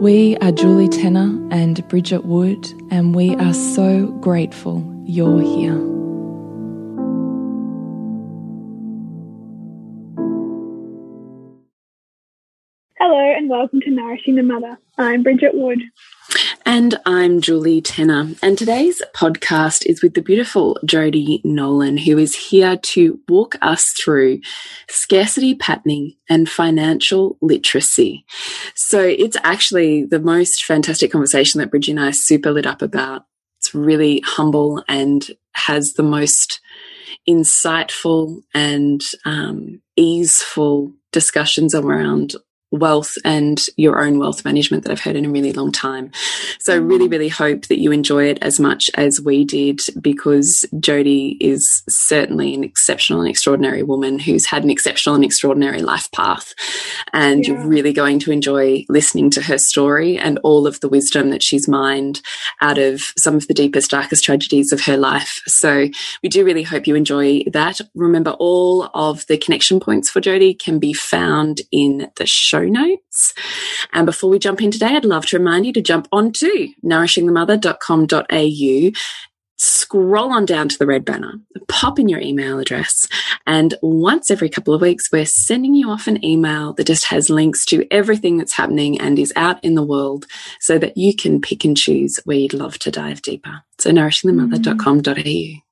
We 0.00 0.36
are 0.42 0.52
Julie 0.52 0.90
Tenner 0.90 1.40
and 1.50 1.88
Bridget 1.88 2.26
Wood, 2.26 2.70
and 2.90 3.14
we 3.14 3.34
are 3.36 3.54
so 3.54 4.08
grateful 4.20 4.84
you're 5.06 5.40
here. 5.40 5.72
Hello, 12.98 13.34
and 13.38 13.48
welcome 13.48 13.80
to 13.80 13.90
Nourishing 13.90 14.34
the 14.34 14.42
Mother. 14.42 14.78
I'm 14.98 15.22
Bridget 15.22 15.54
Wood. 15.54 15.80
And 16.64 16.98
I'm 17.06 17.40
Julie 17.40 17.80
Tenner. 17.80 18.28
And 18.42 18.58
today's 18.58 19.00
podcast 19.14 19.86
is 19.86 20.02
with 20.02 20.14
the 20.14 20.20
beautiful 20.20 20.78
Jodie 20.84 21.40
Nolan, 21.44 21.96
who 21.96 22.18
is 22.18 22.34
here 22.34 22.76
to 22.76 23.20
walk 23.28 23.54
us 23.62 23.92
through 23.92 24.40
scarcity 24.88 25.54
patterning 25.54 26.16
and 26.28 26.48
financial 26.48 27.38
literacy. 27.40 28.24
So 28.74 29.00
it's 29.00 29.36
actually 29.44 30.04
the 30.04 30.18
most 30.18 30.64
fantastic 30.64 31.12
conversation 31.12 31.60
that 31.60 31.70
Bridget 31.70 31.92
and 31.92 32.00
I 32.00 32.10
super 32.10 32.50
lit 32.50 32.66
up 32.66 32.82
about. 32.82 33.22
It's 33.60 33.74
really 33.74 34.20
humble 34.26 34.84
and 34.88 35.24
has 35.52 35.94
the 35.94 36.02
most 36.02 36.60
insightful 37.28 38.42
and 38.52 39.02
um, 39.24 39.80
easeful 39.96 40.92
discussions 41.12 41.74
around 41.74 42.34
wealth 42.72 43.16
and 43.24 43.64
your 43.76 44.04
own 44.04 44.18
wealth 44.18 44.44
management 44.44 44.84
that 44.84 44.92
I've 44.92 45.00
heard 45.00 45.16
in 45.16 45.24
a 45.24 45.30
really 45.30 45.52
long 45.52 45.70
time. 45.70 46.10
So 46.58 46.74
I 46.74 46.76
really, 46.76 47.04
mm-hmm. 47.04 47.12
really 47.12 47.28
hope 47.28 47.66
that 47.66 47.78
you 47.78 47.92
enjoy 47.92 48.24
it 48.24 48.38
as 48.42 48.58
much 48.58 48.90
as 48.94 49.20
we 49.20 49.44
did 49.44 49.80
because 50.00 50.64
Jodie 50.74 51.36
is 51.40 51.82
certainly 51.88 52.54
an 52.54 52.64
exceptional 52.64 53.20
and 53.20 53.30
extraordinary 53.30 53.82
woman 53.82 54.18
who's 54.18 54.46
had 54.46 54.64
an 54.64 54.70
exceptional 54.70 55.14
and 55.14 55.24
extraordinary 55.24 55.80
life 55.80 56.10
path. 56.10 56.54
And 57.12 57.46
yeah. 57.46 57.54
you're 57.54 57.66
really 57.66 57.92
going 57.92 58.18
to 58.20 58.32
enjoy 58.32 58.84
listening 58.88 59.30
to 59.30 59.42
her 59.42 59.58
story 59.58 60.18
and 60.18 60.38
all 60.42 60.66
of 60.66 60.80
the 60.80 60.88
wisdom 60.88 61.30
that 61.30 61.42
she's 61.42 61.68
mined 61.68 62.20
out 62.60 62.78
of 62.78 63.12
some 63.16 63.36
of 63.36 63.46
the 63.46 63.54
deepest, 63.54 63.90
darkest 63.90 64.24
tragedies 64.24 64.72
of 64.72 64.80
her 64.82 64.96
life. 64.96 65.40
So 65.46 65.88
we 66.22 66.28
do 66.28 66.44
really 66.44 66.64
hope 66.64 66.86
you 66.86 66.96
enjoy 66.96 67.42
that. 67.52 67.80
Remember, 67.94 68.32
all 68.32 68.90
of 68.94 69.26
the 69.26 69.38
connection 69.38 69.78
points 69.78 70.10
for 70.10 70.20
Jodie 70.20 70.58
can 70.58 70.78
be 70.78 70.92
found 70.92 71.60
in 71.70 72.10
the 72.16 72.26
show 72.26 72.55
notes. 72.64 73.34
And 73.92 74.06
before 74.06 74.30
we 74.30 74.38
jump 74.38 74.62
in 74.62 74.70
today, 74.70 74.96
I'd 74.96 75.04
love 75.04 75.26
to 75.26 75.38
remind 75.38 75.66
you 75.66 75.74
to 75.74 75.82
jump 75.82 76.08
onto 76.12 76.68
nourishingthemother.com.au 76.84 78.90
scroll 79.58 80.32
on 80.32 80.44
down 80.44 80.68
to 80.68 80.78
the 80.78 80.86
red 80.86 81.04
banner, 81.04 81.34
pop 81.68 81.98
in 81.98 82.08
your 82.08 82.20
email 82.20 82.58
address, 82.58 83.08
and 83.46 83.74
once 83.82 84.30
every 84.30 84.48
couple 84.48 84.74
of 84.74 84.80
weeks, 84.80 85.10
we're 85.10 85.26
sending 85.26 85.74
you 85.74 85.90
off 85.90 86.06
an 86.06 86.24
email 86.24 86.72
that 86.74 86.86
just 86.86 87.06
has 87.06 87.30
links 87.30 87.64
to 87.66 87.86
everything 87.90 88.36
that's 88.36 88.52
happening 88.52 89.00
and 89.00 89.18
is 89.18 89.32
out 89.36 89.62
in 89.64 89.74
the 89.74 89.82
world 89.82 90.26
so 90.60 90.78
that 90.78 90.96
you 90.96 91.14
can 91.14 91.40
pick 91.40 91.64
and 91.64 91.76
choose 91.76 92.20
where 92.24 92.36
you'd 92.36 92.54
love 92.54 92.78
to 92.80 92.90
dive 92.90 93.22
deeper. 93.22 93.62
So, 93.78 93.90
nourishingthemother.com.au. 93.90 95.62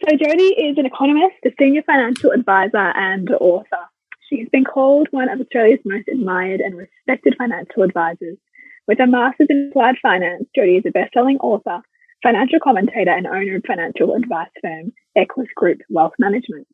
So, 0.00 0.16
Jodie 0.16 0.70
is 0.70 0.78
an 0.78 0.86
economist, 0.86 1.36
a 1.44 1.50
senior 1.58 1.82
financial 1.82 2.30
advisor, 2.30 2.76
and 2.76 3.30
author. 3.40 3.88
She 4.28 4.40
has 4.40 4.48
been 4.50 4.64
called 4.64 5.08
one 5.10 5.28
of 5.28 5.40
Australia's 5.40 5.80
most 5.84 6.08
admired 6.08 6.60
and 6.60 6.76
respected 6.76 7.34
financial 7.36 7.82
advisors. 7.82 8.38
With 8.86 9.00
a 9.00 9.06
master's 9.06 9.48
in 9.50 9.68
applied 9.70 9.96
finance, 10.00 10.44
Jodie 10.56 10.78
is 10.78 10.86
a 10.86 10.90
best-selling 10.90 11.38
author, 11.38 11.82
financial 12.22 12.58
commentator, 12.62 13.10
and 13.10 13.26
owner 13.26 13.56
of 13.56 13.64
financial 13.66 14.14
advice 14.14 14.48
firm 14.62 14.92
Equus 15.16 15.48
Group 15.54 15.80
Wealth 15.90 16.14
Management. 16.18 16.68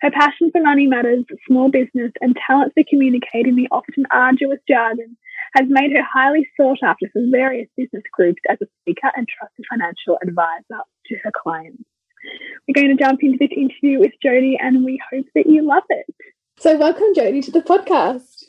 Her 0.00 0.10
passion 0.10 0.50
for 0.50 0.62
money 0.62 0.86
matters, 0.86 1.24
small 1.46 1.70
business, 1.70 2.12
and 2.20 2.36
talent 2.46 2.72
for 2.74 2.82
communicating 2.88 3.54
the 3.54 3.68
often 3.70 4.04
arduous 4.10 4.60
jargon 4.68 5.16
has 5.54 5.66
made 5.68 5.92
her 5.92 6.02
highly 6.02 6.48
sought 6.56 6.78
after 6.82 7.06
for 7.12 7.22
various 7.30 7.68
business 7.76 8.04
groups 8.12 8.40
as 8.48 8.58
a 8.62 8.66
speaker 8.80 9.10
and 9.14 9.28
trusted 9.28 9.64
financial 9.70 10.18
advisor 10.22 10.82
to 11.06 11.16
her 11.22 11.32
clients. 11.42 11.82
We're 12.66 12.82
going 12.82 12.96
to 12.96 13.02
jump 13.02 13.22
into 13.22 13.38
this 13.38 13.56
interview 13.56 13.98
with 14.00 14.12
Jodie, 14.24 14.56
and 14.58 14.84
we 14.84 15.00
hope 15.12 15.26
that 15.34 15.46
you 15.46 15.66
love 15.66 15.84
it. 15.88 16.06
So, 16.60 16.76
welcome, 16.76 17.14
Jodie, 17.16 17.42
to 17.46 17.50
the 17.50 17.62
podcast. 17.62 18.44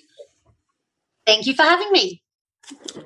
Thank 1.25 1.45
you 1.45 1.55
for 1.55 1.61
having 1.61 1.93
me. 1.93 2.21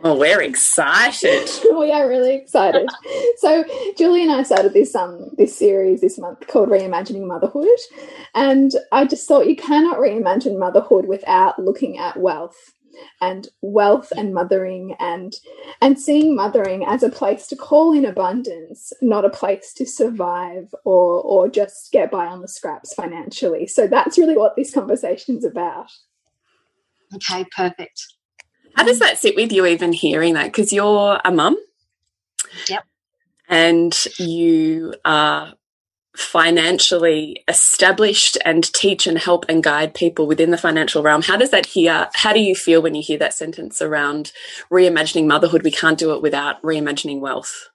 Oh, 0.03 0.17
we're 0.17 0.41
excited. 0.41 1.47
we 1.77 1.91
are 1.91 2.09
really 2.09 2.33
excited. 2.33 2.89
so, 3.37 3.63
Julie 3.99 4.23
and 4.23 4.31
I 4.31 4.41
started 4.41 4.73
this 4.73 4.95
um 4.95 5.29
this 5.37 5.55
series 5.55 6.01
this 6.01 6.17
month 6.17 6.47
called 6.47 6.69
Reimagining 6.69 7.27
Motherhood, 7.27 7.67
and 8.33 8.71
I 8.91 9.05
just 9.05 9.27
thought 9.27 9.45
you 9.45 9.55
cannot 9.55 9.97
reimagine 9.97 10.57
motherhood 10.57 11.05
without 11.05 11.59
looking 11.59 11.99
at 11.99 12.17
wealth 12.17 12.73
and 13.21 13.47
wealth 13.61 14.11
and 14.15 14.33
mothering 14.33 14.95
and 14.99 15.33
and 15.81 15.99
seeing 15.99 16.35
mothering 16.35 16.85
as 16.85 17.03
a 17.03 17.09
place 17.09 17.47
to 17.47 17.55
call 17.55 17.93
in 17.93 18.05
abundance 18.05 18.91
not 19.01 19.25
a 19.25 19.29
place 19.29 19.73
to 19.73 19.85
survive 19.85 20.73
or 20.83 21.21
or 21.21 21.49
just 21.49 21.91
get 21.91 22.11
by 22.11 22.25
on 22.25 22.41
the 22.41 22.47
scraps 22.47 22.93
financially. 22.93 23.67
So 23.67 23.87
that's 23.87 24.17
really 24.17 24.37
what 24.37 24.55
this 24.55 24.73
conversation 24.73 25.37
is 25.37 25.45
about. 25.45 25.91
Okay 27.15 27.45
perfect. 27.55 28.05
How 28.75 28.83
does 28.83 28.99
that 28.99 29.17
sit 29.17 29.35
with 29.35 29.51
you 29.51 29.65
even 29.65 29.93
hearing 29.93 30.33
that? 30.33 30.45
Because 30.45 30.73
you're 30.73 31.19
a 31.23 31.31
mum. 31.31 31.55
Yep. 32.69 32.83
And 33.47 34.05
you 34.17 34.95
are 35.05 35.53
financially 36.15 37.43
established 37.47 38.37
and 38.45 38.71
teach 38.73 39.05
and 39.07 39.17
help 39.17 39.45
and 39.49 39.63
guide 39.63 39.93
people 39.93 40.27
within 40.27 40.51
the 40.51 40.57
financial 40.57 41.03
realm. 41.03 41.21
How 41.21 41.37
does 41.37 41.51
that 41.51 41.65
hear? 41.65 42.09
How 42.13 42.33
do 42.33 42.39
you 42.39 42.55
feel 42.55 42.81
when 42.81 42.95
you 42.95 43.03
hear 43.03 43.17
that 43.19 43.33
sentence 43.33 43.81
around 43.81 44.31
reimagining 44.71 45.27
motherhood? 45.27 45.63
We 45.63 45.71
can't 45.71 45.97
do 45.97 46.13
it 46.13 46.21
without 46.21 46.61
reimagining 46.61 47.19
wealth. 47.19 47.69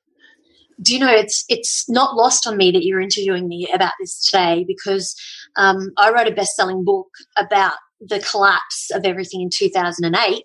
Do 0.83 0.95
you 0.95 1.01
know 1.01 1.13
it's 1.13 1.45
it's 1.49 1.89
not 1.91 2.17
lost 2.17 2.47
on 2.47 2.57
me 2.57 2.71
that 2.71 2.85
you're 2.85 3.01
interviewing 3.01 3.49
me 3.49 3.69
about 3.73 3.93
this 4.01 4.19
today 4.27 4.65
because 4.67 5.15
um, 5.57 5.91
I 5.99 6.11
wrote 6.11 6.27
a 6.27 6.35
best-selling 6.35 6.85
book 6.85 7.09
about 7.37 7.75
the 8.01 8.19
collapse 8.21 8.91
of 8.95 9.05
everything 9.05 9.43
in 9.43 9.51
2008, 9.53 10.43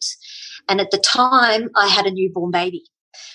and 0.67 0.81
at 0.81 0.91
the 0.91 0.97
time 0.97 1.69
I 1.75 1.87
had 1.87 2.05
a 2.05 2.11
newborn 2.11 2.51
baby. 2.51 2.83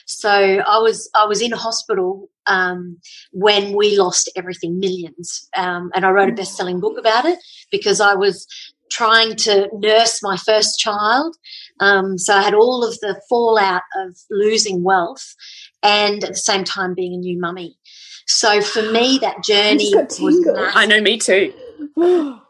So 0.06 0.30
I 0.30 0.78
was 0.78 1.08
I 1.14 1.24
was 1.26 1.40
in 1.40 1.52
hospital 1.52 2.28
um, 2.46 2.98
when 3.32 3.76
we 3.76 3.98
lost 3.98 4.30
everything, 4.36 4.78
millions, 4.78 5.48
um, 5.56 5.90
and 5.94 6.04
I 6.04 6.10
wrote 6.10 6.30
a 6.30 6.32
best 6.32 6.56
selling 6.56 6.80
book 6.80 6.98
about 6.98 7.24
it 7.24 7.38
because 7.70 8.00
I 8.00 8.14
was 8.14 8.46
trying 8.90 9.36
to 9.36 9.68
nurse 9.72 10.20
my 10.22 10.36
first 10.36 10.78
child. 10.78 11.36
Um, 11.78 12.18
so 12.18 12.34
I 12.34 12.42
had 12.42 12.54
all 12.54 12.84
of 12.84 12.98
the 13.00 13.20
fallout 13.28 13.82
of 13.96 14.16
losing 14.30 14.82
wealth. 14.82 15.34
and 15.82 16.22
at 16.24 16.30
the 16.30 16.36
same 16.36 16.64
time 16.64 16.94
being 16.94 17.14
a 17.14 17.16
new 17.16 17.38
mummy. 17.38 17.76
So 18.26 18.60
for 18.60 18.82
me, 18.82 19.18
that 19.22 19.42
journey 19.42 19.90
was 19.94 20.20
massive. 20.20 20.76
I 20.76 20.86
know, 20.86 21.00
me 21.00 21.18
too. 21.18 21.52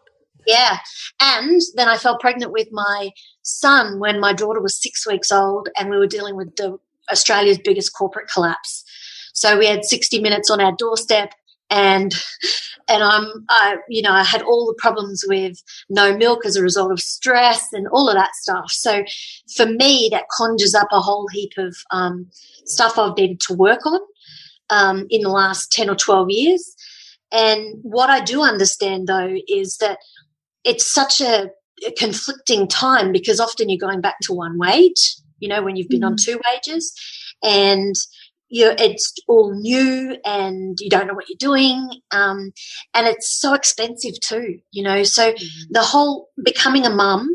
yeah. 0.47 0.79
And 1.21 1.61
then 1.75 1.89
I 1.89 1.97
fell 1.97 2.19
pregnant 2.19 2.53
with 2.53 2.69
my 2.73 3.11
son 3.43 3.99
when 3.99 4.21
my 4.21 4.33
daughter 4.33 4.61
was 4.61 4.81
six 4.81 5.07
weeks 5.07 5.31
old, 5.31 5.69
and 5.79 5.89
we 5.89 5.97
were 5.97 6.07
dealing 6.07 6.37
with 6.37 6.55
the 6.57 6.79
Australia's 7.11 7.59
biggest 7.59 7.93
corporate 7.95 8.29
collapse. 8.33 8.85
So 9.33 9.59
we 9.59 9.67
had 9.67 9.85
60 9.85 10.21
minutes 10.21 10.51
on 10.51 10.61
our 10.61 10.73
doorstep 10.77 11.33
and 11.71 12.13
and 12.89 13.03
I'm 13.03 13.47
I 13.49 13.77
you 13.89 14.03
know 14.03 14.13
I 14.13 14.25
had 14.25 14.43
all 14.43 14.67
the 14.67 14.79
problems 14.79 15.25
with 15.27 15.63
no 15.89 16.17
milk 16.17 16.45
as 16.45 16.57
a 16.57 16.63
result 16.63 16.93
of 16.93 17.01
stress 17.01 17.69
and 17.73 17.87
all 17.89 18.09
of 18.09 18.17
that 18.17 18.35
stuff. 18.35 18.71
So 18.71 19.05
for 19.57 19.67
me, 19.67 20.09
that 20.13 20.25
conjures 20.37 20.75
up 20.75 20.89
a 20.93 21.01
whole 21.01 21.29
heap 21.33 21.53
of 21.57 21.77
um, 21.93 22.27
stuff 22.67 22.99
I've 22.99 23.17
needed 23.17 23.41
to 23.49 23.55
work 23.55 23.87
on 23.87 24.01
um, 24.69 25.07
in 25.09 25.23
the 25.23 25.31
last 25.31 25.73
ten 25.73 25.89
or 25.89 25.95
twelve 25.97 26.29
years. 26.31 26.75
And 27.33 27.79
what 27.83 28.11
I 28.11 28.21
do 28.21 28.43
understand 28.43 29.07
though 29.07 29.37
is 29.49 29.79
that 29.79 29.99
it's 30.65 30.93
such 30.93 31.21
a, 31.21 31.51
a 31.87 31.93
conflicting 31.97 32.67
time 32.67 33.13
because 33.13 33.39
often 33.39 33.69
you're 33.69 33.79
going 33.79 34.01
back 34.01 34.17
to 34.23 34.35
one 34.35 34.59
wage. 34.59 35.17
You 35.41 35.49
know 35.49 35.63
when 35.63 35.77
you've 35.77 35.89
been 35.89 36.01
mm-hmm. 36.01 36.13
on 36.13 36.17
two 36.17 36.41
wages, 36.53 36.95
and 37.43 37.95
you 38.51 38.73
it's 38.79 39.15
all 39.29 39.55
new 39.55 40.17
and 40.27 40.77
you 40.81 40.91
don't 40.91 41.07
know 41.07 41.15
what 41.15 41.29
you're 41.29 41.37
doing 41.39 41.89
um, 42.11 42.53
and 42.93 43.07
it's 43.07 43.41
so 43.41 43.55
expensive 43.55 44.19
too 44.21 44.59
you 44.73 44.83
know 44.83 45.03
so 45.03 45.33
mm-hmm. 45.33 45.73
the 45.73 45.83
whole 45.83 46.29
becoming 46.45 46.85
a 46.85 46.91
mum 46.91 47.29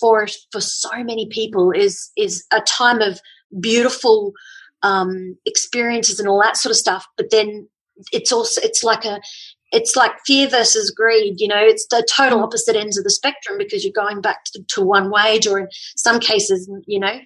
for 0.00 0.26
for 0.52 0.60
so 0.60 0.90
many 1.02 1.28
people 1.30 1.72
is 1.72 2.10
is 2.16 2.46
a 2.52 2.60
time 2.60 3.00
of 3.00 3.20
beautiful 3.60 4.32
um, 4.82 5.36
experiences 5.44 6.20
and 6.20 6.28
all 6.28 6.40
that 6.40 6.56
sort 6.56 6.70
of 6.70 6.76
stuff 6.76 7.06
but 7.16 7.30
then 7.30 7.68
it's 8.12 8.32
also 8.32 8.60
it's 8.62 8.82
like 8.82 9.04
a 9.04 9.20
it's 9.72 9.96
like 9.96 10.12
fear 10.24 10.48
versus 10.48 10.90
greed 10.90 11.34
you 11.38 11.48
know 11.48 11.60
it's 11.60 11.86
the 11.88 12.06
total 12.10 12.38
mm. 12.38 12.44
opposite 12.44 12.76
ends 12.76 12.96
of 12.96 13.04
the 13.04 13.10
spectrum 13.10 13.58
because 13.58 13.84
you're 13.84 13.92
going 13.92 14.20
back 14.20 14.44
to, 14.44 14.62
to 14.68 14.82
one 14.82 15.10
wage 15.10 15.46
or 15.46 15.58
in 15.58 15.68
some 15.96 16.20
cases 16.20 16.70
you 16.86 17.00
know 17.00 17.18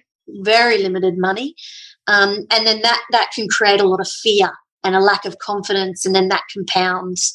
very 0.43 0.77
limited 0.77 1.17
money 1.17 1.55
um, 2.09 2.47
and 2.49 2.65
then 2.65 2.81
that 2.81 3.01
that 3.11 3.31
can 3.33 3.47
create 3.47 3.79
a 3.79 3.87
lot 3.87 4.01
of 4.01 4.07
fear 4.07 4.49
and 4.83 4.95
a 4.95 4.99
lack 4.99 5.25
of 5.25 5.37
confidence, 5.37 6.05
and 6.05 6.15
then 6.15 6.29
that 6.29 6.43
compounds. 6.53 7.33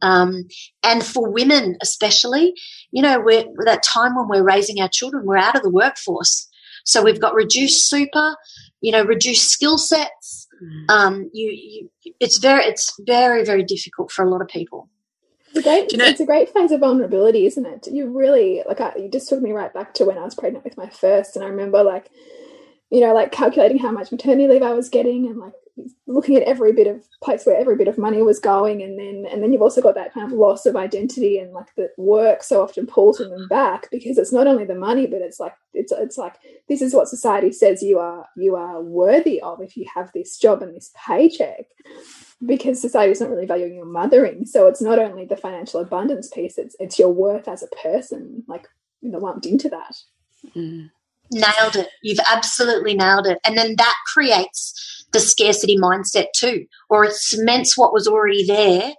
Um, 0.00 0.44
and 0.82 1.04
for 1.04 1.30
women, 1.30 1.76
especially, 1.80 2.54
you 2.90 3.02
know, 3.02 3.20
we're 3.20 3.44
that 3.64 3.82
time 3.82 4.14
when 4.14 4.28
we're 4.28 4.44
raising 4.44 4.80
our 4.80 4.88
children, 4.88 5.24
we're 5.26 5.36
out 5.36 5.56
of 5.56 5.62
the 5.62 5.70
workforce, 5.70 6.48
so 6.84 7.02
we've 7.02 7.20
got 7.20 7.34
reduced 7.34 7.88
super, 7.88 8.36
you 8.80 8.92
know, 8.92 9.04
reduced 9.04 9.50
skill 9.50 9.76
sets. 9.76 10.46
Mm. 10.62 10.90
Um, 10.90 11.30
you, 11.32 11.50
you, 11.50 12.14
it's 12.20 12.38
very, 12.38 12.64
it's 12.64 12.94
very, 13.04 13.44
very 13.44 13.64
difficult 13.64 14.12
for 14.12 14.24
a 14.24 14.30
lot 14.30 14.40
of 14.40 14.46
people. 14.48 14.88
It's 15.54 15.58
a 15.58 15.62
great, 15.62 15.92
you 15.92 15.98
know, 15.98 16.06
it's 16.06 16.20
a 16.20 16.26
great 16.26 16.48
phase 16.48 16.72
of 16.72 16.80
vulnerability, 16.80 17.46
isn't 17.46 17.66
it? 17.66 17.86
You 17.88 18.08
really 18.08 18.62
like. 18.66 18.80
I, 18.80 18.94
you 18.96 19.08
just 19.10 19.28
took 19.28 19.42
me 19.42 19.52
right 19.52 19.72
back 19.72 19.94
to 19.94 20.06
when 20.06 20.18
I 20.18 20.24
was 20.24 20.34
pregnant 20.34 20.64
with 20.64 20.78
my 20.78 20.88
first, 20.88 21.36
and 21.36 21.44
I 21.44 21.48
remember 21.48 21.82
like 21.82 22.10
you 22.92 23.00
know, 23.00 23.14
like 23.14 23.32
calculating 23.32 23.78
how 23.78 23.90
much 23.90 24.12
maternity 24.12 24.46
leave 24.46 24.62
I 24.62 24.74
was 24.74 24.90
getting 24.90 25.26
and 25.26 25.38
like 25.38 25.54
looking 26.06 26.36
at 26.36 26.42
every 26.42 26.72
bit 26.72 26.86
of 26.86 27.02
place 27.22 27.46
where 27.46 27.56
every 27.56 27.76
bit 27.76 27.88
of 27.88 27.96
money 27.96 28.20
was 28.20 28.38
going 28.38 28.82
and 28.82 28.98
then 28.98 29.26
and 29.30 29.42
then 29.42 29.52
you've 29.52 29.62
also 29.62 29.80
got 29.80 29.94
that 29.94 30.12
kind 30.12 30.30
of 30.30 30.38
loss 30.38 30.66
of 30.66 30.76
identity 30.76 31.38
and 31.38 31.52
like 31.52 31.74
the 31.76 31.90
work 31.96 32.42
so 32.42 32.62
often 32.62 32.86
pulls 32.86 33.18
them 33.18 33.48
back 33.48 33.88
because 33.90 34.18
it's 34.18 34.32
not 34.32 34.46
only 34.46 34.64
the 34.64 34.74
money 34.74 35.06
but 35.06 35.22
it's 35.22 35.40
like 35.40 35.54
it's 35.72 35.90
it's 35.92 36.18
like 36.18 36.34
this 36.68 36.82
is 36.82 36.92
what 36.92 37.08
society 37.08 37.50
says 37.50 37.82
you 37.82 37.98
are 37.98 38.26
you 38.36 38.54
are 38.54 38.82
worthy 38.82 39.40
of 39.40 39.62
if 39.62 39.76
you 39.76 39.86
have 39.94 40.10
this 40.12 40.36
job 40.36 40.62
and 40.62 40.76
this 40.76 40.92
paycheck 41.06 41.64
because 42.44 42.80
society 42.80 43.12
is 43.12 43.20
not 43.20 43.30
really 43.30 43.46
valuing 43.46 43.74
your 43.74 43.86
mothering 43.86 44.44
so 44.44 44.66
it's 44.66 44.82
not 44.82 44.98
only 44.98 45.24
the 45.24 45.36
financial 45.36 45.80
abundance 45.80 46.28
piece 46.28 46.58
it's 46.58 46.76
it's 46.80 46.98
your 46.98 47.10
worth 47.10 47.48
as 47.48 47.62
a 47.62 47.76
person 47.82 48.44
like 48.46 48.68
you 49.00 49.10
know 49.10 49.18
lumped 49.18 49.46
into 49.46 49.70
that 49.70 49.96
mm. 50.54 50.90
Nailed 51.32 51.76
it. 51.76 51.88
You've 52.02 52.18
absolutely 52.30 52.94
nailed 52.94 53.26
it. 53.26 53.38
And 53.46 53.56
then 53.56 53.76
that 53.76 53.94
creates 54.12 54.74
the 55.12 55.20
scarcity 55.20 55.76
mindset 55.76 56.26
too, 56.34 56.64
or 56.88 57.04
it 57.04 57.12
cements 57.12 57.76
what 57.76 57.92
was 57.92 58.08
already 58.08 58.44
there 58.46 58.94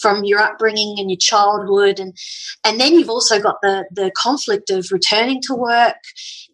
from 0.00 0.24
your 0.24 0.40
upbringing 0.40 0.96
and 0.98 1.10
your 1.10 1.18
childhood. 1.18 2.00
And, 2.00 2.16
and 2.64 2.80
then 2.80 2.94
you've 2.94 3.10
also 3.10 3.40
got 3.40 3.56
the, 3.62 3.84
the 3.90 4.10
conflict 4.16 4.70
of 4.70 4.88
returning 4.90 5.40
to 5.42 5.54
work. 5.54 5.96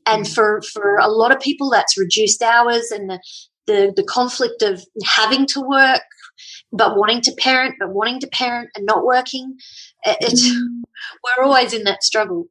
And 0.07 0.25
mm. 0.25 0.35
for, 0.35 0.63
for 0.73 0.97
a 0.97 1.09
lot 1.09 1.33
of 1.33 1.41
people, 1.41 1.71
that's 1.71 1.99
reduced 1.99 2.43
hours 2.43 2.91
and 2.91 3.09
the, 3.09 3.21
the, 3.67 3.93
the 3.97 4.05
conflict 4.05 4.63
of 4.63 4.85
having 5.05 5.47
to 5.47 5.61
work, 5.61 6.03
but 6.73 6.97
wanting 6.97 7.21
to 7.23 7.33
parent, 7.39 7.77
but 7.79 7.95
wanting 7.95 8.21
to 8.21 8.29
parent 8.29 8.71
and 8.75 8.85
not 8.85 9.05
working. 9.05 9.57
It's, 10.05 10.49
mm. 10.49 10.83
we're 11.39 11.45
always 11.45 11.73
in 11.73 11.85
that 11.85 12.03
struggle. 12.03 12.49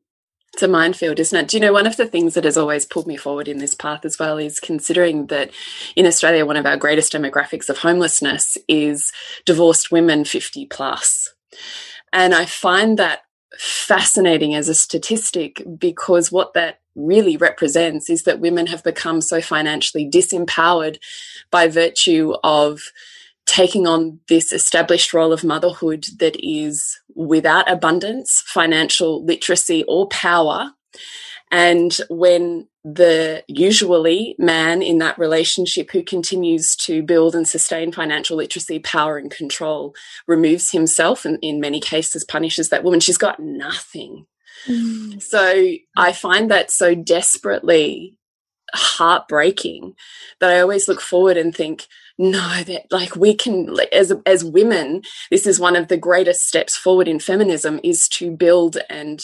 It's 0.54 0.62
a 0.62 0.68
minefield, 0.68 1.20
isn't 1.20 1.38
it? 1.38 1.48
Do 1.48 1.58
you 1.58 1.62
know 1.62 1.74
one 1.74 1.88
of 1.88 1.98
the 1.98 2.06
things 2.06 2.36
that 2.36 2.44
has 2.44 2.58
always 2.58 2.86
pulled 2.86 3.08
me 3.08 3.18
forward 3.18 3.48
in 3.48 3.58
this 3.58 3.74
path 3.74 4.06
as 4.06 4.20
well 4.20 4.38
is 4.38 4.60
considering 4.60 5.28
that 5.28 5.50
in 5.96 6.06
Australia, 6.06 6.46
one 6.46 6.58
of 6.58 6.68
our 6.68 6.78
greatest 6.78 7.12
demographics 7.12 7.70
of 7.70 7.80
homelessness 7.80 8.56
is 8.68 9.12
divorced 9.46 9.92
women 9.92 10.26
50 10.26 10.68
plus. 10.68 11.34
And 12.12 12.36
I 12.36 12.46
find 12.46 13.00
that 13.00 13.22
fascinating 13.58 14.54
as 14.54 14.70
a 14.70 14.76
statistic 14.76 15.64
because 15.78 16.32
what 16.32 16.54
that 16.54 16.82
really 16.96 17.36
represents 17.36 18.08
is 18.10 18.24
that 18.24 18.40
women 18.40 18.68
have 18.68 18.84
become 18.84 19.22
so 19.22 19.42
financially 19.42 20.08
disempowered 20.08 21.00
by 21.50 21.68
virtue 21.68 22.36
of 22.44 22.92
taking 23.46 23.88
on 23.88 24.20
this 24.30 24.54
established 24.54 25.14
role 25.14 25.34
of 25.34 25.44
motherhood 25.44 26.06
that 26.20 26.36
is 26.40 27.00
without 27.16 27.70
abundance, 27.70 28.44
financial 28.48 29.24
literacy, 29.26 29.84
or 29.88 30.08
power. 30.08 30.72
And 31.52 31.96
when 32.10 32.68
the 32.84 33.44
usually 33.48 34.36
man 34.40 34.82
in 34.82 34.98
that 34.98 35.20
relationship 35.20 35.92
who 35.92 36.04
continues 36.04 36.76
to 36.78 37.04
build 37.04 37.36
and 37.36 37.48
sustain 37.48 37.92
financial 37.92 38.38
literacy, 38.38 38.80
power, 38.80 39.18
and 39.18 39.30
control 39.30 39.94
removes 40.28 40.72
himself 40.72 41.26
and 41.26 41.38
in 41.42 41.60
many 41.60 41.80
cases 41.80 42.26
punishes 42.26 42.70
that 42.70 42.84
woman, 42.84 43.00
she's 43.00 43.18
got 43.18 43.40
nothing. 43.40 44.26
Mm. 44.68 45.22
So 45.22 45.74
I 45.96 46.12
find 46.12 46.50
that 46.52 46.72
so 46.72 46.96
desperately 46.96 48.18
heartbreaking 48.74 49.94
that 50.40 50.50
I 50.50 50.60
always 50.60 50.88
look 50.88 51.02
forward 51.02 51.38
and 51.38 51.56
think, 51.56 51.88
no 52.18 52.64
that 52.64 52.86
like 52.92 53.16
we 53.16 53.34
can 53.34 53.76
as 53.92 54.14
as 54.26 54.44
women 54.44 55.02
this 55.32 55.48
is 55.48 55.60
one 55.60 55.76
of 55.76 55.88
the 55.88 55.98
greatest 55.98 56.48
steps 56.48 56.78
forward 56.78 57.08
in 57.08 57.20
feminism 57.20 57.80
is 57.84 58.08
to 58.08 58.30
build 58.30 58.78
and 58.90 59.24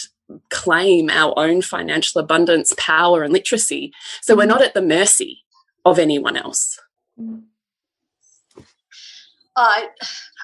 claim 0.49 1.09
our 1.09 1.33
own 1.37 1.61
financial 1.61 2.21
abundance 2.21 2.73
power 2.77 3.23
and 3.23 3.33
literacy. 3.33 3.91
So 4.21 4.35
we're 4.35 4.45
not 4.45 4.61
at 4.61 4.73
the 4.73 4.81
mercy 4.81 5.43
of 5.85 5.99
anyone 5.99 6.37
else. 6.37 6.79
I 9.55 9.87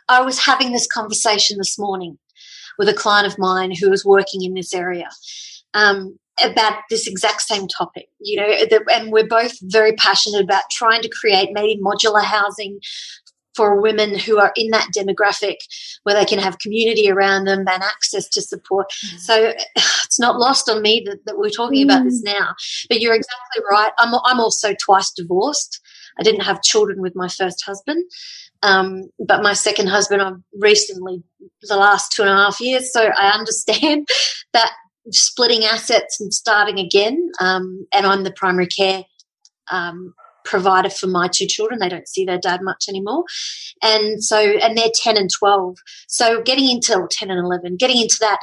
i 0.10 0.22
was 0.22 0.40
having 0.40 0.72
this 0.72 0.88
conversation 0.88 1.58
this 1.58 1.80
morning 1.80 2.18
with 2.78 2.90
a 2.90 2.94
client 2.94 3.26
of 3.26 3.40
mine 3.40 3.74
who 3.80 3.90
was 3.90 4.04
working 4.04 4.44
in 4.44 4.54
this 4.54 4.74
area. 4.74 5.10
Um, 5.74 6.20
about 6.44 6.80
this 6.90 7.08
exact 7.08 7.42
same 7.42 7.68
topic, 7.68 8.08
you 8.20 8.38
know, 8.38 8.80
and 8.92 9.12
we're 9.12 9.28
both 9.28 9.54
very 9.64 9.94
passionate 9.94 10.44
about 10.44 10.64
trying 10.72 11.02
to 11.02 11.10
create 11.10 11.50
maybe 11.54 11.82
modular 11.82 12.24
housing 12.24 12.80
for 13.56 13.82
women 13.82 14.20
who 14.20 14.38
are 14.38 14.52
in 14.56 14.70
that 14.72 14.90
demographic 14.96 15.56
where 16.04 16.16
they 16.16 16.26
can 16.26 16.40
have 16.40 16.60
community 16.60 17.10
around 17.10 17.46
them 17.46 17.60
and 17.60 17.84
access 17.84 18.28
to 18.30 18.42
support. 18.42 18.88
Mm. 19.06 19.20
So 19.20 19.54
it's 19.76 20.20
not 20.20 20.38
lost 20.38 20.70
on 20.70 20.82
me 20.82 21.04
that, 21.06 21.26
that 21.26 21.38
we're 21.38 21.50
talking 21.50 21.82
mm. 21.82 21.86
about 21.86 22.04
this 22.04 22.22
mm. 22.22 22.34
now. 22.38 22.54
But 22.90 23.00
you're 23.00 23.16
exactly 23.16 23.64
right. 23.72 23.92
I'm, 23.98 24.14
I'm 24.26 24.40
also 24.40 24.74
twice 24.80 25.12
divorced. 25.12 25.80
I 26.20 26.24
didn't 26.24 26.42
have 26.42 26.62
children 26.62 27.02
with 27.02 27.16
my 27.16 27.28
first 27.28 27.64
husband. 27.66 28.10
Um, 28.62 29.10
but 29.20 29.44
my 29.44 29.54
second 29.54 29.88
husband, 29.88 30.22
I've 30.22 30.42
recently, 30.60 31.24
the 31.62 31.78
last 31.78 32.12
two 32.12 32.24
and 32.24 32.32
a 32.32 32.36
half 32.36 32.60
years. 32.60 32.92
So 32.92 33.02
I 33.02 33.30
understand 33.30 34.08
that 34.54 34.72
splitting 35.12 35.64
assets 35.64 36.20
and 36.20 36.34
starting 36.34 36.80
again. 36.80 37.32
Um, 37.40 37.88
and 37.94 38.06
I'm 38.06 38.24
the 38.24 38.32
primary 38.32 38.68
care 38.68 39.04
um, 39.72 40.14
provider 40.44 40.90
for 40.90 41.08
my 41.08 41.28
two 41.28 41.48
children. 41.48 41.80
They 41.80 41.90
don't 41.90 42.08
see 42.08 42.26
their 42.26 42.38
dad 42.38 42.62
much 42.62 42.86
anymore. 42.88 43.24
And 43.84 44.24
so, 44.24 44.38
and 44.40 44.78
they're 44.78 44.90
10 44.94 45.18
and 45.18 45.30
12. 45.30 45.76
So 46.08 46.42
getting 46.42 46.70
into 46.70 47.08
10 47.10 47.30
and 47.30 47.40
11, 47.40 47.78
getting 47.78 48.02
into 48.02 48.18
that 48.22 48.40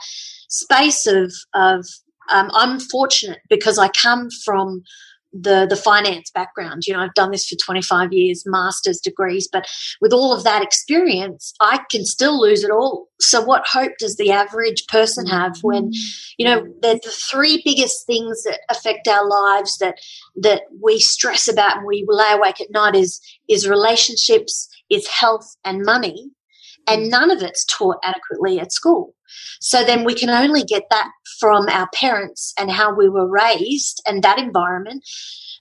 space 0.49 1.07
of, 1.07 1.33
of 1.55 1.87
um, 2.31 2.51
I'm 2.53 2.81
fortunate 2.81 3.41
because 3.49 3.79
I 3.79 3.89
come 3.89 4.29
from 4.45 4.83
the 5.33 5.67
the 5.69 5.77
finance 5.77 6.31
background. 6.31 6.83
You 6.87 6.95
know, 6.95 7.01
I've 7.01 7.15
done 7.15 7.31
this 7.31 7.47
for 7.47 7.57
25 7.57 8.13
years, 8.13 8.45
master's 8.47 9.01
degrees, 9.01 9.49
but 9.51 9.67
with 10.01 10.13
all 10.13 10.33
of 10.33 10.45
that 10.45 10.63
experience, 10.63 11.55
I 11.61 11.81
can 11.91 12.05
still 12.05 12.41
lose 12.41 12.65
it 12.65 12.71
all. 12.71 13.09
So 13.21 13.41
what 13.43 13.67
hope 13.67 13.93
does 13.99 14.17
the 14.17 14.31
average 14.31 14.87
person 14.89 15.27
mm-hmm. 15.27 15.37
have 15.37 15.59
when, 15.63 15.91
you 16.37 16.45
know, 16.45 16.63
the, 16.83 17.01
the 17.03 17.11
three 17.11 17.63
biggest 17.65 18.07
things 18.07 18.43
that 18.45 18.61
affect 18.69 19.09
our 19.09 19.27
lives 19.27 19.79
that 19.79 19.99
that 20.37 20.63
we 20.83 20.99
stress 20.99 21.49
about 21.49 21.79
and 21.79 21.87
we 21.87 22.05
lay 22.07 22.33
awake 22.33 22.61
at 22.61 22.71
night 22.71 22.95
is 22.95 23.21
is 23.49 23.69
relationships, 23.69 24.69
is 24.91 25.07
health 25.07 25.57
and 25.65 25.85
money. 25.85 26.31
And 26.89 27.07
mm. 27.07 27.11
none 27.11 27.31
of 27.31 27.43
it's 27.43 27.65
taught 27.65 27.99
adequately 28.03 28.59
at 28.59 28.73
school. 28.73 29.15
So 29.61 29.85
then 29.85 30.05
we 30.05 30.15
can 30.15 30.31
only 30.31 30.65
get 30.65 30.85
that 30.91 31.11
from 31.39 31.69
our 31.69 31.89
parents 31.95 32.53
and 32.59 32.71
how 32.71 32.95
we 32.95 33.09
were 33.09 33.29
raised 33.29 34.03
and 34.07 34.23
that 34.23 34.39
environment. 34.39 35.05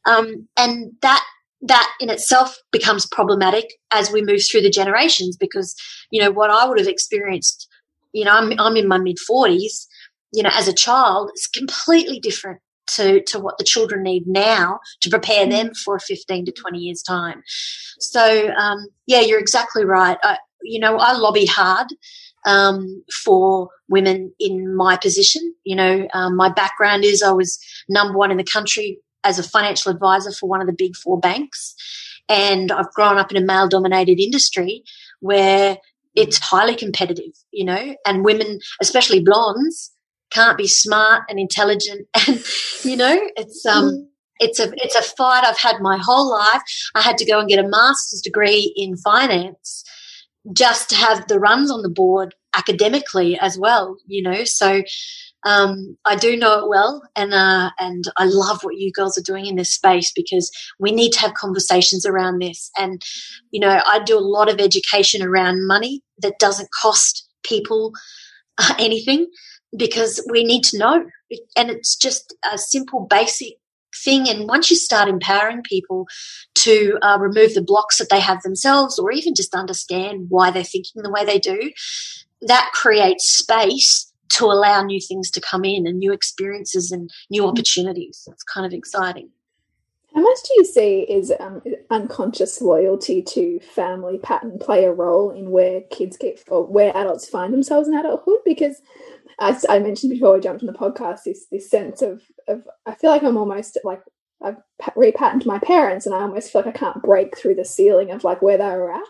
Um, 0.06 0.48
and 0.58 0.94
that 1.01 1.24
that 1.62 1.92
in 2.00 2.10
itself 2.10 2.58
becomes 2.72 3.06
problematic 3.06 3.74
as 3.92 4.12
we 4.12 4.24
move 4.24 4.42
through 4.44 4.62
the 4.62 4.70
generations 4.70 5.38
because 5.38 5.75
you 6.10 6.22
know 6.22 6.32
what 6.32 6.50
I 6.50 6.68
would 6.68 6.80
have 6.80 6.88
experienced 6.88 7.68
you 8.13 8.25
know 8.25 8.32
I'm 8.32 8.60
I'm 8.60 8.75
in 8.78 8.88
my 8.88 8.98
mid 8.98 9.18
40s 9.30 9.86
you 10.34 10.44
know 10.44 10.50
as 10.54 10.68
a 10.68 10.74
child 10.74 11.32
is 11.36 11.48
completely 11.48 12.20
different 12.20 12.62
to 12.96 13.22
to 13.25 13.40
what 13.40 13.58
the 13.58 13.63
children 13.63 14.04
need 14.04 14.24
now 14.25 14.80
to 15.01 15.10
prepare 15.10 15.48
them 15.48 15.68
mm. 15.68 15.78
for 15.78 16.00
15 16.00 16.46
to 16.46 16.51
20 16.51 16.80
years 16.80 17.04
time 17.04 17.44
so 18.00 18.51
um, 18.54 18.88
yeah 19.06 19.22
you're 19.22 19.40
exactly 19.40 19.86
right 19.86 20.18
I, 20.24 20.38
you 20.63 20.80
know 20.80 20.98
I 20.98 21.13
lobby 21.13 21.46
hard 21.46 21.88
um, 22.45 23.03
for 23.24 23.69
women 23.89 24.33
in 24.39 24.75
my 24.75 24.98
position. 24.98 25.53
You 25.63 25.75
know, 25.75 26.07
um, 26.13 26.36
my 26.36 26.50
background 26.50 27.03
is 27.03 27.21
I 27.21 27.31
was 27.31 27.60
number 27.89 28.17
one 28.17 28.31
in 28.31 28.38
the 28.38 28.43
country 28.43 29.00
as 29.24 29.38
a 29.38 29.43
financial 29.43 29.91
advisor 29.91 30.31
for 30.31 30.50
one 30.50 30.62
of 30.62 30.67
the 30.67 30.74
big 30.74 30.95
four 30.95 31.19
banks. 31.19 31.75
And 32.27 32.71
I've 32.71 32.91
grown 32.93 33.17
up 33.17 33.31
in 33.31 33.38
a 33.38 33.45
male 33.45 33.67
dominated 33.67 34.19
industry 34.19 34.83
where 35.19 35.77
it's 36.15 36.38
highly 36.39 36.75
competitive, 36.75 37.33
you 37.51 37.65
know, 37.65 37.95
and 38.05 38.25
women, 38.25 38.60
especially 38.81 39.21
blondes, 39.21 39.91
can't 40.31 40.57
be 40.57 40.67
smart 40.67 41.24
and 41.29 41.39
intelligent. 41.39 42.07
And, 42.27 42.43
you 42.83 42.98
know, 42.98 43.19
it's, 43.36 43.65
um, 43.65 44.07
it's 44.39 44.60
a, 44.60 44.71
it's 44.77 44.95
a 44.95 45.01
fight 45.01 45.43
I've 45.45 45.57
had 45.57 45.81
my 45.81 46.00
whole 46.01 46.29
life. 46.29 46.62
I 46.95 47.01
had 47.01 47.17
to 47.19 47.25
go 47.25 47.39
and 47.39 47.48
get 47.48 47.63
a 47.63 47.67
master's 47.67 48.21
degree 48.21 48.74
in 48.75 48.98
finance 48.98 49.83
just 50.53 50.89
to 50.89 50.95
have 50.95 51.27
the 51.27 51.39
runs 51.39 51.71
on 51.71 51.81
the 51.81 51.89
board 51.89 52.36
academically 52.55 53.38
as 53.39 53.57
well, 53.57 53.98
you 54.07 54.21
know. 54.21 54.43
So 54.43 54.81
um, 55.45 55.98
I 56.05 56.15
do 56.15 56.38
know 56.38 56.60
it 56.60 56.69
well, 56.69 57.01
and 57.15 57.33
uh, 57.33 57.71
and 57.79 58.03
I 58.17 58.25
love 58.25 58.63
what 58.63 58.77
you 58.77 58.91
girls 58.91 59.17
are 59.17 59.24
doing 59.24 59.45
in 59.48 59.55
this 59.55 59.74
space 59.74 60.12
because 60.15 60.51
we 60.79 60.91
need 60.91 61.12
to 61.13 61.19
have 61.19 61.33
conversations 61.33 62.05
around 62.05 62.39
this. 62.39 62.69
And 62.77 63.01
you 63.51 63.60
know, 63.60 63.81
I 63.86 64.00
do 64.03 64.17
a 64.17 64.19
lot 64.19 64.50
of 64.50 64.60
education 64.60 65.24
around 65.24 65.67
money 65.67 66.01
that 66.19 66.39
doesn't 66.39 66.69
cost 66.81 67.27
people 67.43 67.91
uh, 68.57 68.74
anything 68.79 69.27
because 69.77 70.25
we 70.29 70.43
need 70.43 70.63
to 70.65 70.77
know, 70.77 71.05
and 71.57 71.69
it's 71.69 71.95
just 71.95 72.36
a 72.51 72.57
simple, 72.57 73.07
basic 73.10 73.53
thing. 73.95 74.29
And 74.29 74.48
once 74.48 74.69
you 74.69 74.75
start 74.75 75.10
empowering 75.10 75.62
people 75.63 76.07
to 76.55 76.98
uh, 77.01 77.17
remove 77.19 77.53
the 77.53 77.63
blocks 77.63 77.98
that 77.98 78.10
they 78.10 78.19
have 78.19 78.41
themselves, 78.43 79.00
or 79.00 79.12
even 79.12 79.36
just 79.36 79.55
understand 79.55 80.27
why 80.29 80.51
they're 80.51 80.63
thinking 80.63 81.01
the 81.01 81.12
way 81.12 81.25
they 81.25 81.39
do, 81.39 81.71
that 82.41 82.69
creates 82.74 83.29
space 83.29 84.12
to 84.29 84.45
allow 84.45 84.81
new 84.83 85.00
things 85.00 85.29
to 85.31 85.41
come 85.41 85.65
in 85.65 85.86
and 85.86 86.00
new 86.00 86.13
experiences 86.13 86.91
and 86.91 87.10
new 87.29 87.45
opportunities. 87.45 88.27
It's 88.31 88.43
kind 88.43 88.65
of 88.65 88.74
exciting. 88.74 89.29
How 90.13 90.21
much 90.21 90.39
do 90.43 90.53
you 90.57 90.65
see 90.65 91.00
is 91.01 91.31
um, 91.39 91.62
unconscious 91.89 92.62
loyalty 92.62 93.21
to 93.21 93.60
family 93.60 94.17
pattern 94.17 94.60
play 94.60 94.83
a 94.83 94.91
role 94.91 95.31
in 95.31 95.51
where 95.51 95.81
kids 95.89 96.17
get 96.17 96.43
or 96.50 96.65
where 96.65 96.95
adults 96.95 97.29
find 97.29 97.53
themselves 97.53 97.88
in 97.88 97.93
adulthood? 97.93 98.39
Because 98.43 98.81
as 99.41 99.65
I 99.67 99.79
mentioned 99.79 100.12
before 100.12 100.33
we 100.33 100.39
jumped 100.39 100.63
on 100.63 100.67
the 100.67 100.74
podcast, 100.74 101.24
this 101.25 101.48
this 101.51 101.69
sense 101.69 102.01
of 102.01 102.21
of 102.48 102.63
I 102.86 102.95
feel 102.95 103.10
like 103.10 103.24
I'm 103.24 103.38
almost 103.38 103.77
like 103.83 104.01
I've 104.41 104.57
repatterned 104.95 105.45
my 105.45 105.60
parents, 105.60 106.05
and 106.05 106.15
I 106.15 106.21
almost 106.21 106.51
feel 106.51 106.62
like 106.62 106.75
I 106.75 106.77
can't 106.77 107.03
break 107.03 107.38
through 107.38 107.55
the 107.55 107.65
ceiling 107.65 108.12
of 108.12 108.24
like 108.24 108.41
where 108.41 108.57
they 108.57 108.63
were 108.63 108.93
at. 108.93 109.01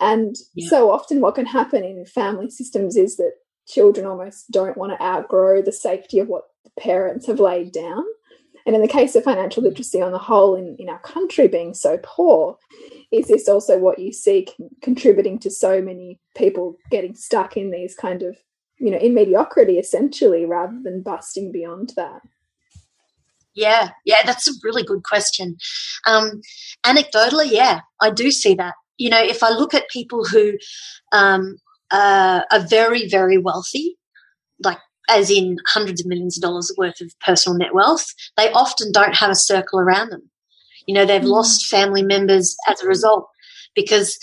And 0.00 0.36
yeah. 0.54 0.68
so 0.68 0.90
often, 0.90 1.20
what 1.20 1.34
can 1.34 1.46
happen 1.46 1.82
in 1.82 2.04
family 2.06 2.50
systems 2.50 2.96
is 2.96 3.16
that 3.16 3.32
children 3.66 4.06
almost 4.06 4.50
don't 4.50 4.76
want 4.76 4.92
to 4.92 5.02
outgrow 5.02 5.62
the 5.62 5.72
safety 5.72 6.18
of 6.18 6.28
what 6.28 6.44
the 6.64 6.70
parents 6.80 7.26
have 7.26 7.40
laid 7.40 7.72
down. 7.72 8.04
And 8.66 8.74
in 8.74 8.82
the 8.82 8.88
case 8.88 9.16
of 9.16 9.24
financial 9.24 9.62
literacy 9.62 10.02
on 10.02 10.12
the 10.12 10.18
whole 10.18 10.54
in, 10.54 10.76
in 10.78 10.90
our 10.90 10.98
country 10.98 11.48
being 11.48 11.72
so 11.72 11.98
poor, 12.02 12.58
is 13.10 13.28
this 13.28 13.48
also 13.48 13.78
what 13.78 13.98
you 13.98 14.12
see 14.12 14.46
con 14.46 14.68
contributing 14.82 15.38
to 15.40 15.50
so 15.50 15.80
many 15.80 16.20
people 16.36 16.76
getting 16.90 17.14
stuck 17.14 17.56
in 17.56 17.70
these 17.70 17.94
kind 17.94 18.22
of, 18.22 18.36
you 18.78 18.90
know, 18.90 18.98
in 18.98 19.14
mediocrity 19.14 19.78
essentially, 19.78 20.44
rather 20.44 20.78
than 20.82 21.02
busting 21.02 21.52
beyond 21.52 21.92
that? 21.96 22.22
Yeah, 23.54 23.90
yeah, 24.04 24.22
that's 24.24 24.48
a 24.48 24.52
really 24.62 24.84
good 24.84 25.02
question. 25.02 25.56
Um, 26.06 26.40
anecdotally, 26.84 27.50
yeah, 27.50 27.80
I 28.00 28.10
do 28.10 28.30
see 28.30 28.54
that. 28.54 28.74
You 28.98 29.10
know, 29.10 29.22
if 29.22 29.42
I 29.42 29.50
look 29.50 29.74
at 29.74 29.90
people 29.90 30.24
who 30.24 30.52
um, 31.12 31.56
uh, 31.90 32.42
are 32.52 32.66
very, 32.68 33.08
very 33.08 33.36
wealthy, 33.38 33.96
like 34.62 34.78
as 35.08 35.30
in 35.30 35.56
hundreds 35.66 36.00
of 36.00 36.06
millions 36.06 36.36
of 36.36 36.42
dollars 36.42 36.72
worth 36.76 37.00
of 37.00 37.12
personal 37.24 37.58
net 37.58 37.74
wealth, 37.74 38.06
they 38.36 38.52
often 38.52 38.92
don't 38.92 39.16
have 39.16 39.30
a 39.30 39.34
circle 39.34 39.80
around 39.80 40.10
them. 40.10 40.30
You 40.86 40.94
know, 40.94 41.04
they've 41.04 41.20
mm. 41.22 41.28
lost 41.28 41.66
family 41.66 42.02
members 42.02 42.56
as 42.68 42.80
a 42.82 42.86
result 42.86 43.28
because 43.74 44.18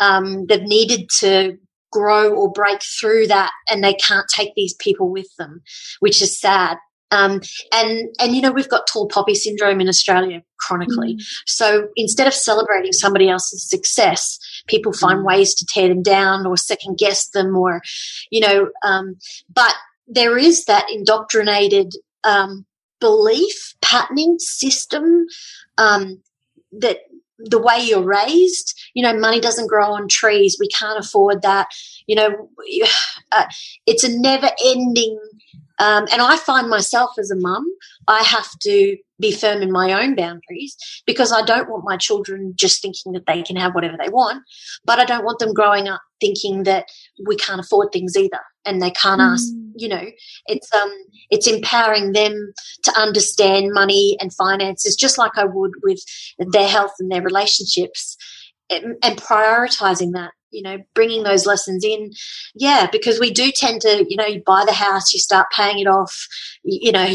um, 0.00 0.46
they've 0.46 0.62
needed 0.62 1.08
to 1.18 1.58
grow 1.90 2.32
or 2.34 2.50
break 2.50 2.82
through 2.82 3.26
that 3.28 3.50
and 3.70 3.82
they 3.82 3.94
can't 3.94 4.28
take 4.28 4.54
these 4.54 4.74
people 4.74 5.10
with 5.10 5.34
them, 5.36 5.62
which 6.00 6.22
is 6.22 6.38
sad. 6.38 6.78
Um, 7.10 7.40
and 7.72 8.08
and 8.20 8.36
you 8.36 8.42
know 8.42 8.52
we've 8.52 8.68
got 8.68 8.86
tall 8.86 9.08
poppy 9.08 9.34
syndrome 9.34 9.80
in 9.80 9.88
Australia 9.88 10.42
chronically. 10.60 11.14
Mm. 11.14 11.22
So 11.46 11.88
instead 11.96 12.26
of 12.26 12.34
celebrating 12.34 12.92
somebody 12.92 13.30
else's 13.30 13.68
success, 13.68 14.38
people 14.66 14.92
find 14.92 15.20
mm. 15.20 15.24
ways 15.24 15.54
to 15.54 15.66
tear 15.66 15.88
them 15.88 16.02
down 16.02 16.46
or 16.46 16.56
second 16.58 16.98
guess 16.98 17.28
them, 17.30 17.56
or 17.56 17.80
you 18.30 18.40
know. 18.40 18.68
Um, 18.84 19.16
but 19.52 19.74
there 20.06 20.36
is 20.36 20.66
that 20.66 20.86
indoctrinated 20.90 21.94
um, 22.24 22.66
belief 23.00 23.74
patterning 23.80 24.36
system 24.38 25.26
um, 25.78 26.20
that 26.72 26.98
the 27.38 27.60
way 27.60 27.78
you're 27.78 28.02
raised 28.02 28.74
you 28.94 29.02
know 29.02 29.16
money 29.16 29.40
doesn't 29.40 29.68
grow 29.68 29.92
on 29.92 30.08
trees. 30.08 30.56
We 30.58 30.68
can't 30.68 30.98
afford 30.98 31.42
that. 31.42 31.68
You 32.06 32.16
know 32.16 32.50
uh, 33.32 33.44
it's 33.86 34.04
a 34.04 34.18
never 34.18 34.50
ending 34.64 35.20
um, 35.78 36.06
and 36.12 36.20
I 36.20 36.36
find 36.36 36.68
myself 36.68 37.10
as 37.18 37.30
a 37.30 37.36
mum, 37.36 37.64
I 38.08 38.22
have 38.22 38.48
to 38.62 38.96
be 39.20 39.32
firm 39.32 39.62
in 39.62 39.72
my 39.72 39.92
own 39.92 40.14
boundaries 40.14 40.76
because 41.06 41.32
I 41.32 41.42
don't 41.42 41.68
want 41.68 41.84
my 41.84 41.96
children 41.96 42.52
just 42.56 42.80
thinking 42.80 43.12
that 43.12 43.26
they 43.26 43.42
can 43.42 43.56
have 43.56 43.74
whatever 43.74 43.96
they 43.96 44.08
want, 44.08 44.42
but 44.84 44.98
I 44.98 45.04
don't 45.04 45.24
want 45.24 45.38
them 45.40 45.52
growing 45.52 45.88
up 45.88 46.00
thinking 46.20 46.64
that 46.64 46.86
we 47.26 47.36
can't 47.36 47.60
afford 47.60 47.92
things 47.92 48.16
either 48.16 48.40
and 48.64 48.82
they 48.82 48.90
can't 48.90 49.20
mm. 49.20 49.32
ask, 49.32 49.52
you 49.76 49.88
know, 49.88 50.04
it's 50.46 50.72
um 50.74 50.92
it's 51.30 51.46
empowering 51.46 52.12
them 52.12 52.52
to 52.84 52.92
understand 52.98 53.72
money 53.72 54.16
and 54.20 54.32
finances 54.34 54.96
just 54.96 55.18
like 55.18 55.36
I 55.36 55.44
would 55.44 55.72
with 55.82 56.02
their 56.38 56.68
health 56.68 56.94
and 56.98 57.10
their 57.10 57.22
relationships 57.22 58.16
and, 58.70 58.96
and 59.02 59.18
prioritizing 59.18 60.12
that 60.12 60.32
you 60.50 60.62
know, 60.62 60.78
bringing 60.94 61.22
those 61.22 61.46
lessons 61.46 61.84
in. 61.84 62.10
Yeah, 62.54 62.88
because 62.90 63.20
we 63.20 63.30
do 63.30 63.52
tend 63.54 63.82
to, 63.82 64.04
you 64.08 64.16
know, 64.16 64.26
you 64.26 64.42
buy 64.46 64.64
the 64.64 64.72
house, 64.72 65.12
you 65.12 65.18
start 65.18 65.48
paying 65.54 65.78
it 65.78 65.86
off. 65.86 66.26
You, 66.62 66.78
you 66.82 66.92
know, 66.92 67.12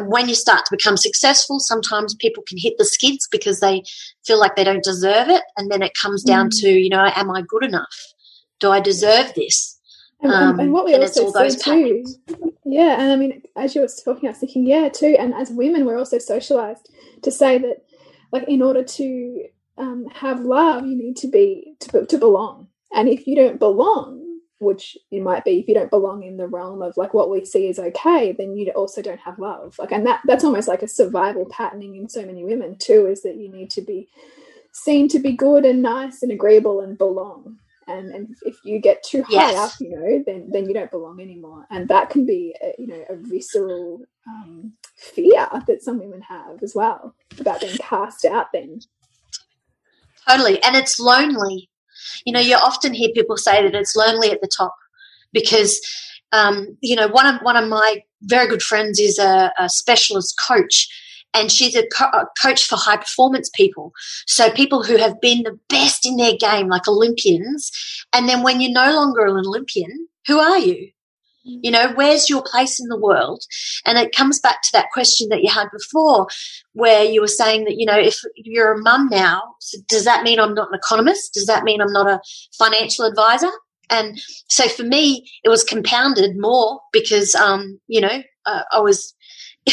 when 0.06 0.28
you 0.28 0.34
start 0.34 0.64
to 0.66 0.76
become 0.76 0.96
successful, 0.96 1.60
sometimes 1.60 2.14
people 2.14 2.42
can 2.46 2.58
hit 2.58 2.74
the 2.78 2.84
skids 2.84 3.28
because 3.30 3.60
they 3.60 3.82
feel 4.24 4.38
like 4.38 4.56
they 4.56 4.64
don't 4.64 4.84
deserve 4.84 5.28
it. 5.28 5.42
And 5.56 5.70
then 5.70 5.82
it 5.82 5.92
comes 6.00 6.22
down 6.22 6.46
mm. 6.46 6.60
to, 6.60 6.70
you 6.70 6.88
know, 6.88 7.10
am 7.14 7.30
I 7.30 7.42
good 7.42 7.64
enough? 7.64 8.14
Do 8.58 8.70
I 8.70 8.80
deserve 8.80 9.34
this? 9.34 9.78
And, 10.22 10.32
um, 10.32 10.60
and 10.60 10.72
what 10.72 10.84
we 10.84 10.94
also 10.94 11.32
see 11.32 11.58
too, 11.58 12.04
yeah, 12.66 13.00
and 13.00 13.10
I 13.10 13.16
mean, 13.16 13.42
as 13.56 13.74
you 13.74 13.80
were 13.80 13.88
talking, 13.88 14.28
I 14.28 14.32
was 14.32 14.38
thinking, 14.38 14.66
yeah, 14.66 14.90
too, 14.90 15.16
and 15.18 15.32
as 15.32 15.50
women, 15.50 15.86
we're 15.86 15.96
also 15.96 16.18
socialized 16.18 16.90
to 17.22 17.30
say 17.30 17.56
that, 17.56 17.76
like, 18.30 18.46
in 18.46 18.60
order 18.60 18.84
to 18.84 19.44
um, 19.80 20.06
have 20.12 20.40
love, 20.40 20.86
you 20.86 20.96
need 20.96 21.16
to 21.16 21.28
be 21.28 21.74
to, 21.80 22.06
to 22.06 22.18
belong. 22.18 22.68
And 22.92 23.08
if 23.08 23.26
you 23.26 23.34
don't 23.34 23.58
belong, 23.58 24.40
which 24.58 24.98
it 25.10 25.22
might 25.22 25.44
be 25.44 25.58
if 25.58 25.68
you 25.68 25.74
don't 25.74 25.90
belong 25.90 26.22
in 26.22 26.36
the 26.36 26.46
realm 26.46 26.82
of 26.82 26.96
like 26.96 27.14
what 27.14 27.30
we 27.30 27.44
see 27.44 27.68
is 27.68 27.78
okay, 27.78 28.32
then 28.32 28.56
you 28.56 28.70
also 28.72 29.00
don't 29.00 29.20
have 29.20 29.38
love. 29.38 29.76
Like, 29.78 29.92
and 29.92 30.06
that 30.06 30.20
that's 30.26 30.44
almost 30.44 30.68
like 30.68 30.82
a 30.82 30.88
survival 30.88 31.46
patterning 31.50 31.96
in 31.96 32.08
so 32.08 32.24
many 32.24 32.44
women 32.44 32.76
too, 32.78 33.06
is 33.06 33.22
that 33.22 33.36
you 33.36 33.50
need 33.50 33.70
to 33.70 33.80
be 33.80 34.08
seen 34.72 35.08
to 35.08 35.18
be 35.18 35.32
good 35.32 35.64
and 35.64 35.82
nice 35.82 36.22
and 36.22 36.30
agreeable 36.30 36.80
and 36.80 36.98
belong. 36.98 37.58
and 37.88 38.14
and 38.14 38.36
if 38.42 38.56
you 38.64 38.78
get 38.78 39.02
too 39.02 39.22
high 39.24 39.50
yes. 39.50 39.58
up 39.58 39.72
you 39.80 39.90
know 39.90 40.22
then 40.26 40.48
then 40.52 40.66
you 40.68 40.74
don't 40.74 40.90
belong 40.90 41.20
anymore 41.20 41.66
and 41.70 41.88
that 41.88 42.08
can 42.08 42.24
be 42.24 42.54
a, 42.62 42.72
you 42.78 42.86
know 42.86 43.04
a 43.08 43.16
visceral 43.16 44.00
um, 44.28 44.72
fear 44.96 45.48
that 45.66 45.82
some 45.82 45.98
women 45.98 46.22
have 46.22 46.62
as 46.62 46.74
well 46.74 47.14
about 47.40 47.60
being 47.60 47.76
cast 47.78 48.24
out 48.24 48.46
then 48.52 48.80
totally 50.28 50.62
and 50.62 50.76
it's 50.76 50.98
lonely 50.98 51.68
you 52.24 52.32
know 52.32 52.40
you 52.40 52.54
often 52.54 52.94
hear 52.94 53.10
people 53.14 53.36
say 53.36 53.62
that 53.62 53.74
it's 53.74 53.96
lonely 53.96 54.30
at 54.30 54.40
the 54.40 54.48
top 54.48 54.74
because 55.32 55.80
um, 56.32 56.76
you 56.80 56.96
know 56.96 57.08
one 57.08 57.26
of 57.26 57.40
one 57.42 57.56
of 57.56 57.68
my 57.68 58.02
very 58.22 58.46
good 58.46 58.62
friends 58.62 58.98
is 58.98 59.18
a, 59.18 59.52
a 59.58 59.68
specialist 59.68 60.40
coach 60.46 60.88
and 61.34 61.50
she's 61.50 61.76
a, 61.76 61.86
co- 61.86 62.06
a, 62.06 62.26
coach 62.42 62.64
for 62.64 62.76
high 62.76 62.96
performance 62.96 63.50
people. 63.54 63.92
So 64.26 64.50
people 64.50 64.82
who 64.82 64.96
have 64.96 65.20
been 65.20 65.44
the 65.44 65.58
best 65.68 66.04
in 66.04 66.16
their 66.16 66.36
game, 66.36 66.68
like 66.68 66.88
Olympians. 66.88 67.70
And 68.12 68.28
then 68.28 68.42
when 68.42 68.60
you're 68.60 68.72
no 68.72 68.92
longer 68.92 69.26
an 69.26 69.36
Olympian, 69.36 70.08
who 70.26 70.38
are 70.38 70.58
you? 70.58 70.90
Mm. 71.46 71.60
You 71.62 71.70
know, 71.70 71.92
where's 71.94 72.28
your 72.28 72.42
place 72.42 72.80
in 72.80 72.88
the 72.88 72.98
world? 72.98 73.42
And 73.86 73.98
it 73.98 74.14
comes 74.14 74.40
back 74.40 74.62
to 74.62 74.72
that 74.72 74.90
question 74.92 75.28
that 75.30 75.42
you 75.42 75.50
had 75.50 75.68
before, 75.72 76.26
where 76.72 77.04
you 77.04 77.20
were 77.20 77.28
saying 77.28 77.64
that, 77.64 77.76
you 77.76 77.86
know, 77.86 77.98
if 77.98 78.20
you're 78.36 78.74
a 78.74 78.82
mum 78.82 79.08
now, 79.10 79.42
does 79.88 80.04
that 80.04 80.22
mean 80.22 80.40
I'm 80.40 80.54
not 80.54 80.68
an 80.72 80.78
economist? 80.78 81.34
Does 81.34 81.46
that 81.46 81.64
mean 81.64 81.80
I'm 81.80 81.92
not 81.92 82.08
a 82.08 82.20
financial 82.58 83.04
advisor? 83.04 83.50
And 83.90 84.20
so 84.48 84.68
for 84.68 84.84
me, 84.84 85.28
it 85.44 85.48
was 85.48 85.64
compounded 85.64 86.36
more 86.38 86.80
because, 86.92 87.34
um, 87.34 87.80
you 87.88 88.00
know, 88.00 88.22
uh, 88.46 88.62
I 88.70 88.80
was 88.80 89.14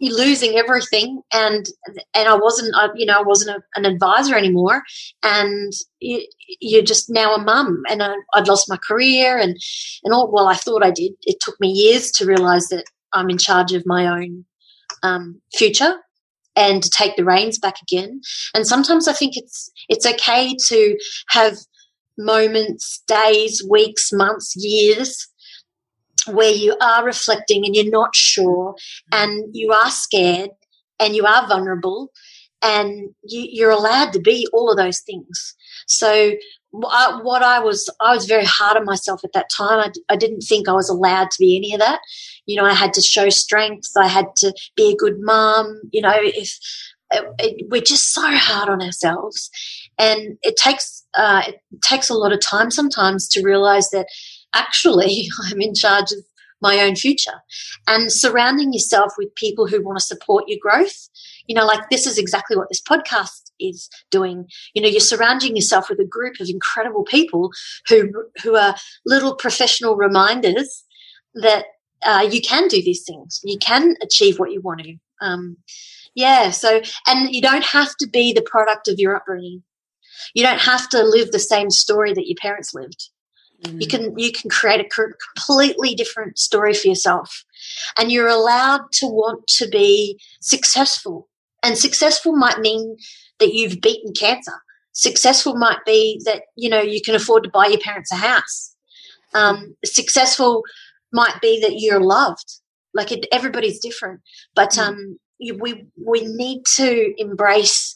losing 0.00 0.56
everything 0.56 1.22
and 1.32 1.66
and 2.14 2.28
I 2.28 2.34
wasn't 2.34 2.74
I, 2.76 2.88
you 2.94 3.06
know 3.06 3.18
I 3.18 3.22
wasn't 3.22 3.56
a, 3.56 3.62
an 3.78 3.84
advisor 3.84 4.36
anymore. 4.36 4.82
And 5.22 5.72
you, 6.00 6.26
you're 6.60 6.82
just 6.82 7.10
now 7.10 7.34
a 7.34 7.42
mum 7.42 7.82
and 7.88 8.02
I, 8.02 8.14
would 8.34 8.48
lost 8.48 8.68
my 8.68 8.78
career 8.78 9.38
and 9.38 9.56
and 10.04 10.14
all 10.14 10.30
well 10.30 10.48
I 10.48 10.54
thought 10.54 10.84
I 10.84 10.90
did. 10.90 11.12
It 11.22 11.38
took 11.40 11.58
me 11.60 11.68
years 11.68 12.10
to 12.12 12.26
realize 12.26 12.68
that 12.68 12.84
I'm 13.12 13.30
in 13.30 13.38
charge 13.38 13.72
of 13.72 13.86
my 13.86 14.06
own 14.06 14.44
um, 15.02 15.40
future 15.54 15.96
and 16.54 16.82
to 16.82 16.90
take 16.90 17.16
the 17.16 17.24
reins 17.24 17.58
back 17.58 17.76
again. 17.82 18.20
And 18.54 18.66
sometimes 18.66 19.08
I 19.08 19.12
think 19.12 19.36
it's 19.36 19.70
it's 19.88 20.06
okay 20.06 20.54
to 20.68 20.98
have 21.28 21.56
moments 22.18 23.02
days 23.06 23.62
weeks 23.68 24.10
months 24.12 24.54
years 24.56 25.28
where 26.26 26.52
you 26.52 26.76
are 26.80 27.04
reflecting 27.04 27.64
and 27.64 27.74
you're 27.74 27.90
not 27.90 28.14
sure 28.14 28.74
and 29.12 29.44
you 29.52 29.72
are 29.72 29.90
scared 29.90 30.50
and 31.00 31.14
you 31.14 31.24
are 31.24 31.46
vulnerable 31.46 32.10
and 32.62 33.10
you, 33.22 33.66
are 33.66 33.70
allowed 33.70 34.12
to 34.12 34.20
be 34.20 34.46
all 34.52 34.70
of 34.70 34.76
those 34.76 35.00
things. 35.00 35.54
So 35.86 36.32
I, 36.88 37.20
what 37.22 37.42
I 37.42 37.60
was, 37.60 37.88
I 38.00 38.14
was 38.14 38.26
very 38.26 38.44
hard 38.44 38.76
on 38.76 38.84
myself 38.84 39.22
at 39.24 39.32
that 39.34 39.50
time. 39.50 39.78
I, 39.78 39.92
I 40.12 40.16
didn't 40.16 40.40
think 40.40 40.68
I 40.68 40.72
was 40.72 40.88
allowed 40.88 41.30
to 41.30 41.38
be 41.38 41.56
any 41.56 41.74
of 41.74 41.80
that. 41.80 42.00
You 42.46 42.56
know, 42.56 42.64
I 42.64 42.74
had 42.74 42.92
to 42.94 43.02
show 43.02 43.28
strength. 43.28 43.88
I 43.96 44.08
had 44.08 44.26
to 44.38 44.54
be 44.76 44.92
a 44.92 44.96
good 44.96 45.16
mom. 45.20 45.80
You 45.92 46.02
know, 46.02 46.14
if 46.14 46.58
it, 47.12 47.24
it, 47.38 47.66
we're 47.70 47.80
just 47.80 48.12
so 48.12 48.22
hard 48.24 48.68
on 48.68 48.82
ourselves, 48.82 49.50
and 49.98 50.38
it 50.42 50.56
takes 50.56 51.04
uh, 51.16 51.42
it 51.46 51.60
takes 51.82 52.10
a 52.10 52.14
lot 52.14 52.32
of 52.32 52.40
time 52.40 52.70
sometimes 52.70 53.28
to 53.28 53.42
realize 53.42 53.90
that 53.90 54.06
actually 54.54 55.28
I'm 55.44 55.60
in 55.60 55.74
charge 55.74 56.12
of 56.12 56.18
my 56.60 56.80
own 56.80 56.96
future. 56.96 57.42
And 57.86 58.10
surrounding 58.10 58.72
yourself 58.72 59.12
with 59.18 59.34
people 59.34 59.66
who 59.66 59.82
want 59.82 59.98
to 59.98 60.04
support 60.04 60.44
your 60.48 60.58
growth, 60.60 61.08
you 61.46 61.54
know, 61.54 61.66
like 61.66 61.90
this 61.90 62.06
is 62.06 62.18
exactly 62.18 62.56
what 62.56 62.68
this 62.70 62.80
podcast 62.80 63.50
is 63.60 63.88
doing. 64.10 64.46
You 64.74 64.82
know, 64.82 64.88
you're 64.88 65.00
surrounding 65.00 65.54
yourself 65.54 65.88
with 65.88 66.00
a 66.00 66.04
group 66.04 66.40
of 66.40 66.48
incredible 66.48 67.04
people 67.04 67.50
who 67.88 68.10
who 68.42 68.56
are 68.56 68.74
little 69.04 69.34
professional 69.34 69.96
reminders 69.96 70.84
that 71.34 71.66
uh, 72.02 72.26
you 72.30 72.40
can 72.40 72.68
do 72.68 72.82
these 72.82 73.04
things. 73.04 73.40
You 73.44 73.58
can 73.58 73.94
achieve 74.02 74.38
what 74.38 74.52
you 74.52 74.60
want 74.60 74.80
to. 74.82 74.96
Um, 75.20 75.56
yeah. 76.14 76.50
So, 76.50 76.80
and 77.06 77.34
you 77.34 77.42
don't 77.42 77.64
have 77.64 77.94
to 77.98 78.08
be 78.08 78.32
the 78.32 78.42
product 78.42 78.88
of 78.88 78.98
your 78.98 79.16
upbringing. 79.16 79.62
You 80.34 80.42
don't 80.42 80.60
have 80.60 80.88
to 80.90 81.02
live 81.02 81.30
the 81.30 81.38
same 81.38 81.70
story 81.70 82.12
that 82.14 82.26
your 82.26 82.36
parents 82.40 82.72
lived. 82.74 83.10
Mm. 83.62 83.80
You 83.80 83.88
can 83.88 84.18
you 84.18 84.32
can 84.32 84.50
create 84.50 84.80
a 84.80 85.12
completely 85.34 85.94
different 85.94 86.38
story 86.38 86.74
for 86.74 86.88
yourself, 86.88 87.44
and 87.98 88.12
you're 88.12 88.28
allowed 88.28 88.92
to 88.92 89.06
want 89.06 89.46
to 89.48 89.68
be 89.68 90.20
successful. 90.40 91.28
And 91.62 91.76
successful 91.76 92.36
might 92.36 92.60
mean 92.60 92.96
that 93.38 93.52
you've 93.52 93.80
beaten 93.80 94.12
cancer. 94.12 94.52
Successful 94.92 95.56
might 95.56 95.84
be 95.84 96.20
that 96.24 96.42
you 96.56 96.68
know 96.68 96.80
you 96.80 97.00
can 97.00 97.14
afford 97.14 97.44
to 97.44 97.50
buy 97.50 97.66
your 97.66 97.80
parents 97.80 98.12
a 98.12 98.16
house. 98.16 98.74
Um, 99.34 99.76
successful 99.84 100.62
might 101.12 101.40
be 101.40 101.60
that 101.60 101.80
you're 101.80 102.00
loved. 102.00 102.60
Like 102.94 103.12
it, 103.12 103.26
everybody's 103.30 103.78
different, 103.78 104.20
but 104.54 104.70
mm. 104.72 104.86
um, 104.86 105.18
you, 105.38 105.56
we 105.58 105.86
we 106.02 106.22
need 106.22 106.64
to 106.76 107.14
embrace 107.18 107.94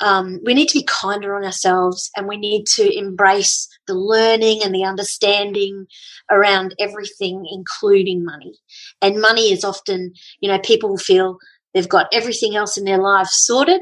um, 0.00 0.40
we 0.44 0.54
need 0.54 0.68
to 0.68 0.78
be 0.78 0.84
kinder 0.84 1.34
on 1.34 1.44
ourselves 1.44 2.10
and 2.16 2.26
we 2.26 2.36
need 2.36 2.66
to 2.74 2.96
embrace 2.96 3.68
the 3.86 3.94
learning 3.94 4.62
and 4.62 4.74
the 4.74 4.84
understanding 4.84 5.86
around 6.30 6.74
everything, 6.78 7.46
including 7.50 8.24
money. 8.24 8.54
And 9.00 9.20
money 9.20 9.52
is 9.52 9.64
often, 9.64 10.12
you 10.40 10.50
know, 10.50 10.58
people 10.58 10.96
feel 10.98 11.38
they've 11.72 11.88
got 11.88 12.08
everything 12.12 12.56
else 12.56 12.76
in 12.76 12.84
their 12.84 12.98
life 12.98 13.28
sorted, 13.28 13.80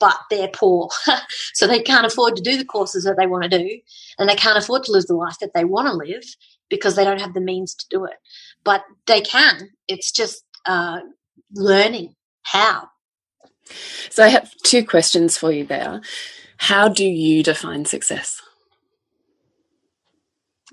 but 0.00 0.16
they're 0.30 0.50
poor. 0.52 0.88
so 1.54 1.66
they 1.66 1.82
can't 1.82 2.06
afford 2.06 2.36
to 2.36 2.42
do 2.42 2.56
the 2.56 2.64
courses 2.64 3.04
that 3.04 3.16
they 3.16 3.26
want 3.26 3.44
to 3.44 3.58
do 3.58 3.80
and 4.18 4.28
they 4.28 4.36
can't 4.36 4.58
afford 4.58 4.84
to 4.84 4.92
live 4.92 5.06
the 5.06 5.14
life 5.14 5.36
that 5.40 5.52
they 5.54 5.64
want 5.64 5.88
to 5.88 5.94
live 5.94 6.24
because 6.68 6.96
they 6.96 7.04
don't 7.04 7.20
have 7.20 7.34
the 7.34 7.40
means 7.40 7.74
to 7.74 7.86
do 7.90 8.04
it. 8.04 8.16
But 8.64 8.84
they 9.06 9.20
can. 9.20 9.70
It's 9.86 10.12
just 10.12 10.44
uh, 10.66 11.00
learning 11.54 12.14
how 12.42 12.88
so 14.10 14.24
I 14.24 14.28
have 14.28 14.52
two 14.62 14.84
questions 14.84 15.36
for 15.36 15.52
you 15.52 15.64
there. 15.64 16.00
How 16.58 16.88
do 16.88 17.04
you 17.04 17.42
define 17.42 17.84
success? 17.84 18.42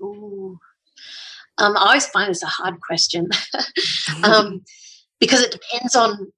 Ooh. 0.02 0.60
Um, 1.58 1.78
I 1.78 1.82
always 1.82 2.08
find 2.08 2.30
this 2.30 2.44
a 2.44 2.48
hard 2.48 2.82
question 2.82 3.30
um, 4.24 4.62
because 5.20 5.42
it 5.42 5.52
depends 5.52 5.96
on 5.96 6.32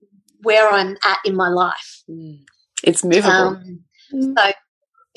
where 0.44 0.70
I'm 0.70 0.96
at 1.06 1.20
in 1.26 1.36
my 1.36 1.50
life. 1.50 2.04
Mm. 2.10 2.42
It's 2.84 3.04
movable. 3.04 3.32
Um, 3.32 3.84
so, 4.12 4.52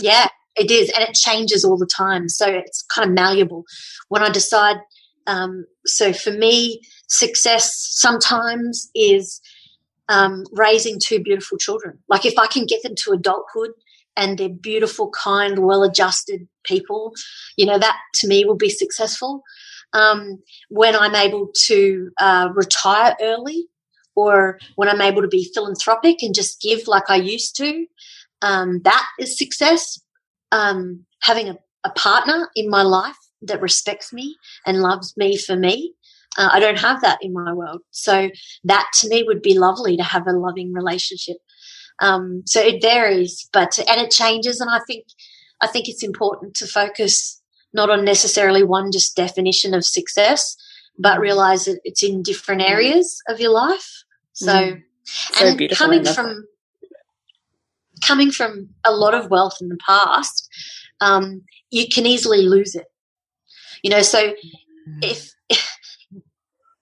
yeah, 0.01 0.29
it 0.57 0.71
is. 0.71 0.91
And 0.97 1.07
it 1.07 1.15
changes 1.15 1.65
all 1.65 1.77
the 1.77 1.87
time. 1.87 2.29
So 2.29 2.47
it's 2.47 2.83
kind 2.83 3.09
of 3.09 3.15
malleable. 3.15 3.65
When 4.09 4.23
I 4.23 4.31
decide, 4.31 4.77
um, 5.27 5.67
so 5.85 6.13
for 6.13 6.31
me, 6.31 6.81
success 7.09 7.77
sometimes 7.91 8.91
is 8.95 9.41
um, 10.11 10.45
raising 10.53 10.99
two 10.99 11.21
beautiful 11.23 11.57
children. 11.57 11.99
Like 12.09 12.27
if 12.27 12.37
I 12.39 12.47
can 12.49 12.67
get 12.67 12.83
them 12.83 12.95
to 12.97 13.13
adulthood 13.13 13.71
and 14.17 14.37
they're 14.37 14.49
beautiful, 14.49 15.11
kind, 15.11 15.61
well-adjusted 15.61 16.49
people, 16.65 17.13
you 17.57 17.65
know, 17.65 17.79
that 17.79 17.97
to 18.17 18.29
me 18.29 18.45
will 18.45 18.57
be 18.57 18.69
successful. 18.71 19.43
Um, 19.93 20.43
when 20.69 20.95
I'm 20.95 21.15
able 21.15 21.49
to 21.67 22.11
uh, 22.21 22.49
retire 22.55 23.17
early, 23.23 23.69
or 24.17 24.59
when 24.75 24.89
I'm 24.89 25.01
able 25.01 25.23
to 25.23 25.29
be 25.29 25.51
philanthropic 25.55 26.23
and 26.23 26.35
just 26.35 26.61
give 26.61 26.89
like 26.89 27.09
I 27.09 27.17
used 27.17 27.57
to, 27.57 27.87
um, 28.43 28.81
that 28.83 29.07
is 29.19 29.39
success. 29.39 30.01
Um, 30.53 31.07
having 31.23 31.49
a, 31.49 31.57
a 31.85 31.91
partner 31.91 32.51
in 32.57 32.69
my 32.69 32.83
life 32.83 33.17
that 33.43 33.63
respects 33.63 34.13
me 34.13 34.37
and 34.67 34.83
loves 34.83 35.17
me 35.17 35.37
for 35.37 35.57
me 35.57 35.95
uh, 36.39 36.51
I 36.53 36.61
don't 36.61 36.79
have 36.79 37.01
that 37.03 37.19
in 37.23 37.33
my 37.33 37.53
world. 37.53 37.81
So 37.91 38.31
that 38.65 38.91
to 39.01 39.09
me 39.09 39.25
would 39.25 39.43
be 39.43 39.59
lovely 39.59 39.97
to 39.97 40.03
have 40.03 40.27
a 40.27 40.33
loving 40.33 40.73
relationship. 40.73 41.37
Um, 42.01 42.43
so 42.47 42.61
it 42.61 42.81
varies, 42.81 43.49
but 43.53 43.79
and 43.79 44.01
it 44.01 44.11
changes. 44.11 44.61
And 44.61 44.71
I 44.71 44.81
think 44.87 45.07
I 45.61 45.67
think 45.67 45.89
it's 45.89 46.03
important 46.03 46.55
to 46.57 46.67
focus 46.67 47.41
not 47.73 47.91
on 47.91 48.05
necessarily 48.05 48.65
one 48.65 48.91
just 48.91 49.17
definition 49.17 49.75
of 49.75 49.85
success, 49.85 50.57
but 50.99 51.19
mm. 51.19 51.23
realize 51.23 51.67
that 51.67 51.81
it's 51.85 52.03
in 52.03 52.23
different 52.23 52.63
mm. 52.63 52.71
areas 52.71 53.23
of 53.29 53.41
your 53.41 53.53
life. 53.53 54.05
So, 54.33 54.53
mm. 54.53 54.83
so 55.05 55.47
and 55.47 55.71
coming 55.71 56.05
from 56.05 56.47
coming 58.03 58.31
from 58.31 58.71
a 58.85 58.93
lot 58.93 59.15
of 59.15 59.31
wealth 59.31 59.59
in 59.61 59.69
the 59.69 59.79
past, 59.87 60.49
um, 61.01 61.43
you 61.71 61.87
can 61.89 62.07
easily 62.07 62.43
lose 62.43 62.75
it. 62.75 62.87
You 63.83 63.91
know, 63.91 64.03
so 64.03 64.29
mm. 64.29 64.35
if 65.03 65.33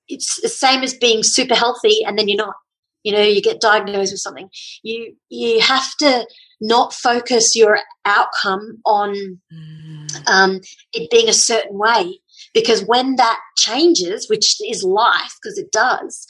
it's 0.09 0.41
the 0.41 0.49
same 0.49 0.83
as 0.83 0.95
being 0.95 1.23
super 1.23 1.55
healthy 1.55 2.05
and 2.05 2.19
then 2.19 2.29
you're 2.29 2.37
not 2.37 2.55
you 3.03 3.13
know 3.13 3.23
you 3.23 3.41
get 3.41 3.61
diagnosed 3.61 4.13
with 4.13 4.21
something 4.21 4.49
you 4.83 5.15
you 5.29 5.61
have 5.61 5.95
to 5.99 6.27
not 6.61 6.93
focus 6.93 7.55
your 7.55 7.79
outcome 8.05 8.79
on 8.85 9.15
mm. 9.53 10.29
um, 10.29 10.61
it 10.93 11.11
being 11.11 11.29
a 11.29 11.33
certain 11.33 11.79
way 11.79 12.19
because 12.55 12.85
when 12.85 13.17
that 13.17 13.39
changes 13.57 14.29
which 14.29 14.57
is 14.69 14.83
life 14.83 15.35
because 15.43 15.59
it 15.59 15.71
does 15.73 16.27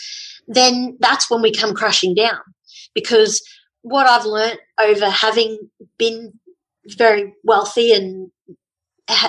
then 0.47 0.97
that's 1.01 1.31
when 1.31 1.43
we 1.43 1.53
come 1.53 1.75
crashing 1.75 2.15
down 2.15 2.41
because 2.95 3.43
what 3.83 4.07
i've 4.07 4.27
learned 4.27 4.59
over 4.81 5.09
having 5.09 5.59
been 5.99 6.33
very 6.97 7.35
wealthy 7.45 7.93
and 7.93 8.31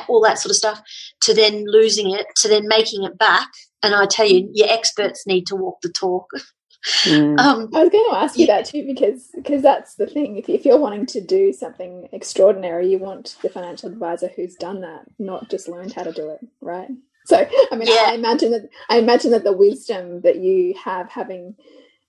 all 0.07 0.21
that 0.21 0.37
sort 0.37 0.51
of 0.51 0.55
stuff 0.55 0.81
to 1.21 1.33
then 1.33 1.63
losing 1.67 2.11
it 2.11 2.27
to 2.35 2.47
then 2.47 2.67
making 2.67 3.03
it 3.03 3.17
back 3.17 3.47
and 3.83 3.95
i 3.95 4.05
tell 4.05 4.27
you 4.27 4.49
your 4.53 4.69
experts 4.69 5.25
need 5.27 5.45
to 5.45 5.55
walk 5.55 5.79
the 5.81 5.89
talk 5.89 6.29
mm. 7.03 7.39
um, 7.39 7.69
i 7.73 7.81
was 7.81 7.89
going 7.89 8.05
to 8.09 8.15
ask 8.15 8.37
you 8.37 8.45
yeah. 8.45 8.57
that 8.57 8.65
too 8.65 8.85
because 8.85 9.29
because 9.35 9.61
that's 9.61 9.95
the 9.95 10.07
thing 10.07 10.37
if, 10.37 10.49
if 10.49 10.65
you're 10.65 10.79
wanting 10.79 11.05
to 11.05 11.21
do 11.21 11.51
something 11.53 12.07
extraordinary 12.11 12.89
you 12.89 12.97
want 12.97 13.35
the 13.41 13.49
financial 13.49 13.89
advisor 13.89 14.29
who's 14.35 14.55
done 14.55 14.81
that 14.81 15.05
not 15.17 15.49
just 15.49 15.67
learned 15.67 15.93
how 15.93 16.03
to 16.03 16.11
do 16.11 16.29
it 16.29 16.39
right 16.61 16.89
so 17.25 17.47
i 17.71 17.75
mean 17.75 17.87
yeah. 17.87 18.05
I, 18.07 18.11
I 18.11 18.13
imagine 18.15 18.51
that 18.51 18.69
i 18.89 18.97
imagine 18.97 19.31
that 19.31 19.43
the 19.43 19.53
wisdom 19.53 20.21
that 20.21 20.37
you 20.37 20.73
have 20.83 21.09
having 21.09 21.55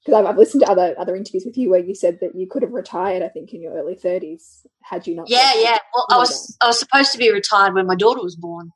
because 0.04 0.18
I've, 0.18 0.26
I've, 0.26 0.38
listened 0.38 0.62
to 0.62 0.70
other 0.70 0.94
other 0.98 1.16
interviews 1.16 1.44
with 1.44 1.56
you 1.56 1.70
where 1.70 1.80
you 1.80 1.94
said 1.94 2.18
that 2.20 2.34
you 2.34 2.46
could 2.46 2.62
have 2.62 2.72
retired, 2.72 3.22
I 3.22 3.28
think, 3.28 3.52
in 3.52 3.62
your 3.62 3.74
early 3.74 3.94
thirties 3.94 4.66
had 4.82 5.06
you 5.06 5.14
not. 5.14 5.28
Yeah, 5.28 5.52
yeah. 5.56 5.78
Well, 5.94 6.06
I 6.10 6.16
was 6.16 6.56
I 6.62 6.68
was 6.68 6.78
supposed 6.78 7.12
to 7.12 7.18
be 7.18 7.30
retired 7.30 7.74
when 7.74 7.86
my 7.86 7.96
daughter 7.96 8.22
was 8.22 8.36
born, 8.36 8.70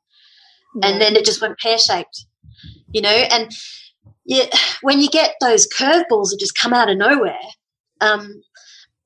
yeah. 0.75 0.89
and 0.89 1.01
then 1.01 1.15
it 1.15 1.25
just 1.25 1.41
went 1.41 1.59
pear 1.59 1.77
shaped, 1.77 2.25
you 2.91 3.01
know. 3.01 3.09
And 3.09 3.51
yeah, 4.25 4.45
when 4.81 5.01
you 5.01 5.09
get 5.09 5.35
those 5.41 5.67
curveballs 5.67 6.29
that 6.29 6.37
just 6.39 6.57
come 6.57 6.73
out 6.73 6.89
of 6.89 6.97
nowhere, 6.97 7.37
um, 8.01 8.41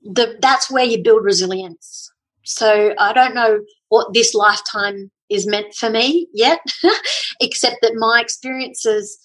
the 0.04 0.38
that's 0.42 0.72
where 0.72 0.86
you 0.86 1.04
build 1.04 1.24
resilience. 1.24 2.12
So 2.44 2.94
I 2.98 3.14
don't 3.14 3.36
know 3.36 3.60
what 3.90 4.14
this 4.14 4.34
lifetime 4.34 5.12
is 5.30 5.48
meant 5.48 5.74
for 5.76 5.90
me 5.90 6.28
yet, 6.34 6.60
except 7.42 7.78
that 7.82 7.94
my 7.96 8.20
experiences 8.22 9.20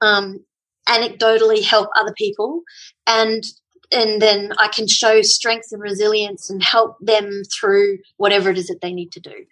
um, 0.00 0.44
anecdotally 0.88 1.64
help 1.64 1.88
other 1.96 2.12
people 2.16 2.62
and 3.06 3.44
and 3.92 4.20
then 4.20 4.52
I 4.58 4.68
can 4.68 4.88
show 4.88 5.22
strength 5.22 5.68
and 5.70 5.80
resilience 5.80 6.50
and 6.50 6.62
help 6.62 6.96
them 7.00 7.42
through 7.58 7.98
whatever 8.16 8.50
it 8.50 8.58
is 8.58 8.66
that 8.66 8.80
they 8.80 8.92
need 8.92 9.12
to 9.12 9.20
do. 9.20 9.44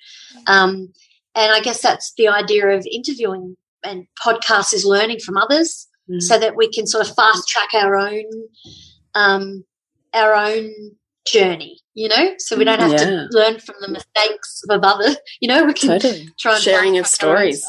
Um, 0.49 0.93
and 1.37 1.53
I 1.53 1.61
guess 1.61 1.81
that's 1.81 2.13
the 2.17 2.29
idea 2.29 2.67
of 2.69 2.87
interviewing 2.91 3.57
and 3.85 4.07
podcasts 4.25 4.73
is 4.73 4.85
learning 4.85 5.21
from 5.21 5.37
others 5.37 5.89
mm. 6.11 6.21
so 6.21 6.39
that 6.39 6.57
we 6.57 6.71
can 6.71 6.87
sort 6.87 7.09
of 7.09 7.15
fast 7.15 7.49
track 7.49 7.69
our 7.75 7.97
own 7.97 8.25
um, 9.15 9.65
our 10.13 10.35
own 10.35 10.71
journey. 11.27 11.81
You 11.97 12.09
know, 12.09 12.35
so 12.39 12.57
we 12.57 12.65
don't 12.65 12.81
have 12.81 12.91
yeah. 12.91 12.97
to 12.99 13.29
learn 13.31 13.61
from 13.61 13.77
the 13.81 13.89
mistakes 13.89 14.63
of 14.69 14.81
others. 14.83 15.17
You 15.41 15.49
know, 15.49 15.65
we 15.65 15.75
can 15.75 15.91
totally. 15.91 16.29
try 16.41 16.55
and 16.55 16.63
sharing 16.63 16.99
of 16.99 17.07
stories. 17.07 17.65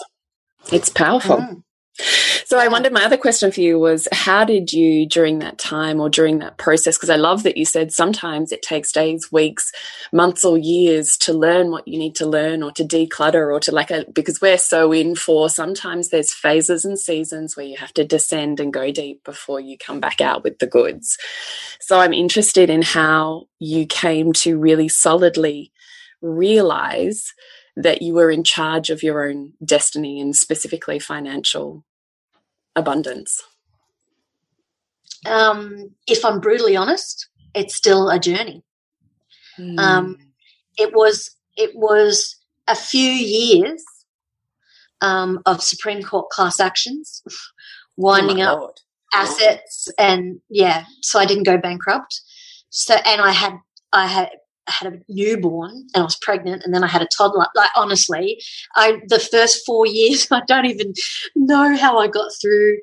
It's 0.71 0.89
powerful. 0.89 1.37
Mm. 1.37 1.63
So 1.97 2.59
I 2.59 2.67
wonder, 2.67 2.89
my 2.89 3.05
other 3.05 3.17
question 3.17 3.51
for 3.51 3.61
you 3.61 3.79
was, 3.79 4.07
how 4.11 4.43
did 4.43 4.73
you 4.73 5.07
during 5.07 5.39
that 5.39 5.57
time 5.57 6.01
or 6.01 6.09
during 6.09 6.39
that 6.39 6.57
process? 6.57 6.97
Because 6.97 7.09
I 7.09 7.15
love 7.15 7.43
that 7.43 7.57
you 7.57 7.65
said 7.65 7.93
sometimes 7.93 8.51
it 8.51 8.61
takes 8.61 8.91
days, 8.91 9.31
weeks, 9.31 9.71
months, 10.11 10.43
or 10.43 10.57
years 10.57 11.15
to 11.19 11.33
learn 11.33 11.71
what 11.71 11.87
you 11.87 11.97
need 11.97 12.15
to 12.15 12.25
learn 12.25 12.63
or 12.63 12.71
to 12.73 12.83
declutter 12.83 13.51
or 13.51 13.59
to 13.61 13.71
like, 13.71 13.91
a, 13.91 14.05
because 14.13 14.41
we're 14.41 14.57
so 14.57 14.91
in 14.91 15.15
for 15.15 15.49
sometimes 15.49 16.09
there's 16.09 16.33
phases 16.33 16.83
and 16.83 16.99
seasons 16.99 17.55
where 17.55 17.65
you 17.65 17.77
have 17.77 17.93
to 17.93 18.05
descend 18.05 18.59
and 18.59 18.73
go 18.73 18.91
deep 18.91 19.23
before 19.23 19.59
you 19.61 19.77
come 19.77 20.01
back 20.01 20.19
out 20.19 20.43
with 20.43 20.59
the 20.59 20.67
goods. 20.67 21.17
So 21.79 21.99
I'm 21.99 22.13
interested 22.13 22.69
in 22.69 22.81
how 22.81 23.47
you 23.59 23.85
came 23.85 24.33
to 24.33 24.57
really 24.57 24.89
solidly 24.89 25.71
realize 26.21 27.33
that 27.75 28.01
you 28.01 28.13
were 28.13 28.31
in 28.31 28.43
charge 28.43 28.89
of 28.89 29.03
your 29.03 29.27
own 29.27 29.53
destiny 29.63 30.19
and 30.19 30.35
specifically 30.35 30.99
financial 30.99 31.83
abundance? 32.75 33.41
Um, 35.25 35.91
if 36.07 36.23
I'm 36.23 36.39
brutally 36.39 36.75
honest, 36.75 37.27
it's 37.53 37.75
still 37.75 38.09
a 38.09 38.19
journey. 38.19 38.63
Mm. 39.59 39.79
Um, 39.79 40.17
it 40.77 40.93
was 40.93 41.35
it 41.57 41.71
was 41.75 42.35
a 42.67 42.75
few 42.75 43.09
years 43.09 43.83
um, 45.01 45.39
of 45.45 45.63
Supreme 45.63 46.03
Court 46.03 46.29
class 46.29 46.59
actions, 46.59 47.23
winding 47.97 48.41
oh 48.41 48.45
up 48.45 48.59
Lord. 48.59 48.79
assets, 49.13 49.87
and 49.97 50.41
yeah, 50.49 50.85
so 51.01 51.19
I 51.19 51.25
didn't 51.25 51.43
go 51.43 51.57
bankrupt. 51.57 52.21
So 52.69 52.95
and 53.05 53.21
I 53.21 53.31
had 53.31 53.53
I 53.93 54.07
had 54.07 54.29
I 54.67 54.71
had 54.71 54.93
a 54.93 54.99
newborn 55.07 55.71
and 55.93 56.01
I 56.01 56.03
was 56.03 56.17
pregnant 56.17 56.63
and 56.63 56.73
then 56.73 56.83
I 56.83 56.87
had 56.87 57.01
a 57.01 57.07
toddler. 57.07 57.47
Like 57.55 57.71
honestly, 57.75 58.41
I 58.75 59.01
the 59.07 59.19
first 59.19 59.65
four 59.65 59.85
years 59.87 60.27
I 60.31 60.41
don't 60.47 60.65
even 60.65 60.93
know 61.35 61.75
how 61.75 61.97
I 61.99 62.07
got 62.07 62.31
through. 62.41 62.79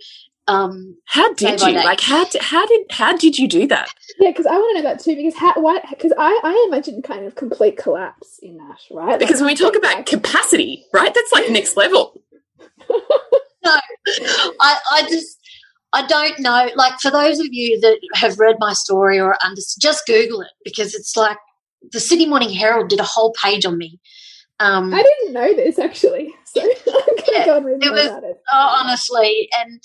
Um, 0.49 0.97
how 1.07 1.33
did 1.35 1.61
you 1.61 1.73
like? 1.73 2.01
How 2.01 2.25
did, 2.25 2.43
how 2.43 2.67
did 2.67 2.81
how 2.91 3.17
did 3.17 3.39
you 3.39 3.47
do 3.47 3.67
that? 3.69 3.89
Yeah, 4.19 4.31
because 4.31 4.47
I 4.47 4.53
want 4.53 4.77
to 4.77 4.83
know 4.83 4.89
that 4.89 5.01
too. 5.01 5.15
Because 5.15 5.37
how 5.37 5.55
why? 5.55 5.81
Because 5.89 6.13
I 6.19 6.41
I 6.43 6.67
imagine 6.69 7.01
kind 7.03 7.25
of 7.25 7.37
complete 7.37 7.79
collapse 7.79 8.41
in 8.43 8.57
that, 8.57 8.79
right? 8.91 9.21
Because 9.21 9.41
when 9.41 9.47
we 9.47 9.55
talk 9.55 9.77
about 9.77 9.99
like, 9.99 10.07
capacity, 10.07 10.85
right, 10.93 11.15
that's 11.15 11.33
like 11.33 11.49
next 11.51 11.77
level. 11.77 12.21
no, 12.91 13.77
I 14.61 14.79
I 14.91 15.07
just 15.09 15.39
I 15.93 16.07
don't 16.07 16.39
know. 16.41 16.71
Like 16.75 16.99
for 17.01 17.13
those 17.13 17.39
of 17.39 17.47
you 17.51 17.79
that 17.81 17.99
have 18.15 18.39
read 18.41 18.57
my 18.59 18.73
story 18.73 19.21
or 19.21 19.37
understand, 19.45 19.81
just 19.81 20.07
Google 20.07 20.41
it 20.41 20.51
because 20.65 20.95
it's 20.95 21.17
like 21.17 21.39
the 21.91 22.01
Sydney 22.01 22.27
Morning 22.27 22.51
Herald 22.51 22.89
did 22.89 23.01
a 23.01 23.05
whole 23.05 23.35
page 23.43 23.65
on 23.65 23.79
me. 23.79 24.01
Um, 24.61 24.95
I 24.95 25.03
didn't 25.03 25.33
know 25.33 25.55
this 25.55 25.79
actually, 25.79 26.33
so 26.45 26.63
yeah, 27.33 27.47
go 27.47 27.57
and 27.57 27.67
read 27.67 27.85
more 27.85 27.93
was, 27.93 28.07
about 28.07 28.25
it. 28.25 28.37
Oh, 28.53 28.79
honestly, 28.81 29.49
and 29.59 29.83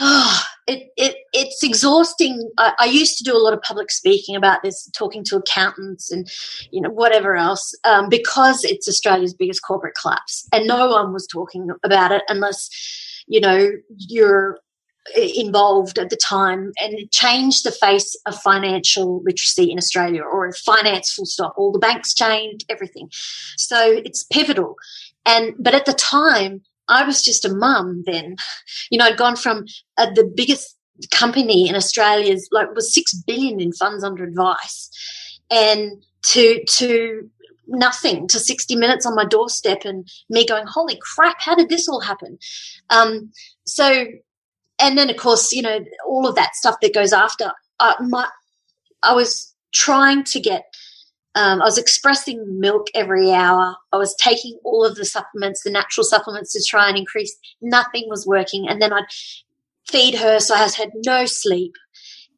oh, 0.00 0.42
it 0.68 0.88
it 0.96 1.16
it's 1.32 1.62
exhausting. 1.64 2.48
I, 2.58 2.74
I, 2.78 2.84
used 2.84 3.18
to 3.18 3.24
do 3.24 3.36
a 3.36 3.42
lot 3.42 3.54
of 3.54 3.62
public 3.62 3.90
speaking 3.90 4.36
about 4.36 4.62
this, 4.62 4.88
talking 4.96 5.24
to 5.24 5.36
accountants 5.36 6.12
and 6.12 6.30
you 6.70 6.80
know 6.80 6.90
whatever 6.90 7.34
else, 7.34 7.74
um, 7.84 8.08
because 8.08 8.62
it's 8.62 8.86
Australia's 8.86 9.34
biggest 9.34 9.62
corporate 9.66 9.94
collapse, 10.00 10.46
and 10.52 10.66
no 10.66 10.88
one 10.88 11.12
was 11.12 11.26
talking 11.26 11.68
about 11.82 12.12
it 12.12 12.22
unless 12.28 12.68
you 13.26 13.40
know 13.40 13.68
you're 13.96 14.58
involved 15.16 15.98
at 15.98 16.10
the 16.10 16.16
time 16.16 16.72
and 16.80 17.10
changed 17.10 17.64
the 17.64 17.72
face 17.72 18.16
of 18.26 18.40
financial 18.40 19.22
literacy 19.24 19.70
in 19.70 19.78
Australia 19.78 20.22
or 20.22 20.52
finance 20.52 21.12
full 21.12 21.26
stop. 21.26 21.54
All 21.56 21.72
the 21.72 21.78
banks 21.78 22.14
changed, 22.14 22.64
everything. 22.68 23.08
So 23.56 24.00
it's 24.04 24.24
pivotal. 24.24 24.76
And, 25.26 25.54
but 25.58 25.74
at 25.74 25.86
the 25.86 25.92
time, 25.92 26.62
I 26.88 27.04
was 27.04 27.22
just 27.22 27.44
a 27.44 27.54
mum 27.54 28.02
then. 28.06 28.36
You 28.90 28.98
know, 28.98 29.06
I'd 29.06 29.16
gone 29.16 29.36
from 29.36 29.64
uh, 29.96 30.10
the 30.14 30.30
biggest 30.36 30.76
company 31.10 31.66
in 31.66 31.74
Australia's, 31.74 32.46
like, 32.52 32.74
was 32.74 32.92
six 32.92 33.14
billion 33.14 33.58
in 33.58 33.72
funds 33.72 34.04
under 34.04 34.24
advice 34.24 34.90
and 35.50 36.02
to, 36.26 36.62
to 36.64 37.30
nothing 37.66 38.28
to 38.28 38.38
60 38.38 38.76
minutes 38.76 39.06
on 39.06 39.14
my 39.14 39.24
doorstep 39.24 39.86
and 39.86 40.06
me 40.28 40.46
going, 40.46 40.66
holy 40.66 40.98
crap, 41.00 41.36
how 41.40 41.54
did 41.54 41.70
this 41.70 41.88
all 41.88 42.00
happen? 42.00 42.38
Um, 42.90 43.30
so 43.64 44.04
and 44.82 44.98
then 44.98 45.08
of 45.08 45.16
course 45.16 45.52
you 45.52 45.62
know 45.62 45.78
all 46.06 46.26
of 46.26 46.34
that 46.34 46.54
stuff 46.54 46.76
that 46.82 46.94
goes 46.94 47.12
after 47.12 47.52
uh, 47.80 47.94
my 48.00 48.28
i 49.02 49.14
was 49.14 49.54
trying 49.72 50.22
to 50.24 50.40
get 50.40 50.64
um, 51.34 51.62
i 51.62 51.64
was 51.64 51.78
expressing 51.78 52.60
milk 52.60 52.88
every 52.94 53.32
hour. 53.32 53.74
I 53.92 53.96
was 53.96 54.14
taking 54.16 54.58
all 54.64 54.84
of 54.84 54.96
the 54.96 55.04
supplements 55.04 55.62
the 55.62 55.70
natural 55.70 56.04
supplements 56.04 56.52
to 56.52 56.62
try 56.68 56.88
and 56.88 56.98
increase. 56.98 57.34
Nothing 57.62 58.04
was 58.08 58.26
working. 58.26 58.68
And 58.68 58.82
then 58.82 58.92
i'd 58.92 59.04
feed 59.88 60.14
her 60.16 60.40
so 60.40 60.54
i 60.54 60.58
had 60.58 60.90
no 61.06 61.24
sleep. 61.24 61.72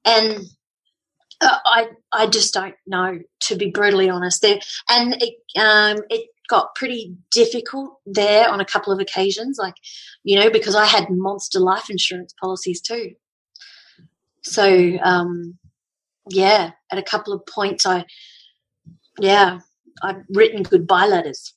And 0.04 0.46
uh, 1.40 1.58
i 1.64 1.88
i 2.12 2.26
just 2.28 2.54
don't 2.54 2.76
know 2.86 3.18
to 3.40 3.56
be 3.56 3.70
brutally 3.70 4.08
honest. 4.08 4.42
There 4.42 4.60
and 4.88 5.20
it 5.20 5.34
um 5.58 6.04
it 6.08 6.28
got 6.48 6.74
pretty 6.74 7.16
difficult 7.30 7.98
there 8.06 8.48
on 8.48 8.60
a 8.60 8.64
couple 8.64 8.92
of 8.92 9.00
occasions, 9.00 9.58
like, 9.58 9.74
you 10.22 10.38
know, 10.38 10.50
because 10.50 10.74
I 10.74 10.84
had 10.84 11.10
monster 11.10 11.60
life 11.60 11.88
insurance 11.90 12.34
policies 12.40 12.80
too. 12.80 13.12
So, 14.42 14.98
um, 15.02 15.58
yeah, 16.28 16.72
at 16.90 16.98
a 16.98 17.02
couple 17.02 17.32
of 17.32 17.46
points, 17.46 17.86
I, 17.86 18.04
yeah, 19.18 19.60
I'd 20.02 20.24
written 20.30 20.62
goodbye 20.62 21.06
letters. 21.06 21.54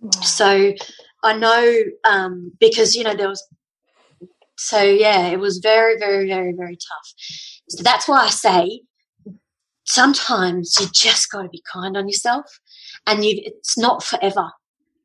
Wow. 0.00 0.10
So 0.22 0.74
I 1.22 1.36
know, 1.36 1.82
um, 2.04 2.52
because, 2.58 2.94
you 2.94 3.04
know, 3.04 3.14
there 3.14 3.28
was, 3.28 3.46
so 4.56 4.82
yeah, 4.82 5.26
it 5.28 5.40
was 5.40 5.58
very, 5.58 5.98
very, 5.98 6.26
very, 6.26 6.52
very 6.52 6.76
tough. 6.76 7.14
So 7.68 7.82
that's 7.82 8.06
why 8.08 8.24
I 8.24 8.30
say 8.30 8.82
sometimes 9.84 10.76
you 10.80 10.86
just 10.94 11.30
got 11.30 11.42
to 11.42 11.48
be 11.48 11.62
kind 11.70 11.96
on 11.96 12.08
yourself 12.08 12.60
and 13.06 13.24
you, 13.24 13.40
it's 13.44 13.76
not 13.78 14.02
forever. 14.02 14.50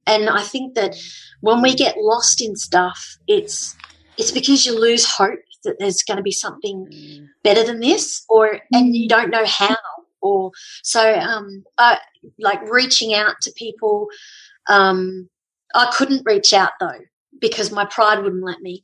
And 0.07 0.29
I 0.29 0.41
think 0.41 0.75
that 0.75 0.95
when 1.41 1.62
we 1.62 1.75
get 1.75 1.97
lost 1.97 2.41
in 2.41 2.55
stuff, 2.55 3.17
it's 3.27 3.75
it's 4.17 4.31
because 4.31 4.65
you 4.65 4.79
lose 4.79 5.05
hope 5.05 5.39
that 5.63 5.77
there's 5.79 6.03
going 6.03 6.17
to 6.17 6.23
be 6.23 6.31
something 6.31 7.27
better 7.43 7.63
than 7.63 7.79
this, 7.79 8.25
or 8.29 8.59
and 8.71 8.95
you 8.95 9.05
mm. 9.05 9.09
don't 9.09 9.29
know 9.29 9.45
how. 9.45 9.75
Or 10.21 10.51
so, 10.83 11.15
um, 11.17 11.63
I, 11.77 11.97
like 12.39 12.62
reaching 12.69 13.13
out 13.13 13.35
to 13.43 13.53
people. 13.55 14.07
Um, 14.67 15.29
I 15.73 15.89
couldn't 15.95 16.23
reach 16.25 16.51
out 16.51 16.71
though 16.79 16.99
because 17.39 17.71
my 17.71 17.85
pride 17.85 18.21
wouldn't 18.21 18.43
let 18.43 18.59
me, 18.59 18.83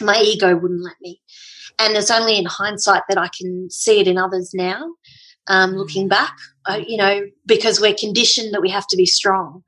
my 0.00 0.20
ego 0.20 0.54
wouldn't 0.56 0.82
let 0.82 0.96
me, 1.00 1.22
and 1.78 1.96
it's 1.96 2.10
only 2.10 2.36
in 2.36 2.44
hindsight 2.44 3.04
that 3.08 3.16
I 3.16 3.28
can 3.28 3.70
see 3.70 4.00
it 4.00 4.08
in 4.08 4.18
others 4.18 4.50
now. 4.52 4.84
Um, 5.48 5.72
looking 5.72 6.08
back, 6.08 6.36
uh, 6.66 6.80
you 6.86 6.96
know, 6.96 7.26
because 7.46 7.80
we're 7.80 7.94
conditioned 7.94 8.54
that 8.54 8.62
we 8.62 8.70
have 8.70 8.86
to 8.88 8.96
be 8.96 9.06
strong, 9.06 9.62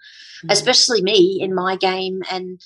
mm. 0.45 0.53
especially 0.53 1.03
me 1.03 1.39
in 1.41 1.55
my 1.55 1.77
game. 1.77 2.23
And, 2.31 2.61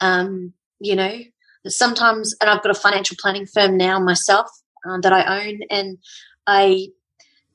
um, 0.00 0.52
you 0.78 0.94
know, 0.94 1.18
sometimes, 1.66 2.34
and 2.40 2.48
I've 2.48 2.62
got 2.62 2.70
a 2.70 2.80
financial 2.80 3.16
planning 3.20 3.46
firm 3.46 3.76
now 3.76 3.98
myself 3.98 4.46
uh, 4.88 4.98
that 5.02 5.12
I 5.12 5.44
own, 5.44 5.60
and 5.70 5.98
I, 6.46 6.88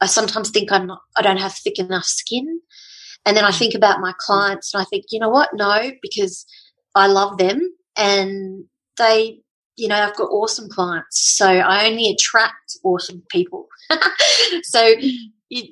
I 0.02 0.08
sometimes 0.08 0.50
think 0.50 0.72
I'm 0.72 0.88
not, 0.88 1.02
I 1.15 1.22
don't 1.22 1.39
have 1.39 1.54
thick 1.54 1.80
enough 1.80 2.06
skin. 2.06 2.62
And 3.26 3.36
then 3.36 3.46
I 3.46 3.52
mm. 3.52 3.58
think 3.58 3.74
about 3.74 4.02
my 4.02 4.13
clients 4.20 4.74
and 4.74 4.82
I 4.82 4.86
think, 4.86 5.06
you 5.10 5.20
know 5.20 5.30
what? 5.30 5.50
No, 5.54 5.91
because 6.02 6.46
I 6.94 7.08
love 7.08 7.38
them 7.38 7.74
and 7.98 8.65
they, 8.98 9.39
you 9.75 9.88
know, 9.88 9.95
I've 9.95 10.15
got 10.15 10.29
awesome 10.29 10.69
clients. 10.69 11.35
So 11.38 11.47
I 11.47 11.88
only 11.88 12.09
attract 12.09 12.77
awesome 12.83 13.23
people. 13.29 13.67
so, 14.63 14.93
you, 15.49 15.63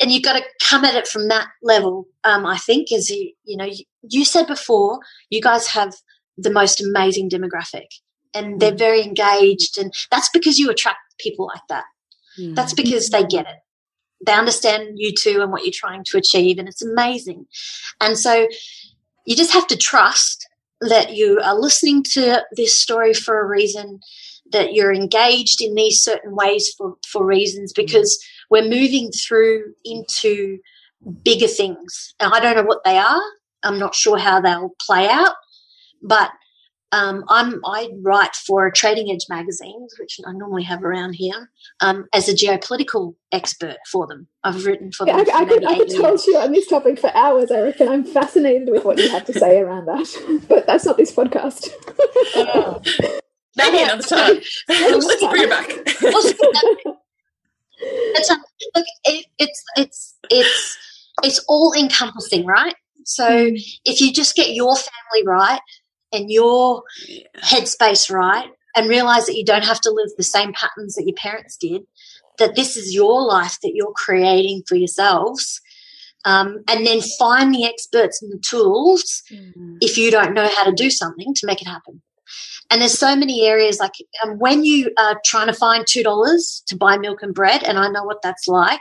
and 0.00 0.10
you've 0.10 0.22
got 0.22 0.38
to 0.38 0.44
come 0.62 0.84
at 0.84 0.94
it 0.94 1.06
from 1.06 1.28
that 1.28 1.48
level. 1.62 2.06
Um, 2.24 2.46
I 2.46 2.56
think, 2.56 2.92
as 2.92 3.10
you, 3.10 3.32
you 3.44 3.56
know, 3.56 3.66
you, 3.66 3.84
you 4.02 4.24
said 4.24 4.46
before, 4.46 5.00
you 5.28 5.40
guys 5.40 5.66
have 5.68 5.94
the 6.36 6.50
most 6.50 6.82
amazing 6.82 7.28
demographic 7.28 7.86
and 8.34 8.60
they're 8.60 8.72
mm. 8.72 8.78
very 8.78 9.02
engaged. 9.02 9.78
And 9.78 9.92
that's 10.10 10.30
because 10.30 10.58
you 10.58 10.70
attract 10.70 10.98
people 11.18 11.46
like 11.46 11.62
that. 11.68 11.84
Mm. 12.38 12.54
That's 12.54 12.72
because 12.72 13.10
they 13.10 13.24
get 13.24 13.46
it. 13.46 13.56
They 14.24 14.32
understand 14.32 14.94
you 14.96 15.12
too 15.18 15.40
and 15.40 15.50
what 15.50 15.64
you're 15.64 15.72
trying 15.74 16.04
to 16.04 16.18
achieve. 16.18 16.58
And 16.58 16.68
it's 16.68 16.82
amazing. 16.82 17.46
And 18.00 18.18
so 18.18 18.48
you 19.26 19.36
just 19.36 19.52
have 19.52 19.66
to 19.68 19.76
trust 19.76 20.46
that 20.80 21.14
you 21.14 21.40
are 21.40 21.58
listening 21.58 22.02
to 22.12 22.42
this 22.56 22.78
story 22.78 23.14
for 23.14 23.40
a 23.40 23.46
reason, 23.46 24.00
that 24.52 24.72
you're 24.72 24.92
engaged 24.92 25.60
in 25.60 25.74
these 25.74 26.02
certain 26.02 26.34
ways 26.34 26.72
for, 26.76 26.94
for 27.06 27.24
reasons, 27.24 27.72
mm-hmm. 27.72 27.84
because 27.84 28.18
we're 28.50 28.62
moving 28.62 29.10
through 29.10 29.74
into 29.84 30.58
bigger 31.22 31.46
things. 31.46 32.14
And 32.20 32.32
I 32.32 32.40
don't 32.40 32.56
know 32.56 32.62
what 32.62 32.84
they 32.84 32.98
are. 32.98 33.22
I'm 33.62 33.78
not 33.78 33.94
sure 33.94 34.18
how 34.18 34.40
they'll 34.40 34.74
play 34.80 35.08
out, 35.08 35.34
but 36.02 36.30
um, 36.92 37.24
I'm 37.28 37.60
I 37.64 37.90
write 38.02 38.34
for 38.34 38.70
Trading 38.70 39.10
Edge 39.12 39.26
magazines, 39.28 39.94
which 39.98 40.18
I 40.26 40.32
normally 40.32 40.64
have 40.64 40.82
around 40.82 41.12
here, 41.14 41.50
um, 41.80 42.06
as 42.12 42.28
a 42.28 42.34
geopolitical 42.34 43.14
expert 43.30 43.76
for 43.90 44.06
them. 44.06 44.26
I've 44.42 44.66
written 44.66 44.90
for 44.90 45.06
them. 45.06 45.18
Yeah, 45.18 45.34
I, 45.34 45.42
I, 45.42 45.44
could, 45.44 45.64
I 45.64 45.76
could 45.76 45.90
talk 45.90 46.20
to 46.22 46.30
you 46.30 46.38
on 46.38 46.52
this 46.52 46.66
topic 46.66 46.98
for 46.98 47.14
hours. 47.14 47.50
I 47.52 47.60
reckon 47.60 47.88
I'm 47.88 48.04
fascinated 48.04 48.70
with 48.70 48.84
what 48.84 48.98
you 48.98 49.08
have 49.10 49.24
to 49.26 49.32
say 49.32 49.58
around 49.58 49.86
that, 49.86 50.42
but 50.48 50.66
that's 50.66 50.84
not 50.84 50.96
this 50.96 51.12
podcast. 51.14 51.68
Maybe 53.56 53.82
another 53.82 54.02
time. 54.02 54.40
Let's 54.68 55.24
bring 55.26 55.42
it 55.44 55.50
back. 55.50 55.68
it's, 57.80 58.30
um, 58.30 58.38
look, 58.74 58.86
it, 59.04 59.26
it's 59.38 59.64
it's 59.76 60.16
it's 60.28 60.78
it's 61.22 61.44
all 61.48 61.72
encompassing, 61.78 62.46
right? 62.46 62.74
So 63.04 63.28
mm. 63.28 63.60
if 63.84 64.00
you 64.00 64.12
just 64.12 64.36
get 64.36 64.54
your 64.54 64.74
family 64.76 65.26
right 65.26 65.60
and 66.12 66.30
your 66.30 66.82
yeah. 67.06 67.22
headspace 67.42 68.12
right 68.12 68.50
and 68.76 68.88
realize 68.88 69.26
that 69.26 69.36
you 69.36 69.44
don't 69.44 69.64
have 69.64 69.80
to 69.80 69.90
live 69.90 70.10
the 70.16 70.22
same 70.22 70.52
patterns 70.52 70.94
that 70.94 71.06
your 71.06 71.16
parents 71.16 71.56
did, 71.56 71.82
that 72.38 72.56
this 72.56 72.76
is 72.76 72.94
your 72.94 73.22
life 73.22 73.58
that 73.62 73.72
you're 73.74 73.92
creating 73.94 74.62
for 74.66 74.76
yourselves. 74.76 75.60
Um, 76.26 76.62
and 76.68 76.86
then 76.86 77.00
find 77.18 77.54
the 77.54 77.64
experts 77.64 78.20
and 78.20 78.30
the 78.30 78.42
tools 78.46 79.22
mm. 79.32 79.78
if 79.80 79.96
you 79.96 80.10
don't 80.10 80.34
know 80.34 80.48
how 80.54 80.64
to 80.64 80.72
do 80.72 80.90
something 80.90 81.32
to 81.32 81.46
make 81.46 81.62
it 81.62 81.66
happen. 81.66 82.02
And 82.70 82.80
there's 82.80 82.98
so 82.98 83.16
many 83.16 83.46
areas 83.46 83.80
like 83.80 83.92
um, 84.22 84.38
when 84.38 84.64
you 84.64 84.92
are 84.98 85.18
trying 85.24 85.48
to 85.48 85.52
find 85.52 85.84
two 85.88 86.02
dollars 86.02 86.62
to 86.66 86.76
buy 86.76 86.98
milk 86.98 87.22
and 87.22 87.34
bread, 87.34 87.64
and 87.64 87.78
I 87.78 87.88
know 87.88 88.04
what 88.04 88.22
that's 88.22 88.46
like. 88.46 88.80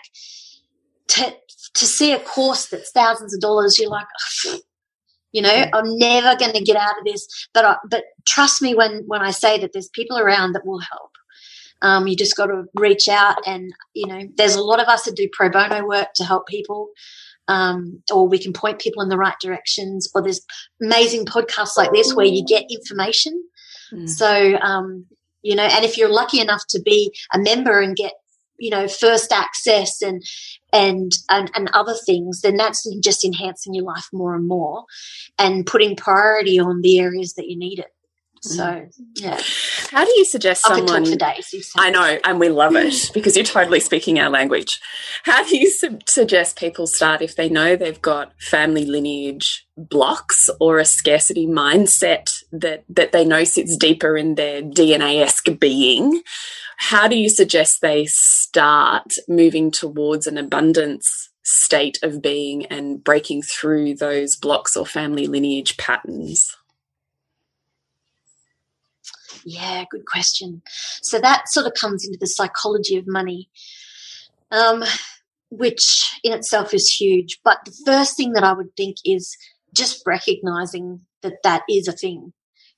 To 1.08 1.34
to 1.74 1.86
see 1.86 2.12
a 2.12 2.20
course 2.20 2.68
that's 2.68 2.92
thousands 2.92 3.34
of 3.34 3.42
dollars, 3.42 3.80
you're 3.80 3.90
like, 3.90 4.06
you 5.32 5.42
know, 5.42 5.66
I'm 5.74 5.98
never 5.98 6.38
going 6.38 6.54
to 6.54 6.64
get 6.64 6.76
out 6.76 6.98
of 6.98 7.06
this. 7.06 7.28
But 7.54 7.66
I, 7.66 7.76
but 7.90 8.04
trust 8.28 8.62
me 8.62 8.76
when 8.76 9.04
when 9.08 9.22
I 9.22 9.32
say 9.32 9.60
that 9.60 9.74
there's 9.74 9.90
people 9.90 10.18
around 10.18 10.54
that 10.54 10.66
will 10.66 10.80
help. 10.80 11.12
Um, 11.82 12.08
you 12.08 12.16
just 12.16 12.36
got 12.36 12.48
to 12.48 12.66
reach 12.76 13.08
out, 13.08 13.38
and 13.46 13.72
you 13.94 14.08
know, 14.08 14.22
there's 14.36 14.56
a 14.56 14.64
lot 14.64 14.82
of 14.82 14.88
us 14.88 15.04
that 15.04 15.16
do 15.16 15.30
pro 15.32 15.50
bono 15.50 15.86
work 15.86 16.10
to 16.16 16.24
help 16.24 16.48
people. 16.48 16.90
Um, 17.48 18.04
or 18.14 18.28
we 18.28 18.38
can 18.38 18.54
point 18.54 18.80
people 18.80 19.02
in 19.02 19.10
the 19.10 19.18
right 19.18 19.36
directions, 19.42 20.08
or 20.14 20.22
there's 20.22 20.42
amazing 20.84 21.26
podcasts 21.26 21.78
like 21.78 21.92
this 21.92 22.14
where 22.14 22.28
you 22.28 22.46
get 22.46 22.66
information. 22.70 23.44
Mm. 23.92 24.08
So, 24.08 24.56
um, 24.60 25.08
you 25.42 25.56
know, 25.56 25.64
and 25.64 25.84
if 25.84 25.98
you're 25.98 26.14
lucky 26.14 26.40
enough 26.40 26.62
to 26.70 26.80
be 26.80 27.12
a 27.34 27.40
member 27.40 27.80
and 27.80 27.96
get 27.96 28.14
you 28.60 28.70
know 28.70 28.88
first 28.88 29.32
access 29.32 30.02
and 30.02 30.22
and 30.72 31.12
and, 31.30 31.52
and 31.56 31.70
other 31.74 31.96
things 32.06 32.42
then 32.42 32.58
that's 32.58 32.88
just 33.02 33.26
enhancing 33.26 33.74
your 33.74 33.86
life 33.86 34.08
more 34.14 34.36
and 34.36 34.48
more 34.48 34.86
and 35.38 35.66
putting 35.66 35.96
priority 35.96 36.60
on 36.60 36.82
the 36.82 37.00
areas 37.00 37.34
that 37.34 37.48
you 37.48 37.58
need 37.58 37.80
it 37.80 37.94
so 38.42 38.64
mm. 38.64 38.92
yeah. 39.16 39.40
How 39.92 40.06
do 40.06 40.12
you 40.18 40.26
suggest 40.26 40.66
I 40.66 40.76
someone 40.76 41.06
for 41.06 41.16
days, 41.16 41.74
i 41.78 41.90
know 41.90 42.20
and 42.24 42.40
we 42.40 42.50
love 42.50 42.76
it 42.76 43.12
because 43.14 43.36
you're 43.36 43.46
totally 43.46 43.80
speaking 43.80 44.20
our 44.20 44.30
language. 44.30 44.80
How 45.24 45.44
do 45.44 45.58
you 45.58 45.70
su 45.70 46.00
suggest 46.08 46.58
people 46.58 46.88
start 46.88 47.22
if 47.22 47.36
they 47.36 47.50
know 47.50 47.76
they've 47.76 48.02
got 48.02 48.34
family 48.40 48.86
lineage 48.86 49.66
blocks 49.78 50.50
or 50.60 50.80
a 50.80 50.86
scarcity 50.86 51.48
mindset 51.48 52.44
that 52.52 52.84
that 52.90 53.12
they 53.12 53.26
know 53.26 53.44
sits 53.44 53.78
deeper 53.78 54.18
in 54.18 54.36
their 54.36 54.62
dna-esque 54.62 55.60
being? 55.60 56.22
How 56.78 57.08
do 57.08 57.18
you 57.18 57.30
suggest 57.30 57.82
they 57.82 58.06
start 58.06 59.16
moving 59.28 59.70
towards 59.70 60.28
an 60.28 60.38
abundance 60.38 61.30
state 61.44 62.00
of 62.04 62.22
being 62.22 62.66
and 62.68 63.04
breaking 63.04 63.42
through 63.42 63.96
those 63.96 64.36
blocks 64.36 64.78
or 64.78 64.86
family 64.86 65.28
lineage 65.28 65.76
patterns? 65.78 66.56
Yeah, 69.50 69.86
good 69.90 70.06
question. 70.06 70.62
So 71.02 71.20
that 71.20 71.50
sort 71.50 71.66
of 71.66 71.74
comes 71.74 72.06
into 72.06 72.18
the 72.20 72.28
psychology 72.28 72.98
of 72.98 73.08
money, 73.08 73.50
um, 74.52 74.84
which 75.50 76.20
in 76.24 76.34
itself 76.34 76.74
is 76.74 76.88
huge. 76.88 77.40
But 77.44 77.60
the 77.66 77.76
first 77.86 78.16
thing 78.16 78.34
that 78.34 78.44
I 78.44 78.54
would 78.54 78.76
think 78.78 78.98
is 79.06 79.36
just 79.74 80.04
recognizing 80.06 81.02
that 81.24 81.42
that 81.44 81.64
is 81.70 81.88
a 81.88 81.94
thing. 81.94 82.32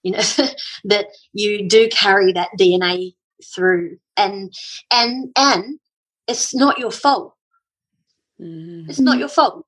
You 0.04 0.14
know, 0.14 0.24
that 0.86 1.08
you 1.34 1.68
do 1.68 1.90
carry 1.90 2.32
that 2.34 2.50
DNA 2.60 3.16
through 3.54 3.98
and 4.18 4.54
and 4.92 5.32
and 5.36 5.80
it's 6.28 6.54
not 6.54 6.78
your 6.78 6.92
fault 6.92 7.34
mm-hmm. 8.40 8.90
it's 8.90 9.00
not 9.00 9.18
your 9.18 9.28
fault 9.28 9.66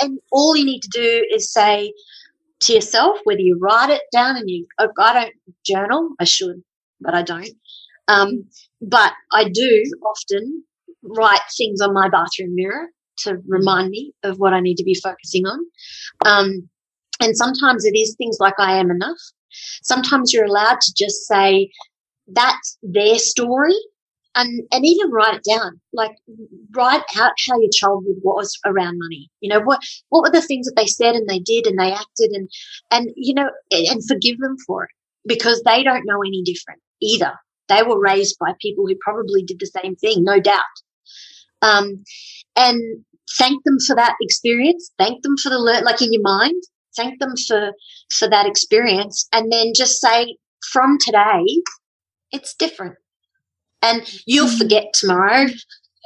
and 0.00 0.18
all 0.32 0.56
you 0.56 0.64
need 0.64 0.80
to 0.80 0.88
do 0.88 1.26
is 1.32 1.52
say 1.52 1.92
to 2.62 2.74
yourself 2.74 3.18
whether 3.24 3.40
you 3.40 3.58
write 3.60 3.90
it 3.90 4.02
down 4.12 4.36
and 4.36 4.48
you 4.48 4.66
oh, 4.78 4.88
i 4.98 5.12
don't 5.12 5.34
journal 5.64 6.10
i 6.20 6.24
should 6.24 6.62
but 7.00 7.14
i 7.14 7.22
don't. 7.22 7.50
Um, 8.08 8.44
but 8.80 9.12
i 9.32 9.48
do 9.48 9.82
often 10.04 10.64
write 11.02 11.40
things 11.56 11.80
on 11.80 11.92
my 11.94 12.08
bathroom 12.08 12.54
mirror 12.54 12.88
to 13.18 13.36
remind 13.46 13.90
me 13.90 14.12
of 14.22 14.38
what 14.38 14.52
i 14.52 14.60
need 14.60 14.76
to 14.76 14.84
be 14.84 14.98
focusing 15.02 15.44
on. 15.46 15.60
Um, 16.24 16.68
and 17.20 17.36
sometimes 17.36 17.84
it 17.84 17.96
is 17.96 18.14
things 18.16 18.38
like 18.40 18.54
i 18.58 18.78
am 18.78 18.90
enough. 18.90 19.18
Sometimes 19.82 20.32
you're 20.32 20.46
allowed 20.46 20.80
to 20.80 20.94
just 20.96 21.26
say 21.26 21.70
that's 22.28 22.78
their 22.82 23.18
story 23.18 23.74
and 24.34 24.62
and 24.72 24.86
even 24.86 25.10
write 25.10 25.34
it 25.34 25.44
down 25.48 25.80
like 25.92 26.12
write 26.74 27.02
out 27.16 27.32
how 27.46 27.60
your 27.60 27.70
childhood 27.72 28.16
was 28.22 28.58
around 28.64 28.98
money. 28.98 29.30
You 29.40 29.50
know 29.50 29.60
what 29.60 29.80
what 30.08 30.22
were 30.22 30.30
the 30.30 30.46
things 30.46 30.66
that 30.66 30.74
they 30.76 30.86
said 30.86 31.14
and 31.14 31.28
they 31.28 31.38
did 31.38 31.66
and 31.66 31.78
they 31.78 31.92
acted 31.92 32.30
and 32.32 32.48
and 32.90 33.10
you 33.16 33.34
know 33.34 33.50
and 33.70 34.06
forgive 34.06 34.38
them 34.38 34.56
for 34.66 34.84
it 34.84 34.90
because 35.26 35.62
they 35.62 35.82
don't 35.82 36.06
know 36.06 36.20
any 36.20 36.42
different 36.42 36.80
either. 37.00 37.34
They 37.68 37.82
were 37.82 38.00
raised 38.00 38.36
by 38.38 38.52
people 38.60 38.86
who 38.86 38.94
probably 39.00 39.42
did 39.42 39.58
the 39.60 39.66
same 39.66 39.96
thing 39.96 40.24
no 40.24 40.40
doubt. 40.40 40.60
Um, 41.62 42.02
and 42.56 43.04
thank 43.38 43.62
them 43.64 43.78
for 43.86 43.94
that 43.96 44.16
experience. 44.20 44.90
Thank 44.98 45.22
them 45.22 45.36
for 45.42 45.48
the 45.48 45.58
learn 45.58 45.84
like 45.84 46.02
in 46.02 46.12
your 46.12 46.22
mind 46.22 46.62
thank 46.96 47.18
them 47.20 47.34
for 47.46 47.72
for 48.14 48.28
that 48.28 48.46
experience. 48.46 49.28
And 49.32 49.50
then 49.50 49.72
just 49.74 50.00
say 50.00 50.36
from 50.72 50.98
today 51.00 51.44
it's 52.30 52.54
different. 52.54 52.96
And 53.82 54.02
you'll 54.26 54.48
mm. 54.48 54.58
forget 54.58 54.92
tomorrow, 54.94 55.46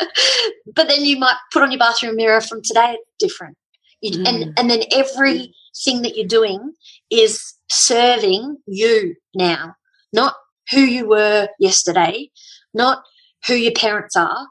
but 0.75 0.89
then 0.89 1.05
you 1.05 1.19
might 1.19 1.37
put 1.53 1.63
on 1.63 1.71
your 1.71 1.79
bathroom 1.79 2.17
mirror 2.17 2.41
from 2.41 2.63
today, 2.63 2.97
it's 2.99 3.11
different. 3.19 3.57
You, 4.01 4.19
mm. 4.19 4.29
and, 4.29 4.59
and 4.59 4.71
then 4.71 4.83
everything 4.93 6.03
that 6.03 6.17
you're 6.17 6.27
doing 6.27 6.73
is 7.11 7.55
serving 7.69 8.57
you 8.67 9.15
now, 9.35 9.75
not 10.13 10.35
who 10.71 10.81
you 10.81 11.09
were 11.09 11.49
yesterday, 11.59 12.31
not 12.75 13.03
who 13.47 13.55
your 13.55 13.73
parents 13.73 14.17
are. 14.17 14.49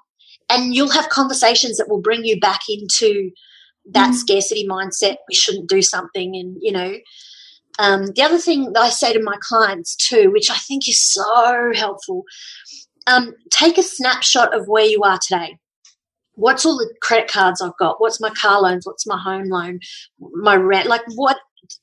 And 0.49 0.75
you'll 0.75 0.91
have 0.91 1.09
conversations 1.09 1.77
that 1.77 1.89
will 1.89 2.01
bring 2.01 2.23
you 2.23 2.39
back 2.39 2.61
into 2.69 3.31
that 3.91 4.11
mm. 4.11 4.15
scarcity 4.15 4.67
mindset. 4.67 5.17
We 5.27 5.35
shouldn't 5.35 5.69
do 5.69 5.81
something. 5.81 6.35
And, 6.35 6.57
you 6.61 6.71
know, 6.71 6.95
um, 7.77 8.07
the 8.15 8.21
other 8.21 8.38
thing 8.38 8.71
that 8.73 8.79
I 8.79 8.89
say 8.89 9.13
to 9.13 9.21
my 9.21 9.38
clients 9.41 9.95
too, 9.95 10.31
which 10.31 10.49
I 10.49 10.57
think 10.57 10.88
is 10.88 11.01
so 11.01 11.71
helpful, 11.75 12.23
um, 13.07 13.33
take 13.51 13.77
a 13.77 13.83
snapshot 13.83 14.55
of 14.55 14.67
where 14.67 14.85
you 14.85 15.01
are 15.03 15.19
today. 15.19 15.57
what's 16.35 16.65
all 16.65 16.77
the 16.77 16.93
credit 17.01 17.29
cards 17.29 17.61
I've 17.61 17.77
got? 17.77 18.01
What's 18.01 18.19
my 18.19 18.29
car 18.29 18.61
loans? 18.61 18.85
What's 18.85 19.07
my 19.07 19.17
home 19.17 19.49
loan? 19.49 19.79
My 20.19 20.55
rent? 20.55 20.87
Like 20.87 21.03
what? 21.15 21.37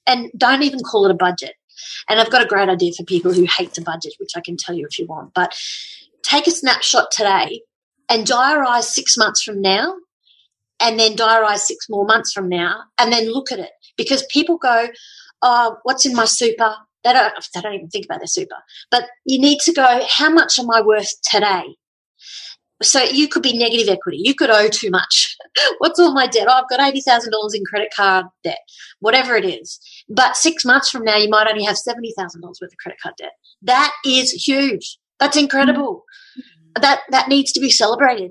And 0.06 0.30
don't 0.36 0.62
even 0.62 0.80
call 0.80 1.06
it 1.06 1.10
a 1.10 1.14
budget. 1.14 1.54
And 2.08 2.20
I've 2.20 2.30
got 2.30 2.44
a 2.44 2.48
great 2.48 2.68
idea 2.68 2.92
for 2.92 3.04
people 3.04 3.32
who 3.32 3.46
hate 3.46 3.72
to 3.74 3.80
budget, 3.82 4.14
which 4.18 4.32
I 4.36 4.40
can 4.40 4.56
tell 4.56 4.74
you 4.74 4.86
if 4.88 4.98
you 4.98 5.06
want. 5.06 5.32
But 5.34 5.58
take 6.22 6.46
a 6.46 6.50
snapshot 6.50 7.10
today 7.10 7.62
and 8.08 8.26
diarize 8.26 8.84
six 8.84 9.16
months 9.16 9.42
from 9.42 9.60
now, 9.62 9.94
and 10.80 10.98
then 10.98 11.16
diarize 11.16 11.60
six 11.60 11.86
more 11.88 12.04
months 12.04 12.32
from 12.32 12.48
now, 12.48 12.82
and 12.98 13.12
then 13.12 13.32
look 13.32 13.50
at 13.50 13.58
it. 13.58 13.70
Because 13.96 14.24
people 14.30 14.58
go, 14.58 14.88
oh, 15.40 15.76
what's 15.84 16.04
in 16.04 16.14
my 16.14 16.24
super? 16.26 16.76
They 17.04 17.12
don't, 17.12 17.32
they 17.54 17.60
don't 17.60 17.74
even 17.74 17.88
think 17.88 18.04
about 18.04 18.20
their 18.20 18.26
super. 18.26 18.56
But 18.90 19.04
you 19.24 19.40
need 19.40 19.58
to 19.60 19.72
go, 19.72 20.00
how 20.08 20.30
much 20.30 20.58
am 20.58 20.70
I 20.70 20.82
worth 20.82 21.10
today? 21.22 21.76
So 22.82 23.00
you 23.00 23.28
could 23.28 23.42
be 23.42 23.56
negative 23.56 23.88
equity. 23.88 24.18
You 24.20 24.34
could 24.34 24.50
owe 24.50 24.68
too 24.68 24.90
much. 24.90 25.36
What's 25.78 26.00
all 26.00 26.12
my 26.12 26.26
debt? 26.26 26.48
Oh, 26.48 26.62
I've 26.62 26.68
got 26.68 26.80
$80,000 26.80 27.26
in 27.54 27.64
credit 27.64 27.92
card 27.94 28.26
debt, 28.42 28.58
whatever 29.00 29.36
it 29.36 29.44
is. 29.44 29.78
But 30.08 30.36
six 30.36 30.64
months 30.64 30.90
from 30.90 31.04
now, 31.04 31.16
you 31.16 31.28
might 31.28 31.48
only 31.48 31.64
have 31.64 31.76
$70,000 31.76 32.42
worth 32.42 32.62
of 32.62 32.76
credit 32.78 33.00
card 33.00 33.14
debt. 33.18 33.32
That 33.62 33.92
is 34.04 34.32
huge. 34.32 34.98
That's 35.20 35.36
incredible. 35.36 36.04
Mm-hmm. 36.36 36.82
That, 36.82 37.02
that 37.10 37.28
needs 37.28 37.52
to 37.52 37.60
be 37.60 37.70
celebrated. 37.70 38.30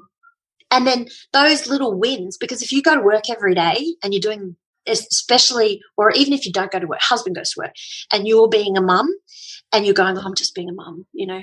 And 0.71 0.87
then 0.87 1.07
those 1.33 1.67
little 1.67 1.97
wins, 1.97 2.37
because 2.37 2.61
if 2.61 2.71
you 2.71 2.81
go 2.81 2.95
to 2.95 3.01
work 3.01 3.29
every 3.29 3.53
day 3.53 3.95
and 4.03 4.13
you're 4.13 4.21
doing, 4.21 4.55
especially, 4.87 5.81
or 5.97 6.11
even 6.11 6.33
if 6.33 6.45
you 6.45 6.51
don't 6.51 6.71
go 6.71 6.79
to 6.79 6.87
work, 6.87 7.01
husband 7.01 7.35
goes 7.35 7.51
to 7.51 7.61
work 7.61 7.73
and 8.11 8.27
you're 8.27 8.49
being 8.49 8.77
a 8.77 8.81
mum 8.81 9.09
and 9.73 9.85
you're 9.85 9.93
going, 9.93 10.17
oh, 10.17 10.21
I'm 10.21 10.35
just 10.35 10.55
being 10.55 10.69
a 10.69 10.73
mum, 10.73 11.05
you 11.13 11.27
know, 11.27 11.41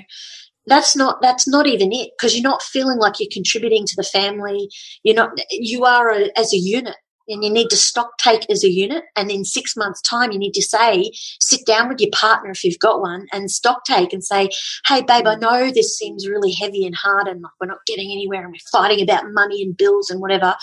that's 0.67 0.95
not 0.95 1.21
that's 1.21 1.47
not 1.47 1.67
even 1.67 1.91
it 1.91 2.11
because 2.17 2.35
you're 2.35 2.43
not 2.43 2.61
feeling 2.61 2.99
like 2.99 3.19
you're 3.19 3.29
contributing 3.31 3.85
to 3.85 3.95
the 3.95 4.03
family. 4.03 4.69
You're 5.03 5.15
not 5.15 5.31
you 5.51 5.85
are 5.85 6.11
a, 6.11 6.29
as 6.37 6.53
a 6.53 6.57
unit 6.57 6.95
and 7.29 7.43
you 7.43 7.49
need 7.49 7.69
to 7.69 7.77
stock 7.77 8.17
take 8.17 8.49
as 8.49 8.63
a 8.63 8.69
unit 8.69 9.03
and 9.15 9.31
in 9.31 9.45
six 9.45 9.75
months 9.77 10.01
time 10.01 10.31
you 10.31 10.39
need 10.39 10.53
to 10.53 10.61
say 10.61 11.11
sit 11.39 11.65
down 11.65 11.87
with 11.87 11.99
your 11.99 12.09
partner 12.11 12.51
if 12.51 12.63
you've 12.63 12.79
got 12.79 13.01
one 13.01 13.27
and 13.31 13.51
stock 13.51 13.85
take 13.85 14.11
and 14.11 14.23
say 14.23 14.49
hey 14.87 15.01
babe 15.01 15.27
i 15.27 15.35
know 15.35 15.71
this 15.71 15.95
seems 15.97 16.27
really 16.27 16.51
heavy 16.51 16.85
and 16.85 16.95
hard 16.95 17.27
and 17.27 17.41
like 17.41 17.51
we're 17.61 17.67
not 17.67 17.85
getting 17.85 18.11
anywhere 18.11 18.43
and 18.43 18.51
we're 18.51 18.71
fighting 18.71 19.01
about 19.01 19.31
money 19.31 19.61
and 19.61 19.77
bills 19.77 20.09
and 20.09 20.19
whatever 20.19 20.55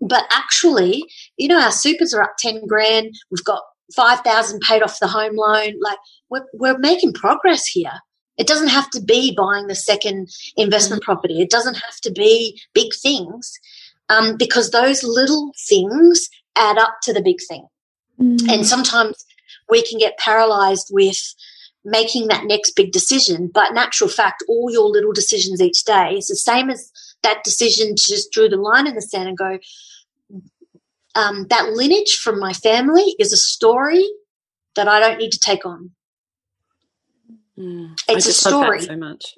but 0.00 0.24
actually 0.30 1.04
you 1.36 1.48
know 1.48 1.60
our 1.60 1.72
supers 1.72 2.14
are 2.14 2.22
up 2.22 2.32
10 2.38 2.66
grand 2.66 3.14
we've 3.30 3.44
got 3.44 3.62
5000 3.94 4.60
paid 4.60 4.82
off 4.82 4.98
the 5.00 5.08
home 5.08 5.34
loan 5.34 5.72
like 5.80 5.98
we're, 6.30 6.44
we're 6.54 6.78
making 6.78 7.12
progress 7.12 7.66
here 7.66 8.00
it 8.38 8.46
doesn't 8.46 8.68
have 8.68 8.88
to 8.90 9.02
be 9.02 9.34
buying 9.36 9.66
the 9.66 9.74
second 9.74 10.28
investment 10.56 11.02
mm-hmm. 11.02 11.12
property. 11.12 11.40
It 11.40 11.50
doesn't 11.50 11.74
have 11.74 11.96
to 12.02 12.12
be 12.12 12.58
big 12.72 12.92
things 13.02 13.52
um, 14.08 14.36
because 14.38 14.70
those 14.70 15.02
little 15.02 15.50
things 15.68 16.28
add 16.56 16.78
up 16.78 16.94
to 17.02 17.12
the 17.12 17.20
big 17.20 17.38
thing. 17.48 17.66
Mm-hmm. 18.20 18.48
And 18.48 18.66
sometimes 18.66 19.24
we 19.68 19.82
can 19.82 19.98
get 19.98 20.18
paralyzed 20.18 20.88
with 20.92 21.18
making 21.84 22.28
that 22.28 22.44
next 22.44 22.72
big 22.76 22.92
decision. 22.92 23.50
But 23.52 23.70
in 23.70 23.76
actual 23.76 24.08
fact, 24.08 24.44
all 24.48 24.70
your 24.70 24.88
little 24.88 25.12
decisions 25.12 25.60
each 25.60 25.84
day 25.84 26.14
is 26.16 26.28
the 26.28 26.36
same 26.36 26.70
as 26.70 26.90
that 27.22 27.44
decision 27.44 27.94
to 27.96 28.02
just 28.08 28.32
draw 28.32 28.48
the 28.48 28.56
line 28.56 28.86
in 28.86 28.94
the 28.94 29.02
sand 29.02 29.28
and 29.28 29.38
go, 29.38 29.58
um, 31.14 31.46
that 31.50 31.70
lineage 31.70 32.18
from 32.22 32.38
my 32.38 32.52
family 32.52 33.14
is 33.18 33.32
a 33.32 33.36
story 33.36 34.04
that 34.76 34.88
I 34.88 35.00
don't 35.00 35.18
need 35.18 35.32
to 35.32 35.40
take 35.40 35.66
on. 35.66 35.90
Mm, 37.58 37.98
it's 38.08 38.26
a 38.26 38.32
story. 38.32 38.82
so 38.82 38.96
much. 38.96 39.34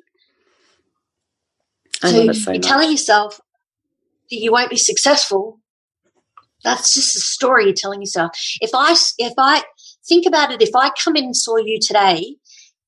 I 2.03 2.11
so, 2.11 2.33
so 2.33 2.51
you're 2.53 2.59
much. 2.59 2.66
telling 2.66 2.90
yourself 2.90 3.40
that 4.31 4.37
you 4.37 4.53
won't 4.53 4.71
be 4.71 4.77
successful. 4.77 5.61
That's 6.62 6.93
just 6.93 7.16
a 7.16 7.21
story 7.21 7.64
you're 7.64 7.75
telling 7.75 8.03
yourself. 8.03 8.33
If 8.61 8.71
I 8.75 8.95
if 9.19 9.33
I 9.38 9.62
think 10.07 10.27
about 10.27 10.53
it, 10.53 10.61
if 10.61 10.75
I 10.75 10.90
come 11.03 11.16
in 11.16 11.25
and 11.25 11.37
saw 11.37 11.57
you 11.57 11.79
today 11.81 12.37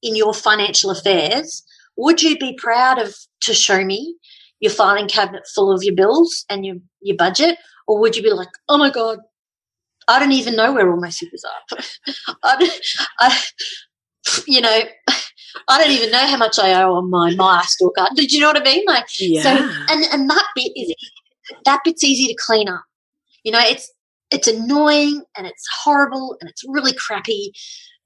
in 0.02 0.14
your 0.16 0.34
financial 0.34 0.90
affairs, 0.90 1.62
would 1.96 2.22
you 2.22 2.36
be 2.36 2.54
proud 2.54 2.98
of 2.98 3.14
to 3.40 3.54
show 3.54 3.84
me 3.84 4.16
your 4.62 4.72
filing 4.72 5.08
cabinet 5.08 5.42
full 5.54 5.72
of 5.72 5.82
your 5.82 5.94
bills 5.94 6.46
and 6.48 6.64
your 6.64 6.76
your 7.02 7.16
budget, 7.16 7.58
or 7.86 7.98
would 7.98 8.16
you 8.16 8.22
be 8.22 8.30
like, 8.30 8.48
oh 8.68 8.78
my 8.78 8.90
god, 8.90 9.18
I 10.08 10.18
don't 10.18 10.32
even 10.32 10.56
know 10.56 10.72
where 10.72 10.90
all 10.90 11.00
my 11.00 11.10
supers 11.10 11.44
are. 11.44 11.78
I, 12.44 12.70
I, 13.18 13.40
you 14.46 14.60
know, 14.60 14.80
I 15.68 15.82
don't 15.82 15.90
even 15.90 16.12
know 16.12 16.26
how 16.26 16.36
much 16.36 16.60
I 16.60 16.80
owe 16.80 16.94
on 16.94 17.10
my 17.10 17.34
my 17.34 17.62
store 17.66 17.92
card. 17.98 18.12
Did 18.14 18.32
you 18.32 18.40
know 18.40 18.46
what 18.46 18.60
I 18.60 18.64
mean? 18.64 18.84
Like, 18.86 19.06
yeah. 19.18 19.42
so, 19.42 19.50
and 19.90 20.04
and 20.12 20.30
that 20.30 20.46
bit 20.54 20.72
is 20.76 20.94
that 21.64 21.80
bit's 21.84 22.04
easy 22.04 22.28
to 22.28 22.38
clean 22.46 22.68
up. 22.68 22.84
You 23.42 23.50
know, 23.50 23.60
it's 23.60 23.92
it's 24.30 24.46
annoying 24.46 25.24
and 25.36 25.46
it's 25.46 25.66
horrible 25.82 26.36
and 26.40 26.48
it's 26.48 26.62
really 26.68 26.92
crappy, 26.94 27.52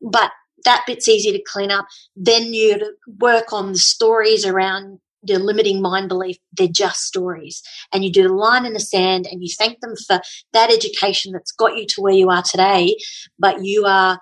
but 0.01 0.33
that 0.65 0.85
bit's 0.87 1.07
easy 1.07 1.33
to 1.33 1.43
clean 1.47 1.71
up. 1.71 1.87
Then 2.17 2.55
you 2.55 2.97
work 3.21 3.53
on 3.53 3.73
the 3.73 3.79
stories 3.79 4.47
around 4.47 5.01
the 5.27 5.39
limiting 5.39 5.83
mind 5.83 6.09
belief. 6.09 6.37
They're 6.53 6.69
just 6.69 7.01
stories, 7.01 7.63
and 7.93 8.05
you 8.05 8.13
do 8.13 8.23
the 8.23 8.35
line 8.35 8.67
in 8.67 8.73
the 8.73 8.81
sand, 8.81 9.27
and 9.31 9.43
you 9.43 9.49
thank 9.49 9.81
them 9.81 9.95
for 10.07 10.21
that 10.53 10.71
education 10.71 11.33
that's 11.33 11.53
got 11.53 11.77
you 11.77 11.87
to 11.87 12.01
where 12.01 12.15
you 12.15 12.31
are 12.31 12.43
today. 12.43 12.97
But 13.39 13.65
you 13.65 13.85
are 13.85 14.21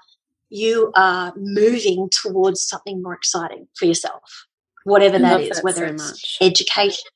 you 0.50 0.92
are 0.94 1.32
moving 1.36 2.08
towards 2.22 2.62
something 2.62 3.02
more 3.02 3.14
exciting 3.14 3.66
for 3.76 3.86
yourself, 3.86 4.46
whatever 4.84 5.18
that 5.18 5.40
is, 5.40 5.56
that 5.56 5.64
whether 5.64 5.86
so 5.88 5.94
it's 5.94 6.10
much. 6.10 6.38
education. 6.40 7.10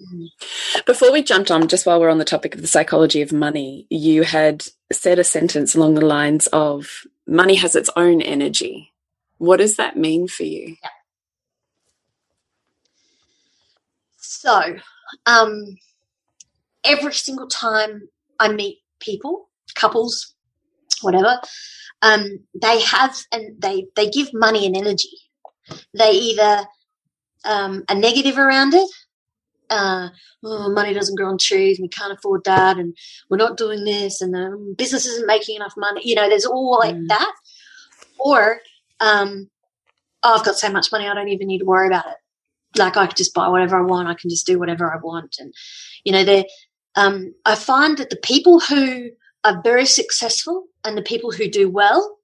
Mm-hmm. 0.00 0.80
Before 0.86 1.12
we 1.12 1.22
jumped 1.22 1.50
on, 1.50 1.66
just 1.66 1.84
while 1.84 1.98
we're 1.98 2.10
on 2.10 2.18
the 2.18 2.24
topic 2.24 2.54
of 2.54 2.60
the 2.60 2.68
psychology 2.68 3.20
of 3.20 3.32
money, 3.32 3.86
you 3.90 4.22
had 4.22 4.64
said 4.92 5.18
a 5.18 5.24
sentence 5.24 5.74
along 5.74 5.94
the 5.94 6.06
lines 6.06 6.46
of 6.48 7.02
money 7.26 7.56
has 7.56 7.74
its 7.74 7.90
own 7.96 8.22
energy. 8.22 8.92
What 9.38 9.56
does 9.56 9.76
that 9.76 9.96
mean 9.96 10.28
for 10.28 10.44
you? 10.44 10.76
So, 14.30 14.76
um, 15.24 15.78
every 16.84 17.14
single 17.14 17.46
time 17.46 18.10
I 18.38 18.52
meet 18.52 18.80
people, 19.00 19.48
couples, 19.74 20.34
whatever, 21.00 21.40
um, 22.02 22.40
they 22.54 22.82
have 22.82 23.16
and 23.32 23.60
they 23.60 23.86
they 23.96 24.10
give 24.10 24.28
money 24.34 24.66
and 24.66 24.76
energy. 24.76 25.16
They 25.94 26.10
either 26.10 26.66
um, 27.46 27.84
a 27.88 27.94
negative 27.94 28.36
around 28.36 28.74
it. 28.74 28.90
Uh, 29.70 30.10
oh, 30.44 30.70
money 30.72 30.92
doesn't 30.92 31.16
grow 31.16 31.30
on 31.30 31.38
trees. 31.38 31.80
We 31.80 31.88
can't 31.88 32.12
afford 32.12 32.44
that, 32.44 32.76
and 32.76 32.94
we're 33.30 33.38
not 33.38 33.56
doing 33.56 33.84
this, 33.84 34.20
and 34.20 34.34
the 34.34 34.74
business 34.76 35.06
isn't 35.06 35.26
making 35.26 35.56
enough 35.56 35.74
money. 35.78 36.02
You 36.04 36.16
know, 36.16 36.28
there's 36.28 36.44
all 36.44 36.78
like 36.78 36.96
mm. 36.96 37.08
that. 37.08 37.32
Or, 38.18 38.60
um, 39.00 39.48
oh, 40.22 40.36
I've 40.36 40.44
got 40.44 40.58
so 40.58 40.70
much 40.70 40.92
money, 40.92 41.08
I 41.08 41.14
don't 41.14 41.28
even 41.28 41.46
need 41.46 41.60
to 41.60 41.64
worry 41.64 41.86
about 41.86 42.08
it. 42.08 42.16
Like 42.76 42.96
I 42.96 43.06
can 43.06 43.16
just 43.16 43.34
buy 43.34 43.48
whatever 43.48 43.78
I 43.78 43.82
want. 43.82 44.08
I 44.08 44.14
can 44.14 44.30
just 44.30 44.46
do 44.46 44.58
whatever 44.58 44.92
I 44.92 44.98
want, 45.02 45.36
and 45.38 45.52
you 46.04 46.12
know, 46.12 46.24
they. 46.24 46.46
Um, 46.96 47.32
I 47.44 47.54
find 47.54 47.96
that 47.98 48.10
the 48.10 48.16
people 48.16 48.58
who 48.58 49.10
are 49.44 49.62
very 49.62 49.86
successful 49.86 50.64
and 50.84 50.98
the 50.98 51.02
people 51.02 51.30
who 51.30 51.48
do 51.48 51.70
well 51.70 52.18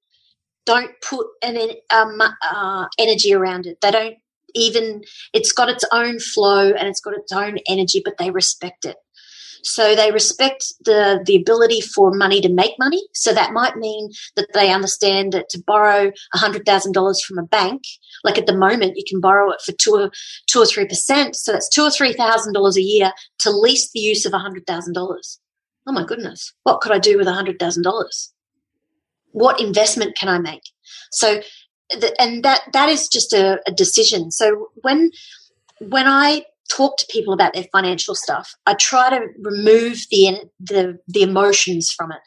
don't 0.66 0.90
put 1.02 1.26
an 1.42 1.58
um, 1.92 2.20
uh, 2.20 2.86
energy 2.98 3.34
around 3.34 3.66
it. 3.66 3.80
They 3.80 3.90
don't 3.90 4.16
even, 4.54 5.02
it's 5.32 5.52
got 5.52 5.68
its 5.68 5.84
own 5.92 6.18
flow 6.18 6.70
and 6.70 6.88
it's 6.88 7.00
got 7.00 7.14
its 7.14 7.32
own 7.32 7.58
energy, 7.68 8.02
but 8.04 8.18
they 8.18 8.30
respect 8.30 8.84
it. 8.84 8.96
So 9.64 9.94
they 9.94 10.12
respect 10.12 10.72
the, 10.84 11.22
the 11.26 11.36
ability 11.36 11.80
for 11.80 12.12
money 12.12 12.40
to 12.42 12.48
make 12.48 12.78
money. 12.78 13.02
So 13.14 13.32
that 13.32 13.52
might 13.52 13.76
mean 13.76 14.10
that 14.36 14.48
they 14.54 14.72
understand 14.72 15.32
that 15.32 15.48
to 15.50 15.62
borrow 15.66 16.12
$100,000 16.36 17.24
from 17.26 17.38
a 17.38 17.46
bank, 17.46 17.82
like 18.22 18.38
at 18.38 18.46
the 18.46 18.56
moment, 18.56 18.96
you 18.96 19.04
can 19.08 19.20
borrow 19.20 19.50
it 19.50 19.60
for 19.64 19.72
two 19.72 19.94
or, 19.94 20.10
two 20.48 20.60
or 20.60 20.64
3%. 20.64 21.34
So 21.34 21.52
that's 21.52 21.68
two 21.68 21.82
or 21.82 21.88
$3,000 21.88 22.76
a 22.76 22.82
year 22.82 23.12
to 23.40 23.50
lease 23.50 23.90
the 23.92 24.00
use 24.00 24.26
of 24.26 24.32
$100,000 24.32 25.38
oh 25.86 25.92
my 25.92 26.04
goodness, 26.04 26.52
what 26.62 26.80
could 26.80 26.92
I 26.92 26.98
do 26.98 27.18
with 27.18 27.26
$100,000? 27.26 28.28
What 29.32 29.60
investment 29.60 30.16
can 30.16 30.28
I 30.28 30.38
make? 30.38 30.62
So, 31.10 31.40
and 32.18 32.44
that, 32.44 32.62
that 32.72 32.88
is 32.88 33.08
just 33.08 33.32
a, 33.32 33.60
a 33.66 33.72
decision. 33.72 34.30
So 34.30 34.68
when, 34.82 35.10
when 35.80 36.06
I 36.06 36.44
talk 36.70 36.96
to 36.98 37.06
people 37.10 37.34
about 37.34 37.54
their 37.54 37.66
financial 37.72 38.14
stuff, 38.14 38.54
I 38.66 38.74
try 38.74 39.10
to 39.10 39.26
remove 39.42 39.98
the, 40.10 40.48
the, 40.60 40.98
the 41.08 41.22
emotions 41.22 41.90
from 41.90 42.12
it 42.12 42.20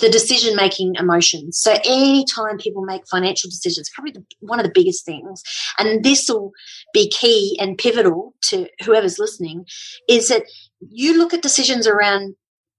the 0.00 0.10
decision 0.10 0.56
making 0.56 0.94
emotions. 0.96 1.58
So 1.58 1.76
anytime 1.84 2.58
people 2.58 2.84
make 2.84 3.06
financial 3.08 3.48
decisions, 3.48 3.90
probably 3.94 4.12
the, 4.12 4.24
one 4.40 4.58
of 4.58 4.66
the 4.66 4.72
biggest 4.74 5.04
things, 5.04 5.42
and 5.78 6.04
this 6.04 6.28
will 6.28 6.52
be 6.92 7.08
key 7.08 7.56
and 7.60 7.78
pivotal 7.78 8.34
to 8.44 8.66
whoever's 8.84 9.18
listening, 9.18 9.64
is 10.08 10.28
that 10.28 10.44
you 10.90 11.16
look 11.16 11.32
at 11.32 11.42
decisions 11.42 11.86
around 11.86 12.34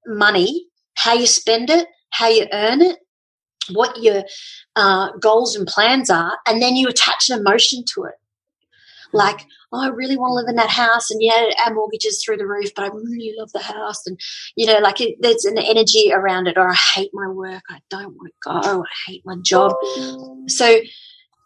money, 0.05 0.67
how 0.95 1.13
you 1.13 1.27
spend 1.27 1.69
it, 1.69 1.87
how 2.11 2.27
you 2.27 2.47
earn 2.51 2.81
it, 2.81 2.97
what 3.71 4.01
your 4.01 4.23
uh, 4.75 5.09
goals 5.21 5.55
and 5.55 5.67
plans 5.67 6.09
are, 6.09 6.37
and 6.47 6.61
then 6.61 6.75
you 6.75 6.87
attach 6.87 7.29
an 7.29 7.39
emotion 7.39 7.83
to 7.93 8.03
it. 8.03 8.15
Like 9.13 9.45
oh 9.71 9.83
i 9.83 9.87
really 9.87 10.17
want 10.17 10.31
to 10.31 10.35
live 10.35 10.49
in 10.49 10.55
that 10.55 10.69
house 10.69 11.09
and 11.09 11.21
yeah 11.21 11.49
our 11.65 11.73
mortgage 11.73 12.05
is 12.05 12.23
through 12.23 12.37
the 12.37 12.47
roof 12.47 12.69
but 12.75 12.85
i 12.85 12.87
really 12.87 13.33
love 13.37 13.51
the 13.53 13.59
house 13.59 14.05
and 14.05 14.19
you 14.55 14.65
know 14.65 14.79
like 14.79 15.01
it, 15.01 15.15
there's 15.19 15.45
an 15.45 15.57
energy 15.57 16.11
around 16.11 16.47
it 16.47 16.57
or 16.57 16.69
i 16.69 16.75
hate 16.95 17.11
my 17.13 17.27
work 17.27 17.63
i 17.69 17.79
don't 17.89 18.15
want 18.15 18.27
to 18.27 18.33
go 18.43 18.83
i 18.83 19.11
hate 19.11 19.23
my 19.25 19.35
job. 19.41 19.73
So 20.47 20.79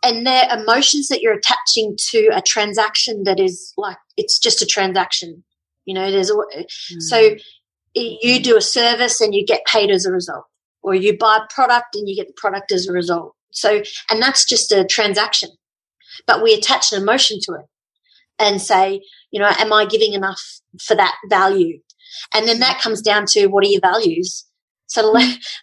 and 0.04 0.26
they're 0.26 0.50
emotions 0.52 1.10
that 1.10 1.22
you're 1.22 1.34
attaching 1.38 1.96
to 2.10 2.30
a 2.34 2.42
transaction 2.42 3.24
that 3.26 3.40
is 3.40 3.74
like 3.78 3.98
it's 4.18 4.40
just 4.40 4.62
a 4.62 4.66
transaction 4.66 5.44
you 5.86 5.94
know 5.94 6.12
there's 6.12 6.32
mm. 6.32 7.02
so 7.02 7.36
you 7.94 8.42
do 8.42 8.58
a 8.58 8.62
service 8.62 9.20
and 9.22 9.36
you 9.36 9.46
get 9.46 9.66
paid 9.66 9.90
as 9.90 10.06
a 10.06 10.12
result 10.12 10.46
or 10.82 10.96
you 10.96 11.18
buy 11.18 11.38
a 11.38 11.54
product 11.54 11.96
and 11.96 12.08
you 12.08 12.16
get 12.16 12.28
the 12.28 12.34
product 12.38 12.72
as 12.72 12.88
a 12.88 12.94
result. 12.94 13.36
So 13.52 13.82
and 14.10 14.22
that's 14.22 14.46
just 14.46 14.72
a 14.72 14.86
transaction 14.86 15.50
but 16.28 16.44
we 16.44 16.54
attach 16.54 16.92
an 16.92 17.02
emotion 17.02 17.40
to 17.44 17.54
it 17.54 17.66
and 18.40 18.62
say, 18.62 19.02
you 19.32 19.40
know, 19.40 19.52
am 19.60 19.72
I 19.72 19.86
giving 19.86 20.14
enough 20.14 20.42
for 20.80 20.96
that 20.96 21.16
value? 21.30 21.80
And 22.34 22.48
then 22.48 22.60
that 22.60 22.82
comes 22.82 23.02
down 23.02 23.26
to 23.28 23.48
what 23.48 23.66
are 23.66 23.70
your 23.70 23.82
values? 23.82 24.46
So 24.88 25.14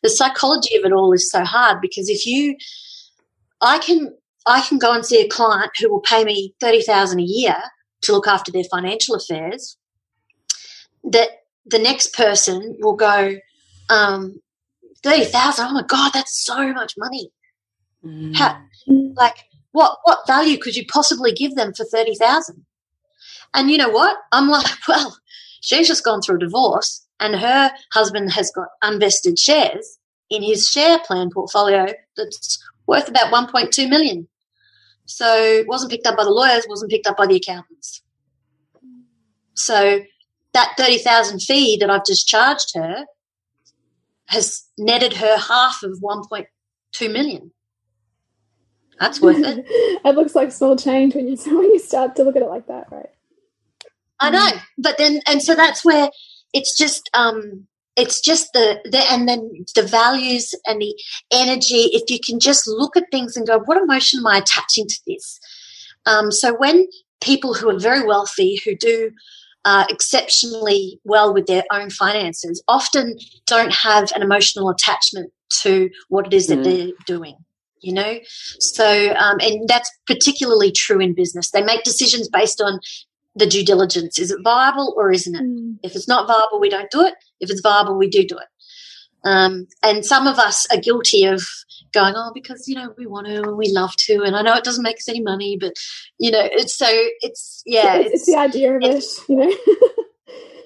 the 0.02 0.08
psychology 0.10 0.76
of 0.76 0.84
it 0.84 0.92
all 0.92 1.12
is 1.12 1.30
so 1.30 1.44
hard 1.44 1.80
because 1.80 2.08
if 2.08 2.26
you, 2.26 2.56
I 3.60 3.78
can, 3.78 4.14
I 4.46 4.62
can 4.62 4.78
go 4.78 4.92
and 4.92 5.04
see 5.04 5.20
a 5.20 5.28
client 5.28 5.72
who 5.78 5.90
will 5.90 6.00
pay 6.00 6.24
me 6.24 6.54
30,000 6.60 7.18
a 7.18 7.22
year 7.22 7.56
to 8.02 8.12
look 8.12 8.26
after 8.26 8.50
their 8.50 8.64
financial 8.64 9.14
affairs 9.14 9.76
that 11.04 11.28
the 11.66 11.78
next 11.78 12.14
person 12.14 12.76
will 12.80 12.96
go, 12.96 13.36
um, 13.90 14.40
30,000. 15.02 15.66
Oh 15.66 15.72
my 15.72 15.82
God, 15.82 16.12
that's 16.12 16.44
so 16.44 16.72
much 16.72 16.94
money. 16.96 17.30
Mm. 18.04 18.36
How, 18.36 18.60
like, 18.86 19.47
what 19.72 19.98
what 20.04 20.26
value 20.26 20.58
could 20.58 20.76
you 20.76 20.84
possibly 20.86 21.32
give 21.32 21.54
them 21.54 21.72
for 21.74 21.84
thirty 21.84 22.14
thousand? 22.14 22.64
And 23.54 23.70
you 23.70 23.78
know 23.78 23.90
what? 23.90 24.16
I'm 24.32 24.48
like, 24.48 24.66
well, 24.88 25.16
she's 25.60 25.88
just 25.88 26.04
gone 26.04 26.20
through 26.20 26.36
a 26.36 26.40
divorce, 26.40 27.06
and 27.20 27.36
her 27.36 27.70
husband 27.92 28.32
has 28.32 28.50
got 28.50 28.68
unvested 28.82 29.38
shares 29.38 29.98
in 30.30 30.42
his 30.42 30.68
share 30.68 30.98
plan 31.00 31.30
portfolio 31.30 31.86
that's 32.16 32.62
worth 32.86 33.08
about 33.08 33.32
1.2 33.32 33.88
million. 33.88 34.28
So 35.06 35.26
it 35.34 35.66
wasn't 35.66 35.90
picked 35.90 36.06
up 36.06 36.16
by 36.16 36.24
the 36.24 36.30
lawyers, 36.30 36.66
wasn't 36.68 36.90
picked 36.90 37.06
up 37.06 37.16
by 37.16 37.26
the 37.26 37.36
accountants. 37.36 38.02
So 39.54 40.02
that 40.52 40.74
30,000 40.76 41.40
fee 41.40 41.78
that 41.80 41.90
I've 41.90 42.04
just 42.04 42.28
charged 42.28 42.74
her 42.74 43.06
has 44.26 44.64
netted 44.76 45.14
her 45.14 45.38
half 45.38 45.82
of 45.82 45.98
1.2 46.02 47.12
million. 47.12 47.52
That's 49.00 49.20
worth 49.20 49.38
it. 49.38 49.64
it 50.04 50.14
looks 50.16 50.34
like 50.34 50.52
small 50.52 50.76
change 50.76 51.14
when 51.14 51.28
you 51.28 51.36
when 51.46 51.70
you 51.72 51.78
start 51.78 52.16
to 52.16 52.24
look 52.24 52.36
at 52.36 52.42
it 52.42 52.48
like 52.48 52.66
that, 52.66 52.90
right? 52.90 53.10
I 54.20 54.30
know, 54.30 54.50
but 54.78 54.98
then 54.98 55.20
and 55.26 55.42
so 55.42 55.54
that's 55.54 55.84
where 55.84 56.10
it's 56.52 56.76
just 56.76 57.08
um 57.14 57.66
it's 57.98 58.20
just 58.20 58.52
the, 58.52 58.80
the 58.84 58.98
and 59.10 59.28
then 59.28 59.50
the 59.74 59.82
values 59.82 60.54
and 60.66 60.80
the 60.80 60.94
energy 61.32 61.90
if 61.92 62.08
you 62.08 62.18
can 62.24 62.38
just 62.38 62.66
look 62.66 62.96
at 62.96 63.10
things 63.10 63.36
and 63.36 63.46
go 63.46 63.58
what 63.60 63.76
emotion 63.76 64.20
am 64.20 64.26
i 64.26 64.38
attaching 64.38 64.86
to 64.86 65.00
this 65.06 65.40
um, 66.06 66.30
so 66.30 66.54
when 66.56 66.86
people 67.20 67.52
who 67.52 67.68
are 67.68 67.78
very 67.78 68.06
wealthy 68.06 68.60
who 68.64 68.76
do 68.76 69.10
uh, 69.64 69.84
exceptionally 69.90 71.00
well 71.04 71.34
with 71.34 71.46
their 71.46 71.64
own 71.72 71.90
finances 71.90 72.62
often 72.68 73.18
don't 73.46 73.74
have 73.74 74.10
an 74.14 74.22
emotional 74.22 74.70
attachment 74.70 75.32
to 75.50 75.90
what 76.08 76.26
it 76.26 76.32
is 76.32 76.46
mm. 76.46 76.50
that 76.50 76.64
they're 76.64 76.92
doing 77.04 77.36
you 77.80 77.92
know? 77.92 78.18
So 78.60 79.14
um, 79.14 79.38
and 79.40 79.68
that's 79.68 79.90
particularly 80.06 80.72
true 80.72 81.00
in 81.00 81.14
business. 81.14 81.50
They 81.50 81.62
make 81.62 81.84
decisions 81.84 82.28
based 82.28 82.60
on 82.60 82.80
the 83.34 83.46
due 83.46 83.64
diligence. 83.64 84.18
Is 84.18 84.30
it 84.30 84.40
viable 84.42 84.94
or 84.96 85.12
isn't 85.12 85.34
it? 85.34 85.42
Mm. 85.42 85.78
if 85.82 85.94
it's 85.94 86.08
not 86.08 86.26
viable 86.26 86.60
we 86.60 86.70
don't 86.70 86.90
do 86.90 87.02
it. 87.02 87.14
If 87.40 87.50
it's 87.50 87.60
viable 87.60 87.96
we 87.96 88.08
do 88.08 88.24
do 88.24 88.36
it. 88.36 88.48
Um, 89.24 89.66
and 89.82 90.04
some 90.04 90.26
of 90.26 90.38
us 90.38 90.66
are 90.72 90.80
guilty 90.80 91.24
of 91.24 91.42
going 91.92 92.14
oh 92.16 92.30
because 92.34 92.68
you 92.68 92.74
know 92.74 92.94
we 92.98 93.06
want 93.06 93.26
to 93.26 93.42
and 93.42 93.56
we 93.56 93.70
love 93.72 93.94
to 93.96 94.22
and 94.22 94.36
i 94.36 94.42
know 94.42 94.54
it 94.54 94.64
doesn't 94.64 94.82
make 94.82 94.96
us 94.96 95.08
any 95.08 95.22
money 95.22 95.56
but 95.58 95.72
you 96.18 96.30
know 96.30 96.42
it's 96.42 96.76
so 96.76 96.86
it's 97.20 97.62
yeah 97.64 97.96
it's, 97.96 98.14
it's 98.14 98.26
the 98.26 98.36
idea 98.36 98.76
of 98.76 98.82
it 98.82 99.04
you 99.28 99.36
know? 99.36 99.56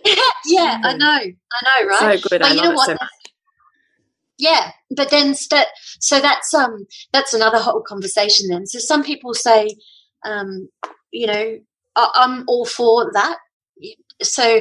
Yeah 0.47 0.81
i 0.83 0.97
know. 0.97 1.07
I 1.07 1.31
know 1.31 1.89
right? 1.89 2.21
So 2.21 2.29
good 2.29 2.41
but 2.41 2.51
I 2.51 2.55
you 2.55 2.63
know 2.63 2.73
what? 2.73 2.87
so 2.87 2.97
yeah 4.43 4.73
but 4.95 5.11
then 5.11 5.35
st- 5.35 5.69
so 6.01 6.21
that's 6.21 6.53
um 6.53 6.85
that's 7.13 7.33
another 7.33 7.59
whole 7.59 7.81
conversation 7.81 8.49
then. 8.49 8.67
So 8.67 8.79
some 8.81 9.05
people 9.05 9.35
say 9.35 9.69
um 10.27 10.69
you 11.13 11.27
know 11.29 11.59
I- 11.97 12.11
i'm 12.15 12.45
all 12.49 12.67
for 12.67 13.11
that. 13.15 13.39
So 14.23 14.61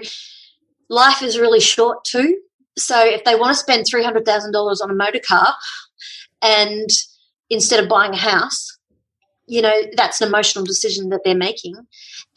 life 0.90 1.22
is 1.24 1.40
really 1.40 1.60
short 1.60 2.04
too. 2.06 2.38
So 2.78 2.98
if 3.04 3.24
they 3.26 3.36
want 3.36 3.56
to 3.56 3.60
spend 3.60 3.86
$300000 3.86 4.82
on 4.84 4.92
a 4.92 4.96
motor 4.96 5.22
car 5.28 5.54
and 6.42 6.90
instead 7.50 7.84
of 7.84 7.90
buying 7.90 8.14
a 8.14 8.18
house 8.18 8.68
you 9.48 9.62
know 9.62 9.82
that's 9.98 10.22
an 10.22 10.28
emotional 10.28 10.64
decision 10.64 11.10
that 11.10 11.22
they're 11.26 11.36
making. 11.50 11.76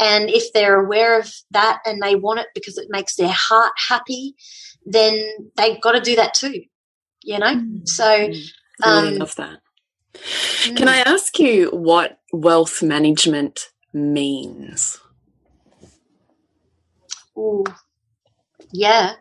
And 0.01 0.31
if 0.31 0.53
they're 0.55 0.81
aware 0.81 1.21
of 1.21 1.33
that 1.53 1.81
and 1.87 2.03
they 2.03 2.17
want 2.17 2.41
it 2.41 2.49
because 2.55 2.79
it 2.79 2.89
makes 2.91 3.17
their 3.17 3.33
heart 3.33 3.73
happy 3.89 4.35
then 4.87 5.15
they've 5.57 5.81
got 5.81 5.93
to 5.93 6.01
do 6.01 6.17
that 6.17 6.35
too 6.35 6.63
you 7.25 7.39
know? 7.39 7.55
Mm. 7.55 7.89
So, 7.89 8.31
um, 8.85 9.05
really 9.05 9.19
love 9.19 9.35
that. 9.37 9.61
Can 10.77 10.89
I 10.89 10.99
ask 10.99 11.39
you 11.39 11.71
what 11.71 12.21
wealth 12.33 12.83
management 12.83 13.71
means? 13.93 14.99
Oh, 17.37 17.65
yeah. 18.71 19.15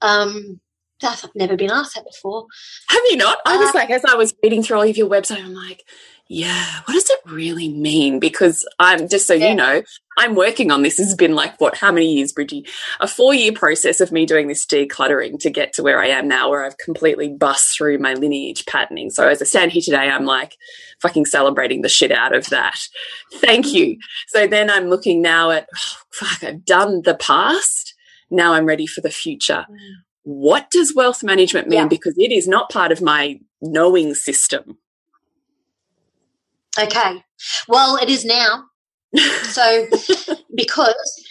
Um, 0.00 0.60
I've 1.02 1.34
never 1.34 1.56
been 1.56 1.70
asked 1.70 1.94
that 1.94 2.04
before. 2.04 2.46
Have 2.88 3.02
you 3.10 3.16
not? 3.16 3.38
I 3.46 3.56
was 3.56 3.70
uh, 3.70 3.72
like, 3.74 3.90
as 3.90 4.04
I 4.04 4.14
was 4.14 4.34
reading 4.42 4.62
through 4.62 4.78
all 4.78 4.88
of 4.88 4.96
your 4.96 5.08
website, 5.08 5.42
I'm 5.42 5.54
like, 5.54 5.84
yeah, 6.32 6.82
what 6.84 6.94
does 6.94 7.10
it 7.10 7.18
really 7.26 7.68
mean? 7.68 8.20
Because 8.20 8.64
I'm 8.78 9.08
just 9.08 9.26
so 9.26 9.34
yeah. 9.34 9.48
you 9.48 9.54
know, 9.56 9.82
I'm 10.16 10.36
working 10.36 10.70
on 10.70 10.82
this. 10.82 10.96
This 10.96 11.08
has 11.08 11.16
been 11.16 11.34
like 11.34 11.60
what, 11.60 11.76
how 11.76 11.90
many 11.90 12.14
years, 12.14 12.32
Bridgie? 12.32 12.66
A 13.00 13.08
four 13.08 13.34
year 13.34 13.50
process 13.50 14.00
of 14.00 14.12
me 14.12 14.26
doing 14.26 14.46
this 14.46 14.64
decluttering 14.64 15.40
to 15.40 15.50
get 15.50 15.72
to 15.72 15.82
where 15.82 16.00
I 16.00 16.06
am 16.06 16.28
now, 16.28 16.48
where 16.48 16.64
I've 16.64 16.78
completely 16.78 17.30
bust 17.30 17.76
through 17.76 17.98
my 17.98 18.14
lineage 18.14 18.64
patterning. 18.66 19.10
So 19.10 19.26
as 19.26 19.42
I 19.42 19.44
stand 19.44 19.72
here 19.72 19.82
today, 19.82 20.08
I'm 20.08 20.24
like 20.24 20.56
fucking 21.00 21.26
celebrating 21.26 21.82
the 21.82 21.88
shit 21.88 22.12
out 22.12 22.32
of 22.32 22.46
that. 22.50 22.78
Thank 23.34 23.72
you. 23.72 23.98
So 24.28 24.46
then 24.46 24.70
I'm 24.70 24.88
looking 24.88 25.20
now 25.22 25.50
at, 25.50 25.68
oh, 25.74 25.96
fuck, 26.12 26.44
I've 26.44 26.64
done 26.64 27.02
the 27.02 27.16
past. 27.16 27.94
Now 28.30 28.52
I'm 28.52 28.66
ready 28.66 28.86
for 28.86 29.00
the 29.00 29.10
future. 29.10 29.66
Mm. 29.68 29.76
What 30.22 30.70
does 30.70 30.94
wealth 30.94 31.22
management 31.22 31.68
mean? 31.68 31.80
Yeah. 31.80 31.88
Because 31.88 32.14
it 32.18 32.32
is 32.32 32.46
not 32.46 32.70
part 32.70 32.92
of 32.92 33.00
my 33.00 33.40
knowing 33.60 34.14
system. 34.14 34.78
Okay. 36.78 37.24
Well, 37.68 37.96
it 37.96 38.08
is 38.08 38.24
now. 38.24 38.64
so 39.42 39.86
because 40.54 41.24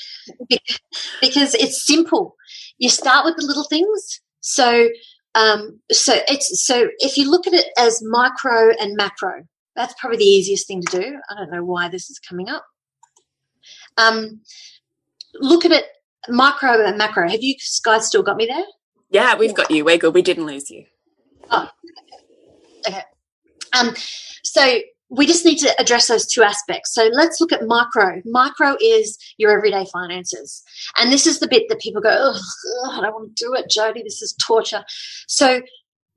because 1.22 1.56
it's 1.56 1.86
simple. 1.86 2.36
You 2.78 2.90
start 2.90 3.26
with 3.26 3.36
the 3.38 3.46
little 3.46 3.66
things. 3.66 4.22
So 4.42 4.90
um, 5.36 5.80
so 5.92 6.16
it's 6.28 6.66
so 6.66 6.88
if 7.00 7.18
you 7.18 7.30
look 7.30 7.48
at 7.48 7.54
it 7.54 7.68
as 7.78 8.02
micro 8.04 8.72
and 8.80 8.96
macro, 8.98 9.44
that's 9.76 9.94
probably 10.00 10.18
the 10.18 10.26
easiest 10.26 10.68
thing 10.68 10.82
to 10.82 11.02
do. 11.02 11.16
I 11.30 11.36
don't 11.36 11.52
know 11.52 11.64
why 11.64 11.90
this 11.90 12.10
is 12.10 12.20
coming 12.20 12.50
up. 12.50 12.66
Um, 13.98 14.42
look 15.36 15.66
at 15.66 15.72
it 15.72 15.86
micro 16.28 16.86
and 16.86 16.98
macro. 16.98 17.30
Have 17.30 17.44
you 17.44 17.56
guys 17.84 18.08
still 18.08 18.24
got 18.24 18.38
me 18.38 18.46
there? 18.46 18.66
Yeah, 19.10 19.36
we've 19.36 19.56
got 19.56 19.72
you. 19.72 19.86
We're 19.86 19.98
good. 19.98 20.14
We 20.14 20.22
didn't 20.22 20.46
lose 20.46 20.70
you. 20.70 20.86
Oh, 21.50 21.68
okay. 22.88 23.04
Um, 23.78 23.96
so 24.44 24.80
we 25.10 25.26
just 25.26 25.46
need 25.46 25.58
to 25.58 25.82
address 25.82 26.08
those 26.08 26.28
two 26.28 26.44
aspects. 26.44 26.94
So 26.94 27.10
let's 27.12 27.42
look 27.42 27.52
at 27.52 27.66
micro. 27.66 28.22
Micro 28.26 28.76
is 28.80 29.18
your 29.38 29.52
everyday 29.52 29.86
finances. 29.92 30.62
And 30.98 31.12
this 31.12 31.26
is 31.26 31.40
the 31.40 31.48
bit 31.48 31.64
that 31.70 31.80
people 31.80 32.02
go, 32.02 32.34
I 32.92 33.02
don't 33.02 33.14
want 33.14 33.36
to 33.36 33.46
do 33.46 33.54
it, 33.56 33.72
Jodie. 33.76 34.04
This 34.04 34.22
is 34.22 34.36
torture. 34.46 34.84
So, 35.28 35.62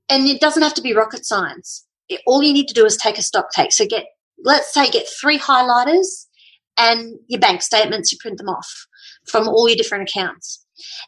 and 0.09 0.27
it 0.27 0.39
doesn't 0.39 0.61
have 0.61 0.75
to 0.75 0.81
be 0.81 0.93
rocket 0.93 1.25
science. 1.25 1.85
It, 2.09 2.21
all 2.27 2.43
you 2.43 2.53
need 2.53 2.67
to 2.67 2.73
do 2.73 2.85
is 2.85 2.95
take 2.95 3.17
a 3.17 3.23
stock 3.23 3.47
take. 3.55 3.71
So 3.71 3.87
get, 3.87 4.05
let's 4.43 4.71
say, 4.71 4.89
get 4.91 5.07
three 5.19 5.39
highlighters 5.39 6.27
and 6.77 7.15
your 7.27 7.39
bank 7.39 7.63
statements, 7.63 8.11
you 8.11 8.19
print 8.21 8.37
them 8.37 8.49
off 8.49 8.85
from 9.27 9.47
all 9.47 9.67
your 9.67 9.77
different 9.77 10.07
accounts. 10.07 10.62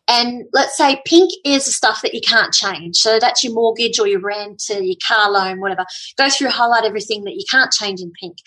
And 0.08 0.44
let's 0.54 0.78
say 0.78 1.02
pink 1.06 1.32
is 1.44 1.66
the 1.66 1.72
stuff 1.72 2.02
that 2.02 2.14
you 2.14 2.22
can't 2.22 2.54
change. 2.54 2.98
So 2.98 3.20
that's 3.20 3.44
your 3.44 3.54
mortgage 3.54 4.00
or 4.00 4.08
your 4.08 4.22
rent 4.22 4.64
or 4.70 4.82
your 4.82 4.96
car 5.06 5.32
loan, 5.32 5.60
whatever. 5.60 5.86
Go 6.18 6.30
through, 6.30 6.50
highlight 6.50 6.86
everything 6.86 7.24
that 7.24 7.36
you 7.36 7.44
can't 7.50 7.72
change 7.72 8.02
in 8.02 8.12
pink. 8.20 8.38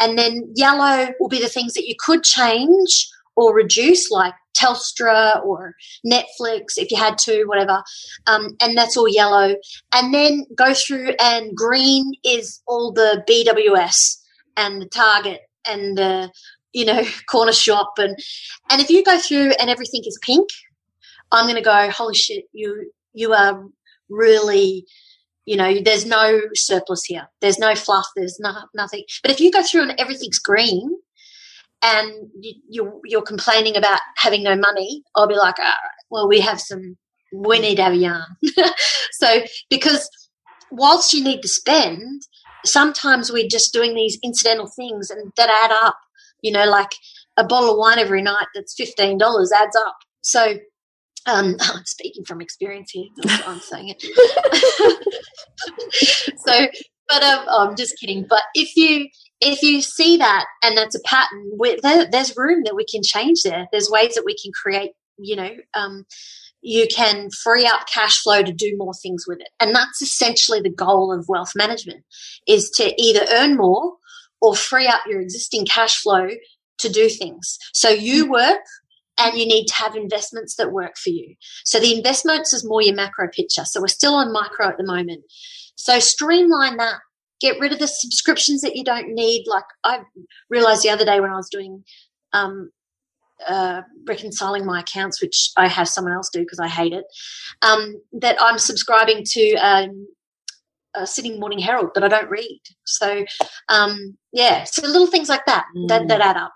And 0.00 0.18
then 0.18 0.52
yellow 0.54 1.08
will 1.20 1.28
be 1.28 1.40
the 1.40 1.48
things 1.48 1.74
that 1.74 1.86
you 1.86 1.94
could 1.98 2.22
change 2.22 3.08
or 3.36 3.54
reduce, 3.54 4.10
like 4.10 4.34
Telstra 4.56 5.44
or 5.44 5.74
Netflix, 6.04 6.76
if 6.76 6.90
you 6.90 6.96
had 6.96 7.18
to, 7.18 7.44
whatever. 7.44 7.82
Um, 8.26 8.56
and 8.60 8.76
that's 8.76 8.96
all 8.96 9.08
yellow. 9.08 9.54
And 9.92 10.14
then 10.14 10.46
go 10.56 10.74
through, 10.74 11.12
and 11.20 11.54
green 11.54 12.12
is 12.24 12.62
all 12.66 12.92
the 12.92 13.22
BWS 13.28 14.16
and 14.56 14.80
the 14.80 14.86
Target 14.86 15.42
and 15.66 15.98
the 15.98 16.30
you 16.76 16.84
know, 16.84 17.02
corner 17.28 17.52
shop. 17.52 17.94
And, 17.98 18.16
and 18.70 18.80
if 18.80 18.90
you 18.90 19.02
go 19.02 19.18
through 19.18 19.52
and 19.58 19.70
everything 19.70 20.02
is 20.06 20.18
pink, 20.22 20.48
I'm 21.32 21.46
going 21.46 21.56
to 21.56 21.62
go, 21.62 21.90
holy 21.90 22.14
shit, 22.14 22.44
you, 22.52 22.92
you 23.14 23.32
are 23.32 23.64
really, 24.10 24.84
you 25.46 25.56
know, 25.56 25.80
there's 25.80 26.04
no 26.04 26.40
surplus 26.54 27.02
here. 27.04 27.28
There's 27.40 27.58
no 27.58 27.74
fluff. 27.74 28.06
There's 28.14 28.38
no, 28.38 28.52
nothing. 28.74 29.04
But 29.22 29.32
if 29.32 29.40
you 29.40 29.50
go 29.50 29.62
through 29.62 29.82
and 29.82 29.98
everything's 29.98 30.38
green 30.38 30.96
and 31.82 32.12
you, 32.40 32.54
you, 32.68 33.00
you're 33.06 33.22
complaining 33.22 33.76
about 33.76 34.00
having 34.18 34.42
no 34.42 34.54
money, 34.54 35.02
I'll 35.16 35.26
be 35.26 35.34
like, 35.34 35.56
well, 36.10 36.28
we 36.28 36.40
have 36.40 36.60
some, 36.60 36.96
we 37.32 37.58
need 37.58 37.78
have 37.78 37.94
yarn. 37.94 38.36
so, 39.12 39.40
because 39.70 40.08
whilst 40.70 41.14
you 41.14 41.24
need 41.24 41.40
to 41.40 41.48
spend, 41.48 42.22
sometimes 42.64 43.32
we're 43.32 43.48
just 43.48 43.72
doing 43.72 43.94
these 43.94 44.18
incidental 44.22 44.68
things 44.76 45.10
and 45.10 45.32
that 45.36 45.48
add 45.48 45.72
up. 45.72 45.96
You 46.46 46.52
know, 46.52 46.66
like 46.66 46.92
a 47.36 47.44
bottle 47.44 47.72
of 47.72 47.78
wine 47.78 47.98
every 47.98 48.22
night 48.22 48.46
that's 48.54 48.74
fifteen 48.74 49.18
dollars 49.18 49.50
adds 49.52 49.76
up. 49.76 49.96
So, 50.22 50.54
um, 51.26 51.56
I'm 51.60 51.84
speaking 51.84 52.24
from 52.24 52.40
experience 52.40 52.90
here. 52.92 53.08
I'm 53.46 53.60
saying 53.60 53.94
it. 53.98 54.02
so, 56.46 56.66
but 57.08 57.22
um, 57.22 57.44
oh, 57.48 57.68
I'm 57.68 57.76
just 57.76 57.98
kidding. 57.98 58.26
But 58.28 58.42
if 58.54 58.76
you 58.76 59.08
if 59.40 59.62
you 59.62 59.82
see 59.82 60.16
that 60.18 60.46
and 60.62 60.78
that's 60.78 60.94
a 60.94 61.00
pattern, 61.04 61.50
there, 61.82 62.06
there's 62.10 62.36
room 62.36 62.62
that 62.64 62.76
we 62.76 62.84
can 62.84 63.02
change 63.02 63.42
there. 63.42 63.66
There's 63.72 63.90
ways 63.90 64.14
that 64.14 64.24
we 64.24 64.36
can 64.40 64.52
create. 64.52 64.92
You 65.18 65.36
know, 65.36 65.50
um, 65.74 66.04
you 66.66 66.86
can 66.88 67.30
free 67.30 67.66
up 67.66 67.86
cash 67.92 68.20
flow 68.22 68.42
to 68.42 68.52
do 68.52 68.74
more 68.76 68.92
things 68.94 69.24
with 69.26 69.40
it. 69.40 69.48
And 69.60 69.74
that's 69.74 70.02
essentially 70.02 70.60
the 70.60 70.68
goal 70.68 71.12
of 71.12 71.28
wealth 71.28 71.52
management 71.54 72.04
is 72.48 72.70
to 72.70 72.92
either 73.00 73.24
earn 73.30 73.56
more 73.56 73.94
or 74.46 74.54
free 74.54 74.86
up 74.86 75.00
your 75.08 75.20
existing 75.20 75.66
cash 75.66 76.00
flow 76.00 76.28
to 76.78 76.88
do 76.88 77.08
things. 77.08 77.58
So 77.72 77.88
you 77.88 78.30
work 78.30 78.60
and 79.18 79.36
you 79.36 79.44
need 79.44 79.66
to 79.66 79.74
have 79.74 79.96
investments 79.96 80.54
that 80.54 80.70
work 80.70 80.96
for 80.96 81.10
you. 81.10 81.34
So 81.64 81.80
the 81.80 81.96
investments 81.96 82.52
is 82.52 82.64
more 82.64 82.80
your 82.80 82.94
macro 82.94 83.28
picture. 83.28 83.64
So 83.64 83.80
we're 83.80 83.88
still 83.88 84.14
on 84.14 84.32
micro 84.32 84.68
at 84.68 84.78
the 84.78 84.84
moment. 84.84 85.24
So 85.74 85.98
streamline 85.98 86.76
that. 86.76 87.00
Get 87.40 87.58
rid 87.58 87.72
of 87.72 87.80
the 87.80 87.88
subscriptions 87.88 88.60
that 88.60 88.76
you 88.76 88.84
don't 88.84 89.08
need. 89.08 89.46
Like 89.48 89.64
I 89.82 90.02
realized 90.48 90.84
the 90.84 90.90
other 90.90 91.04
day 91.04 91.18
when 91.18 91.32
I 91.32 91.36
was 91.36 91.50
doing 91.50 91.82
um, 92.32 92.70
uh, 93.48 93.82
reconciling 94.06 94.64
my 94.64 94.80
accounts, 94.80 95.20
which 95.20 95.50
I 95.56 95.66
have 95.66 95.88
someone 95.88 96.14
else 96.14 96.30
do 96.32 96.40
because 96.40 96.60
I 96.60 96.68
hate 96.68 96.92
it, 96.92 97.04
um, 97.62 98.00
that 98.12 98.36
I'm 98.40 98.58
subscribing 98.58 99.24
to 99.24 99.54
um, 99.56 100.06
a 100.96 101.06
Sydney 101.06 101.38
Morning 101.38 101.58
Herald 101.58 101.90
that 101.94 102.04
I 102.04 102.08
don't 102.08 102.30
read. 102.30 102.60
So, 102.84 103.24
um, 103.68 104.16
yeah, 104.32 104.64
so 104.64 104.86
little 104.86 105.06
things 105.06 105.28
like 105.28 105.46
that 105.46 105.66
mm. 105.76 105.88
that, 105.88 106.08
that 106.08 106.20
add 106.20 106.36
up. 106.36 106.52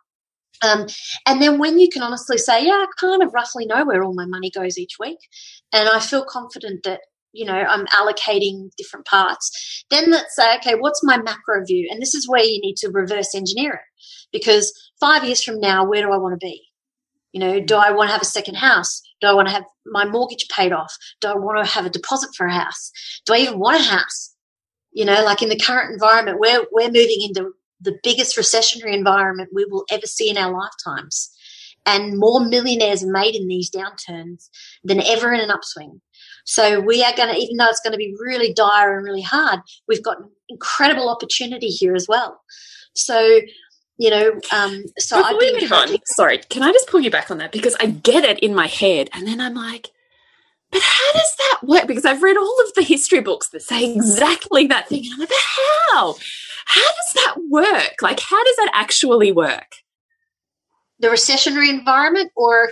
Um, 0.63 0.87
and 1.27 1.41
then 1.41 1.59
when 1.59 1.79
you 1.79 1.89
can 1.89 2.03
honestly 2.03 2.39
say, 2.39 2.67
yeah, 2.67 2.73
I 2.73 2.87
kind 2.99 3.23
of 3.23 3.33
roughly 3.33 3.67
know 3.67 3.85
where 3.85 4.03
all 4.03 4.15
my 4.15 4.27
money 4.27 4.51
goes 4.51 4.79
each 4.79 4.97
week, 4.99 5.19
and 5.73 5.89
I 5.89 6.01
feel 6.01 6.25
confident 6.25 6.83
that 6.85 7.01
you 7.33 7.47
know 7.47 7.55
I'm 7.55 7.87
allocating 7.87 8.71
different 8.77 9.07
parts, 9.07 9.85
then 9.91 10.11
let's 10.11 10.37
say, 10.37 10.57
okay, 10.57 10.75
what's 10.75 11.03
my 11.03 11.17
macro 11.17 11.65
view? 11.65 11.89
And 11.91 12.03
this 12.03 12.15
is 12.15 12.29
where 12.29 12.43
you 12.43 12.61
need 12.61 12.77
to 12.79 12.91
reverse 12.91 13.35
engineer 13.35 13.73
it, 13.75 13.81
because 14.33 14.73
five 15.01 15.25
years 15.25 15.43
from 15.43 15.61
now, 15.61 15.87
where 15.87 16.03
do 16.03 16.13
I 16.13 16.19
want 16.19 16.39
to 16.39 16.45
be? 16.45 16.70
You 17.33 17.41
know, 17.41 17.61
do 17.61 17.77
I 17.77 17.91
want 17.91 18.09
to 18.09 18.13
have 18.13 18.23
a 18.23 18.27
second 18.27 18.57
house? 18.57 19.03
Do 19.21 19.29
I 19.29 19.33
want 19.33 19.49
to 19.49 19.55
have 19.55 19.65
my 19.87 20.05
mortgage 20.05 20.49
paid 20.49 20.73
off? 20.73 20.97
Do 21.21 21.29
I 21.29 21.35
want 21.35 21.65
to 21.65 21.73
have 21.73 21.87
a 21.87 21.91
deposit 21.91 22.31
for 22.37 22.47
a 22.47 22.53
house? 22.53 22.91
Do 23.27 23.35
I 23.35 23.39
even 23.39 23.59
want 23.59 23.81
a 23.81 23.85
house? 23.85 24.35
You 24.93 25.05
know, 25.05 25.23
like 25.25 25.43
in 25.43 25.49
the 25.49 25.59
current 25.59 25.93
environment, 25.93 26.41
we're, 26.41 26.67
we're 26.73 26.89
moving 26.89 27.23
into 27.23 27.53
the 27.81 27.99
biggest 28.03 28.37
recessionary 28.37 28.93
environment 28.93 29.51
we 29.55 29.65
will 29.65 29.85
ever 29.91 30.07
see 30.07 30.29
in 30.29 30.37
our 30.37 30.53
lifetimes. 30.53 31.31
And 31.87 32.19
more 32.19 32.45
millionaires 32.45 33.03
are 33.03 33.11
made 33.11 33.35
in 33.35 33.49
these 33.49 33.71
downturns 33.71 34.49
than 34.85 35.01
ever 35.01 35.33
in 35.33 35.41
an 35.41 35.51
upswing. 35.51 36.01
So 36.45 36.81
we 36.81 37.03
are 37.03 37.15
going 37.17 37.35
to, 37.35 37.41
even 37.41 37.57
though 37.57 37.69
it's 37.69 37.81
going 37.81 37.93
to 37.93 37.99
be 37.99 38.15
really 38.21 38.53
dire 38.53 38.97
and 38.97 39.05
really 39.05 39.23
hard, 39.23 39.61
we've 39.89 40.03
got 40.03 40.19
incredible 40.49 41.09
opportunity 41.09 41.69
here 41.69 41.95
as 41.95 42.07
well. 42.09 42.41
So 42.95 43.41
you 44.01 44.11
know 44.11 44.33
um 44.51 44.83
so 44.99 45.19
Before 45.19 45.39
we 45.39 45.61
move 45.61 45.73
on 45.73 45.89
sorry 46.07 46.39
can 46.49 46.63
i 46.63 46.73
just 46.73 46.89
pull 46.89 47.01
you 47.01 47.11
back 47.11 47.31
on 47.31 47.39
that? 47.39 47.53
Because 47.53 47.77
i 47.79 47.87
get 47.87 48.25
it 48.25 48.39
in 48.41 48.55
my 48.55 48.67
head 48.67 49.11
and 49.13 49.27
then 49.29 49.41
i'm 49.41 49.55
like 49.55 49.91
but 50.73 50.83
how 50.83 51.13
does 51.13 51.37
that 51.37 51.59
work? 51.65 51.87
Because 51.87 52.05
i've 52.07 52.23
read 52.23 52.37
all 52.37 52.57
of 52.67 52.75
the 52.75 52.83
history 52.83 53.21
books 53.21 53.51
that 53.51 53.63
say 53.63 53.93
exactly 53.93 54.67
that 54.69 54.89
thing 54.89 55.05
and 55.05 55.13
i'm 55.13 55.21
like 55.21 55.29
but 55.29 55.39
how? 55.39 56.17
How 56.67 56.81
does 56.81 57.13
that 57.15 57.35
work? 57.49 57.97
Like 58.01 58.21
how 58.21 58.43
does 58.45 58.57
that 58.57 58.71
actually 58.73 59.33
work? 59.33 59.75
The 61.01 61.09
recessionary 61.09 61.69
environment 61.69 62.31
or 62.37 62.71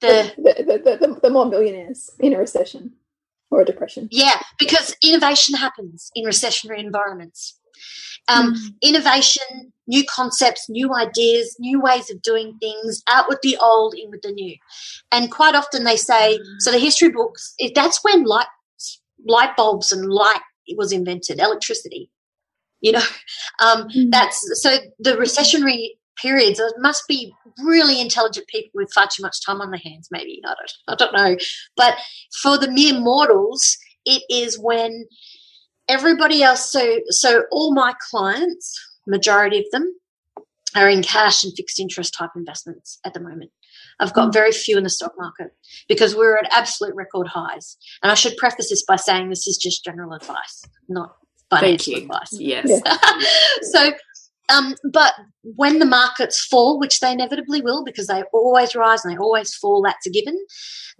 the 0.00 0.32
the, 0.36 0.64
the, 0.64 1.06
the, 1.06 1.20
the 1.22 1.30
more 1.30 1.46
millionaires 1.46 2.10
in 2.20 2.32
a 2.34 2.38
recession 2.38 2.92
or 3.50 3.60
a 3.60 3.64
depression. 3.64 4.08
Yeah 4.10 4.40
because 4.58 4.96
innovation 5.02 5.54
happens 5.54 6.10
in 6.14 6.24
recessionary 6.24 6.80
environments. 6.80 7.58
Um, 8.28 8.54
mm. 8.54 8.74
Innovation, 8.82 9.72
new 9.86 10.04
concepts, 10.04 10.68
new 10.68 10.94
ideas, 10.94 11.56
new 11.58 11.80
ways 11.80 12.10
of 12.10 12.22
doing 12.22 12.56
things, 12.60 13.02
out 13.08 13.26
with 13.28 13.40
the 13.42 13.56
old, 13.60 13.94
in 13.94 14.10
with 14.10 14.22
the 14.22 14.32
new. 14.32 14.56
And 15.12 15.30
quite 15.30 15.54
often 15.54 15.84
they 15.84 15.96
say, 15.96 16.38
mm. 16.38 16.56
so 16.58 16.70
the 16.70 16.78
history 16.78 17.10
books, 17.10 17.54
that's 17.74 18.02
when 18.02 18.24
light, 18.24 18.46
light 19.26 19.56
bulbs 19.56 19.92
and 19.92 20.10
light 20.10 20.40
was 20.76 20.92
invented, 20.92 21.40
electricity. 21.40 22.10
You 22.80 22.92
know, 22.92 23.04
um, 23.60 23.88
mm. 23.88 24.10
that's 24.10 24.44
so 24.62 24.76
the 24.98 25.12
recessionary 25.12 25.90
periods 26.16 26.58
it 26.58 26.72
must 26.78 27.04
be 27.06 27.32
really 27.62 28.00
intelligent 28.00 28.46
people 28.48 28.70
with 28.74 28.92
far 28.94 29.06
too 29.06 29.22
much 29.22 29.44
time 29.44 29.60
on 29.60 29.70
their 29.70 29.80
hands 29.84 30.08
maybe 30.10 30.40
i 30.46 30.54
don't 30.54 30.72
i 30.88 30.94
don't 30.94 31.12
know 31.12 31.36
but 31.76 31.94
for 32.42 32.56
the 32.58 32.70
mere 32.70 32.98
mortals 32.98 33.76
it 34.04 34.22
is 34.30 34.58
when 34.58 35.04
everybody 35.88 36.42
else 36.42 36.70
so 36.70 37.00
so 37.10 37.44
all 37.52 37.74
my 37.74 37.94
clients 38.10 38.80
majority 39.06 39.58
of 39.58 39.64
them 39.72 39.94
are 40.74 40.88
in 40.88 41.02
cash 41.02 41.42
and 41.42 41.54
fixed 41.56 41.80
interest 41.80 42.14
type 42.14 42.30
investments 42.36 42.98
at 43.04 43.14
the 43.14 43.20
moment. 43.20 43.50
I've 43.98 44.12
got 44.12 44.32
very 44.32 44.52
few 44.52 44.76
in 44.76 44.84
the 44.84 44.90
stock 44.90 45.12
market 45.18 45.52
because 45.88 46.14
we're 46.14 46.36
at 46.36 46.52
absolute 46.52 46.94
record 46.94 47.28
highs. 47.28 47.78
And 48.02 48.12
i 48.12 48.14
should 48.14 48.36
preface 48.36 48.68
this 48.68 48.84
by 48.84 48.96
saying 48.96 49.30
this 49.30 49.46
is 49.46 49.56
just 49.56 49.84
general 49.84 50.12
advice 50.12 50.64
not 50.88 51.16
financial 51.50 51.94
advice. 51.94 52.32
Yes. 52.32 52.70
So 53.62 53.92
um, 54.48 54.76
but 54.92 55.12
when 55.42 55.80
the 55.80 55.84
markets 55.86 56.44
fall, 56.44 56.78
which 56.78 57.00
they 57.00 57.10
inevitably 57.10 57.62
will 57.62 57.84
because 57.84 58.06
they 58.06 58.22
always 58.32 58.76
rise 58.76 59.04
and 59.04 59.12
they 59.12 59.18
always 59.18 59.52
fall, 59.52 59.82
that's 59.82 60.06
a 60.06 60.10
given, 60.10 60.38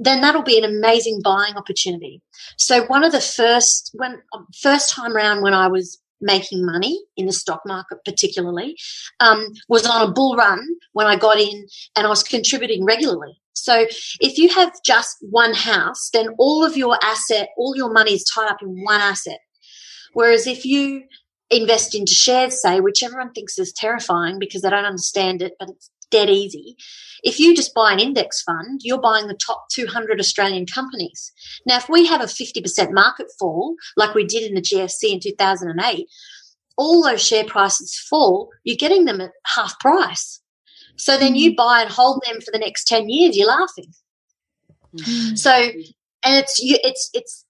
then 0.01 0.21
that'll 0.21 0.43
be 0.43 0.59
an 0.59 0.65
amazing 0.65 1.21
buying 1.23 1.55
opportunity. 1.55 2.23
So 2.57 2.85
one 2.87 3.05
of 3.05 3.13
the 3.13 3.21
first, 3.21 3.91
when 3.95 4.21
first 4.61 4.91
time 4.91 5.15
around 5.15 5.43
when 5.43 5.55
I 5.55 5.69
was 5.69 5.97
making 6.21 6.65
money 6.65 6.99
in 7.17 7.27
the 7.27 7.33
stock 7.33 7.61
market 7.67 7.99
particularly 8.05 8.77
um, 9.21 9.47
was 9.69 9.87
on 9.87 10.09
a 10.09 10.13
bull 10.13 10.37
run 10.37 10.65
when 10.93 11.07
I 11.07 11.17
got 11.17 11.39
in 11.39 11.67
and 11.95 12.07
I 12.07 12.09
was 12.09 12.23
contributing 12.23 12.85
regularly. 12.85 13.41
So 13.55 13.87
if 14.21 14.39
you 14.39 14.49
have 14.51 14.73
just 14.85 15.17
one 15.21 15.55
house, 15.55 16.11
then 16.13 16.29
all 16.39 16.65
of 16.65 16.77
your 16.77 16.99
asset, 17.03 17.49
all 17.57 17.75
your 17.77 17.93
money 17.93 18.13
is 18.13 18.25
tied 18.25 18.49
up 18.49 18.63
in 18.63 18.85
one 18.85 19.01
asset. 19.01 19.39
Whereas 20.13 20.47
if 20.47 20.65
you 20.65 21.03
invest 21.51 21.95
into 21.95 22.15
shares, 22.15 22.61
say, 22.61 22.81
which 22.81 23.03
everyone 23.03 23.33
thinks 23.33 23.59
is 23.59 23.73
terrifying 23.73 24.39
because 24.39 24.63
they 24.63 24.71
don't 24.71 24.85
understand 24.85 25.43
it, 25.43 25.55
but 25.59 25.71
it's 25.71 25.91
dead 26.11 26.31
easy. 26.31 26.77
If 27.23 27.39
you 27.39 27.55
just 27.55 27.75
buy 27.75 27.93
an 27.93 28.01
index 28.01 28.43
fund, 28.43 28.81
you're 28.83 29.01
buying 29.01 29.27
the 29.27 29.39
top 29.47 29.67
200 29.73 30.21
Australian 30.21 30.67
companies. 30.67 31.33
Now, 31.67 31.77
if 31.77 31.89
we 31.89 32.07
have 32.07 32.21
a 32.21 32.25
50% 32.25 32.93
market 32.93 33.27
fall, 33.39 33.77
like 33.97 34.15
we 34.15 34.25
did 34.25 34.43
in 34.43 34.55
the 34.55 34.61
GFC 34.61 35.13
in 35.13 35.21
2008, 35.21 36.07
all 36.77 37.03
those 37.03 37.27
share 37.27 37.45
prices 37.45 37.99
fall, 37.99 38.51
you're 38.65 38.77
getting 38.77 39.05
them 39.07 39.21
at 39.21 39.33
half 39.55 39.79
price. 39.81 40.41
So 40.97 41.19
then 41.19 41.35
you 41.35 41.53
mm. 41.53 41.57
buy 41.57 41.83
and 41.83 41.91
hold 41.91 42.23
them 42.27 42.41
for 42.41 42.51
the 42.53 42.59
next 42.59 42.87
10 42.87 43.09
years, 43.09 43.37
you're 43.37 43.49
laughing. 43.49 43.93
Mm. 44.97 45.39
So, 45.39 45.53
and 45.53 46.37
it's, 46.37 46.59
you, 46.59 46.79
it's, 46.83 47.11
it's, 47.13 47.45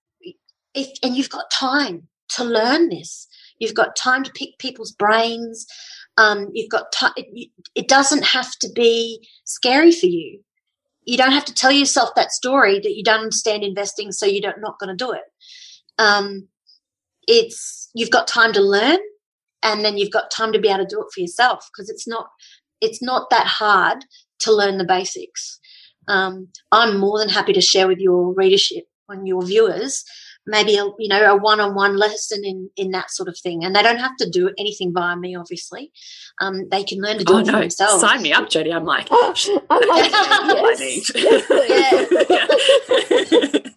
if, 0.75 0.89
and 1.03 1.17
you've 1.17 1.31
got 1.31 1.51
time 1.51 2.09
to 2.31 2.45
learn 2.45 2.89
this. 2.89 3.29
You've 3.59 3.75
got 3.75 3.97
time 3.97 4.23
to 4.25 4.33
pick 4.33 4.59
people's 4.59 4.93
brains. 4.93 5.67
Um, 6.17 6.49
you've 6.55 6.71
got. 6.71 6.85
It, 7.17 7.51
it 7.75 7.89
doesn't 7.89 8.25
have 8.25 8.51
to 8.61 8.69
be 8.75 9.27
scary 9.45 9.93
for 9.93 10.07
you. 10.07 10.41
You 11.05 11.17
don't 11.17 11.33
have 11.33 11.45
to 11.45 11.55
tell 11.55 11.73
yourself 11.73 12.11
that 12.17 12.33
story 12.33 12.81
that 12.81 12.97
you 12.97 13.05
don't 13.05 13.21
understand 13.21 13.63
investing, 13.63 14.13
so 14.13 14.27
you're 14.27 14.55
not 14.59 14.79
going 14.79 14.97
to 14.97 15.05
do 15.05 15.13
it. 15.13 15.23
Um, 15.99 16.49
it's 17.27 17.91
you've 17.95 18.11
got 18.11 18.27
time 18.27 18.53
to 18.55 18.61
learn, 18.61 18.99
and 19.63 19.85
then 19.85 19.99
you've 19.99 20.11
got 20.11 20.31
time 20.31 20.53
to 20.53 20.59
be 20.59 20.69
able 20.69 20.85
to 20.85 20.87
do 20.89 21.01
it 21.01 21.09
for 21.15 21.21
yourself 21.21 21.69
because 21.73 21.91
it's 21.91 22.09
not 22.09 22.29
it's 22.81 23.03
not 23.03 23.31
that 23.31 23.47
hard 23.47 24.05
to 24.41 24.53
learn 24.53 24.79
the 24.79 24.85
basics. 24.85 25.59
Um, 26.09 26.49
I'm 26.73 26.99
more 26.99 27.19
than 27.19 27.29
happy 27.29 27.53
to 27.53 27.61
share 27.61 27.89
with 27.89 27.99
your 27.99 28.33
readership 28.35 28.85
and 29.09 29.27
your 29.27 29.45
viewers 29.45 30.05
maybe 30.47 30.77
a 30.77 30.85
you 30.99 31.09
know 31.09 31.23
a 31.25 31.37
one-on-one 31.37 31.97
lesson 31.97 32.45
in 32.45 32.71
in 32.77 32.91
that 32.93 33.11
sort 33.11 33.29
of 33.29 33.37
thing 33.39 33.65
and 33.65 33.75
they 33.75 33.83
don't 33.83 33.99
have 33.99 34.17
to 34.17 34.29
do 34.29 34.51
anything 34.59 34.93
via 34.93 35.17
me 35.17 35.35
obviously 35.35 35.93
um, 36.41 36.69
they 36.71 36.85
can 36.85 37.01
learn 37.01 37.19
to 37.19 37.25
do 37.25 37.35
oh, 37.35 37.39
it 37.39 37.47
for 37.47 37.53
no. 37.53 37.61
themselves 37.61 38.01
Sign 38.01 38.23
me 38.23 38.33
up, 38.33 38.49
Jodie. 38.49 38.75
I'm 38.75 38.85
like, 38.85 39.09
Oh, 39.11 39.35
I'm 39.71 39.89
like, 39.89 40.11
yes. 40.79 41.13
yes, 41.15 41.45
yes, 41.51 42.09
please. 42.87 43.73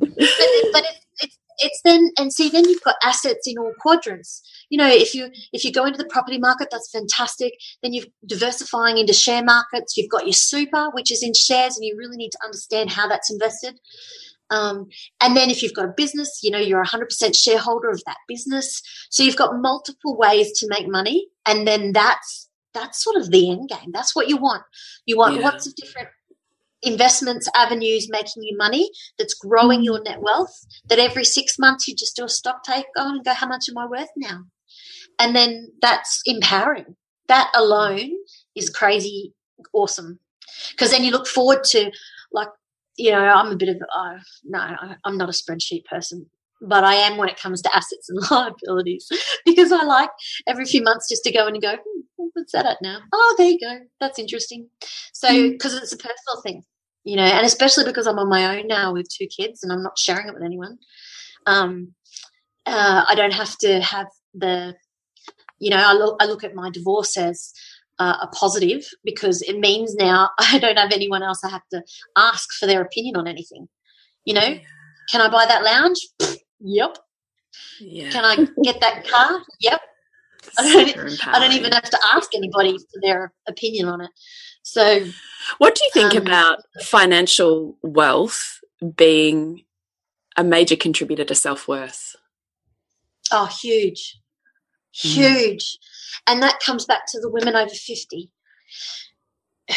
but, 0.00 0.18
it, 0.18 0.72
but 0.72 0.82
it's, 0.84 1.06
it's 1.22 1.38
it's 1.58 1.80
then 1.84 2.10
and 2.18 2.32
see 2.32 2.48
then 2.48 2.64
you've 2.64 2.82
got 2.82 2.96
assets 3.02 3.46
in 3.46 3.58
all 3.58 3.72
quadrants 3.80 4.42
you 4.70 4.78
know 4.78 4.88
if 4.88 5.14
you 5.14 5.30
if 5.52 5.64
you 5.64 5.72
go 5.72 5.84
into 5.84 5.98
the 5.98 6.08
property 6.08 6.38
market 6.38 6.68
that's 6.70 6.90
fantastic 6.90 7.54
then 7.82 7.92
you're 7.92 8.06
diversifying 8.26 8.98
into 8.98 9.12
share 9.12 9.44
markets 9.44 9.96
you've 9.96 10.10
got 10.10 10.26
your 10.26 10.32
super 10.32 10.90
which 10.92 11.10
is 11.10 11.22
in 11.22 11.32
shares 11.34 11.76
and 11.76 11.84
you 11.84 11.96
really 11.96 12.16
need 12.16 12.30
to 12.30 12.38
understand 12.44 12.90
how 12.90 13.06
that's 13.08 13.30
invested 13.30 13.78
um, 14.50 14.88
and 15.20 15.36
then 15.36 15.50
if 15.50 15.62
you've 15.62 15.74
got 15.74 15.86
a 15.86 15.94
business 15.96 16.40
you 16.42 16.50
know 16.50 16.58
you're 16.58 16.84
100% 16.84 17.36
shareholder 17.36 17.90
of 17.90 18.02
that 18.06 18.18
business. 18.28 18.82
So 19.10 19.22
you've 19.22 19.36
got 19.36 19.60
multiple 19.60 20.16
ways 20.16 20.52
to 20.58 20.66
make 20.68 20.88
money 20.88 21.28
and 21.46 21.66
then 21.66 21.92
that's 21.92 22.48
that's 22.72 23.02
sort 23.02 23.16
of 23.16 23.30
the 23.30 23.50
end 23.50 23.68
game. 23.68 23.90
That's 23.92 24.14
what 24.14 24.28
you 24.28 24.36
want. 24.36 24.62
You 25.06 25.16
want 25.16 25.36
Yeah. 25.36 25.42
lots 25.42 25.66
of 25.66 25.74
different 25.74 26.08
investments 26.82 27.48
avenues 27.54 28.08
making 28.10 28.42
you 28.42 28.56
money 28.56 28.90
that's 29.18 29.34
growing 29.34 29.82
your 29.82 30.02
net 30.02 30.22
wealth 30.22 30.64
that 30.88 30.98
every 30.98 31.24
six 31.24 31.58
months 31.58 31.86
you 31.86 31.94
just 31.94 32.16
do 32.16 32.24
a 32.24 32.28
stock 32.28 32.64
take 32.64 32.86
on 32.96 33.16
and 33.16 33.24
go 33.24 33.34
how 33.34 33.46
much 33.46 33.66
am 33.68 33.76
i 33.76 33.86
worth 33.86 34.08
now? 34.16 34.44
And 35.18 35.36
then 35.36 35.70
that's 35.82 36.22
empowering. 36.24 36.96
That 37.28 37.50
alone 37.54 38.12
is 38.54 38.70
crazy 38.70 39.34
awesome. 39.72 40.18
Because 40.70 40.90
then 40.90 41.04
you 41.04 41.10
look 41.10 41.26
forward 41.26 41.64
to 41.64 41.90
like 42.32 42.48
you 43.00 43.10
know 43.10 43.18
i'm 43.20 43.52
a 43.52 43.56
bit 43.56 43.68
of 43.70 43.76
uh, 43.96 44.18
no 44.44 44.58
I- 44.58 44.96
i'm 45.04 45.18
not 45.18 45.28
a 45.28 45.32
spreadsheet 45.32 45.84
person 45.86 46.26
but 46.60 46.84
i 46.84 46.94
am 46.94 47.16
when 47.16 47.28
it 47.28 47.40
comes 47.40 47.62
to 47.62 47.76
assets 47.76 48.08
and 48.08 48.20
liabilities 48.30 49.08
because 49.46 49.72
i 49.72 49.82
like 49.84 50.10
every 50.46 50.66
few 50.66 50.82
months 50.82 51.08
just 51.08 51.24
to 51.24 51.32
go 51.32 51.46
in 51.46 51.54
and 51.54 51.62
go 51.62 51.72
hmm, 51.76 52.26
what's 52.34 52.52
that 52.52 52.66
at 52.66 52.78
now? 52.82 52.98
Oh 53.12 53.34
there 53.38 53.48
you 53.48 53.58
go. 53.58 53.78
That's 53.98 54.18
interesting. 54.18 54.68
So 55.14 55.28
because 55.50 55.74
it's 55.74 55.92
a 55.92 55.96
personal 55.96 56.42
thing 56.42 56.62
you 57.04 57.16
know 57.16 57.22
and 57.22 57.46
especially 57.46 57.84
because 57.84 58.06
i'm 58.06 58.18
on 58.18 58.28
my 58.28 58.58
own 58.58 58.66
now 58.66 58.92
with 58.92 59.08
two 59.08 59.26
kids 59.26 59.62
and 59.62 59.72
i'm 59.72 59.82
not 59.82 59.98
sharing 59.98 60.28
it 60.28 60.34
with 60.34 60.42
anyone 60.42 60.76
um 61.46 61.94
uh, 62.66 63.04
i 63.08 63.14
don't 63.14 63.32
have 63.32 63.56
to 63.58 63.80
have 63.80 64.06
the 64.34 64.74
you 65.58 65.70
know 65.70 65.78
i 65.78 65.92
look 65.92 66.16
i 66.20 66.26
look 66.26 66.44
at 66.44 66.54
my 66.54 66.70
divorce 66.70 67.16
as 67.16 67.52
uh, 68.00 68.16
a 68.22 68.26
positive 68.28 68.82
because 69.04 69.42
it 69.42 69.58
means 69.58 69.94
now 69.94 70.30
i 70.38 70.58
don't 70.58 70.78
have 70.78 70.92
anyone 70.92 71.22
else 71.22 71.44
i 71.44 71.50
have 71.50 71.66
to 71.70 71.82
ask 72.16 72.46
for 72.58 72.66
their 72.66 72.80
opinion 72.82 73.14
on 73.16 73.26
anything. 73.28 73.68
You 74.24 74.34
know? 74.34 74.50
Can 75.10 75.20
i 75.20 75.28
buy 75.30 75.44
that 75.46 75.62
lounge? 75.64 76.00
Yep. 76.62 76.98
Yeah. 77.80 78.10
can 78.10 78.24
i 78.24 78.34
get 78.62 78.80
that 78.80 79.06
car? 79.12 79.40
Yep. 79.60 79.80
I 80.58 80.62
don't- 80.62 81.26
i 81.28 81.38
don't 81.40 81.52
even 81.60 81.72
have 81.72 81.88
to 81.90 81.98
ask 82.14 82.34
anybody 82.34 82.76
for 82.78 82.98
their 83.02 83.32
opinion 83.48 83.86
on 83.88 84.00
it. 84.02 84.10
So 84.62 84.84
What 85.58 85.74
do 85.74 85.80
you 85.84 85.90
think 85.94 86.12
Um, 86.14 86.22
about 86.26 86.58
financial 86.82 87.76
wealth 87.82 88.60
being 88.94 89.64
a 90.36 90.44
major 90.44 90.76
contributor 90.76 91.24
to 91.24 91.34
self 91.34 91.66
worth? 91.68 92.14
Oh, 93.32 93.46
huge, 93.62 94.02
Mm. 94.96 95.14
And 96.26 96.42
that 96.42 96.60
comes 96.60 96.84
back 96.84 97.02
to 97.08 97.20
the 97.20 97.30
women 97.30 97.54
over 97.56 97.70
50 97.70 98.30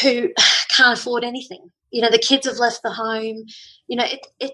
who 0.01 0.29
can't 0.75 0.97
afford 0.97 1.23
anything. 1.23 1.67
You 1.91 2.01
know, 2.01 2.09
the 2.09 2.17
kids 2.17 2.47
have 2.47 2.57
left 2.57 2.81
the 2.83 2.91
home, 2.91 3.45
you 3.87 3.97
know, 3.97 4.05
it, 4.05 4.25
it, 4.39 4.51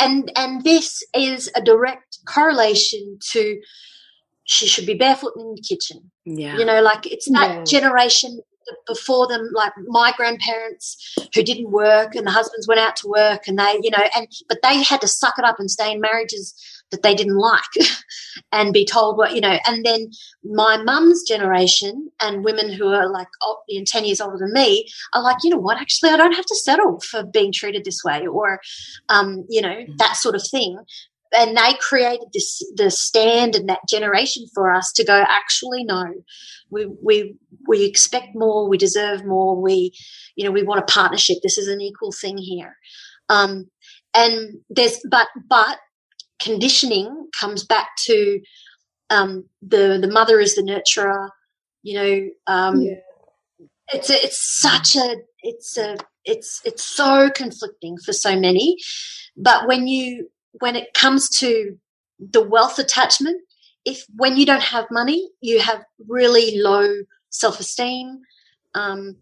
and, 0.00 0.30
and 0.36 0.62
this 0.64 1.02
is 1.14 1.50
a 1.54 1.60
direct 1.62 2.18
correlation 2.26 3.18
to 3.32 3.60
she 4.44 4.66
should 4.66 4.86
be 4.86 4.94
barefoot 4.94 5.34
in 5.36 5.54
the 5.54 5.62
kitchen. 5.68 6.10
Yeah. 6.24 6.56
You 6.56 6.64
know, 6.64 6.80
like 6.80 7.06
it's 7.06 7.30
that 7.32 7.50
Yeah. 7.50 7.64
generation 7.64 8.40
before 8.86 9.26
them, 9.26 9.50
like 9.54 9.72
my 9.86 10.12
grandparents 10.16 11.16
who 11.34 11.42
didn't 11.42 11.70
work 11.70 12.14
and 12.14 12.26
the 12.26 12.30
husbands 12.30 12.66
went 12.66 12.80
out 12.80 12.96
to 12.96 13.08
work 13.08 13.46
and 13.46 13.58
they, 13.58 13.78
you 13.82 13.90
know, 13.90 14.04
and 14.16 14.28
but 14.48 14.58
they 14.62 14.82
had 14.82 15.00
to 15.00 15.08
suck 15.08 15.38
it 15.38 15.44
up 15.44 15.58
and 15.58 15.70
stay 15.70 15.92
in 15.92 16.00
marriages 16.00 16.54
that 16.90 17.02
they 17.02 17.14
didn't 17.14 17.36
like 17.36 17.62
and 18.52 18.72
be 18.72 18.84
told 18.84 19.18
what, 19.18 19.34
you 19.34 19.40
know, 19.40 19.58
and 19.66 19.84
then 19.84 20.10
my 20.42 20.76
mum's 20.82 21.22
generation 21.22 22.10
and 22.20 22.44
women 22.44 22.72
who 22.72 22.88
are 22.88 23.10
like 23.10 23.28
oh, 23.42 23.58
you 23.68 23.80
know, 23.80 23.84
10 23.86 24.04
years 24.04 24.20
older 24.20 24.38
than 24.38 24.52
me 24.52 24.88
are 25.14 25.22
like, 25.22 25.36
you 25.42 25.50
know 25.50 25.58
what, 25.58 25.78
actually, 25.78 26.10
I 26.10 26.16
don't 26.16 26.34
have 26.34 26.46
to 26.46 26.56
settle 26.56 27.00
for 27.00 27.22
being 27.24 27.52
treated 27.52 27.84
this 27.84 28.02
way 28.04 28.26
or, 28.26 28.60
um, 29.08 29.44
you 29.48 29.60
know, 29.60 29.84
that 29.98 30.16
sort 30.16 30.34
of 30.34 30.46
thing 30.46 30.78
and 31.36 31.56
they 31.56 31.74
created 31.80 32.28
this 32.32 32.62
the 32.76 32.90
stand 32.90 33.54
and 33.54 33.68
that 33.68 33.80
generation 33.88 34.46
for 34.54 34.72
us 34.72 34.92
to 34.92 35.04
go 35.04 35.24
actually 35.28 35.84
no. 35.84 36.04
We 36.70 36.86
we 37.02 37.36
we 37.66 37.84
expect 37.84 38.28
more. 38.34 38.68
We 38.68 38.78
deserve 38.78 39.24
more. 39.24 39.60
We 39.60 39.92
you 40.36 40.44
know 40.44 40.50
we 40.52 40.62
want 40.62 40.80
a 40.80 40.92
partnership. 40.92 41.38
This 41.42 41.58
is 41.58 41.68
an 41.68 41.80
equal 41.80 42.12
thing 42.12 42.38
here. 42.38 42.76
Um 43.28 43.68
and 44.14 44.58
there's 44.70 45.00
but 45.10 45.28
but 45.48 45.78
conditioning 46.40 47.28
comes 47.38 47.64
back 47.64 47.88
to 48.06 48.40
um 49.10 49.44
the 49.62 49.98
the 50.00 50.10
mother 50.10 50.40
is 50.40 50.54
the 50.54 50.62
nurturer 50.62 51.30
you 51.82 51.94
know 51.98 52.28
um 52.46 52.80
Yeah. 52.80 52.94
it's 53.92 54.10
a, 54.10 54.14
it's 54.24 54.60
such 54.60 54.96
a 54.96 55.16
it's 55.42 55.76
a 55.78 55.96
it's 56.24 56.60
it's 56.64 56.84
so 56.84 57.30
conflicting 57.34 57.96
for 58.04 58.12
so 58.12 58.38
many. 58.38 58.76
But 59.36 59.66
when 59.66 59.86
you 59.88 60.28
when 60.52 60.76
it 60.76 60.92
comes 60.94 61.28
to 61.38 61.76
the 62.18 62.42
wealth 62.42 62.78
attachment 62.78 63.40
if 63.84 64.04
when 64.16 64.36
you 64.36 64.44
don't 64.44 64.62
have 64.62 64.86
money 64.90 65.30
you 65.40 65.60
have 65.60 65.84
really 66.08 66.60
low 66.60 66.94
self-esteem 67.30 68.20
um, 68.74 69.16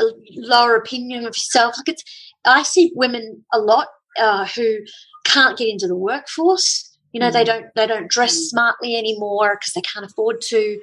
a 0.00 0.04
lower 0.36 0.76
opinion 0.76 1.20
of 1.26 1.34
yourself. 1.36 1.76
Like 1.76 1.88
it's 1.88 2.04
i 2.44 2.62
see 2.62 2.92
women 2.94 3.44
a 3.52 3.58
lot 3.58 3.88
uh, 4.20 4.46
who 4.46 4.78
can't 5.24 5.56
get 5.56 5.68
into 5.68 5.86
the 5.86 5.96
workforce. 5.96 6.88
You 7.12 7.20
know 7.20 7.30
they 7.30 7.42
Mm. 7.44 7.46
don't 7.46 7.66
they 7.76 7.86
don't 7.86 8.10
dress 8.10 8.34
Mm. 8.34 8.48
smartly 8.48 8.96
anymore 8.96 9.56
because 9.58 9.72
they 9.74 9.82
can't 9.82 10.04
afford 10.06 10.40
to. 10.48 10.80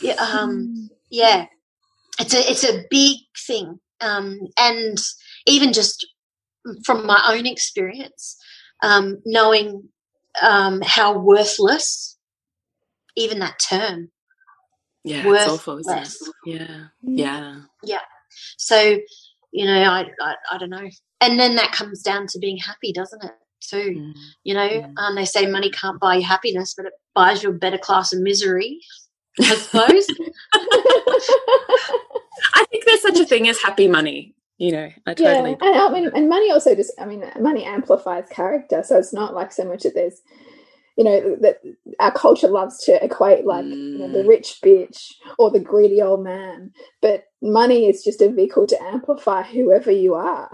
Yeah, 0.00 0.14
um, 0.14 0.90
yeah. 1.10 1.46
It's 2.20 2.34
a 2.34 2.50
it's 2.50 2.64
a 2.64 2.84
big 2.90 3.18
thing. 3.46 3.80
Um, 4.00 4.40
and 4.58 4.98
even 5.46 5.72
just 5.72 6.06
from 6.84 7.06
my 7.06 7.22
own 7.28 7.46
experience 7.46 8.36
um, 8.82 9.22
knowing 9.24 9.88
um, 10.42 10.80
how 10.84 11.18
worthless 11.18 12.18
even 13.16 13.38
that 13.40 13.58
term 13.58 14.10
Yeah. 15.04 15.26
worth 15.26 15.40
It's 15.42 15.50
awful, 15.50 15.78
isn't 15.78 15.92
it? 15.92 15.96
less. 16.00 16.18
Yeah. 16.46 16.66
Mm. 17.06 17.64
Yeah. 17.84 18.00
so 18.56 18.98
you 19.52 19.66
know 19.66 19.82
I, 19.82 20.06
I 20.22 20.34
i 20.52 20.58
don't 20.58 20.70
know 20.70 20.88
and 21.20 21.38
then 21.38 21.56
that 21.56 21.72
comes 21.72 22.00
down 22.02 22.26
to 22.28 22.38
being 22.38 22.56
happy 22.56 22.90
doesn't 22.94 23.22
it 23.22 23.32
too 23.60 23.94
Mm. 23.98 24.12
you 24.44 24.54
know 24.54 24.68
Mm. 24.68 24.94
um, 24.96 25.14
they 25.14 25.26
say 25.26 25.46
money 25.46 25.68
can't 25.70 26.00
buy 26.00 26.16
you 26.16 26.24
happiness 26.24 26.72
but 26.74 26.86
it 26.86 26.94
buys 27.14 27.42
you 27.42 27.50
a 27.50 27.52
better 27.52 27.76
class 27.78 28.12
of 28.14 28.20
misery 28.22 28.78
i 29.40 29.54
suppose 29.54 30.06
I 32.54 32.64
think 32.70 32.84
there's 32.86 33.02
such 33.02 33.18
a 33.20 33.24
thing 33.26 33.48
as 33.48 33.60
happy 33.62 33.88
money. 33.88 34.34
You 34.62 34.72
know, 34.72 34.90
I 35.06 35.14
totally. 35.14 35.56
Yeah, 35.60 35.68
and 35.68 35.76
I 35.76 35.90
mean, 35.92 36.10
and 36.14 36.28
money 36.28 36.52
also 36.52 36.74
just, 36.76 36.92
I 37.00 37.06
mean, 37.06 37.24
money 37.40 37.64
amplifies 37.64 38.28
character. 38.30 38.82
So 38.84 38.98
it's 38.98 39.12
not 39.12 39.34
like 39.34 39.52
so 39.52 39.64
much 39.64 39.82
that 39.82 39.94
there's, 39.94 40.22
you 40.96 41.04
know, 41.04 41.36
that 41.42 41.60
our 42.00 42.12
culture 42.12 42.48
loves 42.48 42.84
to 42.84 43.04
equate 43.04 43.46
like 43.46 43.66
you 43.94 44.00
know, 44.00 44.12
the 44.12 44.20
Mm. 44.20 44.28
rich 44.28 44.60
bitch 44.64 45.12
or 45.38 45.50
the 45.50 45.60
greedy 45.60 46.02
old 46.02 46.24
man, 46.24 46.72
but 47.02 47.24
money 47.42 47.88
is 47.88 48.04
just 48.04 48.22
a 48.22 48.30
vehicle 48.30 48.68
to 48.68 48.82
amplify 48.82 49.42
whoever 49.42 49.90
you 49.90 50.14
are 50.14 50.50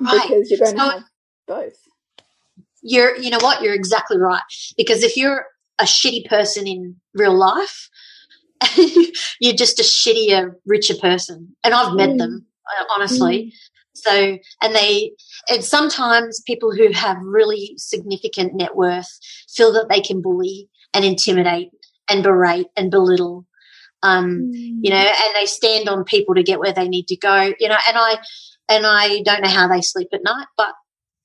right 0.00 0.22
because 0.28 0.50
you're 0.50 0.60
going 0.60 0.76
to 0.76 0.80
have 0.80 1.04
both. 1.48 1.78
you're 2.82 3.16
you 3.18 3.30
know 3.30 3.38
what 3.40 3.62
you're 3.62 3.74
exactly 3.74 4.18
right 4.18 4.42
because 4.76 5.02
if 5.02 5.16
you're 5.16 5.46
a 5.80 5.84
shitty 5.84 6.26
person 6.26 6.66
in 6.66 6.96
real 7.14 7.34
life 7.34 7.90
you're 9.40 9.54
just 9.56 9.80
a 9.80 9.84
shittier 9.84 10.54
richer 10.66 10.96
person 10.96 11.56
and 11.64 11.74
i've 11.74 11.94
met 11.94 12.10
Mm. 12.10 12.18
them 12.18 12.46
honestly. 12.94 13.52
So 13.94 14.38
and 14.62 14.74
they 14.74 15.12
and 15.48 15.64
sometimes 15.64 16.42
people 16.46 16.74
who 16.74 16.92
have 16.92 17.16
really 17.22 17.74
significant 17.76 18.54
net 18.54 18.76
worth 18.76 19.18
feel 19.54 19.72
that 19.72 19.88
they 19.88 20.00
can 20.00 20.22
bully 20.22 20.68
and 20.94 21.04
intimidate 21.04 21.70
and 22.08 22.22
berate 22.22 22.68
and 22.76 22.90
belittle 22.90 23.46
um 24.02 24.50
you 24.52 24.90
know 24.90 24.96
and 24.96 25.34
they 25.34 25.46
stand 25.46 25.88
on 25.88 26.04
people 26.04 26.34
to 26.34 26.42
get 26.42 26.58
where 26.58 26.72
they 26.72 26.88
need 26.88 27.06
to 27.06 27.16
go 27.16 27.52
you 27.58 27.68
know 27.68 27.76
and 27.86 27.96
i 27.96 28.18
and 28.68 28.86
i 28.86 29.20
don't 29.22 29.42
know 29.42 29.48
how 29.48 29.68
they 29.68 29.82
sleep 29.82 30.08
at 30.12 30.24
night 30.24 30.46
but 30.56 30.72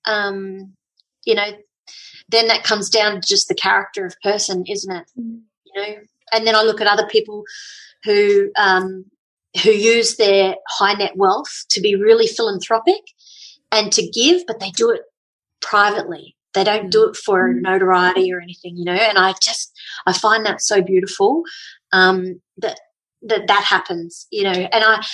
um 0.06 0.74
you 1.26 1.36
know 1.36 1.52
then 2.28 2.48
that 2.48 2.64
comes 2.64 2.90
down 2.90 3.22
to 3.22 3.28
just 3.28 3.48
the 3.48 3.56
character 3.56 4.06
of 4.06 4.16
person 4.22 4.66
isn't 4.68 4.94
it? 4.94 5.06
Mm. 5.18 5.42
you 5.66 5.82
know 5.82 5.96
and 6.34 6.46
then 6.46 6.56
i 6.56 6.64
look 6.64 6.82
at 6.82 6.88
other 6.88 7.08
people 7.08 7.44
who 8.04 8.52
um 8.58 9.06
who 9.64 9.72
use 9.72 10.18
their 10.18 10.56
high 10.68 10.94
net 10.94 11.14
wealth 11.16 11.66
to 11.70 11.82
be 11.82 11.96
really 11.96 12.28
philanthropic 12.28 13.02
and 13.72 13.92
to 13.92 14.08
give 14.10 14.46
but 14.48 14.60
they 14.60 14.72
do 14.72 14.90
it 14.92 15.02
privately 15.62 16.36
They 16.56 16.64
don't 16.64 16.90
do 16.90 17.10
it 17.10 17.18
for 17.18 17.50
mm. 17.50 17.62
notoriety 17.62 18.34
or 18.34 18.40
anything, 18.40 18.78
you 18.78 18.86
know. 18.86 18.94
And 18.94 19.18
I 19.18 19.34
just 19.42 19.72
I 20.08 20.14
find 20.14 20.46
that 20.46 20.62
so 20.62 20.82
beautiful 20.82 21.44
um, 21.92 22.42
that 22.58 22.80
that 23.24 23.48
that 23.48 23.64
happens, 23.64 24.26
you 24.32 24.44
know. 24.44 24.52
And 24.52 24.84
I 24.84 25.06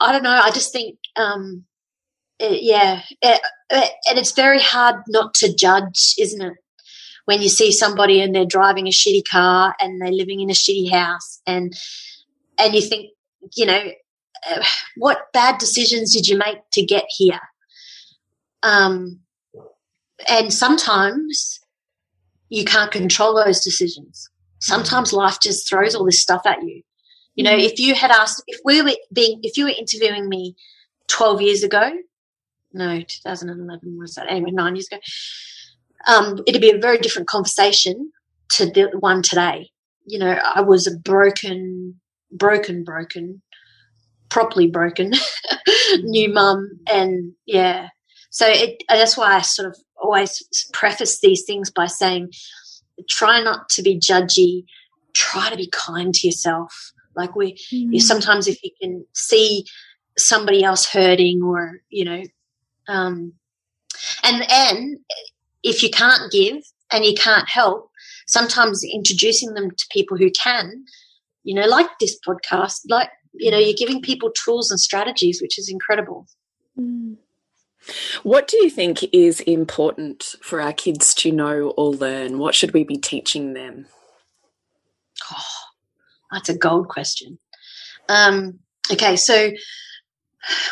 I 0.00 0.12
don't 0.12 0.22
know. 0.22 0.40
I 0.42 0.50
just 0.50 0.72
think 0.72 0.98
um, 1.16 1.64
it, 2.38 2.62
yeah, 2.62 3.02
it, 3.20 3.40
it, 3.70 3.92
and 4.08 4.18
it's 4.18 4.32
very 4.32 4.60
hard 4.60 4.96
not 5.08 5.34
to 5.34 5.54
judge, 5.54 6.14
isn't 6.18 6.42
it? 6.42 6.54
When 7.24 7.42
you 7.42 7.48
see 7.48 7.72
somebody 7.72 8.20
and 8.20 8.34
they're 8.34 8.44
driving 8.44 8.86
a 8.86 8.90
shitty 8.90 9.26
car 9.28 9.74
and 9.80 10.00
they're 10.00 10.12
living 10.12 10.40
in 10.40 10.50
a 10.50 10.54
shitty 10.54 10.90
house, 10.92 11.40
and 11.46 11.74
and 12.58 12.74
you 12.74 12.82
think, 12.82 13.10
you 13.56 13.66
know, 13.66 13.82
uh, 14.50 14.62
what 14.96 15.32
bad 15.32 15.58
decisions 15.58 16.12
did 16.12 16.28
you 16.28 16.36
make 16.36 16.58
to 16.72 16.84
get 16.84 17.04
here? 17.08 17.40
Um, 18.62 19.20
and 20.28 20.52
sometimes 20.52 21.60
you 22.48 22.64
can't 22.64 22.90
control 22.90 23.34
those 23.34 23.60
decisions. 23.60 24.30
Sometimes 24.60 25.12
life 25.12 25.38
just 25.42 25.68
throws 25.68 25.94
all 25.94 26.04
this 26.04 26.22
stuff 26.22 26.42
at 26.46 26.62
you. 26.62 26.82
You 27.34 27.44
know, 27.44 27.52
mm-hmm. 27.52 27.66
if 27.66 27.78
you 27.78 27.94
had 27.94 28.10
asked, 28.10 28.42
if 28.46 28.60
we 28.64 28.80
were 28.80 28.92
being, 29.12 29.40
if 29.42 29.56
you 29.56 29.64
were 29.64 29.72
interviewing 29.76 30.28
me 30.28 30.56
12 31.08 31.42
years 31.42 31.62
ago, 31.62 31.90
no, 32.72 33.00
2011 33.00 33.98
was 33.98 34.14
that? 34.14 34.30
Anyway, 34.30 34.50
nine 34.50 34.76
years 34.76 34.88
ago, 34.90 35.00
um, 36.06 36.40
it'd 36.46 36.60
be 36.60 36.70
a 36.70 36.78
very 36.78 36.98
different 36.98 37.28
conversation 37.28 38.10
to 38.50 38.66
the 38.66 38.90
one 38.98 39.22
today. 39.22 39.70
You 40.06 40.18
know, 40.18 40.30
I 40.32 40.60
was 40.60 40.86
a 40.86 40.96
broken, 40.96 42.00
broken, 42.34 42.84
broken, 42.84 43.40
properly 44.28 44.66
broken 44.66 45.12
new 46.00 46.32
mum, 46.32 46.78
and 46.88 47.32
yeah, 47.46 47.88
so 48.34 48.48
it, 48.48 48.82
that's 48.88 49.16
why 49.16 49.36
I 49.36 49.42
sort 49.42 49.68
of 49.68 49.78
always 49.96 50.42
preface 50.72 51.20
these 51.20 51.44
things 51.44 51.70
by 51.70 51.86
saying, 51.86 52.32
try 53.08 53.40
not 53.40 53.68
to 53.70 53.82
be 53.82 53.96
judgy, 53.96 54.64
try 55.14 55.50
to 55.50 55.56
be 55.56 55.70
kind 55.72 56.12
to 56.12 56.26
yourself. 56.26 56.92
Like 57.14 57.36
we, 57.36 57.54
mm. 57.72 58.00
sometimes 58.00 58.48
if 58.48 58.58
you 58.64 58.70
can 58.82 59.06
see 59.14 59.64
somebody 60.18 60.64
else 60.64 60.84
hurting 60.84 61.44
or, 61.44 61.80
you 61.90 62.04
know, 62.04 62.22
um, 62.88 63.34
and, 64.24 64.44
and 64.50 64.98
if 65.62 65.84
you 65.84 65.90
can't 65.90 66.32
give 66.32 66.56
and 66.92 67.04
you 67.04 67.14
can't 67.14 67.48
help, 67.48 67.88
sometimes 68.26 68.82
introducing 68.82 69.54
them 69.54 69.70
to 69.70 69.86
people 69.92 70.16
who 70.16 70.30
can, 70.32 70.84
you 71.44 71.54
know, 71.54 71.66
like 71.66 71.88
this 72.00 72.18
podcast, 72.26 72.80
like, 72.88 73.10
you 73.34 73.50
know, 73.50 73.58
you're 73.58 73.74
giving 73.76 74.02
people 74.02 74.30
tools 74.30 74.70
and 74.70 74.80
strategies, 74.80 75.40
which 75.40 75.58
is 75.58 75.68
incredible. 75.68 76.26
Mm. 76.78 77.16
What 78.22 78.48
do 78.48 78.56
you 78.56 78.70
think 78.70 79.04
is 79.12 79.40
important 79.40 80.34
for 80.40 80.60
our 80.60 80.72
kids 80.72 81.14
to 81.16 81.30
know 81.30 81.70
or 81.76 81.90
learn? 81.90 82.38
What 82.38 82.54
should 82.54 82.72
we 82.72 82.82
be 82.82 82.96
teaching 82.96 83.52
them? 83.52 83.86
Oh, 85.30 85.42
that's 86.32 86.48
a 86.48 86.56
gold 86.56 86.88
question. 86.88 87.38
Um, 88.08 88.60
okay, 88.90 89.16
so 89.16 89.50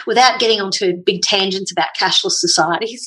without 0.06 0.38
getting 0.38 0.60
onto 0.60 0.96
big 0.96 1.22
tangents 1.22 1.72
about 1.72 1.88
cashless 1.98 2.32
societies, 2.32 3.06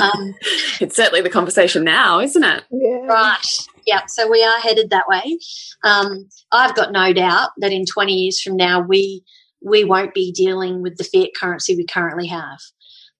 um, 0.00 0.34
it's 0.80 0.96
certainly 0.96 1.20
the 1.20 1.30
conversation 1.30 1.84
now, 1.84 2.20
isn't 2.20 2.44
it? 2.44 2.64
Yeah. 2.70 3.06
Right. 3.06 3.46
Yeah. 3.86 4.02
So 4.08 4.30
we 4.30 4.42
are 4.44 4.60
headed 4.60 4.90
that 4.90 5.08
way. 5.08 5.38
Um, 5.84 6.28
I've 6.52 6.74
got 6.74 6.92
no 6.92 7.12
doubt 7.12 7.50
that 7.58 7.72
in 7.72 7.84
20 7.84 8.12
years 8.12 8.40
from 8.40 8.56
now, 8.56 8.80
we 8.80 9.24
we 9.64 9.84
won't 9.84 10.12
be 10.12 10.32
dealing 10.32 10.82
with 10.82 10.96
the 10.96 11.04
fiat 11.04 11.30
currency 11.36 11.76
we 11.76 11.86
currently 11.86 12.26
have. 12.26 12.58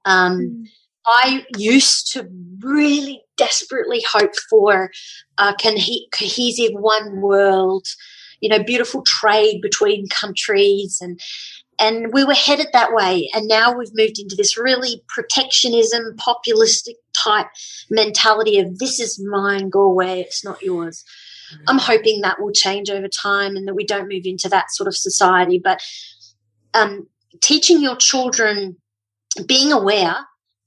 Um, 0.05 0.41
mm. 0.41 0.65
I 1.07 1.45
used 1.57 2.13
to 2.13 2.29
really 2.61 3.23
desperately 3.37 4.05
hope 4.09 4.35
for 4.49 4.91
a 5.39 5.55
cohesive 5.55 6.73
one 6.73 7.21
world, 7.21 7.87
you 8.41 8.49
know, 8.49 8.63
beautiful 8.63 9.03
trade 9.03 9.61
between 9.63 10.09
countries 10.09 10.99
and 11.01 11.19
and 11.83 12.13
we 12.13 12.25
were 12.25 12.35
headed 12.35 12.69
that 12.73 12.93
way 12.93 13.29
and 13.35 13.49
now 13.49 13.77
we've 13.77 13.95
moved 13.95 14.19
into 14.19 14.37
this 14.37 14.57
really 14.57 15.03
protectionism 15.09 16.17
populistic 16.17 16.95
type 17.17 17.49
mentality 17.91 18.59
of 18.59 18.79
this 18.79 19.01
is 19.01 19.23
mine 19.25 19.69
go 19.69 19.83
away 19.83 20.21
it's 20.21 20.45
not 20.45 20.63
yours 20.63 21.05
mm. 21.55 21.59
i'm 21.69 21.79
hoping 21.79 22.21
that 22.21 22.41
will 22.41 22.53
change 22.53 22.89
over 22.89 23.09
time 23.09 23.57
and 23.57 23.67
that 23.67 23.75
we 23.75 23.85
don't 23.85 24.09
move 24.09 24.25
into 24.25 24.49
that 24.49 24.71
sort 24.71 24.89
of 24.89 24.97
society 24.97 25.61
but 25.63 25.83
um, 26.75 27.07
teaching 27.41 27.83
your 27.83 27.97
children 27.97 28.77
being 29.47 29.73
aware 29.73 30.17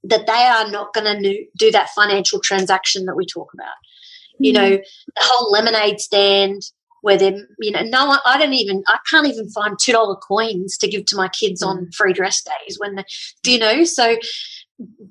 that 0.04 0.26
they 0.26 0.32
are 0.32 0.70
not 0.70 0.92
going 0.92 1.22
to 1.22 1.46
do 1.56 1.70
that 1.72 1.90
financial 1.90 2.40
transaction 2.40 3.06
that 3.06 3.16
we 3.16 3.26
talk 3.26 3.52
about. 3.54 3.66
Mm-hmm. 3.66 4.44
You 4.44 4.52
know, 4.52 4.70
the 4.70 5.22
whole 5.22 5.50
lemonade 5.50 6.00
stand 6.00 6.62
where 7.02 7.16
they're, 7.16 7.46
you 7.60 7.70
know, 7.70 7.82
no, 7.82 8.18
I 8.24 8.38
don't 8.38 8.54
even, 8.54 8.82
I 8.88 8.98
can't 9.08 9.26
even 9.26 9.48
find 9.50 9.76
$2 9.76 10.20
coins 10.20 10.76
to 10.78 10.88
give 10.88 11.04
to 11.06 11.16
my 11.16 11.28
kids 11.28 11.62
mm-hmm. 11.62 11.78
on 11.78 11.90
free 11.92 12.12
dress 12.12 12.42
days 12.42 12.78
when, 12.78 12.96
they, 12.96 13.04
do 13.42 13.52
you 13.52 13.58
know? 13.58 13.84
So 13.84 14.16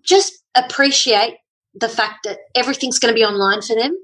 just 0.02 0.34
appreciate 0.56 1.38
the 1.74 1.90
fact 1.90 2.20
that 2.24 2.40
everything's 2.56 3.00
going 3.00 3.14
to 3.14 3.16
be 3.16 3.26
online 3.26 3.62
for 3.62 3.76
them. 3.76 3.98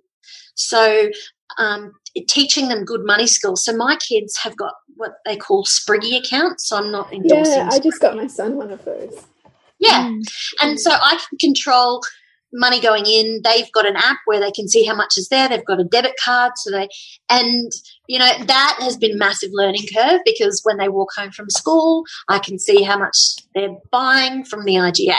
So, 0.56 1.10
um, 1.58 1.94
teaching 2.28 2.68
them 2.68 2.84
good 2.84 3.02
money 3.06 3.28
skills. 3.28 3.64
So 3.64 3.76
my 3.76 3.98
kids 3.98 4.38
have 4.38 4.56
got 4.58 4.74
what 4.96 5.14
they 5.26 5.36
call 5.36 5.66
Spriggy 5.66 6.18
accounts. 6.18 6.68
So 6.68 6.78
I'm 6.78 6.92
not 6.92 7.12
endorsing. 7.14 7.54
Yeah, 7.54 7.70
I 7.72 7.80
just 7.80 8.02
got 8.02 8.16
my 8.16 8.28
son 8.28 8.56
one 8.58 8.72
of 8.72 8.84
those. 8.86 9.26
Yeah. 9.80 10.10
Mm. 10.10 10.22
And 10.62 10.80
so 10.80 10.92
I 10.92 11.20
can 11.30 11.38
control 11.40 12.02
money 12.54 12.80
going 12.80 13.06
in. 13.06 13.42
They've 13.44 13.72
got 13.72 13.88
an 13.88 13.96
app 13.96 14.18
where 14.26 14.40
they 14.40 14.52
can 14.52 14.68
see 14.68 14.86
how 14.86 14.96
much 14.96 15.18
is 15.18 15.30
there. 15.30 15.48
They've 15.48 15.66
got 15.66 15.80
a 15.80 15.84
debit 15.86 16.16
card. 16.24 16.54
So 16.58 16.72
they, 16.72 16.88
and, 17.30 17.72
you 18.08 18.20
know, 18.20 18.32
that 18.46 18.78
has 18.82 18.98
been 18.98 19.18
massive 19.18 19.52
learning 19.54 19.86
curve 19.96 20.22
because 20.26 20.62
when 20.64 20.78
they 20.78 20.90
walk 20.90 21.10
home 21.16 21.32
from 21.32 21.50
school, 21.50 22.04
I 22.28 22.40
can 22.40 22.60
see 22.60 22.84
how 22.84 22.98
much 22.98 23.16
they're 23.56 23.76
buying 23.92 24.44
from 24.46 24.66
the 24.66 24.76
IGA. 24.76 25.16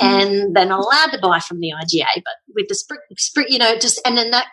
And 0.00 0.56
they're 0.56 0.66
not 0.66 0.80
allowed 0.80 1.12
to 1.12 1.18
buy 1.20 1.40
from 1.40 1.60
the 1.60 1.72
IGA, 1.72 2.22
but 2.24 2.34
with 2.54 2.68
the 2.68 2.74
Spriggy, 2.74 3.50
you 3.50 3.58
know, 3.58 3.76
just, 3.76 4.00
and 4.06 4.16
then 4.16 4.30
that 4.30 4.46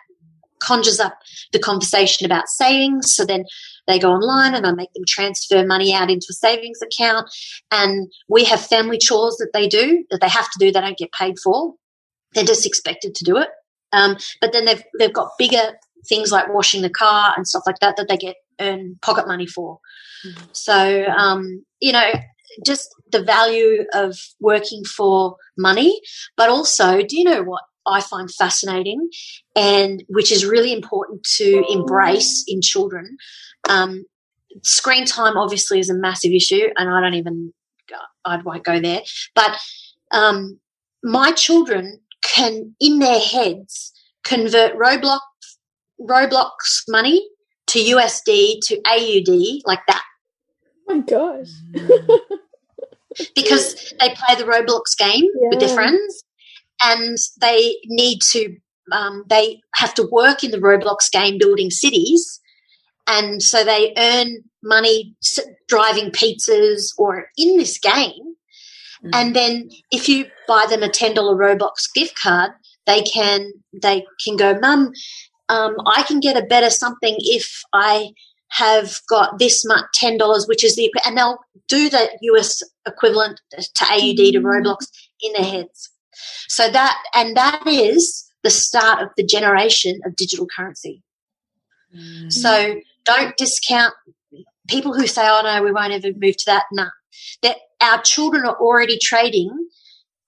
conjures 0.62 1.00
up 1.00 1.18
the 1.52 1.58
conversation 1.58 2.24
about 2.24 2.48
savings. 2.48 3.14
So 3.14 3.24
then 3.24 3.44
they 3.86 3.98
go 3.98 4.12
online 4.12 4.54
and 4.54 4.66
I 4.66 4.72
make 4.72 4.92
them 4.94 5.04
transfer 5.06 5.66
money 5.66 5.92
out 5.92 6.10
into 6.10 6.26
a 6.30 6.34
savings 6.34 6.80
account. 6.82 7.28
And 7.70 8.10
we 8.28 8.44
have 8.44 8.64
family 8.64 8.98
chores 8.98 9.36
that 9.36 9.50
they 9.52 9.68
do 9.68 10.04
that 10.10 10.20
they 10.20 10.28
have 10.28 10.50
to 10.50 10.58
do, 10.58 10.70
they 10.70 10.80
don't 10.80 10.98
get 10.98 11.12
paid 11.12 11.38
for. 11.42 11.74
They're 12.34 12.44
just 12.44 12.66
expected 12.66 13.14
to 13.16 13.24
do 13.24 13.36
it. 13.36 13.48
Um, 13.92 14.16
but 14.40 14.52
then 14.52 14.64
they've, 14.64 14.82
they've 14.98 15.12
got 15.12 15.32
bigger 15.38 15.74
things 16.08 16.32
like 16.32 16.52
washing 16.52 16.82
the 16.82 16.90
car 16.90 17.34
and 17.36 17.46
stuff 17.46 17.62
like 17.66 17.78
that 17.80 17.96
that 17.96 18.08
they 18.08 18.16
get 18.16 18.36
earn 18.60 18.98
pocket 19.02 19.26
money 19.26 19.46
for. 19.46 19.78
Mm-hmm. 20.26 20.44
So, 20.52 21.06
um, 21.06 21.64
you 21.80 21.92
know, 21.92 22.12
just 22.64 22.88
the 23.10 23.22
value 23.22 23.84
of 23.92 24.16
working 24.40 24.84
for 24.84 25.36
money, 25.56 26.00
but 26.36 26.48
also, 26.48 27.02
do 27.02 27.16
you 27.16 27.24
know 27.24 27.42
what 27.42 27.62
I 27.86 28.00
find 28.00 28.30
fascinating 28.30 29.08
and 29.56 30.04
which 30.08 30.30
is 30.30 30.44
really 30.44 30.72
important 30.72 31.24
to 31.36 31.64
embrace 31.70 32.44
in 32.46 32.60
children 32.60 33.16
um, 33.68 34.04
screen 34.62 35.06
time 35.06 35.36
obviously 35.36 35.78
is 35.78 35.90
a 35.90 35.94
massive 35.94 36.32
issue, 36.32 36.68
and 36.76 36.90
I 36.90 37.00
don't 37.00 37.14
even 37.14 37.52
I 38.24 38.36
won't 38.42 38.64
go 38.64 38.80
there. 38.80 39.02
But 39.34 39.58
um, 40.12 40.60
my 41.02 41.32
children 41.32 42.00
can, 42.22 42.74
in 42.80 42.98
their 42.98 43.18
heads, 43.18 43.92
convert 44.24 44.76
Roblox 44.76 45.20
Roblox 46.00 46.82
money 46.88 47.28
to 47.68 47.78
USD 47.78 48.58
to 48.62 48.80
AUD 48.86 49.62
like 49.64 49.80
that. 49.86 50.02
Oh 50.88 50.94
my 50.94 51.00
gosh. 51.00 51.48
because 53.34 53.94
they 54.00 54.08
play 54.08 54.34
the 54.36 54.44
Roblox 54.44 54.96
game 54.98 55.24
yeah. 55.40 55.48
with 55.50 55.60
their 55.60 55.68
friends 55.68 56.24
and 56.84 57.16
they 57.40 57.76
need 57.86 58.20
to 58.30 58.56
um, 58.90 59.24
they 59.28 59.60
have 59.74 59.94
to 59.94 60.08
work 60.10 60.42
in 60.42 60.50
the 60.50 60.58
Roblox 60.58 61.10
game 61.10 61.38
building 61.38 61.70
cities 61.70 62.40
and 63.06 63.42
so 63.42 63.64
they 63.64 63.92
earn 63.96 64.42
money 64.62 65.14
driving 65.68 66.10
pizzas 66.10 66.92
or 66.98 67.26
in 67.36 67.56
this 67.56 67.78
game. 67.78 68.34
Mm. 69.04 69.10
And 69.12 69.36
then 69.36 69.70
if 69.90 70.08
you 70.08 70.26
buy 70.46 70.66
them 70.68 70.82
a 70.82 70.88
$10 70.88 71.14
Roblox 71.14 71.92
gift 71.94 72.18
card, 72.20 72.52
they 72.86 73.02
can, 73.02 73.52
they 73.82 74.04
can 74.24 74.36
go, 74.36 74.58
mum, 74.60 74.92
um, 75.48 75.76
I 75.86 76.02
can 76.02 76.20
get 76.20 76.36
a 76.36 76.46
better 76.46 76.70
something 76.70 77.16
if 77.18 77.62
I 77.72 78.10
have 78.50 79.00
got 79.08 79.38
this 79.38 79.64
much 79.64 79.84
ten 79.94 80.18
dollars, 80.18 80.46
which 80.46 80.62
is 80.62 80.76
the 80.76 80.92
and 81.06 81.16
they'll 81.16 81.38
do 81.68 81.88
the 81.88 82.10
US 82.20 82.62
equivalent 82.86 83.40
to 83.52 83.84
AUD 83.84 84.16
to 84.16 84.40
mm. 84.40 84.42
Roblox 84.42 84.88
in 85.22 85.32
their 85.32 85.50
heads. 85.50 85.90
So 86.48 86.70
that 86.70 87.02
and 87.14 87.36
that 87.36 87.66
is 87.66 88.30
the 88.42 88.50
start 88.50 89.02
of 89.02 89.08
the 89.16 89.24
generation 89.24 90.00
of 90.04 90.16
digital 90.16 90.46
currency. 90.46 91.02
Mm. 91.94 92.32
So 92.32 92.80
don't 93.04 93.36
discount 93.36 93.94
people 94.68 94.94
who 94.94 95.06
say, 95.06 95.22
"Oh 95.24 95.42
no, 95.44 95.62
we 95.62 95.72
won't 95.72 95.92
ever 95.92 96.08
move 96.16 96.36
to 96.38 96.46
that." 96.46 96.64
No, 96.72 96.88
that 97.42 97.56
our 97.80 98.00
children 98.02 98.44
are 98.44 98.56
already 98.56 98.98
trading 98.98 99.68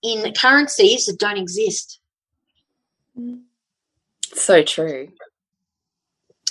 in 0.02 0.32
currencies 0.34 1.06
that 1.06 1.18
don't 1.18 1.38
exist. 1.38 2.00
So 4.34 4.62
true. 4.62 5.08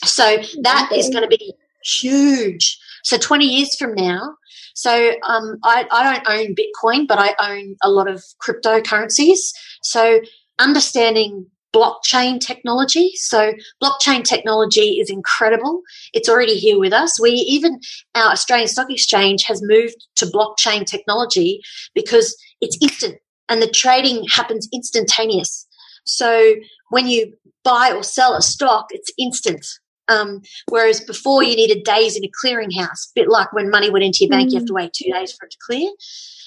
So 0.03 0.37
that 0.61 0.89
is 0.93 1.09
going 1.09 1.23
to 1.23 1.37
be 1.37 1.53
huge. 1.83 2.79
So 3.03 3.17
20 3.17 3.45
years 3.45 3.75
from 3.75 3.93
now, 3.95 4.35
so 4.73 5.11
um, 5.27 5.57
I, 5.63 5.87
I 5.91 6.03
don't 6.03 6.27
own 6.27 6.55
Bitcoin, 6.55 7.07
but 7.07 7.19
I 7.19 7.35
own 7.41 7.75
a 7.83 7.89
lot 7.89 8.09
of 8.09 8.23
cryptocurrencies. 8.41 9.37
So 9.81 10.19
understanding 10.59 11.47
blockchain 11.73 12.39
technology. 12.39 13.11
So 13.15 13.53
blockchain 13.81 14.23
technology 14.23 14.99
is 14.99 15.09
incredible. 15.09 15.81
It's 16.13 16.29
already 16.29 16.55
here 16.55 16.79
with 16.79 16.93
us. 16.93 17.19
We 17.19 17.31
even 17.31 17.79
our 18.15 18.31
Australian 18.31 18.67
Stock 18.67 18.91
Exchange 18.91 19.43
has 19.47 19.61
moved 19.63 19.95
to 20.17 20.25
blockchain 20.27 20.85
technology 20.85 21.61
because 21.95 22.37
it's 22.61 22.77
instant 22.81 23.17
and 23.49 23.61
the 23.61 23.67
trading 23.67 24.25
happens 24.31 24.69
instantaneous. 24.71 25.67
So 26.05 26.55
when 26.89 27.07
you 27.07 27.33
buy 27.63 27.91
or 27.95 28.03
sell 28.03 28.35
a 28.35 28.41
stock, 28.41 28.87
it's 28.91 29.11
instant. 29.17 29.65
Um, 30.09 30.41
whereas 30.69 30.99
before 31.01 31.43
you 31.43 31.55
needed 31.55 31.83
days 31.83 32.17
in 32.17 32.25
a 32.25 32.31
clearinghouse, 32.43 33.09
a 33.09 33.13
bit 33.15 33.29
like 33.29 33.53
when 33.53 33.69
money 33.69 33.89
went 33.89 34.03
into 34.03 34.19
your 34.21 34.29
bank, 34.29 34.49
mm. 34.49 34.53
you 34.53 34.59
have 34.59 34.67
to 34.67 34.73
mm. 34.73 34.77
wait 34.77 34.93
two 34.93 35.11
days 35.11 35.31
for 35.33 35.45
it 35.45 35.51
to 35.51 35.57
clear. 35.65 35.89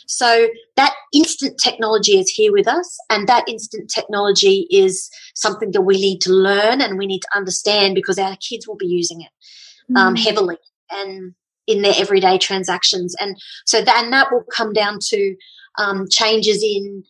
So 0.07 0.49
that 0.77 0.95
instant 1.13 1.59
technology 1.59 2.19
is 2.19 2.29
here 2.29 2.53
with 2.53 2.69
us, 2.69 2.97
and 3.11 3.27
that 3.29 3.49
instant 3.49 3.91
technology 3.91 4.67
is 4.71 5.11
something 5.35 5.73
that 5.73 5.83
we 5.83 5.95
need 5.95 6.21
to 6.23 6.33
learn 6.33 6.81
and 6.81 6.99
we 6.99 7.07
need 7.07 7.21
to 7.21 7.37
understand 7.37 7.95
because 7.95 8.19
our 8.19 8.37
kids 8.37 8.69
will 8.69 8.77
be 8.77 8.87
using 8.87 9.23
it 9.23 9.97
um, 9.97 10.15
mm. 10.15 10.19
heavily 10.19 10.59
and 10.91 11.35
in 11.67 11.83
their 11.83 11.95
everyday 11.97 12.39
transactions. 12.39 13.17
And 13.21 13.37
so 13.65 13.83
that, 13.83 14.03
and 14.03 14.13
that 14.13 14.31
will 14.31 14.45
come 14.45 14.73
down 14.73 14.99
to 15.01 15.37
um, 15.79 16.07
changes 16.09 16.63
in 16.63 17.05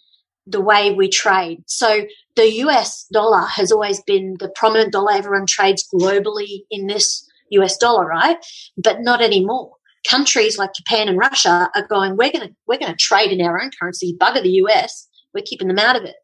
the 0.46 0.60
way 0.60 0.92
we 0.92 1.08
trade. 1.08 1.62
So 1.66 2.02
the 2.36 2.50
US 2.62 3.06
dollar 3.12 3.46
has 3.46 3.72
always 3.72 4.00
been 4.02 4.36
the 4.38 4.48
prominent 4.48 4.92
dollar. 4.92 5.12
Everyone 5.12 5.46
trades 5.46 5.86
globally 5.92 6.60
in 6.70 6.86
this 6.86 7.26
US 7.50 7.76
dollar, 7.76 8.06
right? 8.06 8.36
But 8.76 9.00
not 9.00 9.20
anymore. 9.20 9.72
Countries 10.08 10.56
like 10.56 10.70
Japan 10.74 11.08
and 11.08 11.18
Russia 11.18 11.68
are 11.74 11.86
going, 11.88 12.16
we're 12.16 12.30
going 12.30 12.48
to, 12.48 12.54
we're 12.66 12.78
going 12.78 12.92
to 12.92 12.98
trade 12.98 13.32
in 13.32 13.44
our 13.44 13.60
own 13.60 13.70
currency, 13.78 14.16
bugger 14.18 14.42
the 14.42 14.60
US. 14.66 15.08
We're 15.34 15.44
keeping 15.44 15.68
them 15.68 15.78
out 15.78 15.96
of 15.96 16.04
it. 16.04 16.14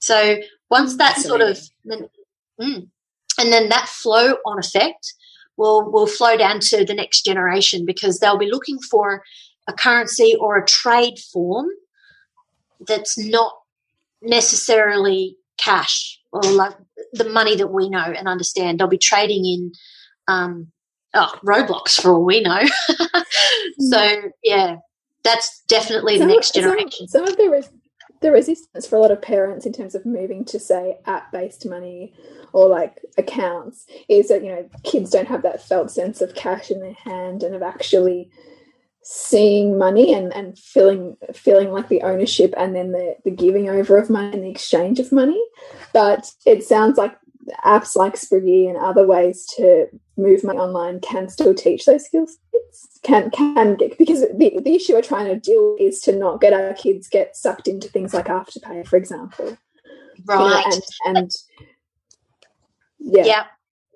So 0.00 0.38
once 0.70 0.96
that 0.96 1.16
sort 1.18 1.40
of, 1.40 1.60
mm, 1.88 2.88
and 3.38 3.52
then 3.52 3.68
that 3.68 3.88
flow 3.88 4.36
on 4.44 4.58
effect 4.58 5.14
will, 5.56 5.90
will 5.90 6.06
flow 6.06 6.36
down 6.36 6.60
to 6.60 6.84
the 6.84 6.94
next 6.94 7.24
generation 7.24 7.86
because 7.86 8.18
they'll 8.18 8.38
be 8.38 8.50
looking 8.50 8.78
for 8.90 9.22
a 9.68 9.72
currency 9.72 10.34
or 10.38 10.56
a 10.56 10.66
trade 10.66 11.18
form 11.32 11.68
that's 12.80 13.18
not 13.18 13.52
necessarily 14.22 15.36
cash 15.58 16.18
or 16.32 16.42
like 16.42 16.74
the 17.12 17.28
money 17.28 17.56
that 17.56 17.68
we 17.68 17.88
know 17.88 17.98
and 18.16 18.28
understand. 18.28 18.78
They'll 18.78 18.88
be 18.88 18.98
trading 18.98 19.44
in 19.44 19.72
um, 20.28 20.72
oh, 21.14 21.32
Roblox 21.44 22.00
for 22.00 22.12
all 22.12 22.24
we 22.24 22.40
know. 22.40 22.62
so 23.78 24.20
yeah, 24.42 24.76
that's 25.24 25.62
definitely 25.68 26.18
some 26.18 26.28
the 26.28 26.34
next 26.34 26.54
generation. 26.54 27.08
Some, 27.08 27.24
some 27.24 27.32
of 27.32 27.36
the 27.36 27.48
res- 27.48 27.70
the 28.20 28.30
resistance 28.30 28.86
for 28.86 28.96
a 28.96 29.00
lot 29.00 29.10
of 29.10 29.20
parents 29.20 29.66
in 29.66 29.72
terms 29.72 29.94
of 29.94 30.06
moving 30.06 30.44
to 30.46 30.58
say 30.58 30.98
app 31.06 31.30
based 31.32 31.66
money 31.66 32.14
or 32.52 32.68
like 32.68 33.00
accounts 33.18 33.86
is 34.08 34.28
that 34.28 34.42
you 34.42 34.50
know 34.50 34.68
kids 34.84 35.10
don't 35.10 35.28
have 35.28 35.42
that 35.42 35.62
felt 35.62 35.90
sense 35.90 36.20
of 36.20 36.34
cash 36.34 36.70
in 36.70 36.80
their 36.80 36.94
hand 36.94 37.42
and 37.42 37.54
of 37.54 37.62
actually 37.62 38.30
seeing 39.08 39.78
money 39.78 40.12
and, 40.12 40.34
and 40.34 40.58
feeling 40.58 41.16
feeling 41.32 41.70
like 41.70 41.88
the 41.88 42.02
ownership 42.02 42.52
and 42.56 42.74
then 42.74 42.90
the, 42.90 43.14
the 43.24 43.30
giving 43.30 43.68
over 43.68 43.96
of 43.98 44.10
money 44.10 44.32
and 44.32 44.42
the 44.42 44.50
exchange 44.50 44.98
of 44.98 45.12
money. 45.12 45.40
But 45.92 46.28
it 46.44 46.64
sounds 46.64 46.98
like 46.98 47.16
apps 47.64 47.94
like 47.94 48.14
Spriggy 48.16 48.68
and 48.68 48.76
other 48.76 49.06
ways 49.06 49.46
to 49.56 49.86
move 50.16 50.42
money 50.42 50.58
online 50.58 50.98
can 50.98 51.28
still 51.28 51.54
teach 51.54 51.84
those 51.84 52.04
skills. 52.04 52.36
Can 53.04 53.30
can 53.30 53.76
get 53.76 53.96
because 53.96 54.22
the, 54.22 54.60
the 54.60 54.74
issue 54.74 54.94
we're 54.94 55.02
trying 55.02 55.26
to 55.26 55.38
deal 55.38 55.76
is 55.78 56.00
to 56.00 56.12
not 56.12 56.40
get 56.40 56.52
our 56.52 56.74
kids 56.74 57.06
get 57.06 57.36
sucked 57.36 57.68
into 57.68 57.86
things 57.86 58.12
like 58.12 58.26
afterpay, 58.26 58.88
for 58.88 58.96
example. 58.96 59.56
Right. 60.24 60.64
You 60.64 60.70
know, 60.70 60.82
and, 61.06 61.16
and 61.16 61.30
yeah. 62.98 63.24
Yeah. 63.24 63.44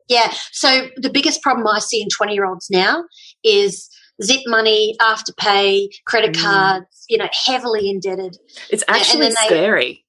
Yeah. 0.08 0.32
So 0.52 0.88
the 0.96 1.10
biggest 1.10 1.42
problem 1.42 1.66
I 1.66 1.80
see 1.80 2.00
in 2.00 2.08
20 2.16 2.32
year 2.32 2.46
olds 2.46 2.68
now 2.70 3.04
is 3.42 3.90
zip 4.22 4.42
money, 4.46 4.96
afterpay, 5.00 5.88
credit 6.06 6.34
mm. 6.34 6.42
cards, 6.42 7.04
you 7.08 7.18
know, 7.18 7.28
heavily 7.46 7.88
indebted. 7.88 8.36
It's 8.70 8.84
actually 8.88 9.28
they, 9.28 9.34
scary. 9.34 10.04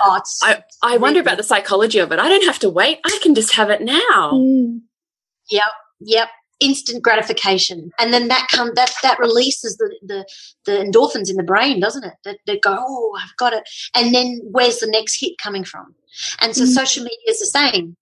Oh, 0.00 0.20
I, 0.42 0.62
I 0.82 0.88
really 0.88 0.98
wonder 0.98 1.20
about 1.20 1.36
the 1.36 1.42
psychology 1.42 1.98
of 1.98 2.12
it. 2.12 2.18
I 2.18 2.28
don't 2.28 2.44
have 2.44 2.58
to 2.60 2.70
wait. 2.70 2.98
I 3.04 3.18
can 3.22 3.34
just 3.34 3.54
have 3.54 3.70
it 3.70 3.80
now. 3.80 4.32
Mm. 4.32 4.80
Yep. 5.50 5.64
Yep. 6.00 6.28
Instant 6.60 7.02
gratification. 7.02 7.90
And 7.98 8.12
then 8.12 8.28
that 8.28 8.48
come 8.50 8.70
that 8.74 8.92
that 9.02 9.18
releases 9.18 9.76
the, 9.76 9.94
the 10.02 10.24
the 10.64 10.72
endorphins 10.72 11.28
in 11.28 11.36
the 11.36 11.42
brain, 11.42 11.80
doesn't 11.80 12.04
it? 12.04 12.14
That, 12.24 12.38
that 12.46 12.62
go, 12.62 12.76
oh, 12.78 13.18
I've 13.20 13.36
got 13.36 13.52
it. 13.52 13.68
And 13.94 14.14
then 14.14 14.40
where's 14.44 14.78
the 14.78 14.86
next 14.86 15.20
hit 15.20 15.32
coming 15.42 15.64
from? 15.64 15.94
And 16.40 16.54
so 16.54 16.64
mm. 16.64 16.68
social 16.68 17.02
media 17.02 17.18
is 17.28 17.40
the 17.40 17.46
same. 17.46 17.96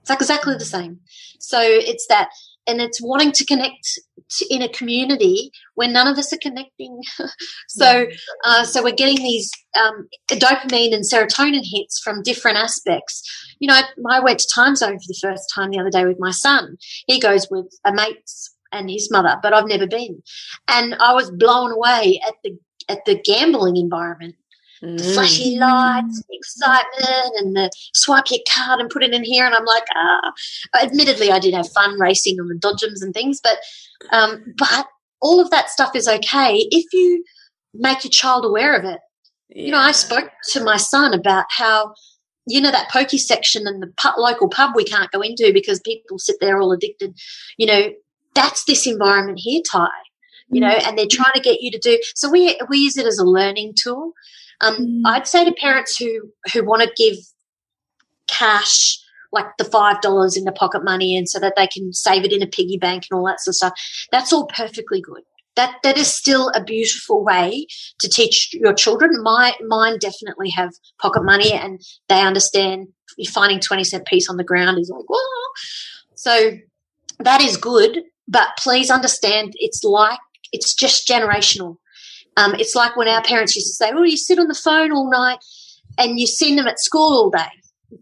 It's 0.00 0.10
like 0.10 0.20
exactly 0.20 0.54
the 0.54 0.64
same. 0.64 1.00
So 1.40 1.60
it's 1.60 2.06
that 2.08 2.28
and 2.66 2.80
it's 2.80 3.02
wanting 3.02 3.32
to 3.32 3.44
connect 3.44 3.98
to, 4.30 4.54
in 4.54 4.62
a 4.62 4.68
community 4.68 5.50
where 5.74 5.88
none 5.88 6.06
of 6.06 6.18
us 6.18 6.32
are 6.32 6.38
connecting. 6.38 7.00
so, 7.68 8.06
uh, 8.44 8.64
so 8.64 8.82
we're 8.82 8.94
getting 8.94 9.16
these 9.22 9.50
um, 9.78 10.08
dopamine 10.28 10.94
and 10.94 11.04
serotonin 11.04 11.62
hits 11.64 12.00
from 12.02 12.22
different 12.22 12.56
aspects. 12.56 13.22
You 13.60 13.68
know, 13.68 13.80
I 14.10 14.20
went 14.20 14.40
to 14.40 14.48
Timezone 14.56 14.94
for 14.94 15.08
the 15.08 15.18
first 15.20 15.50
time 15.54 15.70
the 15.70 15.78
other 15.78 15.90
day 15.90 16.04
with 16.04 16.18
my 16.18 16.30
son. 16.30 16.76
He 17.06 17.20
goes 17.20 17.48
with 17.50 17.66
a 17.84 17.92
mate's 17.92 18.54
and 18.72 18.90
his 18.90 19.10
mother, 19.10 19.36
but 19.42 19.54
I've 19.54 19.68
never 19.68 19.86
been, 19.86 20.20
and 20.68 20.96
I 20.96 21.14
was 21.14 21.30
blown 21.30 21.70
away 21.70 22.20
at 22.26 22.34
the 22.42 22.58
at 22.88 23.04
the 23.06 23.18
gambling 23.18 23.76
environment 23.76 24.34
the 24.82 25.12
flashy 25.14 25.56
mm. 25.56 25.60
lights, 25.60 26.22
the 26.28 26.36
excitement, 26.36 27.32
and 27.38 27.56
the 27.56 27.70
swipe 27.94 28.24
your 28.30 28.40
card 28.50 28.80
and 28.80 28.90
put 28.90 29.02
it 29.02 29.14
in 29.14 29.24
here. 29.24 29.46
And 29.46 29.54
I'm 29.54 29.64
like, 29.64 29.84
ah. 29.94 30.32
Admittedly, 30.82 31.30
I 31.30 31.38
did 31.38 31.54
have 31.54 31.70
fun 31.72 31.98
racing 31.98 32.38
on 32.40 32.48
the 32.48 32.54
dodgems 32.54 33.02
and 33.02 33.14
things, 33.14 33.40
but 33.42 33.58
um, 34.12 34.54
but 34.58 34.86
all 35.20 35.40
of 35.40 35.50
that 35.50 35.70
stuff 35.70 35.96
is 35.96 36.06
okay 36.06 36.66
if 36.70 36.92
you 36.92 37.24
make 37.72 38.04
your 38.04 38.10
child 38.10 38.44
aware 38.44 38.76
of 38.76 38.84
it. 38.84 39.00
Yeah. 39.48 39.64
You 39.64 39.70
know, 39.72 39.78
I 39.78 39.92
spoke 39.92 40.30
to 40.52 40.62
my 40.62 40.76
son 40.76 41.14
about 41.14 41.46
how 41.50 41.94
you 42.46 42.60
know 42.60 42.70
that 42.70 42.90
pokey 42.90 43.18
section 43.18 43.66
and 43.66 43.82
the 43.82 44.12
local 44.18 44.48
pub 44.48 44.72
we 44.74 44.84
can't 44.84 45.10
go 45.10 45.20
into 45.20 45.52
because 45.52 45.80
people 45.80 46.18
sit 46.18 46.36
there 46.40 46.60
all 46.60 46.72
addicted. 46.72 47.16
You 47.56 47.66
know, 47.66 47.88
that's 48.34 48.64
this 48.64 48.86
environment 48.86 49.40
here, 49.40 49.62
Ty. 49.70 49.88
You 50.48 50.60
know, 50.60 50.74
mm. 50.74 50.86
and 50.86 50.98
they're 50.98 51.06
trying 51.10 51.32
to 51.34 51.40
get 51.40 51.62
you 51.62 51.70
to 51.70 51.78
do. 51.78 51.98
So 52.14 52.30
we 52.30 52.58
we 52.68 52.78
use 52.78 52.96
it 52.96 53.06
as 53.06 53.18
a 53.18 53.24
learning 53.24 53.74
tool. 53.82 54.12
Um, 54.60 54.76
mm. 54.76 55.02
I'd 55.06 55.26
say 55.26 55.44
to 55.44 55.52
parents 55.52 55.96
who 55.96 56.30
who 56.52 56.64
want 56.64 56.82
to 56.82 56.92
give 56.96 57.16
cash 58.26 58.98
like 59.32 59.56
the 59.58 59.64
five 59.64 60.00
dollars 60.00 60.36
in 60.36 60.44
the 60.44 60.52
pocket 60.52 60.84
money 60.84 61.16
and 61.16 61.28
so 61.28 61.38
that 61.40 61.54
they 61.56 61.66
can 61.66 61.92
save 61.92 62.24
it 62.24 62.32
in 62.32 62.42
a 62.42 62.46
piggy 62.46 62.78
bank 62.78 63.04
and 63.10 63.18
all 63.18 63.26
that 63.26 63.40
sort 63.40 63.52
of 63.52 63.56
stuff. 63.56 64.06
That's 64.12 64.32
all 64.32 64.46
perfectly 64.46 65.00
good. 65.00 65.22
That 65.56 65.76
that 65.82 65.98
is 65.98 66.12
still 66.12 66.50
a 66.50 66.62
beautiful 66.62 67.24
way 67.24 67.66
to 68.00 68.08
teach 68.08 68.54
your 68.54 68.72
children. 68.72 69.22
My 69.22 69.54
mine 69.66 69.98
definitely 69.98 70.50
have 70.50 70.70
pocket 71.00 71.24
money 71.24 71.52
and 71.52 71.80
they 72.08 72.20
understand 72.20 72.88
finding 73.28 73.60
twenty 73.60 73.84
cent 73.84 74.06
piece 74.06 74.28
on 74.30 74.36
the 74.36 74.44
ground 74.44 74.78
is 74.78 74.90
like 74.90 75.04
whoa. 75.08 75.52
So 76.14 76.52
that 77.18 77.40
is 77.40 77.56
good, 77.56 78.02
but 78.26 78.48
please 78.58 78.90
understand 78.90 79.52
it's 79.56 79.84
like 79.84 80.18
it's 80.52 80.74
just 80.74 81.08
generational. 81.08 81.76
Um, 82.36 82.54
it's 82.56 82.74
like 82.74 82.96
when 82.96 83.06
our 83.08 83.22
parents 83.22 83.54
used 83.54 83.68
to 83.68 83.74
say, 83.74 83.92
"Oh, 83.94 84.02
you 84.02 84.16
sit 84.16 84.38
on 84.38 84.48
the 84.48 84.54
phone 84.54 84.90
all 84.92 85.10
night 85.10 85.38
and 85.98 86.18
you 86.18 86.26
send 86.26 86.58
them 86.58 86.66
at 86.66 86.80
school 86.80 87.16
all 87.16 87.30
day." 87.30 87.50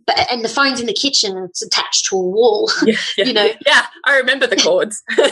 But, 0.06 0.26
and 0.30 0.42
the 0.42 0.48
phone's 0.48 0.80
in 0.80 0.86
the 0.86 0.94
kitchen 0.94 1.36
and 1.36 1.50
it's 1.50 1.60
attached 1.60 2.06
to 2.06 2.16
a 2.16 2.22
wall. 2.22 2.70
Yeah, 2.86 2.96
yeah. 3.16 3.24
you 3.26 3.32
know. 3.32 3.48
Yeah, 3.66 3.86
I 4.04 4.16
remember 4.16 4.46
the 4.46 4.56
cords. 4.56 5.02
yeah, 5.18 5.26
I 5.26 5.28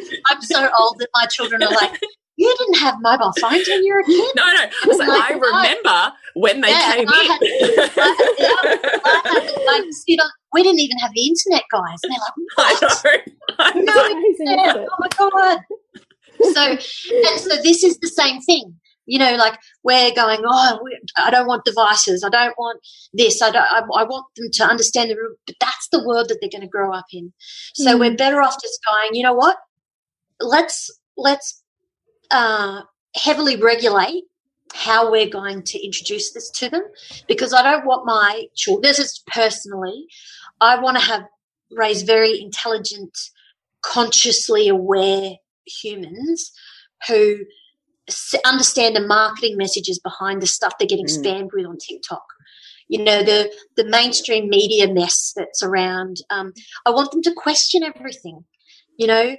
know. 0.00 0.06
I'm 0.30 0.40
so 0.42 0.68
old 0.78 0.98
that 0.98 1.08
my 1.14 1.26
children 1.26 1.62
are 1.62 1.70
like, 1.70 2.00
"You 2.36 2.54
didn't 2.58 2.78
have 2.78 2.96
mobile 3.00 3.32
phones 3.40 3.66
when 3.68 3.84
you 3.84 3.94
were 3.94 4.00
a 4.00 4.04
kid." 4.04 4.34
No, 4.36 4.44
no. 4.44 4.50
I, 4.52 4.70
like, 4.96 5.08
like, 5.08 5.30
I 5.30 5.34
remember 5.34 6.12
when 6.34 6.60
they 6.60 6.70
yeah, 6.70 6.92
came 6.92 7.02
in. 7.02 7.08
I 7.08 7.22
had, 7.22 7.40
I 9.04 9.20
had, 9.24 9.42
like, 9.66 9.84
sit 9.92 10.20
on, 10.20 10.30
we 10.52 10.62
didn't 10.62 10.80
even 10.80 10.98
have 10.98 11.12
the 11.14 11.26
internet, 11.26 11.64
guys. 11.70 11.98
And 12.02 12.12
they're 12.12 12.18
like, 12.18 12.34
"What? 12.82 13.02
I 13.58 13.72
know. 13.80 13.92
I 13.96 14.08
know. 14.56 14.72
No, 14.72 14.86
oh 14.90 14.96
my 14.98 15.08
god!" 15.16 15.58
So 16.42 16.62
and 16.70 17.40
so 17.40 17.56
this 17.62 17.84
is 17.84 17.98
the 17.98 18.08
same 18.08 18.40
thing 18.40 18.74
you 19.06 19.18
know 19.18 19.36
like 19.36 19.58
we're 19.82 20.12
going 20.14 20.40
oh 20.44 20.80
i 21.16 21.30
don't 21.30 21.46
want 21.46 21.64
devices. 21.64 22.24
I 22.24 22.28
don't 22.28 22.54
want 22.58 22.80
this. 23.12 23.40
I 23.42 23.50
don't 23.50 23.62
i, 23.62 23.78
I 23.78 24.04
want 24.04 24.26
them 24.36 24.50
to 24.52 24.64
understand 24.64 25.10
the 25.10 25.16
but 25.46 25.56
that's 25.60 25.88
the 25.90 26.04
world 26.06 26.28
that 26.28 26.38
they're 26.40 26.50
going 26.50 26.62
to 26.62 26.68
grow 26.68 26.92
up 26.92 27.06
in. 27.12 27.32
So 27.74 27.96
mm. 27.96 28.00
we're 28.00 28.16
better 28.16 28.42
off 28.42 28.60
just 28.60 28.80
going 28.86 29.14
you 29.14 29.22
know 29.22 29.34
what? 29.34 29.56
Let's 30.40 30.90
let's 31.16 31.62
uh, 32.30 32.82
heavily 33.14 33.56
regulate 33.56 34.24
how 34.74 35.10
we're 35.10 35.28
going 35.28 35.62
to 35.62 35.84
introduce 35.84 36.32
this 36.32 36.50
to 36.50 36.68
them 36.68 36.82
because 37.28 37.54
I 37.54 37.62
don't 37.62 37.86
want 37.86 38.04
my 38.04 38.46
children, 38.54 38.82
this 38.82 38.98
is 38.98 39.22
personally, 39.26 40.06
I 40.60 40.78
want 40.80 40.98
to 40.98 41.04
have 41.04 41.22
raise 41.70 42.02
very 42.02 42.40
intelligent, 42.40 43.16
consciously 43.82 44.68
aware 44.68 45.36
humans 45.66 46.52
who 47.08 47.38
understand 48.44 48.94
the 48.94 49.06
marketing 49.06 49.56
messages 49.56 49.98
behind 49.98 50.40
the 50.40 50.46
stuff 50.46 50.74
they're 50.78 50.86
getting 50.86 51.06
mm. 51.06 51.18
spammed 51.18 51.50
with 51.52 51.66
on 51.66 51.76
TikTok. 51.78 52.24
You 52.88 53.02
know 53.02 53.22
the 53.22 53.52
the 53.76 53.84
mainstream 53.84 54.48
media 54.48 54.92
mess 54.92 55.32
that's 55.36 55.62
around. 55.62 56.18
Um, 56.30 56.52
I 56.86 56.90
want 56.90 57.10
them 57.10 57.22
to 57.22 57.34
question 57.36 57.82
everything. 57.82 58.44
You 58.96 59.08
know, 59.08 59.36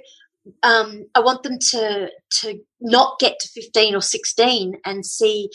um, 0.62 1.06
I 1.14 1.20
want 1.20 1.42
them 1.42 1.58
to 1.70 2.10
to 2.40 2.60
not 2.80 3.18
get 3.18 3.38
to 3.40 3.48
fifteen 3.48 3.94
or 3.94 4.02
sixteen 4.02 4.74
and 4.84 5.04
see, 5.04 5.48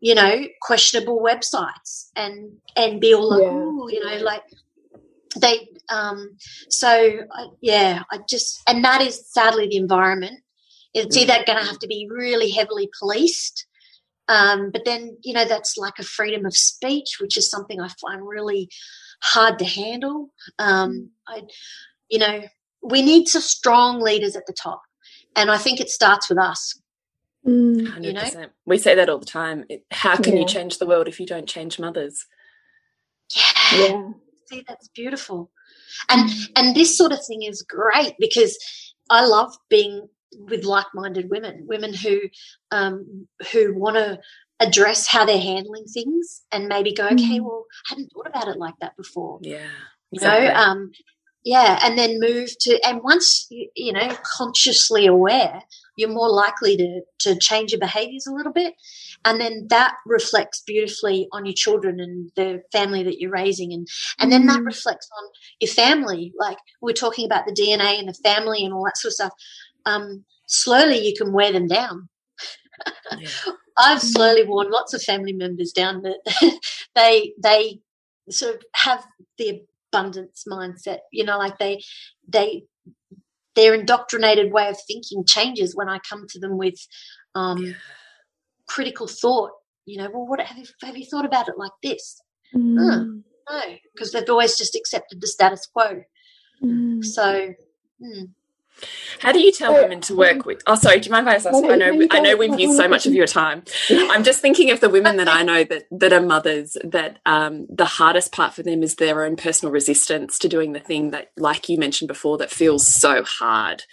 you 0.00 0.14
know, 0.14 0.46
questionable 0.60 1.20
websites 1.20 2.10
and 2.14 2.52
and 2.76 3.00
be 3.00 3.14
all 3.14 3.30
like, 3.30 3.42
yeah. 3.42 3.98
you 3.98 4.04
know, 4.04 4.24
like 4.24 4.42
they. 5.36 5.68
Um, 5.88 6.36
so 6.68 6.88
I, 6.88 7.46
yeah, 7.60 8.02
I 8.10 8.20
just 8.28 8.62
and 8.68 8.84
that 8.84 9.00
is 9.00 9.30
sadly 9.30 9.68
the 9.68 9.76
environment. 9.76 10.40
It's 10.94 11.16
mm. 11.16 11.22
either 11.22 11.44
going 11.46 11.58
to 11.58 11.66
have 11.66 11.78
to 11.80 11.86
be 11.86 12.08
really 12.10 12.50
heavily 12.50 12.88
policed, 12.98 13.66
um, 14.28 14.70
but 14.70 14.84
then 14.84 15.16
you 15.22 15.34
know 15.34 15.44
that's 15.44 15.76
like 15.76 15.98
a 15.98 16.04
freedom 16.04 16.46
of 16.46 16.56
speech, 16.56 17.18
which 17.20 17.36
is 17.36 17.50
something 17.50 17.80
I 17.80 17.88
find 18.00 18.26
really 18.26 18.68
hard 19.22 19.58
to 19.58 19.64
handle. 19.64 20.30
Um, 20.58 20.92
mm. 20.92 21.08
I, 21.26 21.42
you 22.08 22.18
know, 22.18 22.42
we 22.82 23.02
need 23.02 23.28
some 23.28 23.42
strong 23.42 24.00
leaders 24.00 24.36
at 24.36 24.46
the 24.46 24.52
top. 24.52 24.82
And 25.36 25.50
I 25.50 25.58
think 25.58 25.80
it 25.80 25.90
starts 25.90 26.28
with 26.28 26.38
us. 26.38 26.80
Mm. 27.46 28.04
You 28.04 28.12
know? 28.12 28.46
We 28.66 28.78
say 28.78 28.94
that 28.94 29.08
all 29.08 29.18
the 29.18 29.26
time. 29.26 29.64
How 29.90 30.16
can 30.16 30.34
yeah. 30.34 30.40
you 30.40 30.46
change 30.46 30.78
the 30.78 30.86
world 30.86 31.08
if 31.08 31.20
you 31.20 31.26
don't 31.26 31.48
change 31.48 31.78
mothers? 31.78 32.26
Yeah. 33.36 33.78
yeah. 33.78 34.10
See, 34.50 34.64
that's 34.66 34.88
beautiful. 34.88 35.50
And 36.08 36.30
and 36.56 36.74
this 36.74 36.96
sort 36.96 37.12
of 37.12 37.20
thing 37.26 37.42
is 37.42 37.62
great 37.62 38.14
because 38.18 38.58
I 39.10 39.24
love 39.24 39.54
being 39.68 40.08
with 40.32 40.64
like-minded 40.64 41.30
women, 41.30 41.64
women 41.66 41.94
who 41.94 42.20
um, 42.70 43.26
who 43.52 43.74
want 43.74 43.96
to 43.96 44.18
address 44.60 45.06
how 45.06 45.24
they're 45.24 45.38
handling 45.38 45.84
things 45.84 46.42
and 46.50 46.66
maybe 46.66 46.92
go, 46.92 47.06
okay, 47.06 47.38
mm. 47.38 47.44
well, 47.44 47.64
I 47.86 47.90
hadn't 47.90 48.10
thought 48.12 48.26
about 48.26 48.48
it 48.48 48.58
like 48.58 48.74
that 48.80 48.96
before. 48.96 49.38
Yeah. 49.42 49.68
You 50.10 50.20
know, 50.20 50.52
um, 50.54 50.90
yeah 51.48 51.78
and 51.82 51.98
then 51.98 52.20
move 52.20 52.50
to 52.58 52.78
and 52.84 53.00
once 53.02 53.46
you, 53.50 53.68
you 53.74 53.92
know 53.92 54.16
consciously 54.36 55.06
aware 55.06 55.62
you're 55.98 56.08
more 56.08 56.30
likely 56.30 56.76
to 56.76 57.00
to 57.18 57.38
change 57.38 57.72
your 57.72 57.80
behaviors 57.80 58.26
a 58.26 58.32
little 58.32 58.52
bit. 58.52 58.74
And 59.24 59.40
then 59.40 59.66
that 59.68 59.96
reflects 60.06 60.62
beautifully 60.64 61.28
on 61.32 61.44
your 61.44 61.54
children 61.54 61.98
and 61.98 62.30
the 62.36 62.62
family 62.70 63.02
that 63.02 63.20
you're 63.20 63.32
raising. 63.32 63.72
And 63.72 63.86
and 64.20 64.30
then 64.30 64.46
that 64.46 64.60
mm. 64.60 64.66
reflects 64.66 65.08
on 65.18 65.28
your 65.60 65.70
family. 65.70 66.32
Like 66.38 66.58
we're 66.80 66.92
talking 66.92 67.26
about 67.26 67.46
the 67.46 67.52
dna 67.52 67.98
and 67.98 68.08
the 68.08 68.14
family 68.14 68.64
and 68.64 68.72
all 68.72 68.84
that 68.84 68.96
sort 68.96 69.10
of 69.10 69.14
stuff. 69.14 69.32
Um, 69.84 70.24
slowly 70.46 71.04
you 71.04 71.14
can 71.18 71.32
wear 71.32 71.52
them 71.52 71.66
down. 71.66 72.08
Yeah. 73.18 73.28
i've 73.76 74.02
slowly 74.02 74.44
worn 74.44 74.70
lots 74.70 74.92
of 74.92 75.02
family 75.02 75.32
members 75.32 75.70
down 75.72 76.02
that 76.02 76.60
they 76.94 77.32
they 77.40 77.80
sort 78.28 78.56
of 78.56 78.62
have 78.74 79.04
the 79.36 79.62
abundance 79.92 80.44
mindset 80.50 80.98
you 81.12 81.24
know 81.24 81.38
like 81.38 81.58
they 81.58 81.80
they 82.28 82.62
their 83.54 83.74
indoctrinated 83.74 84.52
way 84.52 84.68
of 84.68 84.76
thinking 84.86 85.24
changes 85.24 85.74
when 85.74 85.88
i 85.88 85.98
come 86.08 86.26
to 86.28 86.38
them 86.38 86.56
with 86.56 86.76
um, 87.34 87.58
yeah. 87.58 87.72
critical 88.68 89.06
thought 89.06 89.50
you 89.86 89.98
know 89.98 90.08
well 90.12 90.26
what 90.26 90.40
have 90.40 90.58
you, 90.58 90.64
have 90.82 90.96
you 90.96 91.06
thought 91.10 91.24
about 91.24 91.48
it 91.48 91.54
like 91.56 91.72
this 91.82 92.20
mm. 92.54 92.74
no 93.50 93.62
because 93.94 94.12
they've 94.12 94.28
always 94.28 94.56
just 94.56 94.76
accepted 94.76 95.20
the 95.20 95.26
status 95.26 95.66
quo 95.72 96.02
mm. 96.62 97.04
so 97.04 97.54
mm. 98.02 98.28
How 99.20 99.32
do 99.32 99.40
you 99.40 99.50
tell 99.50 99.72
women 99.72 100.00
to 100.02 100.16
work 100.16 100.44
with? 100.46 100.62
Oh, 100.66 100.74
sorry. 100.76 101.00
Do 101.00 101.06
you 101.06 101.12
mind 101.12 101.26
if 101.26 101.32
I 101.32 101.36
ask? 101.36 101.46
I 101.46 101.76
know, 101.76 102.06
I 102.10 102.20
know 102.20 102.36
we've 102.36 102.58
used 102.58 102.76
so 102.76 102.88
much 102.88 103.06
of 103.06 103.12
your 103.12 103.26
time. 103.26 103.64
I'm 103.90 104.22
just 104.22 104.40
thinking 104.40 104.70
of 104.70 104.80
the 104.80 104.88
women 104.88 105.16
that 105.16 105.28
I 105.28 105.42
know 105.42 105.64
that 105.64 105.86
that 105.90 106.12
are 106.12 106.20
mothers. 106.20 106.76
That 106.84 107.18
um, 107.26 107.66
the 107.68 107.84
hardest 107.84 108.32
part 108.32 108.54
for 108.54 108.62
them 108.62 108.82
is 108.82 108.96
their 108.96 109.24
own 109.24 109.36
personal 109.36 109.72
resistance 109.72 110.38
to 110.40 110.48
doing 110.48 110.72
the 110.72 110.80
thing 110.80 111.10
that, 111.10 111.32
like 111.36 111.68
you 111.68 111.78
mentioned 111.78 112.08
before, 112.08 112.38
that 112.38 112.50
feels 112.50 112.92
so 112.92 113.22
hard. 113.24 113.84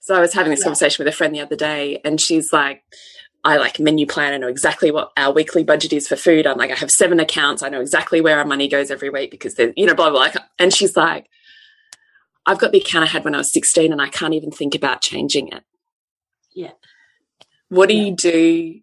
So 0.00 0.14
I 0.14 0.20
was 0.20 0.32
having 0.32 0.50
this 0.50 0.60
yeah. 0.60 0.64
conversation 0.64 1.04
with 1.04 1.12
a 1.12 1.16
friend 1.16 1.34
the 1.34 1.40
other 1.40 1.56
day, 1.56 2.00
and 2.04 2.20
she's 2.20 2.52
like, 2.52 2.82
I 3.44 3.56
like 3.56 3.80
menu 3.80 4.06
plan. 4.06 4.32
I 4.32 4.38
know 4.38 4.48
exactly 4.48 4.90
what 4.90 5.12
our 5.16 5.32
weekly 5.32 5.64
budget 5.64 5.92
is 5.92 6.08
for 6.08 6.16
food. 6.16 6.46
I'm 6.46 6.58
like, 6.58 6.70
I 6.70 6.76
have 6.76 6.90
seven 6.90 7.20
accounts. 7.20 7.62
I 7.62 7.68
know 7.68 7.80
exactly 7.80 8.20
where 8.20 8.38
our 8.38 8.44
money 8.44 8.68
goes 8.68 8.90
every 8.90 9.10
week 9.10 9.30
because 9.30 9.56
there's, 9.56 9.72
you 9.76 9.86
know, 9.86 9.94
blah, 9.94 10.10
blah, 10.10 10.30
blah. 10.30 10.42
And 10.58 10.72
she's 10.72 10.96
like, 10.96 11.28
I've 12.46 12.58
got 12.58 12.72
the 12.72 12.80
account 12.80 13.04
I 13.04 13.08
had 13.08 13.24
when 13.24 13.34
I 13.34 13.38
was 13.38 13.52
16 13.52 13.92
and 13.92 14.02
I 14.02 14.08
can't 14.08 14.34
even 14.34 14.50
think 14.50 14.74
about 14.74 15.00
changing 15.00 15.48
it. 15.48 15.62
Yeah. 16.54 16.72
What 17.68 17.88
do 17.88 17.94
yeah. 17.94 18.04
you 18.04 18.16
do 18.16 18.80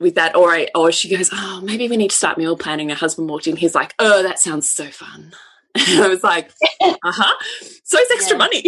with 0.00 0.14
that? 0.14 0.36
Or, 0.36 0.50
I, 0.50 0.68
or 0.74 0.92
she 0.92 1.14
goes, 1.14 1.30
Oh, 1.32 1.60
maybe 1.62 1.88
we 1.88 1.96
need 1.96 2.10
to 2.10 2.16
start 2.16 2.38
meal 2.38 2.56
planning. 2.56 2.88
Her 2.88 2.94
husband 2.94 3.28
walked 3.28 3.46
in. 3.46 3.56
He's 3.56 3.74
like, 3.74 3.94
Oh, 3.98 4.22
that 4.22 4.38
sounds 4.38 4.68
so 4.68 4.86
fun. 4.86 5.32
And 5.74 6.02
I 6.02 6.08
was 6.08 6.24
like, 6.24 6.50
Uh 6.80 6.94
huh. 7.04 7.34
So 7.84 7.98
it's 8.00 8.10
extra 8.10 8.36
yeah. 8.36 8.38
money. 8.38 8.62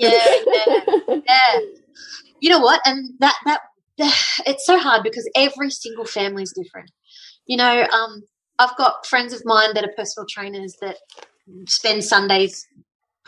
yeah, 0.00 1.04
yeah, 1.08 1.20
yeah. 1.26 1.60
You 2.40 2.50
know 2.50 2.60
what? 2.60 2.80
And 2.84 3.10
that, 3.20 3.36
that, 3.44 3.60
it's 4.46 4.64
so 4.64 4.78
hard 4.78 5.02
because 5.02 5.28
every 5.34 5.70
single 5.70 6.06
family 6.06 6.42
is 6.42 6.52
different. 6.52 6.90
You 7.46 7.56
know, 7.56 7.86
um, 7.92 8.22
I've 8.58 8.76
got 8.76 9.06
friends 9.06 9.32
of 9.32 9.42
mine 9.44 9.74
that 9.74 9.84
are 9.84 9.92
personal 9.96 10.26
trainers 10.28 10.76
that 10.80 10.96
spend 11.66 12.04
Sundays 12.04 12.66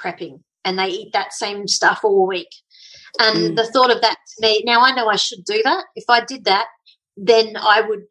prepping 0.02 0.40
and 0.64 0.78
they 0.78 0.88
eat 0.88 1.12
that 1.12 1.32
same 1.32 1.68
stuff 1.68 2.00
all 2.02 2.26
week. 2.26 2.48
And 3.18 3.38
mm. 3.38 3.56
the 3.56 3.66
thought 3.66 3.90
of 3.90 4.00
that 4.00 4.16
to 4.16 4.46
me, 4.46 4.62
now 4.64 4.80
I 4.80 4.92
know 4.92 5.08
I 5.08 5.16
should 5.16 5.44
do 5.44 5.60
that. 5.64 5.84
If 5.96 6.04
I 6.08 6.24
did 6.24 6.44
that, 6.44 6.66
then 7.16 7.56
I 7.56 7.82
would, 7.82 8.04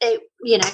it, 0.00 0.22
you 0.42 0.58
know. 0.58 0.70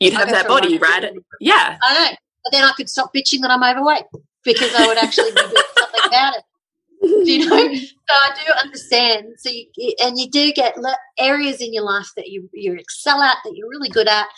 You'd 0.00 0.14
have 0.14 0.30
that 0.30 0.48
body, 0.48 0.78
right? 0.78 1.12
Yeah. 1.40 1.78
I 1.84 1.94
know. 1.94 2.16
But 2.44 2.52
then 2.52 2.64
I 2.64 2.72
could 2.76 2.88
stop 2.88 3.12
bitching 3.14 3.40
that 3.42 3.50
I'm 3.50 3.62
overweight 3.62 4.04
because 4.44 4.74
I 4.74 4.86
would 4.86 4.98
actually 4.98 5.32
be 5.32 5.40
doing 5.40 5.62
something 5.78 6.00
about 6.06 6.34
it. 6.36 7.26
you 7.26 7.46
know? 7.46 7.74
So 8.08 8.14
I 8.14 8.36
do 8.36 8.52
understand. 8.62 9.34
So 9.38 9.50
you, 9.50 9.94
and 10.00 10.16
you 10.16 10.30
do 10.30 10.52
get 10.52 10.76
areas 11.18 11.60
in 11.60 11.74
your 11.74 11.82
life 11.82 12.06
that 12.16 12.28
you, 12.28 12.48
you 12.52 12.74
excel 12.74 13.20
at, 13.20 13.38
that 13.44 13.54
you're 13.56 13.68
really 13.68 13.88
good 13.88 14.06
at, 14.06 14.28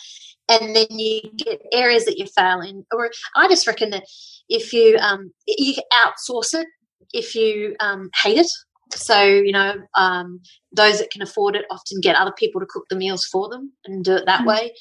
and 0.49 0.75
then 0.75 0.87
you 0.89 1.21
get 1.37 1.61
areas 1.71 2.05
that 2.05 2.17
you 2.17 2.25
fail 2.25 2.61
in. 2.61 2.85
Or 2.91 3.09
I 3.35 3.47
just 3.47 3.67
reckon 3.67 3.91
that 3.91 4.03
if 4.49 4.73
you 4.73 4.97
um, 4.97 5.31
you 5.47 5.75
outsource 5.93 6.59
it 6.59 6.67
if 7.13 7.35
you 7.35 7.75
um, 7.79 8.09
hate 8.23 8.37
it. 8.37 8.51
So 8.91 9.23
you 9.23 9.51
know 9.51 9.75
um, 9.95 10.41
those 10.75 10.99
that 10.99 11.11
can 11.11 11.21
afford 11.21 11.55
it 11.55 11.65
often 11.69 12.01
get 12.01 12.15
other 12.15 12.33
people 12.35 12.59
to 12.59 12.67
cook 12.67 12.85
the 12.89 12.95
meals 12.95 13.25
for 13.25 13.47
them 13.49 13.71
and 13.85 14.03
do 14.03 14.15
it 14.15 14.25
that 14.25 14.39
mm-hmm. 14.39 14.49
way. 14.49 14.73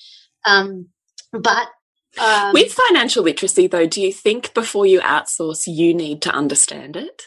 Um, 0.44 0.88
but 1.32 1.68
um, 2.18 2.52
with 2.52 2.72
financial 2.72 3.22
literacy, 3.22 3.66
though, 3.66 3.86
do 3.86 4.00
you 4.00 4.12
think 4.12 4.54
before 4.54 4.86
you 4.86 5.00
outsource, 5.00 5.66
you 5.66 5.92
need 5.92 6.22
to 6.22 6.30
understand 6.30 6.96
it? 6.96 7.24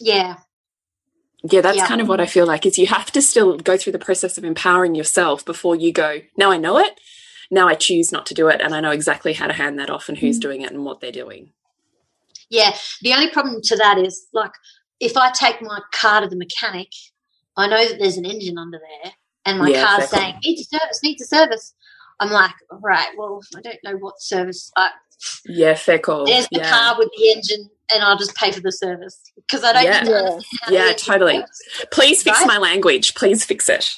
Yeah, 0.00 0.38
yeah 1.50 1.60
that's 1.60 1.78
yeah. 1.78 1.86
kind 1.86 2.00
of 2.00 2.08
what 2.08 2.20
i 2.20 2.26
feel 2.26 2.46
like 2.46 2.64
is 2.64 2.78
you 2.78 2.86
have 2.86 3.10
to 3.10 3.20
still 3.20 3.56
go 3.56 3.76
through 3.76 3.92
the 3.92 3.98
process 3.98 4.38
of 4.38 4.44
empowering 4.44 4.94
yourself 4.94 5.44
before 5.44 5.74
you 5.74 5.92
go 5.92 6.20
now 6.36 6.50
i 6.50 6.56
know 6.56 6.78
it 6.78 6.98
now 7.50 7.66
i 7.68 7.74
choose 7.74 8.12
not 8.12 8.26
to 8.26 8.34
do 8.34 8.48
it 8.48 8.60
and 8.60 8.74
i 8.74 8.80
know 8.80 8.90
exactly 8.90 9.32
how 9.32 9.46
to 9.46 9.52
hand 9.52 9.78
that 9.78 9.90
off 9.90 10.08
and 10.08 10.18
who's 10.18 10.38
mm. 10.38 10.42
doing 10.42 10.62
it 10.62 10.70
and 10.70 10.84
what 10.84 11.00
they're 11.00 11.12
doing 11.12 11.50
yeah 12.48 12.74
the 13.02 13.12
only 13.12 13.30
problem 13.30 13.60
to 13.62 13.76
that 13.76 13.98
is 13.98 14.26
like 14.32 14.52
if 15.00 15.16
i 15.16 15.30
take 15.32 15.60
my 15.62 15.80
car 15.92 16.20
to 16.20 16.28
the 16.28 16.36
mechanic 16.36 16.88
i 17.56 17.66
know 17.66 17.88
that 17.88 17.98
there's 17.98 18.16
an 18.16 18.26
engine 18.26 18.58
under 18.58 18.78
there 18.78 19.12
and 19.44 19.58
my 19.58 19.68
yeah, 19.68 19.84
car's 19.84 20.04
exactly. 20.04 20.18
saying 20.18 20.38
needs 20.44 20.60
a 20.60 20.78
service 20.78 21.00
needs 21.02 21.22
a 21.22 21.26
service 21.26 21.74
i'm 22.20 22.30
like 22.30 22.54
right 22.70 23.08
well 23.16 23.40
i 23.56 23.60
don't 23.60 23.78
know 23.82 23.96
what 23.96 24.20
service 24.20 24.70
I, 24.76 24.90
yeah 25.46 25.74
fair 25.74 25.98
call 25.98 26.26
there's 26.26 26.48
the 26.52 26.60
yeah. 26.60 26.70
car 26.70 26.98
with 26.98 27.10
the 27.16 27.32
engine 27.32 27.68
and 27.94 28.02
I'll 28.02 28.18
just 28.18 28.34
pay 28.34 28.52
for 28.52 28.60
the 28.60 28.72
service 28.72 29.20
because 29.36 29.64
I 29.64 29.72
don't 29.72 29.84
yeah. 29.84 30.38
yeah, 30.70 30.86
yeah 30.86 30.92
totally. 30.94 31.38
Works, 31.38 31.60
Please 31.90 32.22
fix 32.22 32.38
right? 32.38 32.46
my 32.46 32.58
language. 32.58 33.14
Please 33.14 33.44
fix 33.44 33.68
it. 33.68 33.94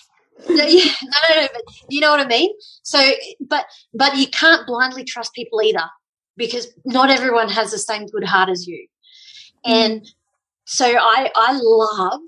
no, 0.49 0.65
yeah, 0.65 0.93
no, 1.03 1.35
no, 1.35 1.41
no, 1.43 1.49
but 1.53 1.63
you 1.89 2.01
know 2.01 2.11
what 2.11 2.21
I 2.21 2.27
mean. 2.27 2.51
So, 2.83 3.01
but 3.41 3.67
but 3.93 4.17
you 4.17 4.27
can't 4.29 4.67
blindly 4.67 5.05
trust 5.05 5.33
people 5.35 5.63
either 5.63 5.85
because 6.37 6.69
not 6.85 7.11
everyone 7.11 7.49
has 7.49 7.71
the 7.71 7.79
same 7.79 8.07
good 8.07 8.25
heart 8.25 8.49
as 8.49 8.67
you. 8.67 8.87
Mm. 9.67 9.73
And 9.73 10.11
so, 10.67 10.87
I 10.87 11.31
I 11.35 11.59
love 11.63 12.21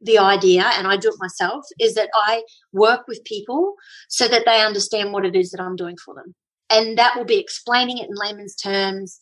the 0.00 0.18
idea, 0.18 0.64
and 0.74 0.86
I 0.86 0.96
do 0.96 1.08
it 1.08 1.14
myself, 1.18 1.64
is 1.78 1.94
that 1.94 2.08
I 2.14 2.42
work 2.72 3.06
with 3.06 3.24
people 3.24 3.74
so 4.08 4.26
that 4.28 4.44
they 4.46 4.62
understand 4.62 5.12
what 5.12 5.26
it 5.26 5.36
is 5.36 5.50
that 5.50 5.60
I'm 5.60 5.76
doing 5.76 5.96
for 5.96 6.14
them, 6.14 6.34
and 6.70 6.96
that 6.98 7.16
will 7.16 7.24
be 7.24 7.38
explaining 7.38 7.98
it 7.98 8.08
in 8.08 8.14
layman's 8.14 8.54
terms. 8.54 9.18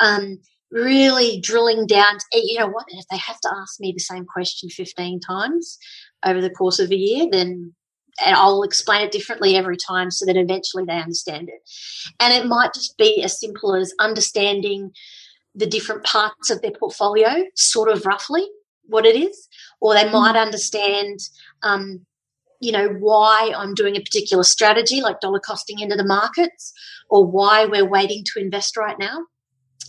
Um, 0.00 0.40
really 0.74 1.40
drilling 1.40 1.86
down 1.86 2.18
to, 2.18 2.38
you 2.38 2.58
know 2.58 2.66
what, 2.66 2.84
if 2.88 3.06
they 3.10 3.16
have 3.16 3.40
to 3.40 3.54
ask 3.54 3.80
me 3.80 3.92
the 3.92 4.00
same 4.00 4.26
question 4.26 4.68
15 4.68 5.20
times, 5.20 5.78
over 6.24 6.40
the 6.40 6.50
course 6.50 6.78
of 6.78 6.90
a 6.90 6.96
year, 6.96 7.26
then 7.30 7.74
and 8.24 8.36
I'll 8.36 8.62
explain 8.62 9.02
it 9.02 9.10
differently 9.10 9.56
every 9.56 9.76
time 9.76 10.10
so 10.10 10.24
that 10.26 10.36
eventually 10.36 10.84
they 10.84 11.00
understand 11.00 11.48
it. 11.48 11.68
And 12.20 12.32
it 12.32 12.46
might 12.46 12.72
just 12.72 12.96
be 12.96 13.22
as 13.22 13.40
simple 13.40 13.74
as 13.74 13.92
understanding 13.98 14.92
the 15.54 15.66
different 15.66 16.04
parts 16.04 16.50
of 16.50 16.62
their 16.62 16.70
portfolio, 16.70 17.44
sort 17.56 17.88
of 17.88 18.06
roughly 18.06 18.46
what 18.86 19.06
it 19.06 19.16
is, 19.16 19.48
or 19.80 19.94
they 19.94 20.08
might 20.10 20.36
understand, 20.36 21.18
um, 21.62 22.06
you 22.60 22.70
know, 22.70 22.88
why 23.00 23.52
I'm 23.56 23.74
doing 23.74 23.96
a 23.96 24.00
particular 24.00 24.44
strategy, 24.44 25.00
like 25.00 25.20
dollar 25.20 25.40
costing 25.40 25.80
into 25.80 25.96
the 25.96 26.04
markets, 26.04 26.72
or 27.10 27.26
why 27.26 27.66
we're 27.66 27.88
waiting 27.88 28.22
to 28.32 28.40
invest 28.40 28.76
right 28.76 28.98
now. 28.98 29.24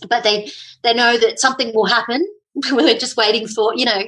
But 0.08 0.24
they 0.24 0.50
they 0.82 0.94
know 0.94 1.16
that 1.16 1.40
something 1.40 1.72
will 1.74 1.86
happen. 1.86 2.26
we're 2.72 2.98
just 2.98 3.16
waiting 3.16 3.46
for, 3.46 3.74
you 3.76 3.84
know, 3.84 4.02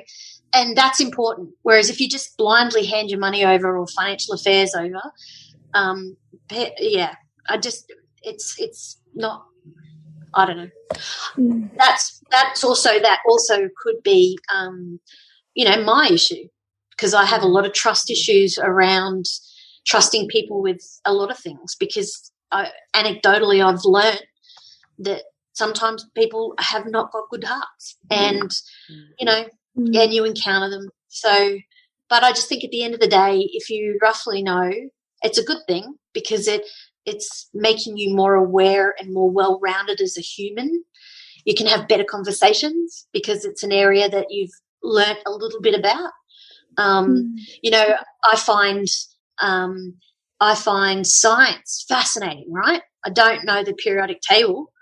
and 0.54 0.76
that's 0.76 1.00
important. 1.00 1.50
Whereas 1.62 1.90
if 1.90 2.00
you 2.00 2.08
just 2.08 2.36
blindly 2.36 2.86
hand 2.86 3.10
your 3.10 3.20
money 3.20 3.44
over 3.44 3.76
or 3.76 3.86
financial 3.86 4.34
affairs 4.34 4.74
over, 4.74 5.02
um, 5.74 6.16
yeah, 6.50 7.14
I 7.48 7.58
just 7.58 7.92
it's 8.22 8.58
it's 8.58 8.98
not. 9.14 9.44
I 10.34 10.44
don't 10.44 10.56
know. 10.58 10.70
Mm. 11.36 11.70
That's 11.76 12.22
that's 12.30 12.62
also 12.62 12.98
that 13.00 13.20
also 13.26 13.68
could 13.82 14.02
be, 14.02 14.38
um, 14.54 15.00
you 15.54 15.64
know, 15.64 15.82
my 15.82 16.08
issue 16.12 16.48
because 16.90 17.14
I 17.14 17.24
have 17.24 17.42
a 17.42 17.48
lot 17.48 17.64
of 17.64 17.72
trust 17.72 18.10
issues 18.10 18.58
around 18.58 19.26
trusting 19.86 20.28
people 20.28 20.60
with 20.60 20.82
a 21.04 21.12
lot 21.12 21.30
of 21.30 21.38
things 21.38 21.76
because 21.78 22.30
I, 22.50 22.70
anecdotally 22.94 23.64
I've 23.64 23.84
learned 23.84 24.22
that 24.98 25.22
sometimes 25.58 26.06
people 26.14 26.54
have 26.58 26.86
not 26.86 27.12
got 27.12 27.28
good 27.30 27.44
hearts 27.44 27.98
and 28.10 28.50
you 29.18 29.26
know 29.26 29.44
mm. 29.76 30.02
and 30.02 30.14
you 30.14 30.24
encounter 30.24 30.70
them. 30.70 30.88
So, 31.08 31.58
but 32.08 32.22
I 32.22 32.30
just 32.30 32.48
think 32.48 32.64
at 32.64 32.70
the 32.70 32.84
end 32.84 32.94
of 32.94 33.00
the 33.00 33.08
day, 33.08 33.48
if 33.52 33.68
you 33.68 33.98
roughly 34.00 34.42
know, 34.42 34.70
it's 35.22 35.38
a 35.38 35.44
good 35.44 35.62
thing 35.66 35.96
because 36.14 36.46
it 36.48 36.62
it's 37.04 37.48
making 37.52 37.96
you 37.96 38.14
more 38.14 38.34
aware 38.34 38.94
and 38.98 39.12
more 39.12 39.30
well 39.30 39.58
rounded 39.62 40.00
as 40.00 40.16
a 40.16 40.22
human. 40.22 40.84
You 41.44 41.54
can 41.54 41.66
have 41.66 41.88
better 41.88 42.04
conversations 42.04 43.06
because 43.12 43.44
it's 43.44 43.62
an 43.62 43.72
area 43.72 44.08
that 44.08 44.26
you've 44.30 44.50
learnt 44.82 45.18
a 45.26 45.30
little 45.30 45.60
bit 45.60 45.74
about. 45.74 46.12
Um, 46.76 47.08
mm. 47.16 47.40
You 47.62 47.70
know, 47.72 47.96
I 48.24 48.36
find 48.36 48.86
um, 49.40 49.94
I 50.40 50.54
find 50.54 51.06
science 51.06 51.84
fascinating. 51.88 52.52
Right? 52.52 52.82
I 53.04 53.10
don't 53.10 53.44
know 53.44 53.64
the 53.64 53.72
periodic 53.72 54.20
table, 54.20 54.72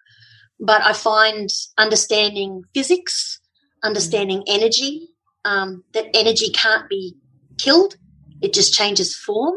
but 0.58 0.82
I 0.82 0.92
find 0.92 1.50
understanding 1.78 2.64
physics 2.74 3.40
understanding 3.86 4.42
energy, 4.46 5.08
um, 5.44 5.84
that 5.94 6.06
energy 6.14 6.50
can't 6.50 6.88
be 6.88 7.16
killed, 7.58 7.96
it 8.42 8.52
just 8.52 8.74
changes 8.74 9.16
form. 9.16 9.54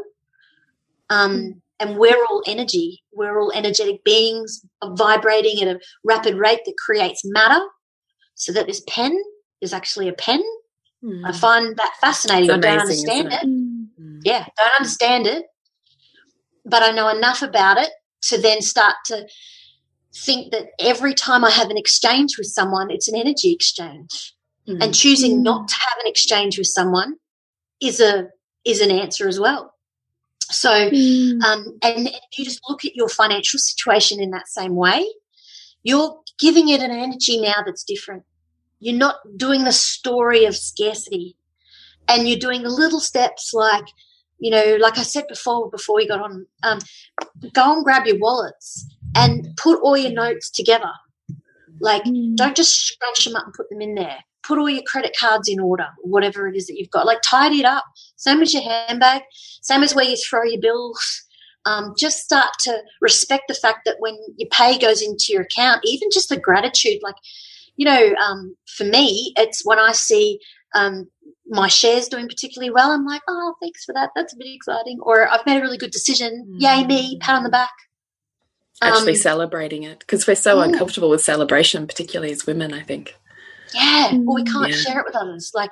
Um, 1.09 1.61
and 1.79 1.97
we're 1.97 2.23
all 2.29 2.43
energy, 2.45 3.03
we're 3.11 3.39
all 3.39 3.51
energetic 3.53 4.03
beings 4.03 4.63
vibrating 4.83 5.61
at 5.61 5.75
a 5.75 5.79
rapid 6.03 6.35
rate 6.35 6.59
that 6.65 6.75
creates 6.77 7.21
matter. 7.25 7.63
So 8.35 8.53
that 8.53 8.67
this 8.67 8.81
pen 8.87 9.17
is 9.59 9.73
actually 9.73 10.07
a 10.07 10.13
pen. 10.13 10.41
Mm. 11.03 11.25
I 11.25 11.33
find 11.33 11.75
that 11.75 11.93
fascinating. 11.99 12.49
Amazing, 12.49 12.69
I 12.69 12.71
don't 12.71 12.81
understand 12.81 13.27
it. 13.27 13.43
it. 13.43 13.47
Mm. 14.01 14.19
Yeah, 14.23 14.45
don't 14.57 14.75
understand 14.77 15.27
it. 15.27 15.45
But 16.65 16.83
I 16.83 16.91
know 16.91 17.09
enough 17.09 17.41
about 17.41 17.77
it 17.77 17.89
to 18.23 18.37
then 18.37 18.61
start 18.61 18.95
to 19.05 19.27
think 20.15 20.51
that 20.51 20.71
every 20.79 21.13
time 21.13 21.45
I 21.45 21.51
have 21.51 21.69
an 21.69 21.77
exchange 21.77 22.37
with 22.37 22.47
someone, 22.47 22.89
it's 22.91 23.07
an 23.07 23.15
energy 23.15 23.51
exchange. 23.51 24.33
Mm. 24.67 24.83
And 24.83 24.95
choosing 24.95 25.39
mm. 25.39 25.43
not 25.43 25.67
to 25.67 25.75
have 25.75 25.97
an 26.03 26.09
exchange 26.09 26.57
with 26.57 26.67
someone 26.67 27.15
is 27.81 27.99
a 27.99 28.29
is 28.65 28.81
an 28.81 28.91
answer 28.91 29.27
as 29.27 29.39
well. 29.39 29.73
So, 30.51 30.69
mm. 30.69 31.41
um, 31.43 31.77
and 31.83 32.09
you 32.37 32.43
just 32.43 32.61
look 32.67 32.83
at 32.83 32.95
your 32.95 33.07
financial 33.07 33.59
situation 33.59 34.19
in 34.19 34.31
that 34.31 34.47
same 34.47 34.75
way, 34.75 35.05
you're 35.83 36.19
giving 36.39 36.69
it 36.69 36.81
an 36.81 36.91
energy 36.91 37.39
now 37.39 37.63
that's 37.65 37.83
different. 37.83 38.23
You're 38.79 38.97
not 38.97 39.17
doing 39.37 39.63
the 39.63 39.71
story 39.71 40.45
of 40.45 40.55
scarcity, 40.55 41.35
and 42.07 42.27
you're 42.27 42.39
doing 42.39 42.63
the 42.63 42.69
little 42.69 42.99
steps 42.99 43.53
like, 43.53 43.85
you 44.39 44.49
know, 44.49 44.77
like 44.79 44.97
I 44.97 45.03
said 45.03 45.25
before, 45.27 45.69
before 45.69 45.97
we 45.97 46.07
got 46.07 46.21
on, 46.21 46.47
um, 46.63 46.79
go 47.53 47.73
and 47.73 47.83
grab 47.83 48.07
your 48.07 48.19
wallets 48.19 48.87
and 49.15 49.47
put 49.57 49.81
all 49.81 49.97
your 49.97 50.11
notes 50.11 50.49
together. 50.49 50.91
Like, 51.79 52.03
mm. 52.03 52.35
don't 52.35 52.55
just 52.55 52.75
scrunch 52.75 53.25
them 53.25 53.35
up 53.35 53.45
and 53.45 53.53
put 53.53 53.69
them 53.69 53.81
in 53.81 53.95
there. 53.95 54.17
Put 54.43 54.57
all 54.57 54.69
your 54.69 54.83
credit 54.83 55.15
cards 55.19 55.47
in 55.47 55.59
order, 55.59 55.87
whatever 56.01 56.47
it 56.47 56.55
is 56.55 56.67
that 56.67 56.77
you've 56.77 56.89
got. 56.89 57.05
Like, 57.05 57.19
tidy 57.23 57.59
it 57.59 57.65
up. 57.65 57.85
Same 58.15 58.41
as 58.41 58.53
your 58.53 58.63
handbag, 58.63 59.21
same 59.61 59.83
as 59.83 59.95
where 59.95 60.05
you 60.05 60.17
throw 60.17 60.43
your 60.43 60.61
bills. 60.61 61.25
Um, 61.65 61.93
just 61.97 62.19
start 62.19 62.53
to 62.61 62.81
respect 63.01 63.43
the 63.47 63.53
fact 63.53 63.79
that 63.85 63.97
when 63.99 64.17
your 64.37 64.49
pay 64.49 64.77
goes 64.77 65.01
into 65.01 65.27
your 65.29 65.41
account, 65.41 65.81
even 65.83 66.09
just 66.11 66.29
the 66.29 66.39
gratitude, 66.39 66.99
like, 67.03 67.15
you 67.75 67.85
know, 67.85 68.13
um, 68.25 68.55
for 68.65 68.85
me, 68.85 69.33
it's 69.37 69.65
when 69.65 69.79
I 69.79 69.91
see 69.91 70.39
um, 70.73 71.07
my 71.47 71.67
shares 71.67 72.07
doing 72.07 72.27
particularly 72.27 72.71
well, 72.71 72.91
I'm 72.91 73.05
like, 73.05 73.21
oh, 73.27 73.55
thanks 73.61 73.85
for 73.85 73.93
that. 73.93 74.09
That's 74.15 74.33
a 74.33 74.37
bit 74.37 74.47
exciting. 74.53 74.99
Or 75.01 75.29
I've 75.29 75.45
made 75.45 75.59
a 75.59 75.61
really 75.61 75.77
good 75.77 75.91
decision. 75.91 76.47
Mm. 76.49 76.61
Yay, 76.61 76.85
me, 76.85 77.17
pat 77.19 77.35
on 77.35 77.43
the 77.43 77.49
back 77.49 77.71
actually 78.81 79.13
um, 79.13 79.17
celebrating 79.17 79.83
it 79.83 79.99
because 79.99 80.27
we're 80.27 80.35
so 80.35 80.61
uncomfortable 80.61 81.09
with 81.09 81.21
celebration, 81.21 81.87
particularly 81.87 82.31
as 82.31 82.45
women, 82.45 82.73
I 82.73 82.81
think. 82.81 83.15
Yeah, 83.73 84.13
well, 84.13 84.35
we 84.35 84.43
can't 84.43 84.69
yeah. 84.69 84.75
share 84.75 84.99
it 84.99 85.05
with 85.05 85.15
others. 85.15 85.51
Like, 85.53 85.71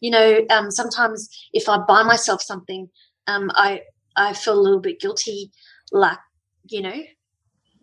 you 0.00 0.10
know, 0.10 0.44
um, 0.50 0.70
sometimes 0.70 1.28
if 1.52 1.68
I 1.68 1.78
buy 1.78 2.02
myself 2.02 2.42
something, 2.42 2.88
um, 3.26 3.50
I 3.54 3.82
I 4.16 4.32
feel 4.32 4.58
a 4.58 4.60
little 4.60 4.80
bit 4.80 5.00
guilty, 5.00 5.50
like 5.92 6.18
you 6.68 6.82
know, 6.82 7.02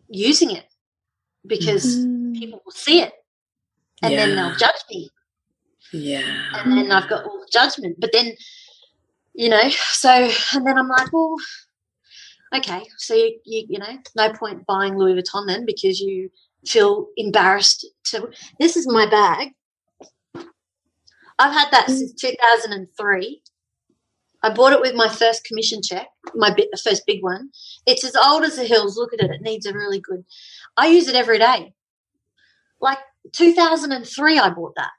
using 0.09 0.51
it 0.51 0.65
because 1.45 1.97
mm. 1.97 2.37
people 2.37 2.61
will 2.65 2.71
see 2.71 3.01
it 3.01 3.13
and 4.01 4.13
yeah. 4.13 4.25
then 4.25 4.35
they'll 4.35 4.55
judge 4.55 4.81
me. 4.89 5.09
Yeah, 5.93 6.45
and 6.55 6.71
then 6.71 6.91
I've 6.91 7.09
got 7.09 7.25
all 7.25 7.39
the 7.39 7.49
judgment. 7.51 7.97
But 7.99 8.11
then, 8.13 8.33
you 9.33 9.49
know, 9.49 9.69
so 9.69 10.09
and 10.53 10.65
then 10.65 10.77
I'm 10.77 10.87
like, 10.87 11.11
well, 11.11 11.35
okay, 12.53 12.83
so 12.97 13.13
you, 13.13 13.39
you, 13.45 13.65
you 13.69 13.79
know, 13.79 13.97
no 14.15 14.33
point 14.33 14.65
buying 14.65 14.97
Louis 14.97 15.21
Vuitton 15.21 15.47
then 15.47 15.65
because 15.65 15.99
you 15.99 16.29
feel 16.65 17.07
embarrassed 17.17 17.85
to. 18.05 18.29
This 18.59 18.77
is 18.77 18.87
my 18.87 19.09
bag. 19.09 19.49
I've 21.39 21.53
had 21.53 21.71
that 21.71 21.87
mm. 21.87 21.97
since 21.97 22.13
2003. 22.13 23.41
I 24.43 24.49
bought 24.53 24.73
it 24.73 24.81
with 24.81 24.95
my 24.95 25.07
first 25.07 25.43
commission 25.43 25.81
check, 25.83 26.07
my 26.33 26.55
first 26.83 27.05
big 27.05 27.21
one. 27.21 27.49
It's 27.85 28.03
as 28.03 28.15
old 28.15 28.43
as 28.43 28.55
the 28.55 28.65
hills. 28.65 28.97
Look 28.97 29.13
at 29.13 29.19
it; 29.19 29.31
it 29.31 29.41
needs 29.41 29.65
a 29.65 29.73
really 29.73 29.99
good. 29.99 30.23
I 30.77 30.87
use 30.87 31.07
it 31.07 31.15
every 31.15 31.37
day. 31.37 31.73
Like 32.79 32.97
2003, 33.33 34.39
I 34.39 34.49
bought 34.49 34.75
that. 34.75 34.91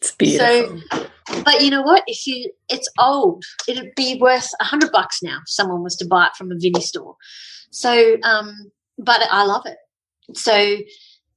It's 0.00 0.12
beautiful. 0.12 0.80
So 0.90 1.05
but 1.44 1.62
you 1.62 1.70
know 1.70 1.82
what? 1.82 2.02
If 2.06 2.26
you, 2.26 2.50
it's 2.68 2.88
old. 2.98 3.44
It'd 3.68 3.94
be 3.94 4.18
worth 4.20 4.48
a 4.60 4.64
hundred 4.64 4.92
bucks 4.92 5.22
now 5.22 5.38
if 5.38 5.48
someone 5.50 5.82
was 5.82 5.96
to 5.96 6.06
buy 6.06 6.26
it 6.26 6.36
from 6.36 6.50
a 6.50 6.56
Vinnie 6.58 6.80
store. 6.80 7.16
So, 7.70 8.16
um, 8.22 8.70
but 8.98 9.22
I 9.30 9.44
love 9.44 9.66
it. 9.66 9.76
So, 10.36 10.52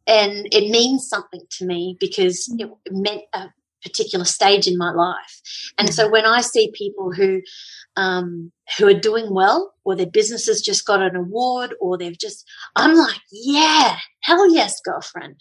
and 0.08 0.48
it 0.52 0.72
means 0.72 1.08
something 1.08 1.42
to 1.58 1.66
me 1.66 1.98
because 2.00 2.52
it 2.58 2.70
meant 2.90 3.22
a 3.34 3.50
particular 3.84 4.26
stage 4.26 4.68
in 4.68 4.78
my 4.78 4.92
life. 4.92 5.42
And 5.78 5.94
so 5.94 6.10
when 6.10 6.26
I 6.26 6.42
see 6.42 6.72
people 6.74 7.12
who, 7.14 7.42
um, 7.96 8.52
who 8.78 8.88
are 8.88 9.00
doing 9.00 9.34
well 9.34 9.74
or 9.84 9.96
their 9.96 10.06
business 10.06 10.48
has 10.48 10.62
just 10.62 10.86
got 10.86 11.02
an 11.02 11.16
award 11.16 11.76
or 11.80 11.98
they've 11.98 12.18
just, 12.18 12.46
I'm 12.76 12.96
like, 12.96 13.22
yeah, 13.32 13.98
hell 14.22 14.54
yes, 14.54 14.82
girlfriend 14.84 15.36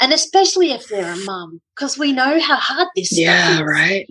and 0.00 0.12
especially 0.12 0.72
if 0.72 0.88
they're 0.88 1.12
a 1.12 1.24
mum, 1.24 1.60
because 1.74 1.98
we 1.98 2.12
know 2.12 2.40
how 2.40 2.56
hard 2.56 2.88
this 2.94 3.12
is. 3.12 3.18
yeah, 3.20 3.60
right. 3.60 4.06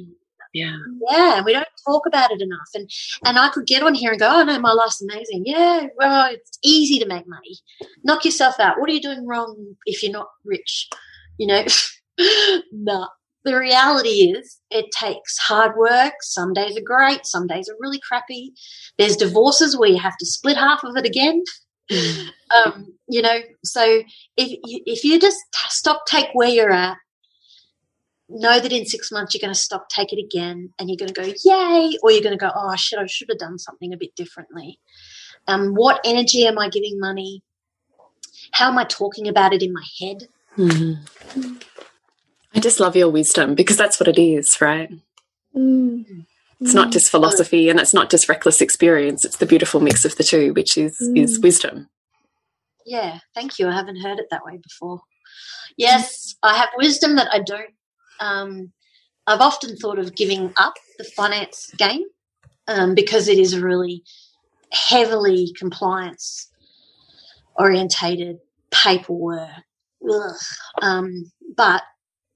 Yeah. 0.54 0.78
Yeah, 1.10 1.38
and 1.38 1.46
we 1.46 1.54
don't 1.54 1.68
talk 1.86 2.06
about 2.08 2.32
it 2.32 2.42
enough. 2.42 2.70
And 2.74 2.90
and 3.26 3.38
I 3.38 3.50
could 3.50 3.68
get 3.68 3.84
on 3.84 3.94
here 3.94 4.12
and 4.12 4.20
go, 4.20 4.30
oh 4.30 4.44
no, 4.44 4.60
my 4.60 4.72
life's 4.72 5.02
amazing. 5.02 5.44
Yeah, 5.46 5.88
well, 5.98 6.32
it's 6.32 6.58
easy 6.64 7.00
to 7.00 7.06
make 7.06 7.28
money. 7.28 7.58
Knock 8.04 8.26
yourself 8.26 8.60
out. 8.60 8.80
What 8.80 8.90
are 8.90 8.94
you 8.94 9.02
doing 9.02 9.26
wrong 9.28 9.76
if 9.86 10.02
you're 10.02 10.12
not 10.12 10.30
rich? 10.46 10.90
You 11.38 11.48
know, 11.48 11.66
no. 12.72 13.08
The 13.46 13.56
reality 13.58 14.34
is, 14.36 14.60
it 14.72 14.88
takes 14.92 15.38
hard 15.38 15.78
work. 15.78 16.16
Some 16.22 16.52
days 16.52 16.76
are 16.76 16.82
great, 16.82 17.26
some 17.26 17.48
days 17.48 17.70
are 17.70 17.78
really 17.80 18.00
crappy. 18.06 18.52
There's 18.98 19.16
divorces 19.16 19.78
where 19.78 19.90
you 19.90 20.00
have 20.00 20.18
to 20.18 20.26
split 20.26 20.58
half 20.58 20.84
of 20.84 20.98
it 20.98 21.06
again. 21.06 21.44
Mm. 21.92 22.30
um, 22.66 22.94
you 23.08 23.22
know, 23.22 23.40
so 23.64 24.04
if 24.36 24.50
you, 24.64 24.82
if 24.86 25.04
you 25.04 25.20
just 25.20 25.38
stop 25.70 26.06
take 26.06 26.28
where 26.34 26.50
you're 26.50 26.72
at, 26.72 26.98
know 28.30 28.60
that 28.60 28.74
in 28.74 28.86
six 28.86 29.12
months 29.12 29.34
you're 29.34 29.42
going 29.42 29.54
to 29.54 29.60
stop 29.60 29.88
take 29.90 30.12
it 30.12 30.22
again, 30.22 30.74
and 30.78 30.90
you're 30.90 30.98
going 30.98 31.14
to 31.14 31.22
go 31.22 31.34
yay, 31.46 31.98
or 32.04 32.12
you're 32.12 32.24
going 32.24 32.38
to 32.38 32.46
go 32.46 32.52
oh 32.54 32.76
shit, 32.76 33.00
I 33.00 33.06
should 33.06 33.30
have 33.30 33.40
done 33.40 33.58
something 33.58 33.94
a 33.94 33.98
bit 33.98 34.16
differently. 34.16 34.80
Um, 35.48 35.74
what 35.76 36.02
energy 36.04 36.46
am 36.46 36.60
I 36.60 36.70
giving 36.70 37.00
money? 37.00 37.42
How 38.52 38.70
am 38.70 38.78
I 38.78 38.84
talking 38.84 39.28
about 39.28 39.54
it 39.54 39.64
in 39.64 39.74
my 39.74 39.86
head? 40.00 40.28
Mm. 40.58 41.00
I 42.54 42.60
just 42.60 42.80
love 42.80 42.96
your 42.96 43.10
wisdom 43.10 43.56
because 43.56 43.78
that's 43.78 44.00
what 44.00 44.08
it 44.08 44.20
is, 44.20 44.60
right? 44.60 44.92
Mm. 45.56 46.26
It's 46.60 46.72
mm. 46.72 46.76
not 46.76 46.92
just 46.92 47.12
philosophy 47.12 47.70
and 47.70 47.80
it's 47.80 47.94
not 47.94 48.10
just 48.10 48.30
reckless 48.30 48.62
experience. 48.62 49.24
It's 49.24 49.38
the 49.38 49.46
beautiful 49.46 49.80
mix 49.80 50.06
of 50.06 50.16
the 50.16 50.24
two, 50.24 50.54
which 50.54 50.78
is 50.78 50.98
mm. 51.02 51.18
is 51.18 51.40
wisdom. 51.40 51.90
Yeah, 52.86 53.20
thank 53.36 53.60
you. 53.60 53.68
I 53.68 53.74
haven't 53.74 54.02
heard 54.02 54.20
it 54.20 54.28
that 54.32 54.46
way 54.46 54.60
before. 54.62 55.02
Yes, 55.78 56.36
I 56.42 56.56
have 56.56 56.70
wisdom 56.78 57.16
that 57.16 57.28
I 57.32 57.40
don't. 57.40 57.74
Um, 58.20 58.72
I've 59.28 59.42
often 59.42 59.76
thought 59.76 60.00
of 60.00 60.16
giving 60.16 60.54
up 60.58 60.74
the 60.98 61.04
finance 61.04 61.70
game 61.78 62.04
um, 62.68 62.96
because 62.96 63.28
it 63.28 63.38
is 63.38 63.54
a 63.54 63.62
really 63.62 64.04
heavily 64.72 65.54
compliance 65.58 66.50
orientated 67.56 68.38
paperwork. 68.72 69.50
Um, 70.82 71.32
but 71.56 71.84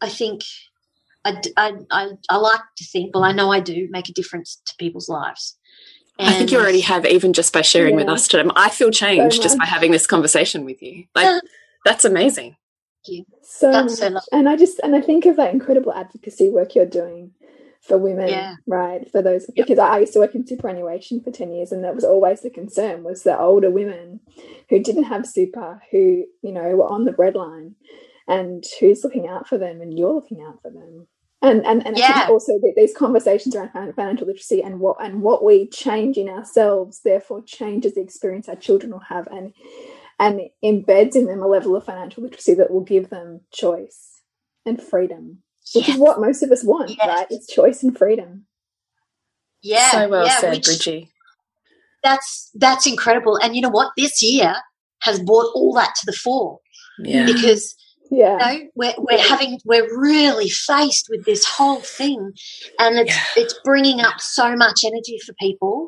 I 0.01 0.09
think 0.09 0.41
I, 1.23 1.41
I, 1.57 1.73
I, 1.91 2.09
I, 2.29 2.35
like 2.37 2.61
to 2.77 2.83
think, 2.83 3.13
well, 3.13 3.23
I 3.23 3.31
know 3.31 3.51
I 3.51 3.59
do 3.59 3.87
make 3.91 4.09
a 4.09 4.13
difference 4.13 4.61
to 4.65 4.75
people's 4.77 5.07
lives. 5.07 5.57
And 6.17 6.29
I 6.29 6.33
think 6.33 6.51
you 6.51 6.59
already 6.59 6.81
have, 6.81 7.05
even 7.05 7.33
just 7.33 7.53
by 7.53 7.61
sharing 7.61 7.93
yeah. 7.93 8.01
with 8.01 8.09
us 8.09 8.27
today. 8.27 8.49
I 8.55 8.69
feel 8.69 8.91
changed 8.91 9.37
so 9.37 9.43
just 9.43 9.57
by 9.57 9.65
having 9.65 9.91
this 9.91 10.07
conversation 10.07 10.65
with 10.65 10.81
you. 10.81 11.05
Like, 11.15 11.41
that's 11.85 12.05
amazing. 12.05 12.55
So, 13.43 13.87
so 13.87 14.19
and 14.31 14.47
I 14.47 14.55
just 14.55 14.79
and 14.83 14.95
I 14.95 15.01
think 15.01 15.25
of 15.25 15.35
that 15.37 15.53
incredible 15.53 15.93
advocacy 15.93 16.49
work 16.49 16.75
you're 16.75 16.85
doing 16.85 17.31
for 17.81 17.97
women, 17.97 18.29
yeah. 18.29 18.55
right? 18.67 19.09
For 19.11 19.21
those 19.21 19.49
yep. 19.55 19.67
because 19.67 19.79
I 19.79 19.99
used 19.99 20.13
to 20.13 20.19
work 20.19 20.35
in 20.35 20.45
superannuation 20.45 21.21
for 21.21 21.31
ten 21.31 21.51
years, 21.51 21.71
and 21.71 21.83
that 21.83 21.95
was 21.95 22.03
always 22.03 22.41
the 22.41 22.51
concern 22.51 23.03
was 23.03 23.23
the 23.23 23.37
older 23.37 23.71
women 23.71 24.19
who 24.69 24.79
didn't 24.81 25.05
have 25.05 25.25
super, 25.25 25.81
who 25.91 26.25
you 26.43 26.51
know 26.51 26.75
were 26.75 26.87
on 26.87 27.05
the 27.05 27.11
breadline, 27.11 27.73
and 28.27 28.63
who's 28.79 29.03
looking 29.03 29.27
out 29.27 29.47
for 29.47 29.57
them, 29.57 29.81
and 29.81 29.97
you're 29.97 30.13
looking 30.13 30.41
out 30.41 30.61
for 30.61 30.71
them. 30.71 31.07
And 31.41 31.65
and, 31.65 31.85
and 31.85 31.97
yeah. 31.97 32.27
also 32.29 32.53
these 32.75 32.95
conversations 32.95 33.55
around 33.55 33.71
financial 33.95 34.27
literacy 34.27 34.61
and 34.61 34.79
what 34.79 35.03
and 35.03 35.21
what 35.21 35.43
we 35.43 35.67
change 35.67 36.17
in 36.17 36.29
ourselves, 36.29 37.01
therefore 37.03 37.41
changes 37.43 37.95
the 37.95 38.01
experience 38.01 38.47
our 38.47 38.55
children 38.55 38.91
will 38.91 38.99
have, 38.99 39.27
and 39.27 39.53
and 40.19 40.41
embeds 40.63 41.15
in 41.15 41.25
them 41.25 41.41
a 41.41 41.47
level 41.47 41.75
of 41.75 41.83
financial 41.83 42.21
literacy 42.21 42.53
that 42.53 42.69
will 42.69 42.83
give 42.83 43.09
them 43.09 43.41
choice 43.51 44.21
and 44.67 44.79
freedom, 44.79 45.39
which 45.73 45.87
yes. 45.87 45.95
is 45.95 46.01
what 46.01 46.21
most 46.21 46.43
of 46.43 46.51
us 46.51 46.63
want, 46.63 46.91
yes. 46.91 47.07
right? 47.07 47.27
It's 47.31 47.51
choice 47.51 47.81
and 47.81 47.97
freedom. 47.97 48.45
Yeah, 49.63 49.89
so 49.89 50.09
well 50.09 50.25
yeah, 50.25 50.37
said, 50.37 50.61
Bridgie. 50.61 51.09
That's 52.03 52.51
that's 52.53 52.85
incredible, 52.85 53.37
and 53.37 53.55
you 53.55 53.61
know 53.61 53.69
what? 53.69 53.93
This 53.97 54.21
year 54.21 54.55
has 55.01 55.19
brought 55.19 55.51
all 55.55 55.73
that 55.73 55.95
to 55.95 56.05
the 56.05 56.13
fore. 56.13 56.59
Yeah, 56.99 57.25
because 57.25 57.75
yeah. 58.11 58.51
You 58.51 58.59
know, 58.59 58.69
we're, 58.75 58.93
we're 58.97 59.23
having 59.23 59.59
we're 59.65 59.87
really 59.99 60.49
faced 60.49 61.07
with 61.09 61.25
this 61.25 61.45
whole 61.45 61.79
thing 61.79 62.33
and 62.77 62.99
it's 62.99 63.15
yeah. 63.15 63.43
it's 63.43 63.59
bringing 63.63 64.01
up 64.01 64.19
so 64.19 64.55
much 64.55 64.83
energy 64.85 65.17
for 65.25 65.33
people 65.39 65.87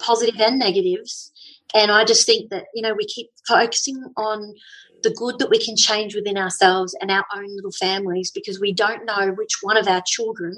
positive 0.00 0.40
and 0.40 0.58
negatives 0.58 1.32
and 1.74 1.90
I 1.90 2.04
just 2.04 2.26
think 2.26 2.50
that, 2.50 2.64
you 2.74 2.82
know, 2.82 2.94
we 2.94 3.06
keep 3.06 3.28
focusing 3.46 4.02
on 4.16 4.54
the 5.02 5.10
good 5.10 5.38
that 5.38 5.50
we 5.50 5.64
can 5.64 5.76
change 5.76 6.14
within 6.14 6.36
ourselves 6.36 6.94
and 7.00 7.10
our 7.10 7.24
own 7.34 7.54
little 7.54 7.72
families 7.72 8.30
because 8.30 8.60
we 8.60 8.72
don't 8.72 9.06
know 9.06 9.32
which 9.36 9.58
one 9.62 9.76
of 9.76 9.88
our 9.88 10.02
children 10.06 10.54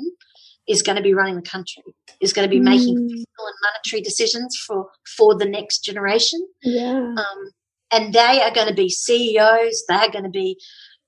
is 0.68 0.82
going 0.82 0.96
to 0.96 1.02
be 1.02 1.14
running 1.14 1.36
the 1.36 1.42
country, 1.42 1.82
is 2.20 2.32
going 2.32 2.48
to 2.48 2.50
be 2.50 2.60
mm. 2.60 2.64
making 2.64 3.08
fiscal 3.08 3.46
and 3.46 3.54
monetary 3.62 4.00
decisions 4.02 4.56
for, 4.66 4.88
for 5.16 5.36
the 5.36 5.44
next 5.44 5.84
generation. 5.84 6.44
Yeah. 6.62 7.14
Um, 7.16 7.50
and 7.92 8.14
they 8.14 8.40
are 8.42 8.54
going 8.54 8.68
to 8.68 8.74
be 8.74 8.88
CEOs. 8.88 9.84
They're 9.88 10.10
going 10.10 10.24
to 10.24 10.30
be, 10.30 10.58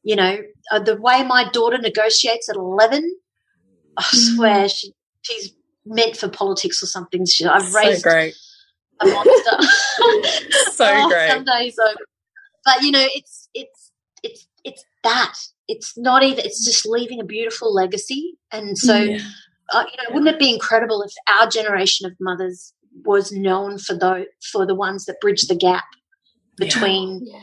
you 0.04 0.16
know, 0.16 0.38
uh, 0.70 0.78
the 0.78 0.96
way 0.96 1.24
my 1.24 1.48
daughter 1.50 1.78
negotiates 1.78 2.48
at 2.48 2.56
11, 2.56 3.16
I 3.96 4.02
mm. 4.02 4.36
swear 4.36 4.68
she, 4.68 4.92
she's 5.22 5.52
meant 5.84 6.16
for 6.16 6.28
politics 6.28 6.82
or 6.82 6.86
something. 6.86 7.26
She, 7.26 7.44
I've 7.44 7.74
raised 7.74 8.02
so 8.02 8.10
great 8.10 8.34
a 9.00 9.06
monster. 9.06 9.62
so 10.72 10.86
oh, 10.86 11.08
great. 11.08 11.30
Some 11.30 11.44
days, 11.44 11.76
so, 11.76 11.94
but 12.64 12.82
you 12.82 12.90
know, 12.90 13.06
it's 13.14 13.48
it's 13.54 13.92
it's 14.22 14.46
it's 14.64 14.84
that. 15.02 15.34
It's 15.66 15.96
not 15.96 16.22
even. 16.22 16.44
It's 16.44 16.64
just 16.64 16.86
leaving 16.86 17.20
a 17.20 17.24
beautiful 17.24 17.72
legacy, 17.72 18.34
and 18.52 18.76
so. 18.76 18.96
Yeah. 18.96 19.20
Uh, 19.72 19.82
you 19.90 19.96
know, 19.96 20.14
wouldn't 20.14 20.28
it 20.28 20.38
be 20.38 20.52
incredible 20.52 21.00
if 21.00 21.10
our 21.40 21.48
generation 21.48 22.06
of 22.06 22.12
mothers 22.20 22.74
was 23.02 23.32
known 23.32 23.78
for 23.78 23.94
the 23.94 24.26
for 24.52 24.66
the 24.66 24.74
ones 24.74 25.06
that 25.06 25.18
bridge 25.22 25.46
the 25.46 25.54
gap 25.54 25.86
between, 26.58 27.22
yeah. 27.24 27.40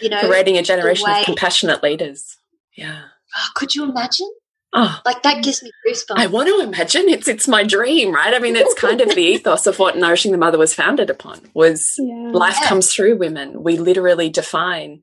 Yes. 0.00 0.02
you 0.02 0.10
know, 0.10 0.20
creating 0.20 0.56
a 0.56 0.62
generation 0.62 1.08
of 1.10 1.24
compassionate 1.24 1.82
leaders. 1.82 2.36
Yeah. 2.76 3.02
Oh, 3.36 3.48
could 3.54 3.74
you 3.74 3.84
imagine? 3.84 4.30
Oh, 4.74 5.00
like 5.06 5.22
that 5.22 5.42
gives 5.42 5.62
me 5.62 5.70
goosebumps. 5.86 6.18
I 6.18 6.26
want 6.26 6.48
to 6.48 6.60
imagine 6.60 7.08
it's 7.08 7.26
it's 7.26 7.48
my 7.48 7.64
dream, 7.64 8.14
right? 8.14 8.34
I 8.34 8.38
mean, 8.38 8.54
it's 8.54 8.74
kind 8.74 9.00
of 9.00 9.08
the 9.14 9.20
ethos 9.34 9.66
of 9.66 9.78
what 9.78 9.96
nourishing 9.96 10.30
the 10.30 10.38
mother 10.38 10.58
was 10.58 10.74
founded 10.74 11.08
upon. 11.08 11.40
Was 11.54 11.94
yeah. 11.98 12.30
life 12.32 12.58
yeah. 12.60 12.68
comes 12.68 12.92
through 12.92 13.16
women. 13.16 13.62
We 13.62 13.78
literally 13.78 14.28
define 14.28 15.00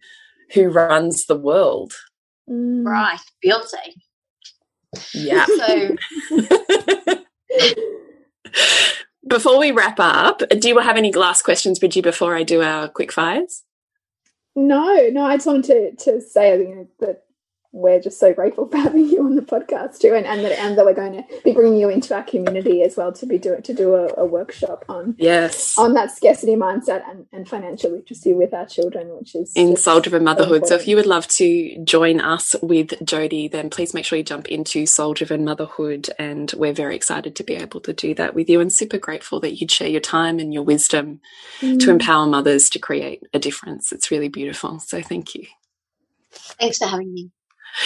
who 0.53 0.69
runs 0.69 1.25
the 1.25 1.37
world. 1.37 1.93
Mm. 2.49 2.85
Right, 2.85 3.19
Beyonce. 3.43 3.95
Yeah. 5.13 5.45
So. 5.57 5.95
before 9.27 9.59
we 9.59 9.71
wrap 9.71 9.99
up, 9.99 10.41
do 10.59 10.69
you 10.69 10.77
have 10.79 10.97
any 10.97 11.11
last 11.11 11.41
questions, 11.41 11.79
Bridgie? 11.79 12.01
Before 12.01 12.35
I 12.35 12.43
do 12.43 12.61
our 12.61 12.87
quick 12.87 13.11
fires. 13.11 13.64
No, 14.55 15.09
no. 15.11 15.25
I 15.25 15.37
just 15.37 15.47
wanted 15.47 15.99
to 15.99 16.13
to 16.13 16.21
say 16.21 16.59
you 16.59 16.75
know, 16.75 16.89
that 17.01 17.24
we're 17.75 17.99
just 17.99 18.19
so 18.19 18.33
grateful 18.33 18.67
for 18.71 18.77
having 18.77 19.05
you 19.05 19.23
on 19.23 19.35
the 19.35 19.41
podcast 19.41 19.99
too, 19.99 20.13
and, 20.13 20.25
and 20.25 20.43
that 20.43 20.53
and 20.53 20.77
that 20.77 20.85
we're 20.85 20.93
going 20.93 21.13
to 21.13 21.23
be 21.43 21.51
bringing 21.51 21.77
you 21.77 21.89
into 21.89 22.15
our 22.15 22.23
community 22.23 22.81
as 22.81 22.95
well 22.95 23.11
to 23.11 23.25
be 23.25 23.37
do 23.37 23.59
to 23.61 23.73
do 23.73 23.93
a, 23.93 24.13
a 24.17 24.25
workshop 24.25 24.85
on 24.89 25.15
yes 25.17 25.77
on 25.77 25.93
that 25.93 26.11
scarcity 26.11 26.55
mindset 26.55 27.07
and, 27.09 27.25
and 27.31 27.47
financial 27.47 27.91
literacy 27.91 28.33
with 28.33 28.53
our 28.53 28.65
children, 28.65 29.09
which 29.17 29.35
is 29.35 29.51
in 29.55 29.75
soul 29.75 29.99
driven 29.99 30.23
motherhood. 30.23 30.65
So 30.65 30.75
if 30.75 30.87
you 30.87 30.95
would 30.95 31.05
love 31.05 31.27
to 31.27 31.83
join 31.83 32.21
us 32.21 32.55
with 32.61 32.89
Jodie, 33.01 33.51
then 33.51 33.69
please 33.69 33.93
make 33.93 34.05
sure 34.05 34.17
you 34.17 34.23
jump 34.23 34.47
into 34.47 34.85
soul 34.85 35.13
driven 35.13 35.43
motherhood, 35.43 36.09
and 36.17 36.51
we're 36.55 36.73
very 36.73 36.95
excited 36.95 37.35
to 37.35 37.43
be 37.43 37.55
able 37.55 37.81
to 37.81 37.93
do 37.93 38.15
that 38.15 38.33
with 38.33 38.49
you, 38.49 38.61
and 38.61 38.71
super 38.71 38.97
grateful 38.97 39.39
that 39.41 39.59
you'd 39.59 39.71
share 39.71 39.89
your 39.89 40.01
time 40.01 40.39
and 40.39 40.53
your 40.53 40.63
wisdom 40.63 41.19
mm. 41.59 41.79
to 41.79 41.91
empower 41.91 42.25
mothers 42.25 42.69
to 42.69 42.79
create 42.79 43.23
a 43.33 43.39
difference. 43.39 43.91
It's 43.91 44.11
really 44.11 44.29
beautiful. 44.29 44.79
So 44.79 45.01
thank 45.01 45.35
you. 45.35 45.45
Thanks 46.59 46.77
for 46.77 46.87
having 46.87 47.13
me. 47.13 47.31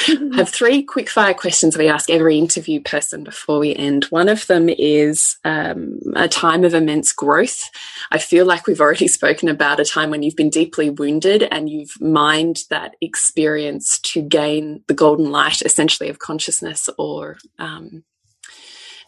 I 0.07 0.36
have 0.36 0.49
three 0.49 0.84
quick 0.84 1.10
fire 1.10 1.34
questions 1.34 1.78
we 1.78 1.88
ask 1.88 2.10
every 2.10 2.38
interview 2.38 2.82
person 2.82 3.24
before 3.24 3.60
we 3.60 3.76
end. 3.76 4.06
One 4.06 4.30
of 4.30 4.45
them 4.48 4.70
is 4.70 5.38
um, 5.44 5.99
a 6.16 6.28
time 6.28 6.64
of 6.64 6.74
immense 6.74 7.11
growth. 7.11 7.70
I 8.11 8.20
feel 8.20 8.45
like 8.45 8.68
we've 8.68 8.82
already 8.82 9.07
spoken 9.20 9.49
about 9.49 9.80
a 9.80 9.86
time 9.86 10.11
when 10.11 10.24
you've 10.24 10.36
been 10.36 10.49
deeply 10.49 10.90
wounded 10.90 11.44
and 11.44 11.70
you've 11.70 11.99
mined 11.99 12.64
that 12.70 12.95
experience 13.02 13.99
to 13.99 14.22
gain 14.22 14.84
the 14.88 14.94
golden 14.94 15.32
light, 15.32 15.61
essentially, 15.64 16.10
of 16.10 16.20
consciousness 16.20 16.90
or 16.98 17.38
um, 17.57 18.03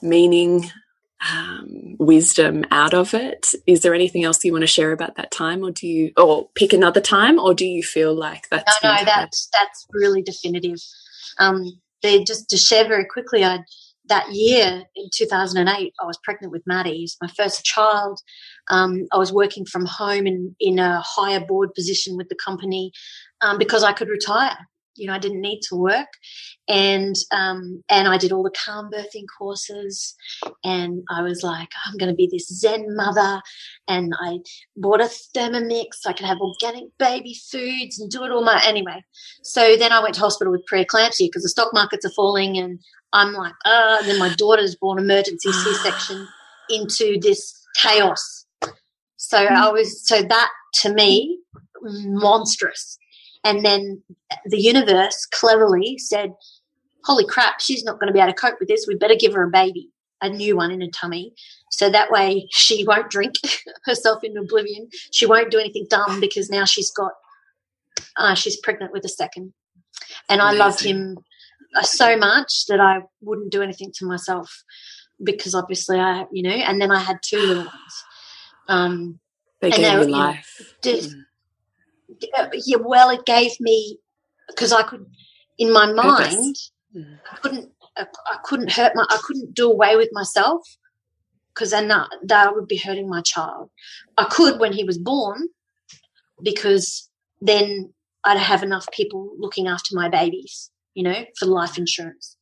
meaning 0.02 0.72
um, 1.30 1.96
wisdom 2.00 2.66
out 2.72 2.94
of 2.94 3.14
it. 3.14 3.54
Is 3.68 3.82
there 3.82 3.94
anything 3.94 4.24
else 4.24 4.44
you 4.44 4.52
want 4.52 4.64
to 4.64 4.68
share 4.68 4.92
about 4.92 5.16
that 5.16 5.32
time, 5.32 5.64
or 5.64 5.72
do 5.72 5.88
you, 5.88 6.12
or 6.18 6.50
pick 6.56 6.74
another 6.74 7.02
time, 7.02 7.40
or 7.40 7.54
do 7.54 7.66
you 7.66 7.84
feel 7.84 8.14
like 8.14 8.50
that's 8.50 8.84
no, 8.84 8.96
no, 8.96 9.06
that's 9.06 9.50
that's 9.60 9.88
really 9.92 10.22
definitive. 10.22 10.80
Um, 11.40 11.66
they 12.02 12.24
just 12.24 12.50
to 12.50 12.58
share 12.58 12.88
very 12.88 13.06
quickly. 13.06 13.44
I 13.44 13.60
that 14.08 14.32
year 14.32 14.84
in 14.96 15.10
2008, 15.16 15.94
I 16.02 16.06
was 16.06 16.20
pregnant 16.24 16.52
with 16.52 16.64
Maddie, 16.66 17.08
my 17.22 17.30
first 17.30 17.64
child. 17.64 18.20
Um, 18.70 19.08
I 19.14 19.18
was 19.18 19.32
working 19.32 19.66
from 19.66 19.86
home 19.86 20.26
in 20.26 20.56
in 20.60 20.80
a 20.80 21.02
higher 21.06 21.40
board 21.40 21.74
position 21.76 22.18
with 22.18 22.30
the 22.30 22.38
company 22.44 22.92
um, 23.42 23.58
because 23.58 23.84
I 23.84 23.94
could 23.94 24.10
retire 24.10 24.58
you 24.96 25.08
know, 25.08 25.14
I 25.14 25.20
didn't 25.20 25.42
need 25.42 25.62
to 25.70 25.76
work, 25.76 26.08
and 26.68 27.16
um, 27.32 27.84
and 27.90 28.08
I 28.08 28.18
did 28.18 28.32
all 28.32 28.44
the 28.44 28.52
calm 28.66 28.90
birthing 28.92 29.26
courses, 29.38 30.16
and 30.64 31.04
I 31.10 31.22
was 31.22 31.44
like, 31.44 31.70
I'm 31.86 31.98
going 31.98 32.10
to 32.12 32.16
be 32.16 32.30
this 32.32 32.48
Zen 32.48 32.96
mother, 32.96 33.42
and 33.88 34.14
I 34.20 34.40
bought 34.76 35.02
a 35.02 35.10
Thermomix. 35.36 35.96
So 35.96 36.10
I 36.10 36.14
could 36.14 36.26
have 36.26 36.40
organic 36.42 36.86
baby 36.98 37.36
foods 37.52 38.00
and 38.00 38.10
do 38.10 38.24
it 38.24 38.32
all 38.32 38.44
my 38.44 38.62
anyway. 38.66 39.04
So 39.44 39.76
then 39.78 39.92
I 39.92 40.02
went 40.02 40.16
to 40.16 40.22
hospital 40.22 40.52
with 40.52 40.66
preeclampsia 40.72 41.28
because 41.28 41.44
the 41.44 41.50
stock 41.50 41.74
markets 41.74 42.06
are 42.06 42.12
falling, 42.12 42.58
and 42.58 42.80
I'm 43.14 43.34
like, 43.34 43.54
uh, 43.66 43.98
and 44.02 44.10
then 44.10 44.20
my 44.20 44.34
daughter's 44.36 44.76
born 44.76 45.00
emergency 45.00 45.52
C-section 45.52 46.28
into 46.70 47.20
this 47.20 47.66
chaos. 47.76 48.46
So 49.18 49.38
I 49.38 49.70
was 49.70 50.06
so 50.06 50.22
that 50.22 50.50
to 50.82 50.94
me 50.94 51.38
monstrous 51.82 52.98
and 53.44 53.66
then 53.66 54.04
the 54.46 54.60
universe 54.60 55.26
cleverly 55.32 55.98
said, 55.98 56.34
Holy 57.06 57.26
crap, 57.26 57.60
she's 57.60 57.84
not 57.84 58.00
going 58.00 58.08
to 58.08 58.14
be 58.14 58.20
able 58.20 58.32
to 58.32 58.38
cope 58.38 58.60
with 58.60 58.70
this. 58.70 58.86
We 58.88 58.96
better 58.96 59.16
give 59.16 59.34
her 59.34 59.44
a 59.44 59.50
baby, 59.50 59.90
a 60.22 60.30
new 60.30 60.56
one 60.56 60.72
in 60.72 60.82
her 60.82 60.88
tummy. 60.88 61.34
So 61.72 61.90
that 61.90 62.12
way 62.12 62.48
she 62.52 62.86
won't 62.86 63.10
drink 63.10 63.36
herself 63.86 64.24
into 64.24 64.42
oblivion. 64.42 64.90
She 65.12 65.26
won't 65.26 65.50
do 65.50 65.58
anything 65.58 65.88
dumb 65.90 66.20
because 66.20 66.50
now 66.50 66.66
she's 66.66 66.92
got, 66.92 67.14
uh, 68.18 68.36
she's 68.36 68.58
pregnant 68.58 68.94
with 68.94 69.04
a 69.06 69.10
second. 69.10 69.54
And 70.30 70.42
Amazing. 70.42 70.62
I 70.62 70.64
loved 70.64 70.84
him 70.84 71.18
uh, 71.76 71.82
so 71.82 72.18
much 72.18 72.68
that 72.68 72.80
I 72.80 73.00
wouldn't 73.22 73.52
do 73.52 73.64
anything 73.64 73.92
to 73.96 74.06
myself 74.06 74.64
because 75.24 75.56
obviously 75.56 76.00
I, 76.00 76.26
you 76.32 76.44
know, 76.44 76.50
and 76.50 76.80
then 76.80 76.92
I 76.92 77.00
had 77.00 77.18
two 77.24 77.40
little 77.40 77.64
ones. 77.64 78.04
Um, 78.68 79.20
they 79.60 79.72
gave 79.72 80.02
you 80.02 80.06
life. 80.06 80.76
Just, 80.84 81.12
mm. 81.12 81.22
Yeah, 82.66 82.78
well, 82.80 83.10
it 83.10 83.26
gave 83.26 83.60
me 83.60 83.98
because 84.48 84.72
I 84.72 84.84
could, 84.84 85.06
in 85.58 85.72
my 85.72 85.92
mind, 85.92 86.56
mm. 86.96 87.20
I 87.32 87.36
couldn't, 87.38 87.72
I, 87.98 88.06
I, 88.32 88.38
couldn't 88.44 88.72
hurt 88.72 88.94
my, 88.96 89.06
I 89.10 89.20
couldn't 89.24 89.54
do 89.54 89.70
away 89.70 89.96
with 89.96 90.10
myself 90.12 90.62
because 91.54 91.72
then 91.72 91.88
that, 91.90 92.10
that 92.24 92.56
would 92.56 92.68
be 92.68 92.78
hurting 92.78 93.10
my 93.10 93.22
child. 93.22 93.70
I 94.18 94.26
could 94.26 94.60
when 94.60 94.74
he 94.74 94.84
was 94.84 94.98
born 94.98 95.50
because 96.42 97.10
then 97.42 97.94
I'd 98.24 98.38
have 98.38 98.64
enough 98.64 98.88
people 98.92 99.34
looking 99.38 99.68
after 99.68 99.96
my 99.96 100.10
babies, 100.10 100.70
you 100.94 101.04
know, 101.04 101.26
for 101.38 101.46
life 101.46 101.78
insurance. 101.78 102.38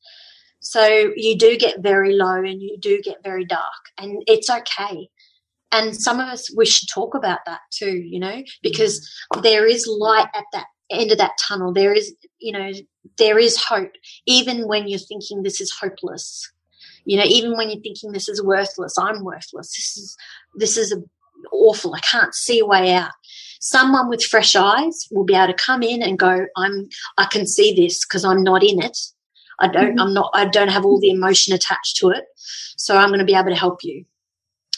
So 0.59 1.13
you 1.15 1.37
do 1.37 1.57
get 1.57 1.81
very 1.81 2.13
low 2.13 2.35
and 2.35 2.61
you 2.61 2.77
do 2.77 3.01
get 3.01 3.23
very 3.23 3.45
dark, 3.45 3.63
and 3.97 4.21
it's 4.27 4.49
okay. 4.49 5.09
And 5.71 5.95
some 5.95 6.19
of 6.19 6.27
us, 6.27 6.53
we 6.55 6.65
should 6.65 6.89
talk 6.89 7.13
about 7.13 7.39
that 7.45 7.61
too, 7.71 7.97
you 7.97 8.19
know, 8.19 8.43
because 8.63 9.07
there 9.43 9.67
is 9.67 9.87
light 9.87 10.27
at 10.33 10.45
that 10.53 10.65
end 10.89 11.11
of 11.11 11.17
that 11.19 11.37
tunnel. 11.39 11.73
There 11.73 11.93
is, 11.93 12.13
you 12.39 12.51
know, 12.51 12.71
there 13.17 13.37
is 13.37 13.57
hope, 13.57 13.91
even 14.25 14.67
when 14.67 14.87
you're 14.87 14.99
thinking 14.99 15.43
this 15.43 15.61
is 15.61 15.71
hopeless. 15.71 16.51
You 17.05 17.17
know, 17.17 17.25
even 17.25 17.55
when 17.55 17.69
you're 17.69 17.81
thinking 17.81 18.11
this 18.11 18.29
is 18.29 18.43
worthless, 18.43 18.95
I'm 18.97 19.23
worthless. 19.23 19.75
This 19.75 19.97
is 19.97 20.17
this 20.55 20.77
is 20.77 20.91
a, 20.91 20.97
awful. 21.51 21.95
I 21.95 21.99
can't 21.99 22.33
see 22.33 22.59
a 22.59 22.65
way 22.65 22.93
out. 22.93 23.11
Someone 23.59 24.09
with 24.09 24.23
fresh 24.23 24.55
eyes 24.55 25.07
will 25.11 25.23
be 25.23 25.35
able 25.35 25.47
to 25.47 25.53
come 25.53 25.83
in 25.83 26.01
and 26.01 26.19
go, 26.19 26.45
I'm 26.57 26.89
I 27.17 27.25
can 27.25 27.47
see 27.47 27.73
this 27.73 28.05
because 28.05 28.25
I'm 28.25 28.43
not 28.43 28.63
in 28.63 28.81
it. 28.81 28.97
I 29.59 29.67
don't 29.67 29.91
mm-hmm. 29.91 29.99
I'm 29.99 30.13
not 30.13 30.31
I 30.33 30.45
don't 30.45 30.69
have 30.69 30.85
all 30.85 30.99
the 30.99 31.11
emotion 31.11 31.53
attached 31.53 31.97
to 31.97 32.09
it. 32.09 32.25
So 32.35 32.97
I'm 32.97 33.09
going 33.09 33.19
to 33.19 33.25
be 33.25 33.35
able 33.35 33.49
to 33.49 33.55
help 33.55 33.83
you. 33.83 34.05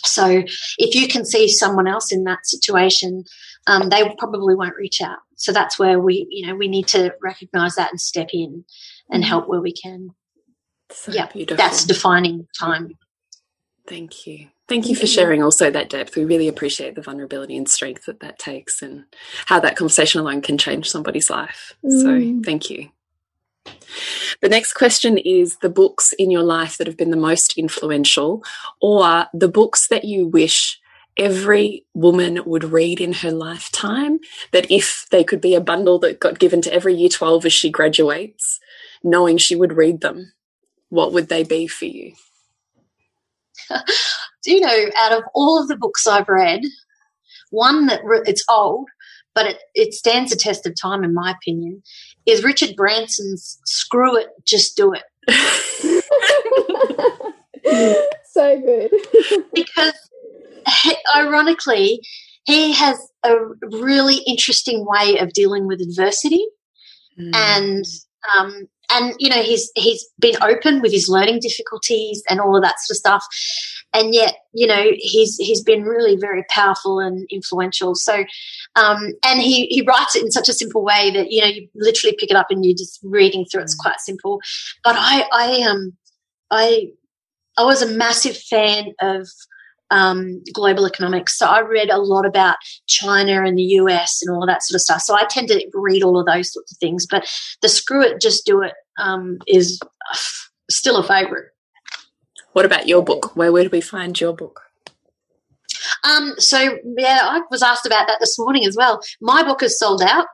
So 0.04 0.44
if 0.78 0.96
you 0.96 1.08
can 1.08 1.26
see 1.26 1.48
someone 1.48 1.88
else 1.88 2.12
in 2.12 2.24
that 2.26 2.46
situation, 2.46 3.24
um, 3.68 3.90
they 3.90 4.04
probably 4.18 4.56
won't 4.56 4.76
reach 4.76 5.02
out. 5.02 5.20
So 5.36 5.52
that's 5.52 5.80
where 5.80 6.00
we, 6.00 6.28
you 6.30 6.48
know, 6.48 6.56
we 6.56 6.68
need 6.68 6.88
to 6.90 7.14
recognize 7.22 7.76
that 7.76 7.92
and 7.92 8.02
step 8.02 8.30
in 8.34 8.66
and 9.10 9.24
mm-hmm. 9.24 9.30
help 9.30 9.48
where 9.48 9.62
we 9.62 9.74
can. 9.74 10.10
So 10.92 11.12
yeah, 11.12 11.28
beautiful. 11.28 11.58
that's 11.58 11.86
defining 11.86 12.48
time. 12.60 12.98
Thank 13.88 14.28
you. 14.28 14.48
Thank 14.68 14.88
you 14.88 14.96
for 14.96 15.08
sharing 15.08 15.44
also 15.44 15.70
that 15.70 15.90
depth. 15.90 16.16
We 16.16 16.24
really 16.24 16.48
appreciate 16.48 16.96
the 16.96 17.02
vulnerability 17.02 17.58
and 17.58 17.68
strength 17.68 18.06
that 18.06 18.22
that 18.22 18.40
takes 18.40 18.82
and 18.82 19.04
how 19.46 19.60
that 19.60 19.76
conversation 19.76 20.22
alone 20.22 20.42
can 20.42 20.58
change 20.58 20.90
somebody's 20.90 21.30
life. 21.30 21.74
Mm. 21.84 22.02
So 22.02 22.42
thank 22.46 22.70
you. 22.70 22.90
The 23.66 24.50
next 24.50 24.74
question 24.74 25.18
is 25.18 25.58
the 25.58 25.70
books 25.70 26.14
in 26.14 26.32
your 26.32 26.44
life 26.44 26.78
that 26.78 26.88
have 26.88 26.98
been 26.98 27.12
the 27.12 27.18
most 27.18 27.58
influential, 27.58 28.44
or 28.82 29.28
the 29.34 29.48
books 29.48 29.88
that 29.88 30.06
you 30.06 30.28
wish 30.28 30.80
every 31.18 31.86
woman 31.94 32.40
would 32.46 32.64
read 32.64 33.00
in 33.00 33.14
her 33.14 33.32
lifetime. 33.32 34.20
That 34.52 34.72
if 34.72 35.06
they 35.12 35.24
could 35.24 35.42
be 35.42 35.56
a 35.56 35.62
bundle 35.62 36.00
that 36.00 36.20
got 36.20 36.40
given 36.40 36.62
to 36.64 36.74
every 36.74 36.96
year 36.96 37.10
12 37.10 37.46
as 37.46 37.54
she 37.54 37.70
graduates, 37.70 38.60
knowing 39.04 39.38
she 39.38 39.56
would 39.56 39.74
read 39.74 40.02
them, 40.02 40.34
what 40.90 41.14
would 41.14 41.30
they 41.30 41.44
be 41.44 41.68
for 41.68 41.86
you? 41.86 42.14
Do 43.70 43.78
you 44.52 44.60
know, 44.60 44.86
out 44.98 45.14
of 45.14 45.24
all 45.34 45.62
of 45.62 45.68
the 45.68 45.78
books 45.78 46.08
I've 46.08 46.28
read, 46.28 46.62
one 47.52 47.86
that 47.88 48.02
it's 48.26 48.44
old, 48.50 48.90
but 49.34 49.46
it, 49.46 49.58
it 49.76 49.94
stands 49.94 50.32
the 50.32 50.36
test 50.36 50.66
of 50.66 50.74
time, 50.80 51.04
in 51.04 51.14
my 51.14 51.32
opinion, 51.32 51.84
is 52.26 52.44
Richard 52.44 52.76
Branson's 52.76 53.60
Screw 53.66 54.18
It, 54.18 54.28
Just 54.46 54.78
Do 54.78 54.94
It. 54.94 55.04
so 58.32 58.62
good. 58.62 58.92
because 59.54 59.94
ironically, 61.16 62.02
he 62.46 62.74
has 62.74 62.98
a 63.24 63.36
really 63.72 64.18
interesting 64.28 64.86
way 64.86 65.18
of 65.20 65.34
dealing 65.34 65.68
with 65.68 65.82
adversity. 65.82 66.46
Mm. 67.20 67.36
And 67.36 67.86
um, 68.38 68.68
and 68.92 69.14
you 69.20 69.30
know 69.30 69.42
he's 69.42 69.72
he's 69.76 70.06
been 70.20 70.36
open 70.42 70.82
with 70.82 70.92
his 70.92 71.08
learning 71.08 71.40
difficulties 71.40 72.24
and 72.30 72.40
all 72.40 72.56
of 72.56 72.64
that 72.64 72.80
sort 72.80 72.96
of 72.96 72.98
stuff. 72.98 73.26
And 73.94 74.14
yet 74.14 74.36
you 74.54 74.68
know 74.68 74.92
he's 74.98 75.36
he's 75.38 75.64
been 75.64 75.84
really 75.84 76.16
very 76.16 76.44
powerful 76.50 77.00
and 77.00 77.28
influential. 77.30 77.96
So 77.96 78.24
um, 78.76 79.14
and 79.26 79.42
he 79.42 79.66
he 79.68 79.82
writes 79.82 80.16
it 80.16 80.24
in 80.24 80.32
such 80.32 80.50
a 80.50 80.54
simple 80.54 80.84
way 80.84 81.12
that 81.12 81.32
you 81.32 81.42
know 81.42 81.48
you 81.48 81.68
literally 81.76 82.16
pick 82.20 82.32
it 82.32 82.38
up 82.38 82.48
and 82.50 82.66
you're 82.66 82.78
just 82.78 83.00
reading 83.04 83.46
through 83.46 83.62
it's 83.62 83.76
quite 83.76 84.00
simple. 84.00 84.40
But 84.84 84.96
i 84.98 85.26
i 85.32 85.70
um 85.70 85.94
i 86.52 86.88
i 87.58 87.64
was 87.64 87.82
a 87.82 87.88
massive 87.88 88.38
fan 88.38 88.94
of 89.02 89.28
um, 89.92 90.42
global 90.54 90.88
economics. 90.88 91.38
So 91.38 91.46
I 91.46 91.60
read 91.60 91.90
a 91.90 92.00
lot 92.00 92.26
about 92.26 92.56
China 92.88 93.44
and 93.46 93.58
the 93.58 93.64
US 93.64 94.22
and 94.22 94.34
all 94.34 94.42
of 94.42 94.48
that 94.48 94.64
sort 94.64 94.76
of 94.76 94.82
stuff. 94.82 95.02
So 95.02 95.16
I 95.16 95.26
tend 95.26 95.50
to 95.50 95.70
read 95.74 96.02
all 96.02 96.20
of 96.20 96.26
those 96.26 96.52
sorts 96.52 96.72
of 96.72 96.78
things. 96.80 97.06
But 97.06 97.30
the 97.62 97.70
screw 97.70 98.04
it, 98.04 98.20
just 98.20 98.46
do 98.46 98.64
it 98.64 98.74
um, 99.00 99.38
is 99.48 99.80
still 100.70 100.98
a 100.98 101.04
favorite. 101.04 101.50
What 102.54 102.66
about 102.66 102.88
your 102.88 103.04
book? 103.04 103.36
Where 103.36 103.52
would 103.52 103.72
we 103.72 103.82
find 103.82 104.20
your 104.20 104.34
book? 104.34 104.62
Um, 106.04 106.34
so 106.38 106.78
yeah, 106.98 107.20
I 107.24 107.42
was 107.52 107.62
asked 107.62 107.86
about 107.86 108.08
that 108.08 108.18
this 108.20 108.40
morning 108.40 108.66
as 108.66 108.76
well. 108.76 109.02
My 109.22 109.44
book 109.44 109.62
is 109.62 109.78
sold 109.78 110.02
out. 110.02 110.26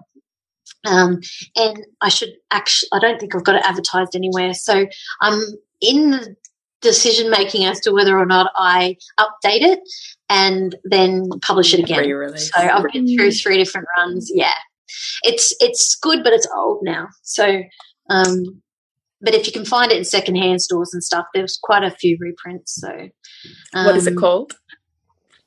Um, 0.86 1.20
and 1.56 1.86
I 2.02 2.10
should 2.10 2.34
actually, 2.52 2.90
I 2.94 3.00
don't 3.00 3.20
think 3.20 3.36
I've 3.36 3.44
got 3.44 3.56
it 3.56 3.66
advertised 3.66 4.16
anywhere. 4.16 4.54
So 4.54 4.86
I'm 5.22 5.42
in 5.82 6.12
the 6.12 6.36
decision 6.82 7.30
making 7.30 7.66
as 7.66 7.80
to 7.82 7.91
whether 7.91 8.18
or 8.18 8.26
not 8.26 8.52
I 8.56 8.98
update 9.20 9.62
it 9.62 9.80
and 10.30 10.76
then 10.84 11.30
publish 11.41 11.74
it 11.74 11.80
again. 11.80 12.38
So 12.38 12.60
I've 12.60 12.91
been 12.91 13.08
through 13.16 13.32
three 13.32 13.58
different 13.58 13.88
runs. 13.98 14.32
Yeah, 14.34 14.54
it's 15.24 15.56
it's 15.60 15.95
good, 15.95 16.24
but 16.24 16.34
it's 16.34 16.48
old 16.56 16.80
now. 16.84 17.08
So, 17.24 17.62
um, 18.10 18.62
but 19.22 19.34
if 19.34 19.48
you 19.48 19.54
can 19.54 19.66
find 19.66 19.91
it 19.91 19.98
in 19.98 20.06
secondhand 20.06 20.62
stores 20.62 20.94
and 20.94 21.04
stuff, 21.04 21.26
there's 21.34 21.60
quite 21.62 21.84
a 21.84 21.91
few 21.91 22.18
reprints. 22.20 22.76
So, 22.76 23.10
um, 23.74 23.86
what 23.86 23.95
is 23.95 24.08
it 24.08 24.14
um, 24.14 24.20
called? 24.20 24.54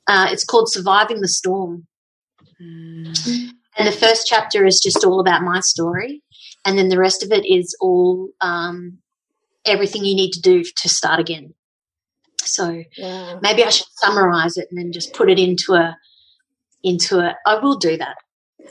Uh, 0.06 0.28
it's 0.30 0.44
called 0.44 0.70
Surviving 0.70 1.20
the 1.20 1.28
Storm. 1.28 1.86
Mm. 2.60 3.50
And 3.78 3.86
the 3.86 3.92
first 3.92 4.26
chapter 4.26 4.66
is 4.66 4.80
just 4.80 5.04
all 5.04 5.20
about 5.20 5.42
my 5.42 5.60
story, 5.60 6.22
and 6.64 6.76
then 6.76 6.88
the 6.88 6.98
rest 6.98 7.22
of 7.22 7.30
it 7.30 7.46
is 7.46 7.76
all 7.80 8.28
um, 8.40 8.98
everything 9.64 10.04
you 10.04 10.14
need 10.14 10.32
to 10.32 10.40
do 10.40 10.64
to 10.64 10.88
start 10.88 11.20
again. 11.20 11.54
So 12.42 12.82
yeah. 12.96 13.38
maybe 13.42 13.64
I 13.64 13.70
should 13.70 13.86
summarize 13.92 14.56
it 14.56 14.68
and 14.70 14.78
then 14.78 14.92
just 14.92 15.12
put 15.14 15.30
it 15.30 15.38
into 15.38 15.74
a 15.74 15.96
into 16.82 17.18
a. 17.18 17.36
I 17.46 17.58
will 17.58 17.76
do 17.76 17.96
that. 17.96 18.16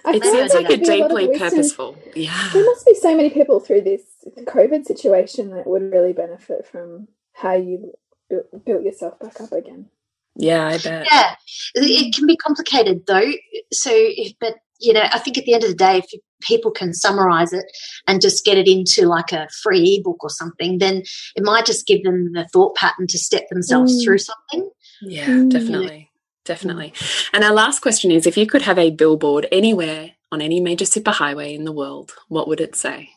I 0.06 0.16
it 0.16 0.24
sounds 0.24 0.53
like 0.53 0.70
a 0.70 0.78
deeply 0.78 1.38
purposeful. 1.38 1.98
Yeah, 2.16 2.49
there 2.53 2.66
must 2.66 2.86
be 2.86 2.95
so 2.95 3.16
many 3.16 3.30
people 3.30 3.60
through 3.60 3.82
this 3.82 4.02
COVID 4.28 4.86
situation 4.86 5.52
that 5.52 5.68
would 5.68 5.91
really 5.91 6.14
benefit 6.14 6.66
from 6.66 7.07
how 7.34 7.53
you 7.53 7.94
built 8.30 8.84
yourself 8.84 9.20
back 9.20 9.40
up 9.41 9.52
again. 9.52 9.88
Yeah, 10.36 10.68
I 10.68 10.78
bet. 10.78 11.07
Yeah, 11.11 11.36
it 11.76 12.16
can 12.16 12.26
be 12.26 12.38
complicated 12.38 13.06
though. 13.07 13.32
So, 13.74 13.91
if, 13.94 14.34
but 14.40 14.56
you 14.80 14.93
know, 14.93 15.03
I 15.11 15.19
think 15.19 15.38
at 15.38 15.45
the 15.45 15.53
end 15.53 15.64
of 15.64 15.69
the 15.69 15.76
day, 15.76 15.97
if 15.97 16.06
people 16.41 16.72
can 16.72 16.93
summarize 16.93 17.53
it 17.53 17.65
and 18.07 18.22
just 18.22 18.45
get 18.45 18.57
it 18.57 18.68
into 18.68 19.07
like 19.07 19.31
a 19.31 19.47
free 19.61 19.99
ebook 19.99 20.23
or 20.23 20.30
something, 20.30 20.77
then 20.77 21.03
it 21.35 21.43
might 21.43 21.65
just 21.65 21.85
give 21.85 22.03
them 22.03 22.31
the 22.34 22.47
thought 22.51 22.76
pattern 22.76 23.07
to 23.07 23.18
step 23.18 23.43
themselves 23.49 23.99
mm. 23.99 24.03
through 24.03 24.19
something. 24.19 24.69
Yeah, 25.01 25.27
mm. 25.27 25.49
definitely. 25.49 26.10
Definitely. 26.45 26.93
And 27.31 27.43
our 27.43 27.53
last 27.53 27.81
question 27.81 28.10
is 28.10 28.26
if 28.26 28.38
you 28.38 28.47
could 28.47 28.64
have 28.64 28.80
a 28.80 28.89
billboard 28.89 29.47
anywhere 29.51 30.14
on 30.31 30.41
any 30.41 30.60
major 30.60 30.85
superhighway 30.85 31.53
in 31.53 31.64
the 31.64 31.72
world, 31.72 32.14
what 32.27 32.47
would 32.47 32.61
it 32.61 32.76
say? 32.76 33.10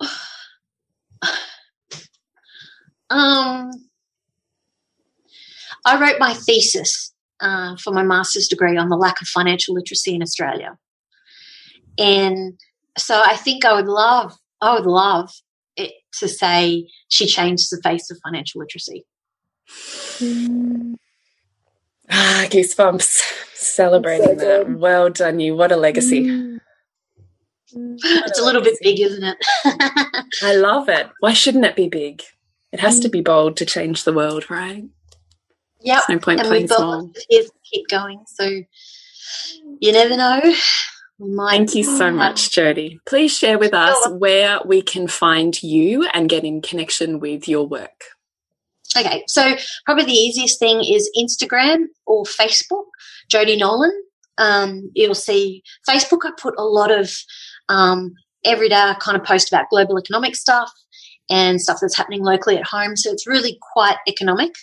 Um, 3.08 3.70
I 5.84 6.00
wrote 6.00 6.18
my 6.18 6.34
thesis 6.34 7.14
uh, 7.40 7.76
for 7.76 7.92
my 7.92 8.02
master's 8.02 8.48
degree 8.48 8.76
on 8.76 8.88
the 8.88 8.96
lack 8.96 9.20
of 9.20 9.28
financial 9.28 9.74
literacy 9.74 10.14
in 10.14 10.22
Australia. 10.22 10.76
And 11.98 12.58
so 12.98 13.22
I 13.24 13.36
think 13.36 13.64
I 13.64 13.74
would 13.74 13.86
love, 13.86 14.34
I 14.60 14.74
would 14.74 14.86
love 14.86 15.30
it 15.76 15.92
to 16.20 16.28
say 16.28 16.88
she 17.08 17.26
changed 17.26 17.68
the 17.70 17.80
face 17.82 18.10
of 18.10 18.18
financial 18.24 18.60
literacy. 18.60 19.04
Ah, 22.10 22.46
goosebumps. 22.48 23.22
Celebrating 23.54 24.38
so 24.38 24.64
that. 24.64 24.78
Well 24.78 25.10
done, 25.10 25.40
you. 25.40 25.56
What 25.56 25.72
a 25.72 25.76
legacy. 25.76 26.24
Mm. 26.24 26.60
It's 27.72 28.38
a, 28.38 28.42
a 28.42 28.44
little 28.44 28.62
bit 28.62 28.78
big, 28.80 29.00
isn't 29.00 29.24
it? 29.24 29.36
I 30.42 30.54
love 30.54 30.88
it. 30.88 31.08
Why 31.20 31.32
shouldn't 31.32 31.64
it 31.64 31.76
be 31.76 31.88
big? 31.88 32.22
It 32.72 32.80
has 32.80 33.00
to 33.00 33.08
be 33.08 33.20
bold 33.20 33.56
to 33.56 33.66
change 33.66 34.04
the 34.04 34.12
world, 34.12 34.50
right? 34.50 34.84
Yep. 35.80 36.02
There's 36.08 36.16
no 36.16 36.18
point 36.24 36.40
and 36.40 36.68
playing. 36.68 37.14
Years 37.30 37.50
keep 37.70 37.88
going, 37.88 38.24
so 38.26 38.44
you 39.80 39.92
never 39.92 40.16
know. 40.16 40.40
Thank 41.18 41.74
you 41.74 41.82
so 41.82 42.10
much, 42.10 42.50
Jodie. 42.50 42.98
Please 43.06 43.36
share 43.36 43.58
with 43.58 43.72
us 43.72 43.96
where 44.10 44.60
we 44.66 44.82
can 44.82 45.08
find 45.08 45.62
you 45.62 46.06
and 46.12 46.28
get 46.28 46.44
in 46.44 46.60
connection 46.60 47.20
with 47.20 47.48
your 47.48 47.66
work. 47.66 48.04
Okay, 48.96 49.24
so 49.26 49.54
probably 49.84 50.04
the 50.04 50.12
easiest 50.12 50.58
thing 50.58 50.82
is 50.84 51.10
Instagram 51.18 51.84
or 52.06 52.24
Facebook, 52.24 52.84
Jodie 53.30 53.58
Nolan. 53.58 53.92
Um, 54.38 54.90
you'll 54.94 55.14
see 55.14 55.62
Facebook. 55.88 56.20
I 56.24 56.32
put 56.38 56.54
a 56.58 56.64
lot 56.64 56.90
of 56.90 57.10
um, 57.68 58.14
everyday 58.44 58.92
kind 59.00 59.16
of 59.16 59.24
post 59.24 59.50
about 59.50 59.70
global 59.70 59.98
economic 59.98 60.36
stuff 60.36 60.70
and 61.30 61.60
stuff 61.60 61.78
that's 61.80 61.96
happening 61.96 62.22
locally 62.22 62.56
at 62.56 62.66
home. 62.66 62.96
So 62.96 63.10
it's 63.10 63.26
really 63.26 63.58
quite 63.72 63.96
economic, 64.08 64.54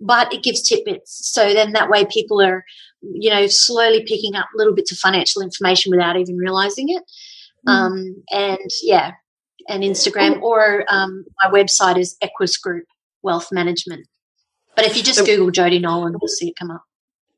but 0.00 0.32
it 0.32 0.42
gives 0.42 0.62
tidbits. 0.62 1.30
So 1.32 1.52
then 1.52 1.72
that 1.72 1.90
way 1.90 2.04
people 2.04 2.42
are, 2.42 2.64
you 3.02 3.30
know, 3.30 3.46
slowly 3.46 4.04
picking 4.06 4.34
up 4.34 4.48
little 4.54 4.74
bits 4.74 4.92
of 4.92 4.98
financial 4.98 5.42
information 5.42 5.90
without 5.90 6.16
even 6.16 6.36
realizing 6.36 6.88
it. 6.90 7.02
Mm. 7.66 7.72
Um, 7.72 8.24
and 8.30 8.70
yeah, 8.82 9.12
and 9.68 9.82
Instagram 9.82 10.40
or 10.42 10.84
um, 10.88 11.24
my 11.42 11.50
website 11.50 11.98
is 11.98 12.16
Equus 12.22 12.56
Group 12.56 12.86
Wealth 13.22 13.48
Management. 13.50 14.06
But 14.74 14.84
if 14.84 14.96
you 14.96 15.02
just 15.02 15.24
Google 15.24 15.50
Jodie 15.50 15.80
Nolan, 15.80 16.14
you'll 16.20 16.28
see 16.28 16.48
it 16.48 16.56
come 16.58 16.70
up. 16.70 16.82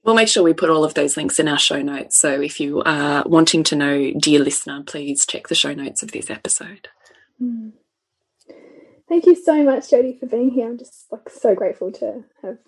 We'll 0.05 0.17
make 0.17 0.29
sure 0.29 0.43
we 0.43 0.55
put 0.55 0.71
all 0.71 0.85
of 0.85 0.95
those 0.95 1.17
links 1.17 1.39
in 1.39 1.49
our 1.49 1.59
show 1.59 1.83
notes. 1.83 2.19
So 2.19 2.41
if 2.41 2.61
you 2.61 2.83
are 2.83 3.23
wanting 3.27 3.63
to 3.65 3.77
know, 3.77 4.13
dear 4.19 4.41
listener, 4.41 4.83
please 4.85 5.27
check 5.27 5.49
the 5.49 5.55
show 5.55 5.75
notes 5.75 6.03
of 6.03 6.13
this 6.13 6.31
episode. 6.31 6.89
Mm. 7.41 7.73
Thank 9.09 9.27
you 9.27 9.35
so 9.35 9.63
much, 9.65 9.85
Jodie, 9.91 10.19
for 10.19 10.27
being 10.27 10.51
here. 10.51 10.69
I'm 10.69 10.79
just 10.79 11.07
like 11.11 11.31
so 11.31 11.55
grateful 11.55 11.91
to 11.93 12.25
have 12.43 12.59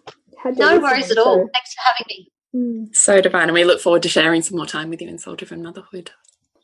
had 0.43 0.57
you. 0.57 0.65
No 0.65 0.81
worries 0.81 1.11
at 1.11 1.19
all. 1.19 1.37
Thanks 1.37 1.75
for 1.75 1.83
having 1.85 2.07
me. 2.09 2.33
Mm. 2.55 2.97
So 2.97 3.21
divine, 3.21 3.45
and 3.45 3.53
we 3.53 3.65
look 3.65 3.81
forward 3.81 4.03
to 4.03 4.09
sharing 4.09 4.43
some 4.43 4.57
more 4.57 4.67
time 4.67 4.91
with 4.91 5.01
you 5.03 5.09
in 5.09 5.19
Soul 5.19 5.37
Driven 5.37 5.63
Motherhood. 5.63 6.11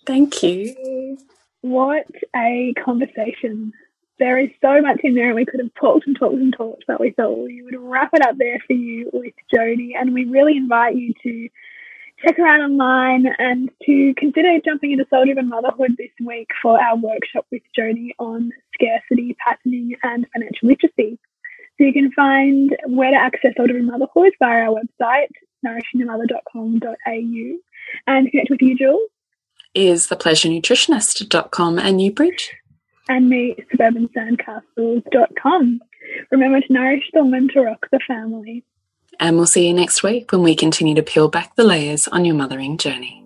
Thank 0.06 0.42
you. 0.42 1.18
What 1.60 2.06
a 2.34 2.74
conversation. 2.84 3.72
There 4.18 4.38
is 4.38 4.48
so 4.62 4.80
much 4.80 5.00
in 5.04 5.14
there, 5.14 5.26
and 5.26 5.36
we 5.36 5.44
could 5.44 5.60
have 5.60 5.74
talked 5.78 6.06
and 6.06 6.18
talked 6.18 6.36
and 6.36 6.54
talked, 6.56 6.84
but 6.88 7.00
we 7.00 7.10
thought 7.10 7.38
we 7.38 7.62
would 7.62 7.78
wrap 7.78 8.10
it 8.14 8.22
up 8.22 8.36
there 8.38 8.58
for 8.66 8.72
you 8.72 9.10
with 9.12 9.34
Jodie. 9.54 9.92
And 9.98 10.14
we 10.14 10.24
really 10.24 10.56
invite 10.56 10.96
you 10.96 11.12
to 11.22 11.48
check 12.24 12.38
her 12.38 12.46
out 12.46 12.60
online 12.60 13.26
and 13.38 13.70
to 13.84 14.14
consider 14.16 14.58
jumping 14.64 14.92
into 14.92 15.06
Soul 15.10 15.26
Driven 15.26 15.48
Motherhood 15.48 15.96
this 15.98 16.10
week 16.24 16.48
for 16.62 16.80
our 16.80 16.96
workshop 16.96 17.46
with 17.52 17.62
Jodie 17.78 18.12
on 18.18 18.52
scarcity, 18.76 19.36
patterning, 19.44 19.96
and 20.02 20.26
financial 20.32 20.68
literacy. 20.68 21.18
So 21.78 21.84
you 21.84 21.92
can 21.92 22.10
find 22.12 22.74
where 22.86 23.10
to 23.10 23.16
access 23.16 23.52
Driven 23.56 23.86
Motherhood 23.86 24.32
via 24.38 24.68
our 24.68 24.80
website, 24.80 25.28
nourishingthemother.com.au, 25.64 27.56
and 28.06 28.30
connect 28.30 28.50
with 28.50 28.62
you, 28.62 28.76
Jules. 28.76 29.10
Is 29.74 30.06
thepleasurenutritionist.com 30.08 31.78
and 31.78 31.96
Newbridge. 31.98 32.52
And 33.08 33.28
me, 33.28 33.56
suburbansandcastles.com. 33.74 35.80
Remember 36.30 36.60
to 36.60 36.72
nourish 36.72 37.04
the 37.12 37.22
woman 37.22 37.48
to 37.52 37.60
rock 37.60 37.86
the 37.92 38.00
family. 38.06 38.64
And 39.20 39.36
we'll 39.36 39.46
see 39.46 39.66
you 39.66 39.74
next 39.74 40.02
week 40.02 40.32
when 40.32 40.42
we 40.42 40.54
continue 40.54 40.94
to 40.94 41.02
peel 41.02 41.28
back 41.28 41.56
the 41.56 41.64
layers 41.64 42.08
on 42.08 42.24
your 42.24 42.34
mothering 42.34 42.78
journey. 42.78 43.25